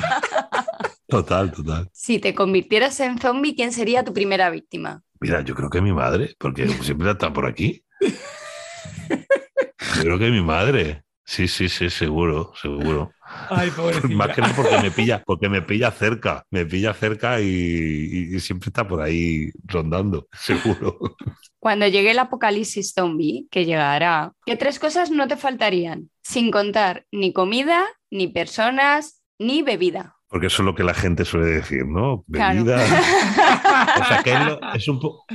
Total, 1.07 1.51
total. 1.51 1.91
Si 1.93 2.20
te 2.20 2.37
convirtieras 2.37 3.01
en 3.01 3.18
zombie, 3.18 3.57
¿quién 3.57 3.72
sería 3.72 4.05
tu 4.05 4.12
primera 4.12 4.49
víctima? 4.49 5.03
Mira, 5.18 5.41
yo 5.41 5.57
creo 5.57 5.68
que 5.68 5.81
mi 5.81 5.93
madre, 5.93 6.37
porque 6.39 6.68
siempre 6.68 7.11
está 7.11 7.33
por 7.33 7.47
aquí. 7.47 7.85
Yo 8.01 10.03
creo 10.03 10.20
que 10.20 10.31
mi 10.31 10.41
madre. 10.41 11.03
Sí, 11.24 11.49
sí, 11.49 11.68
sí, 11.68 11.91
seguro, 11.91 12.53
seguro. 12.62 13.11
Más 14.11 14.35
que 14.35 14.41
no 14.41 14.49
porque 14.55 14.78
me 14.83 14.91
pilla, 14.91 15.22
porque 15.24 15.49
me 15.49 15.62
pilla 15.62 15.91
cerca, 15.91 16.45
me 16.51 16.66
pilla 16.66 16.95
cerca 16.95 17.41
y, 17.41 18.39
siempre 18.41 18.68
está 18.68 18.87
por 18.87 19.01
ahí 19.01 19.51
rondando, 19.64 20.28
seguro. 20.33 20.99
Cuando 21.59 21.87
llegue 21.87 22.12
el 22.12 22.18
apocalipsis 22.18 22.93
zombie, 22.95 23.47
que 23.51 23.64
llegará, 23.64 24.33
¿qué 24.47 24.57
tres 24.57 24.78
cosas 24.78 25.11
no 25.11 25.28
te 25.28 25.37
faltarían? 25.37 26.11
Sin 26.22 26.51
contar 26.51 27.07
ni 27.11 27.33
comida, 27.33 27.85
ni 28.11 28.28
personas, 28.28 29.22
ni 29.39 29.62
bebida. 29.62 30.16
Porque 30.28 30.47
eso 30.47 30.62
es 30.62 30.66
lo 30.66 30.74
que 30.76 30.85
la 30.85 30.95
gente 30.95 31.24
suele 31.24 31.47
decir, 31.47 31.85
¿no? 31.87 32.24
Bebida. 32.28 32.76
o 34.01 34.05
sea, 34.05 34.22
que 34.22 34.33
es, 34.74 34.87
un 34.87 35.01
poco 35.01 35.26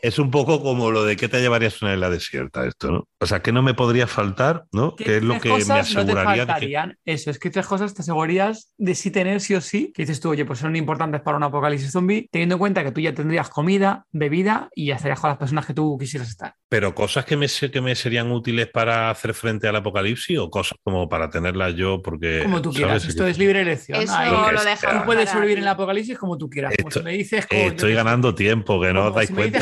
es 0.00 0.18
un 0.18 0.30
poco 0.30 0.62
como 0.62 0.90
lo 0.90 1.04
de 1.04 1.16
qué 1.16 1.28
te 1.28 1.40
llevarías 1.40 1.80
una 1.82 1.94
isla 1.94 2.10
desierta, 2.10 2.66
esto, 2.66 2.90
¿no? 2.90 3.08
O 3.20 3.26
sea, 3.26 3.40
¿qué 3.40 3.52
no 3.52 3.62
me 3.62 3.74
podría 3.74 4.06
faltar, 4.06 4.64
¿no? 4.72 4.94
¿Qué, 4.94 5.16
es 5.16 5.22
lo 5.22 5.40
que 5.40 5.48
me 5.48 5.74
aseguraría? 5.74 6.86
No 6.86 6.92
Eso, 7.04 7.30
es 7.30 7.38
que 7.38 7.50
tres 7.50 7.66
cosas 7.66 7.94
te 7.94 8.02
asegurarías 8.02 8.72
de 8.76 8.94
sí 8.94 9.10
tener 9.10 9.40
sí 9.40 9.54
o 9.54 9.60
sí, 9.60 9.92
que 9.94 10.02
dices 10.02 10.20
tú, 10.20 10.30
oye, 10.30 10.44
pues 10.44 10.60
son 10.60 10.76
importantes 10.76 11.20
para 11.20 11.36
un 11.36 11.42
apocalipsis 11.42 11.90
zombie, 11.90 12.28
teniendo 12.30 12.54
en 12.56 12.58
cuenta 12.58 12.84
que 12.84 12.92
tú 12.92 13.00
ya 13.00 13.14
tendrías 13.14 13.48
comida, 13.48 14.06
bebida 14.12 14.68
y 14.74 14.86
ya 14.86 14.96
estarías 14.96 15.20
con 15.20 15.30
las 15.30 15.38
personas 15.38 15.66
que 15.66 15.74
tú 15.74 15.96
quisieras 15.98 16.28
estar. 16.28 16.54
Pero 16.68 16.94
cosas 16.94 17.24
que 17.24 17.36
me, 17.36 17.46
que 17.48 17.80
me 17.80 17.94
serían 17.94 18.30
útiles 18.30 18.68
para 18.68 19.10
hacer 19.10 19.34
frente 19.34 19.68
al 19.68 19.76
apocalipsis 19.76 20.38
o 20.38 20.50
cosas 20.50 20.78
como 20.82 21.08
para 21.08 21.30
tenerlas 21.30 21.74
yo 21.74 22.02
porque... 22.02 22.40
Como 22.42 22.62
tú 22.62 22.72
quieras, 22.72 23.04
esto 23.04 23.26
es 23.26 23.38
libre 23.38 23.62
elección. 23.62 24.00
Eso 24.00 24.14
lo, 24.30 24.58
Tú 24.58 25.04
puedes 25.04 25.30
sobrevivir 25.30 25.58
en 25.58 25.64
el 25.64 25.68
apocalipsis 25.68 26.18
como 26.18 26.38
tú 26.38 26.48
quieras. 26.48 26.74
Pues 26.80 27.02
me 27.02 27.12
dices, 27.12 27.46
estoy 27.50 27.94
ganando 27.94 28.34
tiempo, 28.34 28.80
que 28.80 28.92
no 28.92 29.06
os 29.06 29.14
dais 29.14 29.30
cuenta. 29.30 29.58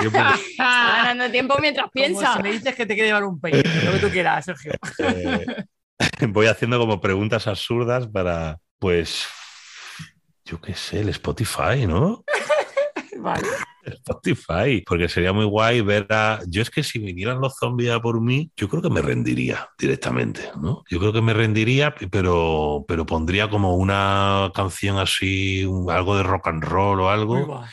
Tiempo. 0.00 0.18
Está 0.50 0.96
ganando 0.96 1.30
tiempo 1.30 1.56
mientras 1.60 1.90
piensa. 1.90 2.36
si 2.36 2.42
me 2.42 2.52
dices 2.52 2.74
que 2.74 2.86
te 2.86 2.94
quiere 2.94 3.08
llevar 3.08 3.24
un 3.24 3.40
peine, 3.40 3.62
lo 3.84 3.92
que 3.92 3.98
tú 3.98 4.08
quieras, 4.10 4.44
Sergio. 4.44 4.72
Eh, 4.98 5.46
voy 6.28 6.46
haciendo 6.46 6.78
como 6.78 7.00
preguntas 7.00 7.46
absurdas 7.46 8.06
para, 8.06 8.58
pues, 8.78 9.26
yo 10.44 10.60
qué 10.60 10.74
sé, 10.74 11.00
el 11.00 11.08
Spotify, 11.10 11.86
¿no? 11.86 12.24
vale. 13.18 13.48
Spotify, 13.84 14.82
porque 14.86 15.08
sería 15.08 15.32
muy 15.32 15.44
guay 15.44 15.80
ver 15.82 16.06
a... 16.10 16.40
Yo 16.46 16.62
es 16.62 16.70
que 16.70 16.82
si 16.82 16.98
vinieran 16.98 17.40
los 17.40 17.56
zombies 17.56 17.90
a 17.90 18.00
por 18.00 18.20
mí, 18.20 18.50
yo 18.56 18.68
creo 18.68 18.82
que 18.82 18.90
me 18.90 19.02
rendiría 19.02 19.68
directamente, 19.78 20.50
¿no? 20.60 20.84
Yo 20.90 20.98
creo 20.98 21.12
que 21.12 21.20
me 21.20 21.34
rendiría, 21.34 21.94
pero, 22.10 22.84
pero 22.88 23.06
pondría 23.06 23.50
como 23.50 23.76
una 23.76 24.50
canción 24.54 24.98
así, 24.98 25.68
algo 25.90 26.16
de 26.16 26.22
rock 26.22 26.48
and 26.48 26.64
roll 26.64 27.00
o 27.00 27.10
algo. 27.10 27.64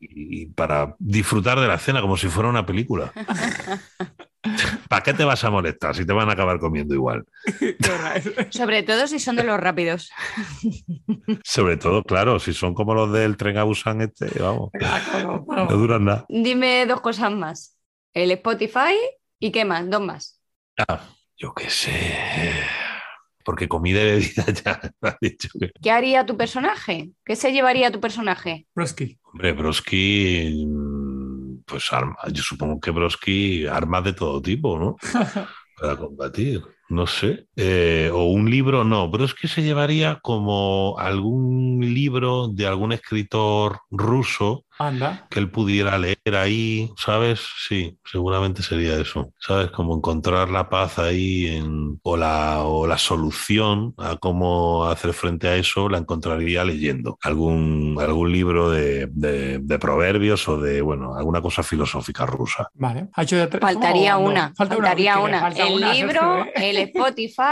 Y 0.00 0.46
para 0.46 0.96
disfrutar 0.98 1.60
de 1.60 1.68
la 1.68 1.74
escena 1.74 2.00
como 2.00 2.16
si 2.16 2.28
fuera 2.28 2.48
una 2.48 2.64
película. 2.64 3.12
¿Para 4.88 5.02
qué 5.02 5.12
te 5.12 5.24
vas 5.24 5.44
a 5.44 5.50
molestar 5.50 5.94
si 5.94 6.06
te 6.06 6.14
van 6.14 6.30
a 6.30 6.32
acabar 6.32 6.58
comiendo 6.58 6.94
igual? 6.94 7.26
Sobre 8.50 8.82
todo 8.82 9.06
si 9.06 9.18
son 9.18 9.36
de 9.36 9.44
los 9.44 9.60
rápidos. 9.60 10.10
Sobre 11.44 11.76
todo, 11.76 12.02
claro, 12.02 12.38
si 12.38 12.54
son 12.54 12.72
como 12.72 12.94
los 12.94 13.12
del 13.12 13.36
tren 13.36 13.58
a 13.58 13.64
Busan 13.64 14.00
este, 14.00 14.26
vamos. 14.40 14.70
No 15.46 15.66
duran 15.66 16.06
nada. 16.06 16.24
Dime 16.28 16.86
dos 16.86 17.02
cosas 17.02 17.32
más. 17.32 17.76
El 18.14 18.30
Spotify 18.30 18.96
y 19.38 19.52
qué 19.52 19.64
más, 19.66 19.88
dos 19.90 20.00
más. 20.00 20.40
Ah, 20.88 21.00
yo 21.36 21.52
qué 21.54 21.68
sé. 21.68 22.16
Porque 23.50 23.66
comida 23.66 24.00
y 24.00 24.04
bebida 24.04 24.44
ya 24.64 24.80
ha 25.02 25.18
dicho 25.20 25.48
¿Qué 25.82 25.90
haría 25.90 26.24
tu 26.24 26.36
personaje? 26.36 27.10
¿Qué 27.24 27.34
se 27.34 27.50
llevaría 27.50 27.90
tu 27.90 27.98
personaje? 27.98 28.68
Broski. 28.76 29.18
Hombre, 29.24 29.52
Broski 29.54 30.68
pues 31.66 31.90
yo 32.32 32.42
supongo 32.44 32.78
que 32.78 32.92
Broski 32.92 33.66
armas 33.66 34.04
de 34.04 34.12
todo 34.12 34.40
tipo, 34.40 34.78
¿no? 34.78 34.94
Para 35.80 35.96
combatir 35.96 36.62
no 36.90 37.06
sé, 37.06 37.46
eh, 37.62 38.10
o 38.10 38.24
un 38.24 38.50
libro, 38.50 38.84
no, 38.84 39.10
pero 39.10 39.24
es 39.24 39.34
que 39.34 39.46
se 39.46 39.62
llevaría 39.62 40.18
como 40.22 40.96
algún 40.98 41.80
libro 41.80 42.48
de 42.48 42.66
algún 42.66 42.92
escritor 42.92 43.80
ruso 43.90 44.64
Anda. 44.78 45.26
que 45.28 45.40
él 45.40 45.50
pudiera 45.50 45.98
leer 45.98 46.36
ahí, 46.36 46.90
¿sabes? 46.96 47.40
Sí, 47.68 47.98
seguramente 48.02 48.62
sería 48.62 48.98
eso, 48.98 49.34
¿sabes? 49.38 49.70
Como 49.72 49.94
encontrar 49.94 50.48
la 50.48 50.70
paz 50.70 50.98
ahí 50.98 51.48
en, 51.48 52.00
o, 52.02 52.16
la, 52.16 52.62
o 52.62 52.86
la 52.86 52.96
solución 52.96 53.94
a 53.98 54.16
cómo 54.16 54.86
hacer 54.86 55.12
frente 55.12 55.48
a 55.48 55.56
eso, 55.56 55.90
la 55.90 55.98
encontraría 55.98 56.64
leyendo 56.64 57.18
algún, 57.22 57.98
algún 58.00 58.32
libro 58.32 58.70
de, 58.70 59.06
de, 59.12 59.78
proverbios 59.78 60.48
o 60.48 60.58
de, 60.58 60.80
bueno, 60.80 61.14
alguna 61.14 61.42
cosa 61.42 61.62
filosófica 61.62 62.24
rusa. 62.24 62.70
Vale. 62.74 63.08
Faltaría 63.60 64.16
una, 64.16 64.54
faltaría 64.56 65.18
una. 65.18 65.48
el 65.48 65.80
libro, 65.92 66.46
el 66.54 66.78
Spotify 66.78 67.49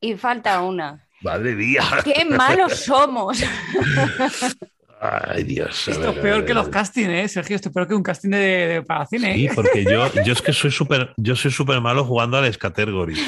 y 0.00 0.14
falta 0.16 0.62
una. 0.62 1.06
Madre 1.22 1.54
mía. 1.54 1.82
Qué 2.04 2.24
malos 2.24 2.80
somos. 2.84 3.42
Ay, 5.02 5.44
Dios. 5.44 5.88
Esto 5.88 6.10
es 6.10 6.18
peor 6.18 6.44
que 6.44 6.52
los 6.52 6.68
castings, 6.68 7.08
¿eh, 7.08 7.26
Sergio? 7.26 7.56
Esto 7.56 7.70
es 7.70 7.74
peor 7.74 7.88
que 7.88 7.94
un 7.94 8.02
casting 8.02 8.28
de, 8.28 8.84
para 8.86 9.06
cine. 9.06 9.34
Sí, 9.34 9.48
porque 9.54 9.82
yo, 9.82 10.12
yo 10.26 10.34
es 10.34 10.42
que 10.42 10.52
soy 10.52 10.70
súper 10.70 11.14
yo 11.16 11.34
soy 11.34 11.50
súper 11.50 11.80
malo 11.80 12.04
jugando 12.04 12.36
a 12.36 12.42
las 12.42 12.58
categories. 12.58 13.18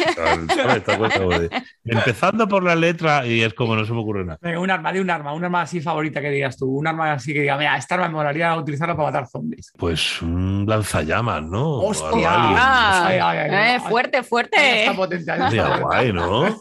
Empezando 1.82 2.46
por 2.46 2.62
la 2.62 2.74
letra 2.74 3.26
y 3.26 3.40
es 3.40 3.54
como 3.54 3.74
no 3.74 3.86
se 3.86 3.92
me 3.94 4.00
ocurre 4.00 4.22
nada. 4.22 4.38
Venga, 4.42 4.60
un 4.60 4.70
arma, 4.70 4.92
de 4.92 5.00
un 5.00 5.08
arma, 5.08 5.32
un 5.32 5.44
arma 5.44 5.62
así 5.62 5.80
favorita 5.80 6.20
que 6.20 6.28
digas 6.28 6.58
tú. 6.58 6.66
Un 6.66 6.86
arma 6.86 7.14
así 7.14 7.32
que 7.32 7.40
diga, 7.40 7.56
mira, 7.56 7.78
esta 7.78 7.94
arma 7.94 8.08
me 8.08 8.14
molaría 8.14 8.54
utilizarla 8.54 8.94
para 8.94 9.08
matar 9.08 9.26
zombies. 9.26 9.72
Pues 9.78 10.20
un 10.20 10.66
lanzallamas, 10.68 11.42
¿no? 11.42 11.78
¡Hostia! 11.78 13.76
Eh, 13.76 13.80
fuerte, 13.88 14.22
fuerte. 14.22 14.82
Está 14.82 14.94
potente. 14.94 15.32
guay, 15.80 16.12
¿no? 16.12 16.48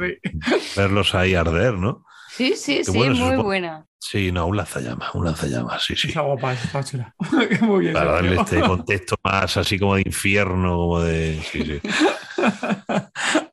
sí. 0.00 0.18
Verlos 0.76 1.14
ahí 1.14 1.36
arder, 1.36 1.74
¿no? 1.74 2.07
Sí, 2.38 2.54
sí, 2.54 2.84
sí, 2.84 2.92
muy 2.96 3.36
buena. 3.42 3.84
Sí, 3.98 4.30
no, 4.30 4.46
un 4.46 4.56
lanzallamas, 4.56 5.12
un 5.12 5.24
lanzallamas, 5.24 5.82
sí, 5.82 5.96
sí. 5.96 6.06
Está 6.06 6.20
guapa, 6.20 6.52
está 6.52 6.84
chula. 6.84 7.12
muy 7.62 7.80
bien. 7.80 7.94
Para 7.94 8.12
darle 8.12 8.36
este 8.36 8.60
contexto 8.60 9.16
más 9.24 9.56
así 9.56 9.76
como 9.76 9.96
de 9.96 10.02
infierno, 10.06 10.76
como 10.76 11.00
de. 11.00 11.40
Sí, 11.50 11.64
sí. 11.64 11.80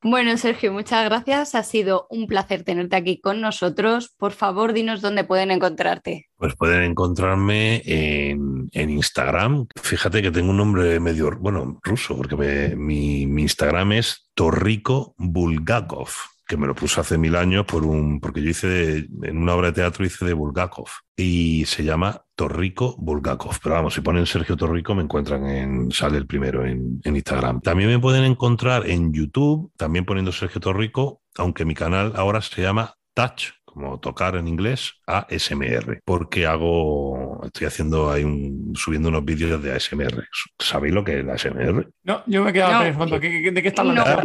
Bueno, 0.04 0.38
Sergio, 0.38 0.72
muchas 0.72 1.04
gracias. 1.06 1.56
Ha 1.56 1.64
sido 1.64 2.06
un 2.12 2.28
placer 2.28 2.64
tenerte 2.64 2.96
aquí 2.96 3.20
con 3.20 3.42
nosotros. 3.42 4.14
Por 4.20 4.34
favor, 4.34 4.72
dinos 4.72 5.02
dónde 5.02 5.24
pueden 5.24 5.50
encontrarte. 5.50 6.28
Pues 6.38 6.56
pueden 6.56 6.84
encontrarme 6.84 7.82
en, 7.84 8.70
Instagram. 8.72 9.66
Fíjate 9.82 10.22
que 10.22 10.30
tengo 10.30 10.52
un 10.52 10.58
nombre 10.58 11.00
medio, 11.00 11.32
bueno, 11.40 11.80
ruso, 11.82 12.16
porque 12.16 12.76
mi, 12.78 13.26
mi 13.26 13.42
Instagram 13.42 13.94
es 13.94 14.30
Torrico 14.36 15.16
Bulgakov 15.18 16.10
que 16.48 16.58
me 16.58 16.68
lo 16.68 16.76
puse 16.76 17.02
hace 17.02 17.18
mil 17.18 17.36
años 17.36 17.66
por 17.66 17.86
un, 17.86 18.20
porque 18.20 18.42
yo 18.42 18.50
hice 18.50 19.08
en 19.24 19.38
una 19.38 19.56
obra 19.56 19.68
de 19.68 19.74
teatro 19.74 20.06
hice 20.06 20.26
de 20.26 20.34
Bulgakov 20.34 20.88
y 21.16 21.66
se 21.66 21.84
llama 21.84 22.24
Torrico 22.36 22.96
Bulgakov. 22.98 23.58
Pero 23.62 23.76
vamos, 23.76 23.94
si 23.94 24.02
ponen 24.02 24.26
Sergio 24.26 24.56
Torrico 24.56 24.94
me 24.94 25.04
encuentran 25.04 25.46
en, 25.48 25.92
sale 25.92 26.18
el 26.18 26.28
primero 26.28 26.66
en, 26.66 27.02
en 27.04 27.16
Instagram. 27.16 27.62
También 27.62 27.90
me 27.90 28.00
pueden 28.00 28.24
encontrar 28.24 28.88
en 28.90 29.14
YouTube, 29.14 29.72
también 29.78 30.06
poniendo 30.06 30.32
Sergio 30.32 30.62
Torrico, 30.62 31.22
aunque 31.38 31.66
mi 31.66 31.74
canal 31.74 32.14
ahora 32.16 32.42
se 32.42 32.62
llama 32.62 32.96
Touch 33.14 33.54
como 33.76 34.00
tocar 34.00 34.38
en 34.38 34.48
inglés, 34.48 34.94
ASMR, 35.06 36.00
porque 36.06 36.48
hago, 36.48 37.42
estoy 37.44 37.68
haciendo 37.68 38.10
ahí 38.10 38.24
un, 38.24 38.74
subiendo 38.74 39.10
unos 39.10 39.26
vídeos 39.26 39.62
de 39.62 39.74
ASMR. 39.74 40.26
¿Sabéis 40.58 40.94
lo 40.94 41.04
que 41.04 41.20
es 41.20 41.26
la 41.26 41.34
ASMR? 41.34 41.90
No, 42.04 42.24
yo 42.26 42.42
me 42.42 42.52
he 42.52 42.54
quedado 42.54 42.84
pensando, 42.84 43.20
¿de 43.20 43.62
qué 43.62 43.68
está 43.68 43.82
hablando? 43.82 44.22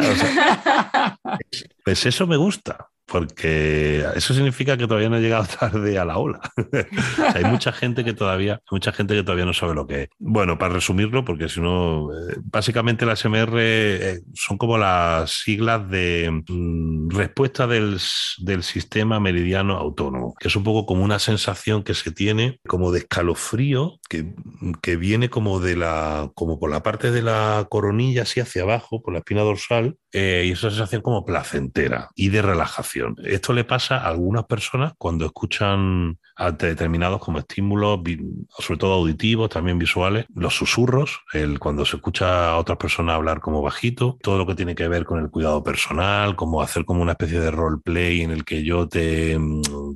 pues 1.85 2.07
eso 2.07 2.29
me 2.29 2.37
gusta, 2.37 2.91
porque 3.11 4.05
eso 4.15 4.33
significa 4.33 4.77
que 4.77 4.87
todavía 4.87 5.09
no 5.09 5.17
he 5.17 5.21
llegado 5.21 5.45
tarde 5.61 5.99
a 5.99 6.05
la 6.05 6.19
ola. 6.19 6.41
hay 7.35 7.45
mucha 7.45 7.73
gente 7.73 8.05
que 8.05 8.13
todavía, 8.13 8.63
mucha 8.71 8.93
gente 8.93 9.15
que 9.15 9.25
todavía 9.25 9.45
no 9.45 9.53
sabe 9.53 9.75
lo 9.75 9.87
que 9.87 10.03
es. 10.03 10.09
Bueno, 10.19 10.59
para 10.59 10.75
resumirlo, 10.75 11.25
porque 11.25 11.49
si 11.49 11.61
no, 11.61 12.13
eh, 12.13 12.37
básicamente 12.43 13.05
las 13.05 13.25
MR 13.25 13.53
eh, 13.59 14.21
son 14.35 14.59
como 14.59 14.79
las 14.79 15.43
siglas 15.43 15.91
de 15.91 16.45
mm, 16.49 17.11
respuesta 17.11 17.67
del, 17.67 17.99
sistema 18.01 19.19
meridiano 19.19 19.77
autónomo, 19.77 20.35
que 20.39 20.49
es 20.49 20.57
un 20.57 20.63
poco 20.63 20.87
como 20.87 21.03
una 21.03 21.19
sensación 21.19 21.83
que 21.83 21.95
se 21.95 22.13
tiene 22.13 22.61
como 22.69 22.93
de 22.93 23.01
escalofrío, 23.01 23.99
que, 24.09 24.35
que 24.83 24.97
viene 24.97 25.31
como 25.31 25.61
de 25.61 25.77
la, 25.77 26.31
como 26.35 26.61
por 26.61 26.71
la 26.71 26.83
parte 26.83 27.11
de 27.11 27.23
la 27.23 27.67
coronilla 27.71 28.23
así 28.23 28.39
hacia 28.39 28.63
abajo, 28.63 29.03
por 29.03 29.15
la 29.15 29.21
espina 29.21 29.43
dorsal, 29.43 29.97
eh, 30.13 30.45
y 30.47 30.53
es 30.53 30.63
una 30.63 30.73
sensación 30.73 31.03
como 31.03 31.25
placentera 31.25 32.11
y 32.15 32.29
de 32.29 32.43
relajación. 32.43 33.17
Esto 33.25 33.53
le 33.53 33.65
pasa 33.65 33.99
a 33.99 34.09
algunas 34.09 34.45
personas 34.45 34.93
cuando 34.99 35.27
escuchan 35.27 36.19
determinados 36.59 37.21
como 37.21 37.39
estímulos, 37.39 38.01
sobre 38.59 38.79
todo 38.79 38.95
auditivos, 38.95 39.51
también 39.51 39.79
visuales, 39.79 40.25
los 40.35 40.55
susurros, 40.55 41.21
el, 41.35 41.59
cuando 41.59 41.85
se 41.85 41.97
escucha 41.97 42.51
a 42.51 42.57
otras 42.57 42.79
personas 42.79 43.17
hablar 43.17 43.41
como 43.41 43.61
bajito, 43.61 44.19
todo 44.23 44.39
lo 44.39 44.47
que 44.47 44.55
tiene 44.55 44.75
que 44.75 44.89
ver 44.89 45.05
con 45.05 45.21
el 45.21 45.31
cuidado 45.31 45.63
personal, 45.63 46.37
como 46.37 46.63
hacer 46.63 46.85
como 46.85 47.03
una 47.03 47.13
especie 47.13 47.41
de 47.41 47.51
roleplay 47.51 48.23
en 48.23 48.31
el 48.31 48.45
que 48.45 48.65
yo 48.65 48.89
te, 48.89 49.39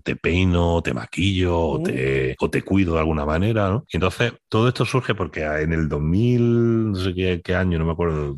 te 0.03 0.17
peino, 0.17 0.83
te 0.83 0.93
maquillo 0.93 1.59
o, 1.59 1.83
te, 1.83 2.37
o 2.39 2.51
te 2.51 2.63
cuido 2.63 2.95
de 2.95 3.01
alguna 3.01 3.25
manera. 3.25 3.83
Y 3.91 3.97
entonces 3.97 4.35
todo 4.49 4.69
esto 4.69 4.85
surge 4.85 5.15
porque 5.15 5.45
en 5.45 5.73
el 5.73 5.89
2000, 5.89 6.93
no 6.93 6.99
sé 6.99 7.15
qué, 7.15 7.41
qué 7.43 7.55
año, 7.55 7.79
no 7.79 7.87
me 7.87 7.93
acuerdo, 7.93 8.37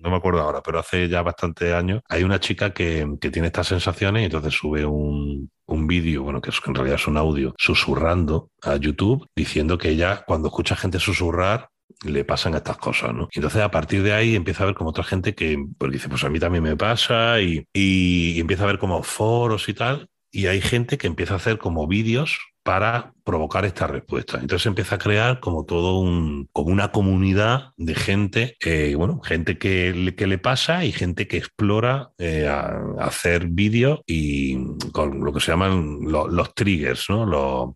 no 0.00 0.10
me 0.10 0.16
acuerdo 0.16 0.40
ahora, 0.40 0.62
pero 0.62 0.78
hace 0.78 1.08
ya 1.08 1.22
bastantes 1.22 1.72
años, 1.72 2.02
hay 2.08 2.24
una 2.24 2.40
chica 2.40 2.72
que, 2.72 3.06
tiene 3.20 3.48
estas 3.48 3.68
sensaciones 3.68 4.22
y 4.22 4.24
entonces 4.26 4.54
sube 4.54 4.84
un, 4.84 5.50
vídeo, 5.86 6.22
bueno, 6.24 6.40
que 6.40 6.50
en 6.66 6.74
realidad 6.74 6.96
es 6.96 7.06
un 7.06 7.16
audio, 7.16 7.54
susurrando 7.56 8.50
a 8.62 8.76
YouTube, 8.76 9.26
diciendo 9.34 9.78
que 9.78 9.90
ella 9.90 10.24
cuando 10.26 10.48
escucha 10.48 10.76
gente 10.76 10.98
susurrar, 10.98 11.68
le 12.04 12.24
pasan 12.24 12.54
estas 12.54 12.76
cosas, 12.78 13.12
¿no? 13.14 13.28
Y 13.32 13.38
entonces 13.38 13.62
a 13.62 13.70
partir 13.70 14.02
de 14.02 14.12
ahí 14.12 14.34
empieza 14.34 14.62
a 14.62 14.66
ver 14.66 14.74
como 14.74 14.90
otra 14.90 15.04
gente 15.04 15.34
que 15.34 15.58
pues 15.78 15.92
dice, 15.92 16.08
pues 16.08 16.24
a 16.24 16.30
mí 16.30 16.38
también 16.38 16.64
me 16.64 16.76
pasa 16.76 17.40
y, 17.40 17.64
y 17.72 18.40
empieza 18.40 18.64
a 18.64 18.68
ver 18.68 18.78
como 18.78 19.02
foros 19.02 19.68
y 19.68 19.74
tal. 19.74 20.08
Y 20.30 20.46
hay 20.46 20.60
gente 20.60 20.96
que 20.98 21.08
empieza 21.08 21.34
a 21.34 21.36
hacer 21.38 21.58
como 21.58 21.86
vídeos 21.86 22.38
para 22.62 23.12
provocar 23.24 23.64
esta 23.64 23.86
respuesta. 23.86 24.38
Entonces 24.40 24.66
empieza 24.66 24.96
a 24.96 24.98
crear 24.98 25.40
como 25.40 25.64
todo 25.64 25.98
un, 25.98 26.48
como 26.52 26.70
una 26.70 26.90
comunidad 26.90 27.70
de 27.76 27.94
gente, 27.94 28.56
eh, 28.60 28.94
bueno, 28.96 29.20
gente 29.20 29.56
que, 29.58 30.14
que, 30.16 30.26
le 30.26 30.38
pasa 30.38 30.84
y 30.84 30.92
gente 30.92 31.26
que 31.26 31.38
explora 31.38 32.10
eh, 32.18 32.48
a, 32.48 32.80
hacer 33.00 33.46
vídeos 33.46 34.00
y 34.06 34.76
con 34.92 35.24
lo 35.24 35.32
que 35.32 35.40
se 35.40 35.52
llaman 35.52 36.00
los 36.02 36.54
triggers, 36.54 37.08
¿no? 37.08 37.26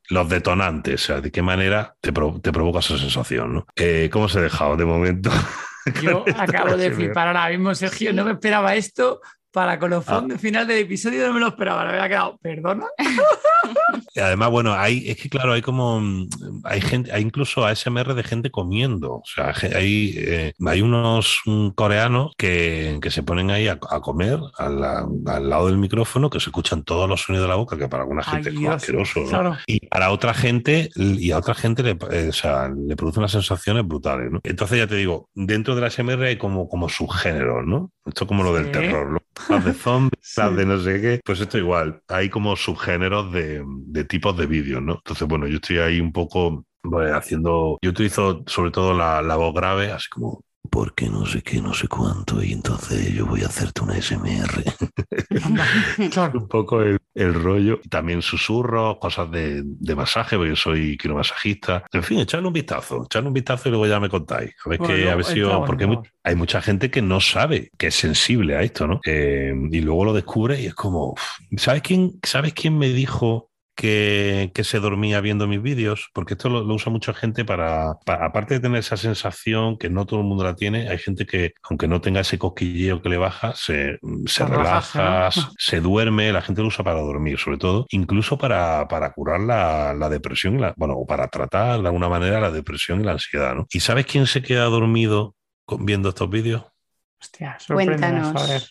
Los, 0.09 0.29
detonantes, 0.29 1.03
o 1.03 1.07
sea, 1.07 1.21
de 1.21 1.31
qué 1.31 1.43
manera 1.43 1.95
te, 2.01 2.11
te 2.11 2.53
provoca 2.53 2.79
esa 2.81 2.99
sensación, 2.99 3.55
¿no? 3.55 3.67
Eh, 3.77 4.09
¿Cómo 4.13 4.29
se 4.29 4.39
ha 4.39 4.43
dejado 4.43 4.77
de 4.77 4.85
momento? 4.85 5.31
Yo 6.03 6.25
acabo 6.37 6.77
de 6.77 6.91
flipar 6.91 7.29
ahora 7.29 7.51
mismo, 7.51 7.75
Sergio, 7.75 8.13
no 8.13 8.25
me 8.25 8.33
esperaba 8.33 8.75
esto 8.75 9.21
para 9.55 9.79
colofón 9.79 10.27
de 10.29 10.37
final 10.39 10.67
del 10.67 10.79
episodio, 10.79 11.27
no 11.29 11.33
me 11.33 11.41
lo 11.41 11.47
esperaba, 11.49 11.85
me 11.85 11.91
había 11.93 12.09
quedado, 12.09 12.37
¿perdona? 12.43 12.85
Y 14.15 14.21
además, 14.21 14.51
bueno, 14.51 14.75
hay, 14.75 15.09
es 15.09 15.17
que 15.17 15.29
claro, 15.29 15.53
hay 15.53 15.63
como, 15.63 16.03
hay 16.65 16.81
gente, 16.81 17.13
hay 17.13 17.23
incluso 17.23 17.65
ASMR 17.65 18.15
de 18.15 18.23
gente 18.23 18.51
comiendo, 18.51 19.15
o 19.15 19.23
sea, 19.25 19.55
hay, 19.75 20.15
eh, 20.17 20.53
hay 20.67 20.83
unos 20.83 21.41
mm, 21.47 21.69
coreanos 21.71 22.33
que, 22.37 22.99
que 23.01 23.11
se 23.11 23.23
ponen 23.23 23.51
ahí 23.51 23.69
a, 23.69 23.79
a 23.91 24.01
comer 24.01 24.39
al, 24.59 24.81
la- 24.81 25.07
al 25.27 25.49
lado 25.49 25.67
del 25.67 25.79
micrófono, 25.79 26.31
que 26.31 26.41
se 26.41 26.51
escuchan 26.51 26.83
todos 26.85 27.09
los 27.09 27.23
sonidos 27.23 27.45
de 27.45 27.49
la 27.49 27.55
boca, 27.57 27.77
que 27.79 27.89
para 27.89 28.03
alguna 28.03 28.23
gente 28.23 28.51
Ay, 28.51 28.55
es 28.57 28.61
Dios, 28.61 28.75
asqueroso, 28.75 29.21
¿no? 29.21 29.29
claro. 29.29 29.57
Y 29.67 29.87
para 29.87 30.11
otra 30.11 30.35
gente, 30.35 30.91
y 30.97 31.31
a 31.31 31.39
otra 31.39 31.55
gente 31.55 31.83
le, 31.83 31.97
eh, 32.11 32.29
o 32.29 32.33
sea, 32.33 32.69
le 32.69 32.97
produce 32.97 33.21
unas 33.21 33.33
sensaciones 33.33 33.87
brutales, 33.87 34.31
¿no? 34.31 34.41
Entonces 34.43 34.79
ya 34.79 34.87
te 34.87 34.97
digo, 34.97 35.29
dentro 35.35 35.75
de 35.75 35.81
la 35.81 35.91
SMR 35.91 36.23
hay 36.27 36.37
como, 36.39 36.69
como 36.69 36.89
subgéneros, 36.89 37.65
¿no? 37.67 37.91
Esto 38.07 38.27
como 38.27 38.43
lo 38.43 38.55
del 38.55 38.71
terror, 38.71 39.11
¿no? 39.11 39.19
Las 39.49 39.65
de 39.65 39.73
zombies, 39.75 40.21
Sí. 40.21 40.41
las 40.41 40.57
de 40.57 40.67
no 40.67 40.79
sé 40.79 41.01
qué. 41.01 41.21
Pues 41.25 41.41
esto 41.41 41.59
igual, 41.59 42.03
hay 42.09 42.29
como 42.31 42.57
subgéneros 42.57 43.33
de, 43.33 43.63
de 43.67 44.05
tipos 44.05 44.37
de 44.37 44.47
vídeos, 44.47 44.83
¿no? 44.83 44.95
Entonces, 44.97 45.27
bueno, 45.29 45.47
yo 45.47 45.57
estoy 45.57 45.79
ahí 45.79 46.01
un 46.01 46.13
poco 46.13 46.67
pues, 46.83 47.13
haciendo, 47.13 47.79
yo 47.83 47.91
utilizo 47.91 48.43
sobre 48.47 48.71
todo 48.71 48.95
la, 48.95 49.23
la 49.23 49.37
voz 49.37 49.55
grave, 49.55 49.91
así 49.93 50.09
como... 50.11 50.43
Porque 50.71 51.09
no 51.09 51.27
sé 51.27 51.43
qué, 51.43 51.61
no 51.61 51.75
sé 51.75 51.89
cuánto, 51.89 52.43
y 52.43 52.53
entonces 52.53 53.13
yo 53.13 53.27
voy 53.27 53.43
a 53.43 53.47
hacerte 53.47 53.83
una 53.83 54.01
SMR. 54.01 54.65
Claro. 56.11 56.41
un 56.41 56.49
poco 56.49 56.83
el, 56.83 56.99
el 57.15 57.35
rollo. 57.35 57.81
También 57.89 58.23
susurros, 58.23 58.99
cosas 58.99 59.31
de, 59.31 59.63
de 59.65 59.95
masaje, 59.95 60.37
porque 60.37 60.51
yo 60.51 60.57
soy 60.57 60.97
quiromasajista. 60.97 61.85
En 61.93 62.03
fin, 62.03 62.19
echarle 62.19 62.47
un 62.47 62.53
vistazo, 62.53 63.05
echarle 63.05 63.29
un 63.29 63.35
vistazo 63.35 63.69
y 63.69 63.73
luego 63.73 63.87
ya 63.87 64.01
me 64.01 64.09
contáis. 64.09 64.53
A 64.65 64.69
ver 64.69 64.79
Bueno, 64.79 65.11
a 65.11 65.15
ver 65.17 65.25
si 65.25 65.43
bueno, 65.43 65.65
porque 65.65 65.89
hay, 66.23 66.35
mucha 66.35 66.61
gente 66.61 66.91
que 66.91 67.03
no 67.03 67.21
sabe, 67.21 67.71
que 67.79 67.89
es 67.89 67.95
sensible 67.95 68.57
a 68.57 68.63
esto, 68.63 68.87
¿no? 68.87 69.01
Eh, 69.05 69.53
y 69.71 69.81
luego 69.81 70.05
lo 70.05 70.13
descubre 70.13 70.61
y 70.61 70.67
es 70.67 70.75
como. 70.75 71.15
¿sabes 71.57 71.83
quién, 71.83 72.13
¿sabes 72.23 72.53
quién 72.55 72.77
me 72.77 72.89
dijo? 72.89 73.51
Que, 73.77 74.53
que 74.55 74.63
se 74.63 74.79
dormía 74.79 75.21
viendo 75.21 75.49
mis 75.49 75.61
vídeos, 75.61 76.09
porque 76.15 76.35
esto 76.35 76.49
lo, 76.49 76.63
lo 76.63 76.75
usa 76.75 76.93
mucha 76.93 77.13
gente 77.13 77.45
para, 77.45 77.95
para- 78.07 78.27
aparte 78.27 78.55
de 78.55 78.61
tener 78.61 78.79
esa 78.79 78.97
sensación 78.97 79.77
que 79.79 79.91
no 79.91 80.07
todo 80.07 80.21
el 80.21 80.27
mundo 80.27 80.45
la 80.45 80.55
tiene, 80.55 80.89
hay 80.89 80.99
gente 80.99 81.27
que, 81.27 81.55
aunque 81.65 81.89
no 81.89 82.01
tenga 82.01 82.21
ese 82.21 82.39
cosquilleo 82.39 83.03
que 83.03 83.09
le 83.09 83.17
baja, 83.17 83.53
se, 83.57 83.99
se 84.27 84.29
Se 84.29 84.47
relaja, 84.47 85.31
se 85.59 85.81
duerme, 85.81 86.33
la 86.33 86.41
gente 86.41 86.63
lo 86.63 86.69
usa 86.69 86.85
para 86.85 87.01
dormir, 87.01 87.37
sobre 87.37 87.59
todo, 87.59 87.87
incluso 87.91 88.39
para, 88.39 88.87
para 88.87 89.13
curar 89.13 89.41
la, 89.41 89.93
la 89.93 90.09
depresión, 90.09 90.61
la- 90.61 90.73
bueno, 90.77 90.95
o 90.95 91.05
para 91.05 91.27
tratar 91.27 91.81
de 91.83 91.87
alguna 91.89 92.09
manera 92.09 92.39
la 92.41 92.53
depresión 92.53 93.01
y 93.01 93.05
la 93.05 93.13
ansiedad, 93.13 93.57
¿no? 93.57 93.67
¿Y 93.73 93.81
sabes 93.81 94.07
quién 94.07 94.27
se 94.29 94.41
queda 94.41 94.65
dormido 94.67 95.35
con- 95.65 95.85
viendo 95.85 96.11
estos 96.11 96.31
vídeos? 96.31 96.63
Hostia, 97.21 97.59
Cuéntanos. 97.67 98.37
a 98.41 98.47
ver. 98.47 98.63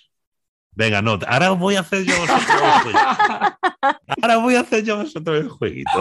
Venga, 0.75 1.01
no, 1.01 1.19
ahora 1.27 1.51
os 1.51 1.59
voy 1.59 1.75
a 1.75 1.81
hacer 1.81 2.03
yo 2.03 2.13
vosotros 2.19 2.49
el 2.49 2.81
jueguito. 2.81 2.99
Ahora 4.21 4.37
voy 4.37 4.55
a 4.55 4.59
hacer 4.61 4.83
yo 4.83 4.97
vosotros 4.97 5.37
el 5.41 5.49
jueguito. 5.49 5.91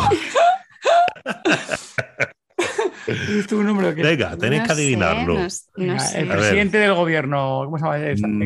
¿Es 3.07 3.47
tu 3.49 3.63
número 3.63 3.89
o 3.91 3.95
qué? 3.95 4.03
Venga, 4.03 4.37
tenéis 4.37 4.63
No 4.63 4.69
que 4.69 4.75
sé, 4.75 4.83
adivinarlo. 4.83 5.35
no 5.35 5.41
s- 5.47 5.65
no 5.77 5.85
Venga, 5.87 5.99
sé. 5.99 6.21
el 6.21 6.29
presidente 6.29 6.79
del 6.79 6.95
gobierno, 6.95 7.63
¿cómo 7.65 7.79
se 7.79 7.85
llama? 7.85 7.97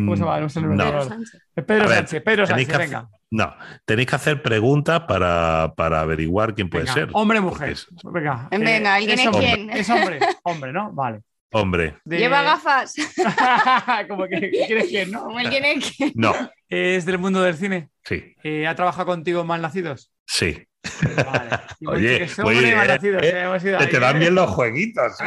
¿Cómo 0.05 0.17
se 0.17 0.23
llama? 0.23 0.41
No 0.41 0.49
sé 0.49 0.59
el 0.61 0.69
nombre. 0.69 0.87
No. 0.87 0.93
Pedro 0.93 1.05
Sánchez. 1.09 1.41
Pedro 1.55 1.89
ver, 1.89 1.97
Sánchez, 1.99 2.23
Pedro 2.23 2.47
Sánchez, 2.47 2.69
que 2.69 2.77
venga. 2.79 3.09
No, 3.31 3.55
tenéis 3.85 4.09
que 4.09 4.17
hacer 4.17 4.43
preguntas 4.43 5.01
para, 5.07 5.75
para 5.77 6.01
averiguar 6.01 6.55
quién 6.55 6.71
puede 6.71 6.85
Venga, 6.85 6.95
ser. 6.95 7.09
Hombre, 7.13 7.41
mujer. 7.41 7.71
es- 7.71 7.87
Venga. 8.05 8.49
Venga, 8.51 8.95
¿alguien 8.95 9.19
es 9.19 9.21
es 9.21 9.27
hombre. 9.27 9.53
quién? 9.53 9.71
Es 9.71 9.91
hombre, 9.91 10.19
hombre, 10.45 10.73
¿no? 10.73 10.93
Vale. 10.93 11.21
Hombre, 11.53 11.97
De- 12.05 12.19
Lleva 12.19 12.43
gafas. 12.43 12.95
Como 14.09 14.27
que 14.27 14.51
quieres 14.51 14.87
quién, 14.89 15.11
¿no? 15.11 15.25
Como 15.25 15.39
el 15.41 15.49
quién 15.49 15.65
es 15.65 15.93
quién. 15.97 16.13
no, 16.15 16.35
Es 16.69 17.07
del 17.07 17.19
mundo 17.19 17.41
del 17.43 17.57
cine. 17.57 17.91
sí, 18.05 18.35
Eh, 18.43 18.67
¿Ha 18.67 18.75
trabajado 18.75 19.07
contigo 19.07 19.41
en 19.43 19.47
Malnacidos? 19.47 20.13
sí. 20.27 20.67
Vale. 21.17 21.51
Oye, 21.87 22.27
oye, 22.43 22.73
eh, 22.73 22.99
eh, 23.23 23.43
hemos 23.45 23.63
ido 23.63 23.79
te 23.79 24.01
dan 24.01 24.17
eh. 24.17 24.19
bien 24.21 24.35
los 24.35 24.49
jueguitos. 24.51 25.13
¿eh? 25.21 25.25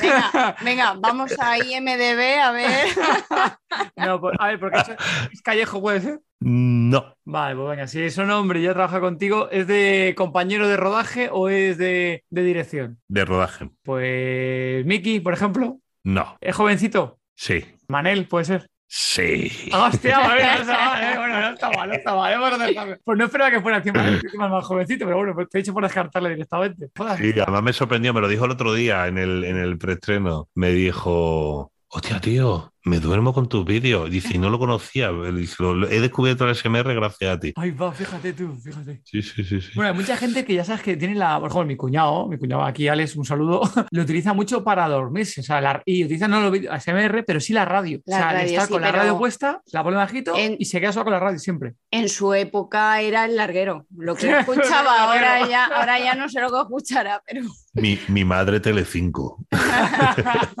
Venga, 0.00 0.56
venga, 0.64 0.94
vamos 0.98 1.32
a 1.38 1.58
IMDB 1.58 2.40
a 2.42 2.52
ver. 2.52 2.88
No, 3.96 4.20
pues, 4.20 4.36
a 4.40 4.48
ver, 4.48 4.58
porque 4.58 4.78
es, 4.78 4.88
es 5.32 5.42
Callejo, 5.42 5.80
¿puede 5.80 6.00
ser? 6.00 6.20
No, 6.40 7.14
Vale, 7.24 7.54
pues 7.54 7.68
venga, 7.68 7.86
si 7.86 8.00
es 8.02 8.16
un 8.18 8.30
hombre 8.30 8.60
y 8.60 8.62
ya 8.64 8.72
trabaja 8.72 8.98
contigo, 9.00 9.48
¿es 9.50 9.66
de 9.66 10.14
compañero 10.16 10.66
de 10.68 10.76
rodaje 10.76 11.28
o 11.30 11.48
es 11.50 11.76
de, 11.78 12.24
de 12.30 12.42
dirección? 12.42 12.98
de 13.08 13.24
rodaje. 13.24 13.70
Pues 13.82 14.84
Miki, 14.86 15.20
por 15.20 15.34
ejemplo, 15.34 15.78
No, 16.02 16.36
es 16.40 16.56
jovencito. 16.56 17.20
sí, 17.34 17.64
Manel, 17.88 18.26
puede 18.26 18.46
ser. 18.46 18.70
Sí. 18.90 19.70
Hostia, 19.72 20.18
bueno, 20.18 20.34
no 20.34 20.60
está 20.62 20.84
mal, 20.84 21.02
eh, 21.02 21.16
bueno, 21.16 21.40
no 21.40 21.48
está 21.50 21.70
mal, 21.70 21.88
no 21.88 21.94
está 21.94 22.84
mal. 22.84 23.00
Pues 23.04 23.18
no 23.18 23.24
esperaba 23.24 23.50
que 23.50 23.60
fuera 23.60 23.78
encima, 23.78 24.02
más 24.48 24.64
jovencito, 24.64 25.04
pero 25.04 25.16
bueno, 25.16 25.34
pues 25.34 25.48
te 25.48 25.58
he 25.58 25.62
dicho 25.62 25.72
por 25.72 25.84
descartarle 25.84 26.30
directamente. 26.30 26.90
Joder. 26.96 27.18
Sí, 27.18 27.40
además 27.40 27.62
me 27.62 27.72
sorprendió, 27.72 28.12
me 28.12 28.20
lo 28.20 28.28
dijo 28.28 28.44
el 28.44 28.50
otro 28.50 28.74
día 28.74 29.06
en 29.06 29.18
el, 29.18 29.44
en 29.44 29.56
el 29.56 29.78
preestreno. 29.78 30.48
Me 30.54 30.70
dijo, 30.70 31.72
hostia, 31.88 32.20
tío, 32.20 32.69
me 32.84 32.98
duermo 33.00 33.32
con 33.34 33.48
tus 33.48 33.64
vídeos. 33.64 34.10
Dice, 34.10 34.36
y 34.36 34.38
no 34.38 34.48
lo 34.50 34.58
conocía. 34.58 35.10
Dice, 35.12 35.56
"Lo- 35.58 35.74
lo- 35.74 35.88
he 35.88 36.00
descubierto 36.00 36.44
el 36.48 36.54
SMR 36.54 36.94
gracias 36.94 37.36
a 37.36 37.38
ti. 37.40 37.52
Ay, 37.56 37.70
va, 37.72 37.92
fíjate 37.92 38.32
tú, 38.32 38.54
fíjate. 38.56 39.00
Sí, 39.04 39.22
sí, 39.22 39.44
sí, 39.44 39.60
sí. 39.60 39.70
Bueno, 39.74 39.90
hay 39.90 39.96
mucha 39.96 40.16
gente 40.16 40.44
que 40.44 40.54
ya 40.54 40.64
sabes 40.64 40.82
que 40.82 40.96
tiene 40.96 41.14
la, 41.14 41.38
por 41.38 41.48
ejemplo, 41.50 41.66
mi 41.66 41.76
cuñado, 41.76 42.26
mi 42.28 42.38
cuñado 42.38 42.62
aquí, 42.64 42.88
Alex, 42.88 43.16
un 43.16 43.24
saludo, 43.24 43.60
lo 43.90 44.02
utiliza 44.02 44.32
mucho 44.32 44.64
para 44.64 44.88
dormirse, 44.88 45.40
o 45.40 45.44
sea, 45.44 45.60
la- 45.60 45.82
y 45.84 46.04
utiliza 46.04 46.26
no 46.28 46.40
los 46.40 46.52
vídeos 46.52 46.72
ASMR, 46.74 47.22
pero 47.24 47.40
sí 47.40 47.52
la 47.52 47.64
radio. 47.64 48.00
La 48.06 48.16
o 48.16 48.18
sea, 48.20 48.32
radio, 48.32 48.46
está 48.50 48.66
sí, 48.66 48.72
con 48.72 48.82
la 48.82 48.92
radio 48.92 49.18
puesta, 49.18 49.60
la 49.72 49.82
pone 49.82 49.96
bajito 49.96 50.34
en- 50.36 50.56
y 50.58 50.64
se 50.64 50.80
queda 50.80 50.92
solo 50.92 51.04
con 51.04 51.12
la 51.12 51.20
radio 51.20 51.38
siempre. 51.38 51.74
En 51.90 52.08
su 52.08 52.32
época 52.34 53.00
era 53.00 53.24
el 53.26 53.36
larguero. 53.36 53.86
Lo 53.96 54.14
que 54.14 54.30
escuchaba 54.38 55.02
ahora 55.04 55.46
ya, 55.48 55.66
ahora 55.66 55.98
ya 55.98 56.14
no 56.14 56.28
sé 56.28 56.40
lo 56.40 56.50
que 56.50 56.60
escuchará, 56.60 57.22
pero 57.26 57.42
Mi, 57.72 57.98
mi 58.08 58.24
madre 58.24 58.60
Telecinco. 58.60 59.38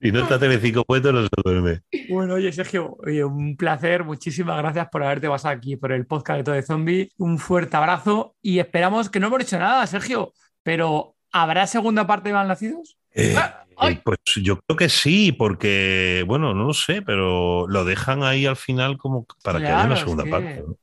y 0.00 0.12
no 0.12 0.20
está 0.20 0.38
Telecinco 0.38 0.84
puesto, 0.84 1.12
no 1.12 1.22
se 1.22 1.28
duerme. 1.44 1.80
Bueno, 2.08 2.34
oye, 2.34 2.52
Sergio, 2.52 2.96
oye, 3.04 3.24
un 3.24 3.56
placer, 3.56 4.04
muchísimas 4.04 4.58
gracias 4.58 4.88
por 4.90 5.02
haberte 5.02 5.28
pasado 5.28 5.54
aquí 5.56 5.76
por 5.76 5.90
el 5.92 6.06
podcast 6.06 6.38
de 6.38 6.44
Todo 6.44 6.54
de 6.54 6.62
Zombie. 6.62 7.10
Un 7.18 7.38
fuerte 7.38 7.76
abrazo 7.76 8.36
y 8.42 8.58
esperamos 8.60 9.10
que 9.10 9.20
no 9.20 9.26
hemos 9.28 9.40
hecho 9.42 9.58
nada, 9.58 9.86
Sergio, 9.86 10.32
pero 10.62 11.16
¿habrá 11.32 11.66
segunda 11.66 12.06
parte 12.06 12.28
de 12.28 12.34
Malnacidos? 12.34 12.96
Eh, 13.14 13.34
Ah, 13.80 13.90
eh, 13.90 14.00
pues 14.04 14.18
yo 14.42 14.58
creo 14.60 14.76
que 14.76 14.88
sí, 14.88 15.30
porque, 15.30 16.24
bueno, 16.26 16.52
no 16.52 16.64
lo 16.64 16.74
sé, 16.74 17.00
pero 17.00 17.68
lo 17.68 17.84
dejan 17.84 18.24
ahí 18.24 18.44
al 18.44 18.56
final 18.56 18.98
como 18.98 19.24
para 19.44 19.60
que 19.60 19.66
haya 19.66 19.84
una 19.86 19.94
segunda 19.96 20.24
que- 20.24 20.30
parte. 20.30 20.64
¿no? 20.66 20.74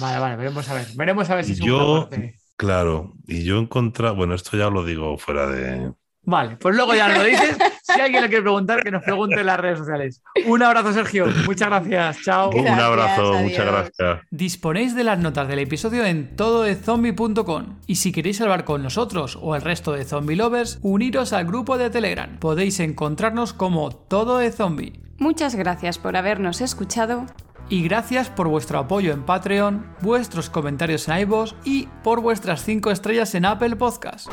Vale, 0.00 0.18
vale, 0.20 0.36
veremos 0.36 0.68
a 0.68 0.74
ver. 0.74 0.86
Veremos 0.94 1.28
a 1.30 1.34
ver 1.34 1.44
si 1.44 1.56
yo- 1.56 2.06
parte. 2.08 2.37
Claro, 2.58 3.14
y 3.26 3.44
yo 3.44 3.56
he 3.56 3.60
encontrado, 3.60 4.16
bueno, 4.16 4.34
esto 4.34 4.56
ya 4.56 4.68
lo 4.68 4.84
digo 4.84 5.16
fuera 5.16 5.46
de... 5.46 5.92
Vale, 6.22 6.56
pues 6.56 6.76
luego 6.76 6.92
ya 6.94 7.08
lo 7.08 7.24
dices. 7.24 7.56
Si 7.82 7.98
alguien 7.98 8.20
le 8.20 8.28
quiere 8.28 8.42
preguntar, 8.42 8.82
que 8.82 8.90
nos 8.90 9.02
pregunte 9.02 9.40
en 9.40 9.46
las 9.46 9.58
redes 9.58 9.78
sociales. 9.78 10.22
Un 10.46 10.62
abrazo, 10.62 10.92
Sergio. 10.92 11.26
Muchas 11.46 11.68
gracias. 11.68 12.18
Chao. 12.22 12.50
Un 12.50 12.68
abrazo, 12.68 13.32
adiós. 13.32 13.42
muchas 13.44 13.64
gracias. 13.66 14.20
Disponéis 14.30 14.94
de 14.94 15.04
las 15.04 15.18
notas 15.18 15.48
del 15.48 15.60
episodio 15.60 16.04
en 16.04 16.36
tododezombie.com 16.36 17.78
y 17.86 17.94
si 17.94 18.12
queréis 18.12 18.40
hablar 18.42 18.64
con 18.64 18.82
nosotros 18.82 19.38
o 19.40 19.56
el 19.56 19.62
resto 19.62 19.92
de 19.92 20.04
zombie 20.04 20.36
lovers, 20.36 20.78
uniros 20.82 21.32
al 21.32 21.46
grupo 21.46 21.78
de 21.78 21.88
Telegram. 21.88 22.36
Podéis 22.38 22.78
encontrarnos 22.80 23.54
como 23.54 23.90
Todo 23.92 24.36
de 24.36 24.52
Zombie. 24.52 25.00
muchas 25.18 25.54
gracias 25.54 25.96
por 25.98 26.14
habernos 26.16 26.60
escuchado. 26.60 27.24
Y 27.68 27.82
gracias 27.82 28.30
por 28.30 28.48
vuestro 28.48 28.78
apoyo 28.78 29.12
en 29.12 29.24
Patreon, 29.24 29.84
vuestros 30.00 30.48
comentarios 30.48 31.08
en 31.08 31.18
iVoox 31.18 31.54
y 31.64 31.86
por 32.02 32.20
vuestras 32.20 32.62
5 32.64 32.90
estrellas 32.90 33.34
en 33.34 33.44
Apple 33.44 33.76
Podcast. 33.76 34.28